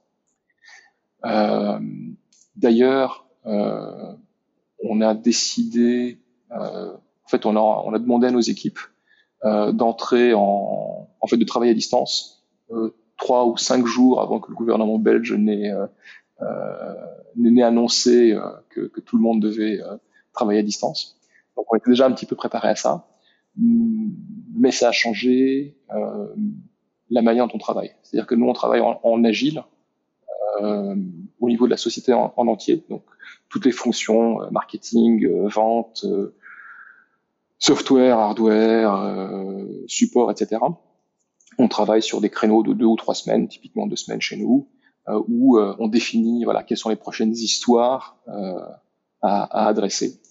Euh, 1.26 1.80
D'ailleurs, 2.60 3.26
euh, 3.46 4.14
on 4.84 5.00
a 5.00 5.14
décidé, 5.14 6.20
euh, 6.52 6.94
en 6.94 7.28
fait, 7.28 7.46
on 7.46 7.56
a, 7.56 7.60
on 7.60 7.94
a 7.94 8.00
demandé 8.00 8.28
à 8.28 8.32
nos 8.32 8.42
équipes 8.42 8.80
euh, 9.46 9.72
d'entrer 9.72 10.34
en, 10.34 11.08
en 11.22 11.28
fait, 11.28 11.38
de 11.38 11.46
travailler 11.46 11.72
à 11.72 11.76
distance 11.76 12.44
euh, 12.72 12.94
trois 13.18 13.46
ou 13.46 13.56
cinq 13.56 13.86
jours 13.86 14.22
avant 14.22 14.42
que 14.42 14.50
le 14.52 14.56
gouvernement 14.56 15.00
belge 15.00 15.34
n'ait 15.34 15.72
n'ait 17.36 17.64
annoncé 17.64 18.38
que, 18.70 18.82
que, 18.82 19.00
tout 19.00 19.16
le 19.16 19.24
monde 19.24 19.42
devait 19.42 19.80
travailler 20.34 20.60
à 20.60 20.64
distance. 20.64 21.18
Donc, 21.56 21.66
on 21.72 21.78
était 21.78 21.90
déjà 21.90 22.08
un 22.08 22.12
petit 22.12 22.26
peu 22.26 22.36
préparé 22.36 22.68
à 22.70 22.76
ça 22.76 23.09
mais 23.60 24.72
ça 24.72 24.90
a 24.90 24.92
changé 24.92 25.76
euh, 25.94 26.28
la 27.10 27.22
manière 27.22 27.48
dont 27.48 27.56
on 27.56 27.60
travaille. 27.60 27.96
C'est-à-dire 28.04 28.28
que 28.28 28.36
nous, 28.36 28.48
on 28.48 28.54
travaille 28.54 28.82
en, 28.82 29.24
agile 29.24 29.64
euh, 30.62 30.96
au 31.40 31.50
niveau 31.50 31.66
de 31.66 31.72
la 31.72 31.78
société 31.78 32.14
en, 32.14 32.34
en, 32.36 32.48
entier. 32.48 32.84
Donc, 32.90 33.04
toutes 33.50 33.66
les 33.66 33.72
fonctions, 33.72 34.42
euh, 34.42 34.50
marketing, 34.52 35.28
vente, 35.48 36.06
software, 37.58 38.18
hardware, 38.18 39.66
support, 39.88 40.32
etc. 40.32 40.62
On 41.58 41.68
travaille 41.68 42.02
sur 42.02 42.22
des 42.22 42.30
créneaux 42.30 42.64
de 42.64 42.74
deux 42.74 42.86
ou 42.86 42.96
trois 42.96 43.16
semaines, 43.16 43.48
typiquement 43.48 43.86
deux 43.86 43.98
semaines 43.98 44.22
chez 44.22 44.38
nous, 44.38 44.70
où 45.28 45.60
on 45.60 45.88
définit 45.88 46.46
voilà 46.46 46.64
quelles 46.64 46.78
sont 46.78 46.88
les 46.88 46.96
prochaines 46.96 47.34
histoires 47.34 48.18
à 49.22 49.68
adresser. 49.68 50.22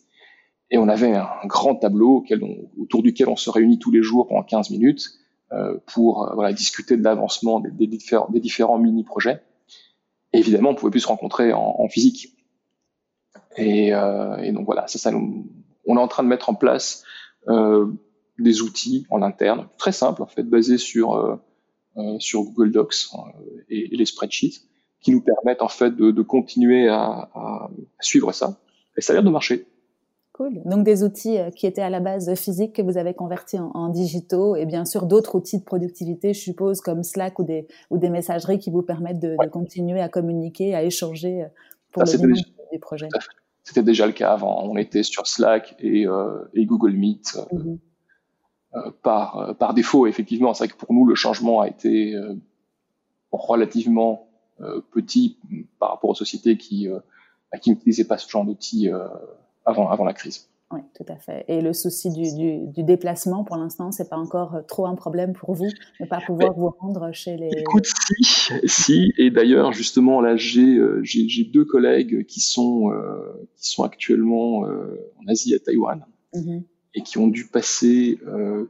Et 0.70 0.78
on 0.78 0.88
avait 0.88 1.14
un 1.14 1.28
grand 1.46 1.76
tableau 1.76 2.16
auquel 2.16 2.42
on, 2.44 2.70
autour 2.80 3.02
duquel 3.02 3.28
on 3.28 3.36
se 3.36 3.50
réunit 3.50 3.78
tous 3.78 3.90
les 3.90 4.02
jours 4.02 4.26
pendant 4.26 4.42
15 4.42 4.70
minutes 4.70 5.10
euh, 5.52 5.78
pour 5.86 6.24
euh, 6.24 6.34
voilà, 6.34 6.52
discuter 6.52 6.96
de 6.96 7.02
l'avancement 7.02 7.60
des, 7.60 7.70
des, 7.70 7.86
des 7.86 8.40
différents 8.40 8.78
mini-projets. 8.78 9.42
Et 10.32 10.38
évidemment, 10.38 10.70
on 10.70 10.74
pouvait 10.74 10.90
plus 10.90 11.00
se 11.00 11.08
rencontrer 11.08 11.52
en, 11.52 11.76
en 11.78 11.88
physique. 11.88 12.34
Et, 13.56 13.94
euh, 13.94 14.36
et, 14.36 14.52
donc 14.52 14.66
voilà, 14.66 14.86
ça, 14.88 14.98
ça 14.98 15.10
on 15.88 15.96
est 15.96 16.00
en 16.00 16.08
train 16.08 16.22
de 16.22 16.28
mettre 16.28 16.50
en 16.50 16.54
place 16.54 17.02
euh, 17.48 17.86
des 18.38 18.62
outils 18.62 19.06
en 19.10 19.22
interne, 19.22 19.68
très 19.78 19.90
simples 19.90 20.22
en 20.22 20.26
fait, 20.26 20.44
basés 20.44 20.78
sur 20.78 21.14
euh, 21.14 21.36
euh, 21.96 22.18
sur 22.20 22.42
Google 22.42 22.70
Docs 22.70 22.94
et, 23.68 23.92
et, 23.92 23.96
les 23.96 24.04
spreadsheets, 24.04 24.60
qui 25.00 25.10
nous 25.10 25.22
permettent 25.22 25.62
en 25.62 25.68
fait 25.68 25.90
de, 25.90 26.12
de 26.12 26.22
continuer 26.22 26.88
à, 26.88 27.30
à 27.34 27.70
suivre 28.00 28.30
ça. 28.32 28.60
Et 28.96 29.00
ça 29.00 29.12
a 29.12 29.14
l'air 29.14 29.24
de 29.24 29.30
marcher. 29.30 29.66
Cool. 30.38 30.62
Donc 30.64 30.84
des 30.84 31.02
outils 31.02 31.36
euh, 31.36 31.50
qui 31.50 31.66
étaient 31.66 31.82
à 31.82 31.90
la 31.90 31.98
base 31.98 32.32
physiques 32.36 32.74
que 32.76 32.82
vous 32.82 32.96
avez 32.96 33.12
convertis 33.12 33.58
en, 33.58 33.72
en 33.74 33.88
digitaux 33.88 34.54
et 34.54 34.66
bien 34.66 34.84
sûr 34.84 35.06
d'autres 35.06 35.34
outils 35.34 35.58
de 35.58 35.64
productivité, 35.64 36.32
je 36.32 36.40
suppose, 36.40 36.80
comme 36.80 37.02
Slack 37.02 37.40
ou 37.40 37.44
des, 37.44 37.66
ou 37.90 37.98
des 37.98 38.08
messageries 38.08 38.60
qui 38.60 38.70
vous 38.70 38.82
permettent 38.82 39.18
de, 39.18 39.34
ouais. 39.36 39.46
de 39.46 39.50
continuer 39.50 40.00
à 40.00 40.08
communiquer, 40.08 40.76
à 40.76 40.84
échanger 40.84 41.42
euh, 41.42 41.48
pour 41.90 42.06
Ça, 42.06 42.16
le 42.18 42.28
déjà, 42.28 42.44
des 42.70 42.78
projets. 42.78 43.08
C'était 43.64 43.82
déjà 43.82 44.06
le 44.06 44.12
cas 44.12 44.30
avant. 44.30 44.62
On 44.62 44.76
était 44.76 45.02
sur 45.02 45.26
Slack 45.26 45.74
et, 45.80 46.06
euh, 46.06 46.48
et 46.54 46.64
Google 46.66 46.92
Meet 46.92 47.36
euh, 47.36 47.56
mm 47.56 47.58
-hmm. 47.58 47.78
euh, 48.76 48.90
par, 49.02 49.56
par 49.58 49.74
défaut. 49.74 50.06
Effectivement, 50.06 50.54
c'est 50.54 50.64
vrai 50.64 50.72
que 50.72 50.78
pour 50.78 50.92
nous, 50.94 51.04
le 51.04 51.16
changement 51.16 51.56
a 51.64 51.68
été 51.74 52.14
relativement 53.32 54.12
petit 54.92 55.36
par 55.80 55.88
rapport 55.90 56.10
aux 56.10 56.20
sociétés 56.24 56.56
qui, 56.56 56.88
qui 57.60 57.70
n'utilisaient 57.70 58.08
pas 58.12 58.18
ce 58.18 58.28
genre 58.32 58.44
d'outils 58.44 58.88
avant, 59.68 59.88
avant 59.90 60.04
la 60.04 60.14
crise. 60.14 60.48
Oui, 60.70 60.80
tout 60.94 61.04
à 61.08 61.16
fait. 61.16 61.46
Et 61.48 61.62
le 61.62 61.72
souci 61.72 62.10
du, 62.10 62.34
du, 62.34 62.66
du 62.66 62.82
déplacement, 62.82 63.42
pour 63.42 63.56
l'instant, 63.56 63.90
c'est 63.90 64.10
pas 64.10 64.18
encore 64.18 64.58
trop 64.66 64.84
un 64.84 64.96
problème 64.96 65.32
pour 65.32 65.54
vous, 65.54 65.70
ne 65.98 66.04
pas 66.04 66.20
pouvoir 66.20 66.50
Mais, 66.50 66.60
vous 66.60 66.68
rendre 66.78 67.10
chez 67.12 67.38
les. 67.38 67.48
Écoute, 67.56 67.86
si, 67.86 68.52
si. 68.64 69.12
Et 69.16 69.30
d'ailleurs, 69.30 69.72
justement, 69.72 70.20
là, 70.20 70.36
j'ai 70.36 70.76
euh, 70.76 71.00
j'ai 71.02 71.44
deux 71.44 71.64
collègues 71.64 72.26
qui 72.26 72.40
sont 72.40 72.92
euh, 72.92 73.48
qui 73.56 73.70
sont 73.70 73.82
actuellement 73.82 74.66
euh, 74.66 75.10
en 75.18 75.26
Asie, 75.28 75.54
à 75.54 75.58
Taïwan, 75.58 76.04
mm 76.34 76.40
-hmm. 76.40 76.62
et 76.96 77.02
qui 77.02 77.16
ont 77.16 77.28
dû 77.28 77.46
passer 77.46 78.18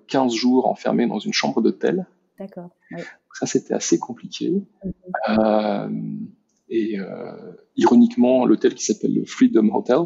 15 0.07 0.33
jours 0.35 0.69
enfermés 0.69 1.09
dans 1.09 1.19
une 1.19 1.33
chambre 1.33 1.61
d'hôtel. 1.61 2.07
D'accord. 2.39 2.71
Oui. 2.93 3.03
Ça, 3.35 3.47
c'était 3.47 3.75
assez 3.75 3.99
compliqué. 3.99 4.51
Mm 4.85 4.91
-hmm. 5.29 6.29
Et 6.71 6.99
euh, 6.99 7.53
ironiquement, 7.77 8.45
l'hôtel 8.45 8.75
qui 8.75 8.85
s'appelle 8.85 9.15
le 9.15 9.25
Freedom 9.25 9.75
Hotel. 9.75 9.99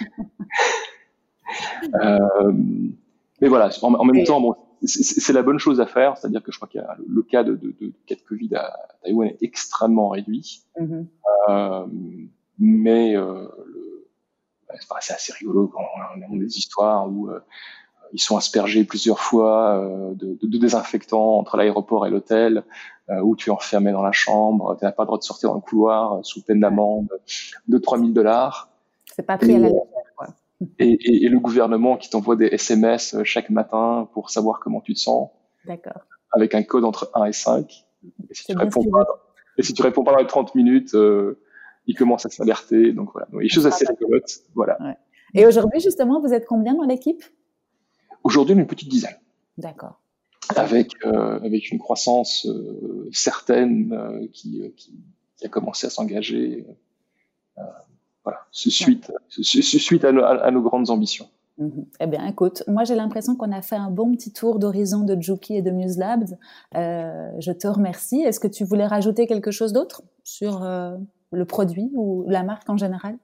euh, 2.02 2.52
mais 3.40 3.48
voilà, 3.48 3.70
en, 3.82 3.94
en 3.94 4.04
même 4.04 4.24
temps, 4.24 4.40
bon, 4.40 4.54
c'est 4.84 5.32
la 5.32 5.42
bonne 5.42 5.58
chose 5.58 5.80
à 5.80 5.86
faire, 5.86 6.16
c'est-à-dire 6.16 6.42
que 6.42 6.52
je 6.52 6.58
crois 6.58 6.68
que 6.68 6.78
le 7.06 7.22
cas 7.22 7.44
de, 7.44 7.54
de, 7.54 7.74
de, 7.80 7.92
cas 8.06 8.14
de 8.14 8.22
Covid 8.22 8.54
à 8.54 8.72
Taïwan 9.02 9.28
est 9.28 9.42
extrêmement 9.42 10.08
réduit, 10.08 10.62
mm 10.78 10.84
-hmm. 10.84 11.06
euh, 11.48 11.86
mais 12.58 13.16
euh, 13.16 13.46
c'est 15.00 15.14
assez 15.14 15.32
rigolo 15.32 15.68
quand 15.68 15.84
on 16.28 16.36
a 16.36 16.38
des 16.38 16.58
histoires 16.58 17.10
où 17.10 17.28
euh, 17.28 17.40
ils 18.12 18.20
sont 18.20 18.36
aspergés 18.36 18.84
plusieurs 18.84 19.20
fois 19.20 19.78
euh, 19.78 20.14
de, 20.14 20.38
de, 20.40 20.46
de, 20.46 20.58
désinfectants 20.58 21.38
entre 21.38 21.56
l'aéroport 21.56 22.06
et 22.06 22.10
l'hôtel, 22.10 22.64
euh, 23.08 23.20
où 23.20 23.36
tu 23.36 23.50
es 23.50 23.52
enfermé 23.52 23.92
dans 23.92 24.02
la 24.02 24.12
chambre, 24.12 24.76
tu 24.78 24.84
n'as 24.84 24.92
pas 24.92 25.02
le 25.02 25.06
droit 25.06 25.18
de 25.18 25.24
sortir 25.24 25.50
dans 25.50 25.56
le 25.56 25.60
couloir 25.60 26.14
euh, 26.14 26.22
sous 26.22 26.42
peine 26.42 26.60
d'amende 26.60 27.08
de 27.68 27.78
3000 27.78 28.12
dollars. 28.12 28.70
C'est 29.14 29.26
pas 29.26 29.38
pris 29.38 29.52
et, 29.52 29.56
à 29.56 29.58
la 29.58 29.68
légère, 29.68 29.82
quoi. 30.16 30.28
Et, 30.78 30.88
et, 30.88 31.24
et, 31.24 31.28
le 31.28 31.40
gouvernement 31.40 31.96
qui 31.96 32.10
t'envoie 32.10 32.36
des 32.36 32.46
SMS 32.46 33.16
chaque 33.24 33.50
matin 33.50 34.08
pour 34.12 34.30
savoir 34.30 34.60
comment 34.60 34.80
tu 34.80 34.94
te 34.94 34.98
sens. 34.98 35.30
D'accord. 35.66 36.02
Avec 36.32 36.54
un 36.54 36.62
code 36.62 36.84
entre 36.84 37.10
1 37.14 37.24
et 37.24 37.32
5. 37.32 37.84
Et 38.30 38.34
si, 38.34 38.44
tu 38.44 38.56
réponds 38.56 38.84
pas, 38.90 39.04
et 39.56 39.62
si 39.62 39.74
tu 39.74 39.82
réponds 39.82 40.04
pas 40.04 40.12
dans 40.12 40.18
les 40.18 40.26
30 40.26 40.54
minutes, 40.54 40.94
euh, 40.94 41.40
il 41.86 41.94
commence 41.94 42.24
à 42.26 42.30
s'alerter. 42.30 42.92
Donc 42.92 43.10
voilà, 43.12 43.28
donc, 43.30 43.42
les 43.42 43.48
choses 43.48 43.66
assez 43.66 43.86
rigolotes. 43.86 44.40
Voilà. 44.54 44.76
Ouais. 44.80 44.96
Et 45.34 45.46
aujourd'hui, 45.46 45.80
justement, 45.80 46.20
vous 46.20 46.32
êtes 46.32 46.46
combien 46.46 46.74
dans 46.74 46.84
l'équipe? 46.84 47.22
Aujourd'hui, 48.22 48.54
une 48.54 48.66
petite 48.66 48.88
dizaine. 48.88 49.16
D'accord. 49.58 50.00
Avec, 50.56 50.92
euh, 51.04 51.38
avec 51.42 51.70
une 51.70 51.78
croissance 51.78 52.46
euh, 52.46 53.08
certaine 53.12 53.92
euh, 53.92 54.26
qui, 54.32 54.72
qui, 54.76 54.92
qui, 55.36 55.46
a 55.46 55.48
commencé 55.48 55.86
à 55.86 55.90
s'engager. 55.90 56.66
Voilà, 58.24 58.40
suite, 58.50 59.10
ouais. 59.10 59.42
suite 59.42 60.04
à, 60.04 60.12
nos, 60.12 60.22
à, 60.22 60.50
nos 60.50 60.62
grandes 60.62 60.90
ambitions. 60.90 61.28
-hmm. 61.60 61.84
Eh 62.00 62.06
bien, 62.06 62.26
écoute, 62.26 62.62
moi 62.66 62.84
j'ai 62.84 62.94
l'impression 62.94 63.36
qu'on 63.36 63.52
a 63.52 63.62
fait 63.62 63.76
un 63.76 63.90
bon 63.90 64.12
petit 64.12 64.32
tour 64.32 64.58
d'horizon 64.58 65.04
de 65.04 65.20
Juki 65.20 65.56
et 65.56 65.62
de 65.62 65.70
Muse 65.70 65.98
Labs. 65.98 66.36
Euh, 66.74 67.30
je 67.38 67.52
te 67.52 67.66
remercie. 67.66 68.20
Est-ce 68.22 68.40
que 68.40 68.48
tu 68.48 68.64
voulais 68.64 68.86
rajouter 68.86 69.26
quelque 69.26 69.50
chose 69.50 69.72
d'autre 69.72 70.02
sur 70.24 70.62
euh, 70.62 70.96
le 71.32 71.44
produit 71.44 71.90
ou 71.94 72.24
la 72.28 72.42
marque 72.42 72.68
en 72.68 72.76
général? 72.76 73.16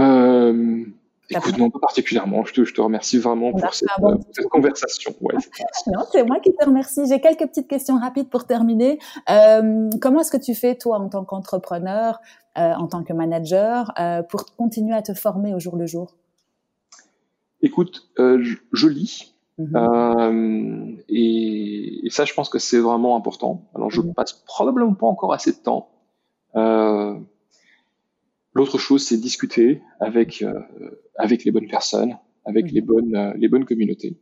Euh, 0.00 0.84
Écoute, 1.30 1.56
non, 1.58 1.70
pas 1.70 1.78
particulièrement. 1.78 2.44
Je 2.44 2.52
te, 2.52 2.64
je 2.64 2.74
te 2.74 2.80
remercie 2.80 3.18
vraiment 3.18 3.52
pour 3.52 3.72
cette, 3.72 3.88
bon 4.00 4.20
cette, 4.32 4.48
conversation. 4.48 5.14
Ouais, 5.20 5.34
non, 5.86 6.02
c'est 6.10 6.24
moi 6.24 6.40
qui 6.40 6.52
te 6.52 6.64
remercie. 6.64 7.06
J'ai 7.08 7.20
quelques 7.20 7.46
petites 7.46 7.68
questions 7.68 7.98
rapides 7.98 8.28
pour 8.28 8.46
terminer. 8.46 8.98
Euh, 9.30 9.88
comment 10.00 10.20
est-ce 10.20 10.30
que 10.30 10.42
tu 10.42 10.54
fais, 10.54 10.74
toi, 10.74 10.98
en 10.98 11.08
tant 11.08 11.24
qu'entrepreneur, 11.24 12.20
euh, 12.58 12.74
en 12.74 12.86
tant 12.86 13.02
que 13.02 13.12
manager, 13.12 13.92
euh, 13.98 14.22
pour 14.22 14.44
continuer 14.56 14.94
à 14.94 15.02
te 15.02 15.14
former 15.14 15.54
au 15.54 15.58
jour 15.58 15.76
le 15.76 15.86
jour? 15.86 16.14
Écoute, 17.62 18.08
euh, 18.18 18.42
je, 18.42 18.56
je, 18.72 18.88
lis. 18.88 19.34
Mm 19.58 20.96
et, 21.08 22.08
ça, 22.10 22.24
je 22.24 22.34
pense 22.34 22.50
que 22.50 22.58
c'est 22.58 22.78
vraiment 22.78 23.16
important. 23.16 23.62
Alors, 23.74 23.90
je 23.90 24.02
mhm. 24.02 24.12
passe 24.12 24.32
probablement 24.32 24.94
pas 24.94 25.06
encore 25.06 25.32
assez 25.32 25.52
de 25.52 25.56
temps. 25.56 25.88
L'autre 28.54 28.78
chose, 28.78 29.04
c'est 29.04 29.16
discuter 29.16 29.80
avec 30.00 30.44
avec 31.16 31.44
les 31.44 31.50
bonnes 31.50 31.68
personnes, 31.68 32.18
avec 32.44 32.70
les 32.70 32.80
bonnes 32.80 33.32
les 33.36 33.48
bonnes 33.48 33.64
communautés. 33.64 34.18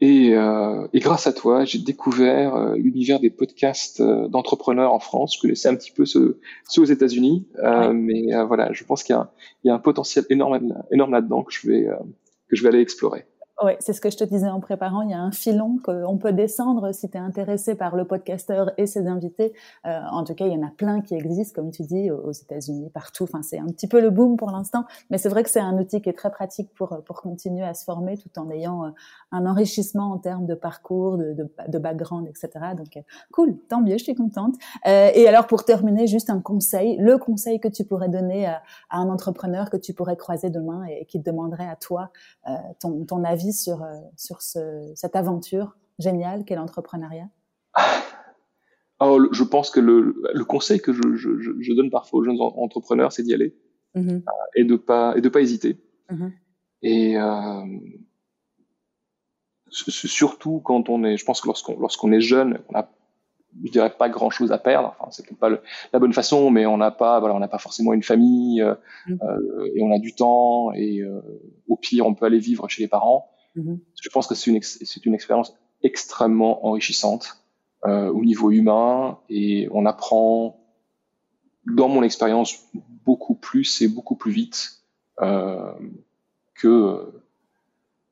Et, 0.00 0.34
euh, 0.34 0.88
et, 0.92 0.98
grâce 0.98 1.26
à 1.26 1.32
toi, 1.32 1.64
j'ai 1.64 1.78
découvert 1.78 2.56
euh, 2.56 2.74
l'univers 2.76 3.20
des 3.20 3.30
podcasts 3.30 4.00
euh, 4.00 4.26
d'entrepreneurs 4.28 4.92
en 4.92 4.98
France. 4.98 5.36
Je 5.36 5.40
connaissais 5.40 5.68
un 5.68 5.76
petit 5.76 5.92
peu 5.92 6.04
ceux, 6.04 6.40
ceux 6.68 6.82
aux 6.82 6.86
États-Unis, 6.86 7.46
euh, 7.60 7.92
mais 7.92 8.34
euh, 8.34 8.44
voilà, 8.44 8.72
je 8.72 8.82
pense 8.84 9.04
qu'il 9.04 9.16
y, 9.64 9.68
y, 9.68 9.70
a 9.70 9.74
un 9.74 9.78
potentiel 9.78 10.24
énorme, 10.30 10.74
énorme 10.90 11.12
là-dedans 11.12 11.44
que 11.44 11.52
je 11.52 11.68
vais 11.68 11.88
que 12.48 12.56
je 12.56 12.62
vais 12.62 12.70
aller 12.70 12.80
explorer. 12.80 13.24
Oui, 13.62 13.72
c'est 13.78 13.92
ce 13.92 14.00
que 14.00 14.10
je 14.10 14.16
te 14.16 14.24
disais 14.24 14.48
en 14.48 14.58
préparant. 14.58 15.02
Il 15.02 15.10
y 15.10 15.14
a 15.14 15.20
un 15.20 15.30
filon 15.30 15.78
qu'on 15.84 16.18
peut 16.18 16.32
descendre 16.32 16.92
si 16.92 17.08
tu 17.08 17.16
es 17.16 17.20
intéressé 17.20 17.76
par 17.76 17.94
le 17.94 18.04
podcasteur 18.04 18.72
et 18.78 18.86
ses 18.86 19.06
invités. 19.06 19.52
Euh, 19.86 20.00
en 20.10 20.24
tout 20.24 20.34
cas, 20.34 20.46
il 20.46 20.52
y 20.52 20.56
en 20.56 20.66
a 20.66 20.72
plein 20.76 21.00
qui 21.00 21.14
existent, 21.14 21.62
comme 21.62 21.70
tu 21.70 21.84
dis, 21.84 22.10
aux 22.10 22.32
États-Unis, 22.32 22.90
partout. 22.92 23.24
Enfin, 23.24 23.42
c'est 23.42 23.60
un 23.60 23.66
petit 23.66 23.86
peu 23.86 24.00
le 24.00 24.10
boom 24.10 24.36
pour 24.36 24.50
l'instant, 24.50 24.84
mais 25.08 25.18
c'est 25.18 25.28
vrai 25.28 25.44
que 25.44 25.50
c'est 25.50 25.60
un 25.60 25.78
outil 25.78 26.02
qui 26.02 26.08
est 26.08 26.14
très 26.14 26.32
pratique 26.32 26.74
pour 26.74 27.00
pour 27.04 27.22
continuer 27.22 27.62
à 27.62 27.74
se 27.74 27.84
former 27.84 28.18
tout 28.18 28.28
en 28.40 28.50
ayant 28.50 28.86
euh, 28.86 28.90
un 29.30 29.46
enrichissement 29.46 30.12
en 30.12 30.18
termes 30.18 30.46
de 30.46 30.54
parcours, 30.54 31.16
de, 31.16 31.32
de, 31.32 31.48
de 31.68 31.78
background, 31.78 32.26
etc. 32.26 32.48
Donc, 32.76 32.96
euh, 32.96 33.02
cool, 33.32 33.56
tant 33.68 33.80
mieux, 33.80 33.98
je 33.98 34.04
suis 34.04 34.14
contente. 34.16 34.56
Euh, 34.86 35.10
et 35.14 35.28
alors, 35.28 35.46
pour 35.46 35.64
terminer, 35.64 36.08
juste 36.08 36.28
un 36.28 36.40
conseil, 36.40 36.96
le 36.98 37.18
conseil 37.18 37.60
que 37.60 37.68
tu 37.68 37.84
pourrais 37.84 38.08
donner 38.08 38.46
à, 38.46 38.62
à 38.90 38.98
un 38.98 39.08
entrepreneur 39.08 39.70
que 39.70 39.76
tu 39.76 39.94
pourrais 39.94 40.16
croiser 40.16 40.50
demain 40.50 40.84
et, 40.86 41.04
qui 41.06 41.22
te 41.22 41.30
demanderait 41.30 41.68
à 41.68 41.76
toi 41.76 42.10
euh, 42.48 42.52
ton, 42.80 43.04
ton 43.04 43.22
avis 43.24 43.44
sur, 43.54 43.82
euh, 43.82 44.00
sur 44.16 44.42
ce, 44.42 44.92
cette 44.94 45.16
aventure 45.16 45.76
géniale 45.98 46.44
qu'est 46.44 46.56
l'entrepreneuriat? 46.56 47.28
Alors, 49.00 49.20
je 49.32 49.44
pense 49.44 49.70
que 49.70 49.80
le, 49.80 50.14
le 50.32 50.44
conseil 50.44 50.80
que 50.80 50.92
je, 50.92 51.16
je, 51.16 51.30
je, 51.60 51.72
donne 51.72 51.90
parfois 51.90 52.20
aux 52.20 52.24
jeunes 52.24 52.38
entrepreneurs, 52.40 53.12
c'est 53.12 53.22
d'y 53.22 53.34
aller 53.34 53.56
mm-hmm. 53.96 54.16
euh, 54.16 54.56
et 54.56 54.64
de 54.64 54.76
pas 54.76 55.14
et 55.16 55.20
de 55.20 55.28
pas 55.28 55.40
hésiter. 55.40 55.78
Mm-hmm. 56.10 56.32
Et 56.82 57.18
euh, 57.18 57.64
surtout 59.70 60.60
quand 60.60 60.88
on 60.88 61.02
est, 61.04 61.16
je 61.16 61.24
pense 61.24 61.40
que 61.40 61.48
lorsqu'on 61.48 61.78
lorsqu'on 61.78 62.12
est 62.12 62.20
jeune, 62.20 62.60
on 62.68 62.78
a 62.78 62.88
je 63.62 63.70
dirais 63.70 63.90
pas 63.90 64.08
grand 64.08 64.30
chose 64.30 64.52
à 64.52 64.58
perdre. 64.58 64.94
Enfin, 64.98 65.10
c'est 65.10 65.36
pas 65.36 65.48
la 65.48 65.98
bonne 65.98 66.12
façon, 66.12 66.50
mais 66.50 66.66
on 66.66 66.78
n'a 66.78 66.90
pas, 66.90 67.20
voilà, 67.20 67.34
on 67.34 67.38
n'a 67.38 67.48
pas 67.48 67.58
forcément 67.58 67.92
une 67.92 68.02
famille 68.02 68.60
euh, 68.60 68.74
mm. 69.06 69.18
euh, 69.22 69.70
et 69.74 69.82
on 69.82 69.92
a 69.92 69.98
du 69.98 70.14
temps 70.14 70.72
et 70.72 71.00
euh, 71.00 71.20
au 71.68 71.76
pire, 71.76 72.06
on 72.06 72.14
peut 72.14 72.26
aller 72.26 72.38
vivre 72.38 72.68
chez 72.68 72.82
les 72.82 72.88
parents. 72.88 73.30
Mm-hmm. 73.56 73.78
Je 74.00 74.08
pense 74.08 74.26
que 74.26 74.34
c'est 74.34 74.50
une, 74.50 74.62
c'est 74.62 75.06
une 75.06 75.14
expérience 75.14 75.54
extrêmement 75.82 76.66
enrichissante 76.66 77.44
euh, 77.86 78.08
au 78.08 78.24
niveau 78.24 78.50
humain 78.50 79.18
et 79.28 79.68
on 79.72 79.86
apprend, 79.86 80.60
dans 81.66 81.88
mon 81.88 82.02
expérience, 82.02 82.64
beaucoup 83.04 83.34
plus 83.34 83.82
et 83.82 83.88
beaucoup 83.88 84.16
plus 84.16 84.32
vite 84.32 84.82
euh, 85.20 85.72
que 86.54 87.12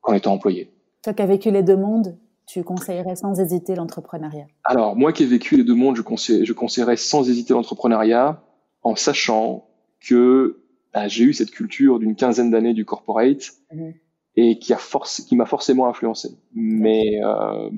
qu'en 0.02 0.12
étant 0.12 0.32
employé. 0.32 0.70
Toi 1.02 1.14
qui 1.14 1.22
as 1.22 1.26
vécu 1.26 1.50
les 1.50 1.62
deux 1.62 1.76
mondes, 1.76 2.18
tu 2.46 2.62
conseillerais 2.64 3.16
sans 3.16 3.40
hésiter 3.40 3.74
l'entrepreneuriat? 3.74 4.46
Alors, 4.64 4.96
moi 4.96 5.12
qui 5.12 5.22
ai 5.22 5.26
vécu 5.26 5.56
les 5.56 5.64
deux 5.64 5.74
mondes, 5.74 5.96
je, 5.96 6.02
conseille, 6.02 6.44
je 6.44 6.52
conseillerais 6.52 6.96
sans 6.96 7.28
hésiter 7.28 7.54
l'entrepreneuriat 7.54 8.42
en 8.82 8.96
sachant 8.96 9.68
que 10.00 10.60
bah, 10.92 11.08
j'ai 11.08 11.24
eu 11.24 11.32
cette 11.32 11.50
culture 11.50 11.98
d'une 11.98 12.16
quinzaine 12.16 12.50
d'années 12.50 12.74
du 12.74 12.84
corporate 12.84 13.52
mm-hmm. 13.72 13.94
Et 14.36 14.58
qui 14.58 14.72
a 14.72 14.78
force, 14.78 15.22
qui 15.22 15.36
m'a 15.36 15.46
forcément 15.46 15.88
influencé. 15.88 16.30
Mais, 16.54 17.20
euh, 17.22 17.70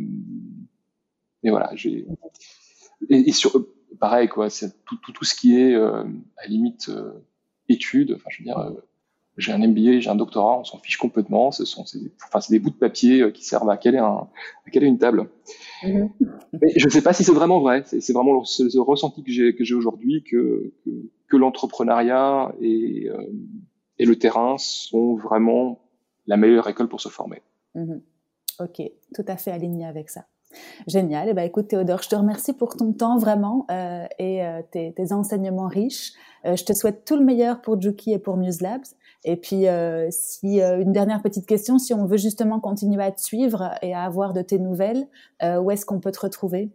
mais 1.42 1.50
voilà, 1.50 1.70
j'ai 1.74 2.06
et, 3.10 3.32
sur 3.32 3.66
pareil 3.98 4.28
quoi, 4.28 4.50
c'est 4.50 4.84
tout, 4.84 4.96
tout, 4.96 5.12
tout 5.12 5.24
ce 5.24 5.34
qui 5.34 5.58
est 5.60 5.74
euh, 5.74 6.04
à 6.36 6.46
limite 6.46 6.88
euh, 6.88 7.12
études. 7.68 8.12
Enfin, 8.16 8.28
je 8.30 8.38
veux 8.38 8.44
dire, 8.44 8.58
euh, 8.58 8.70
j'ai 9.36 9.52
un 9.52 9.58
MBA, 9.58 10.00
j'ai 10.00 10.10
un 10.10 10.14
doctorat, 10.14 10.60
on 10.60 10.64
s'en 10.64 10.78
fiche 10.78 10.96
complètement. 10.96 11.50
Ce 11.50 11.64
sont, 11.64 11.84
enfin, 12.26 12.40
c'est 12.40 12.52
des 12.52 12.58
bouts 12.58 12.70
de 12.70 12.76
papier 12.76 13.20
euh, 13.20 13.30
qui 13.30 13.44
servent 13.44 13.68
à 13.68 13.76
caler, 13.76 13.98
un, 13.98 14.28
à 14.66 14.70
caler 14.70 14.86
une 14.86 14.98
table. 14.98 15.28
Mm-hmm. 15.82 16.08
Mais 16.60 16.72
je 16.76 16.86
ne 16.86 16.90
sais 16.90 17.02
pas 17.02 17.12
si 17.12 17.24
c'est 17.24 17.32
vraiment 17.32 17.60
vrai. 17.60 17.82
C'est 17.86 18.12
vraiment 18.12 18.32
le, 18.32 18.40
le, 18.74 18.80
ressenti 18.80 19.22
que 19.22 19.32
j'ai 19.32 19.54
que 19.54 19.64
j'ai 19.64 19.74
aujourd'hui 19.74 20.22
que, 20.22 20.72
que, 20.84 20.90
que 21.28 21.36
l'entrepreneuriat 21.36 22.54
et, 22.60 23.08
euh, 23.08 23.26
et 23.98 24.04
le 24.04 24.16
terrain 24.16 24.56
sont 24.58 25.16
vraiment 25.16 25.80
la 26.26 26.36
meilleure 26.36 26.68
école 26.68 26.88
pour 26.88 27.00
se 27.00 27.08
former. 27.08 27.42
Mm-hmm. 27.74 28.00
Ok, 28.60 28.82
tout 29.14 29.24
à 29.26 29.36
fait 29.36 29.50
aligné 29.50 29.86
avec 29.86 30.10
ça. 30.10 30.26
Génial. 30.86 31.28
Eh 31.28 31.34
ben, 31.34 31.42
écoute, 31.42 31.68
Théodore, 31.68 32.02
je 32.02 32.08
te 32.08 32.16
remercie 32.16 32.52
pour 32.52 32.76
ton 32.76 32.92
temps 32.92 33.18
vraiment 33.18 33.66
euh, 33.70 34.06
et 34.18 34.44
euh, 34.44 34.60
tes, 34.70 34.92
tes, 34.92 35.12
enseignements 35.12 35.68
riches. 35.68 36.12
Euh, 36.44 36.56
je 36.56 36.64
te 36.64 36.72
souhaite 36.72 37.04
tout 37.04 37.16
le 37.16 37.24
meilleur 37.24 37.60
pour 37.60 37.80
Juki 37.80 38.12
et 38.12 38.18
pour 38.18 38.36
Muse 38.36 38.60
Labs. 38.60 38.84
Et 39.26 39.36
puis, 39.36 39.64
si 40.10 40.60
une 40.60 40.92
dernière 40.92 41.22
petite 41.22 41.46
question, 41.46 41.78
si 41.78 41.94
on 41.94 42.04
veut 42.04 42.18
justement 42.18 42.60
continuer 42.60 43.02
à 43.02 43.10
te 43.10 43.22
suivre 43.22 43.70
et 43.80 43.94
à 43.94 44.02
avoir 44.02 44.34
de 44.34 44.42
tes 44.42 44.58
nouvelles, 44.58 45.08
où 45.42 45.70
est-ce 45.70 45.86
qu'on 45.86 45.98
peut 45.98 46.12
te 46.12 46.20
retrouver? 46.20 46.68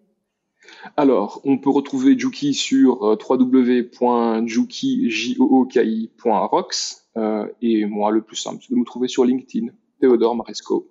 Alors, 0.98 1.42
on 1.44 1.60
peut 1.60 1.70
retrouver 1.70 2.18
Juki 2.18 2.56
sur 2.56 3.04
www.juki.rocks 3.30 4.00
et 7.62 7.86
moi, 7.86 8.12
le 8.12 8.22
plus 8.22 8.36
simple, 8.36 8.62
c'est 8.62 8.74
de 8.74 8.80
me 8.80 8.86
trouver 8.86 9.08
sur 9.08 9.26
LinkedIn, 9.26 9.68
Théodore 10.00 10.36
Maresco. 10.36 10.90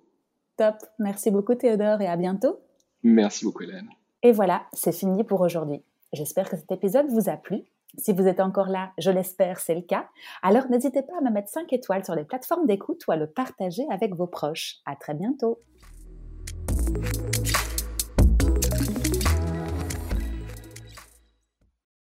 Top. 0.57 0.75
Merci 0.99 1.31
beaucoup, 1.31 1.55
Théodore, 1.55 2.01
et 2.01 2.07
à 2.07 2.17
bientôt. 2.17 2.59
Merci 3.03 3.45
beaucoup, 3.45 3.63
Hélène. 3.63 3.89
Et 4.23 4.31
voilà, 4.31 4.63
c'est 4.73 4.91
fini 4.91 5.23
pour 5.23 5.39
aujourd'hui. 5.41 5.81
J'espère 6.11 6.49
que 6.49 6.57
cet 6.57 6.71
épisode 6.71 7.07
vous 7.09 7.29
a 7.29 7.37
plu. 7.37 7.63
Si 7.97 8.13
vous 8.13 8.27
êtes 8.27 8.39
encore 8.39 8.67
là, 8.67 8.91
je 8.97 9.09
l'espère, 9.09 9.59
c'est 9.59 9.75
le 9.75 9.81
cas. 9.81 10.07
Alors 10.43 10.69
n'hésitez 10.69 11.01
pas 11.01 11.13
à 11.17 11.21
me 11.21 11.31
mettre 11.31 11.49
5 11.49 11.71
étoiles 11.73 12.05
sur 12.05 12.15
les 12.15 12.23
plateformes 12.23 12.67
d'écoute 12.67 13.05
ou 13.07 13.11
à 13.11 13.15
le 13.15 13.27
partager 13.27 13.83
avec 13.89 14.15
vos 14.15 14.27
proches. 14.27 14.77
À 14.85 14.95
très 14.95 15.13
bientôt. 15.13 15.59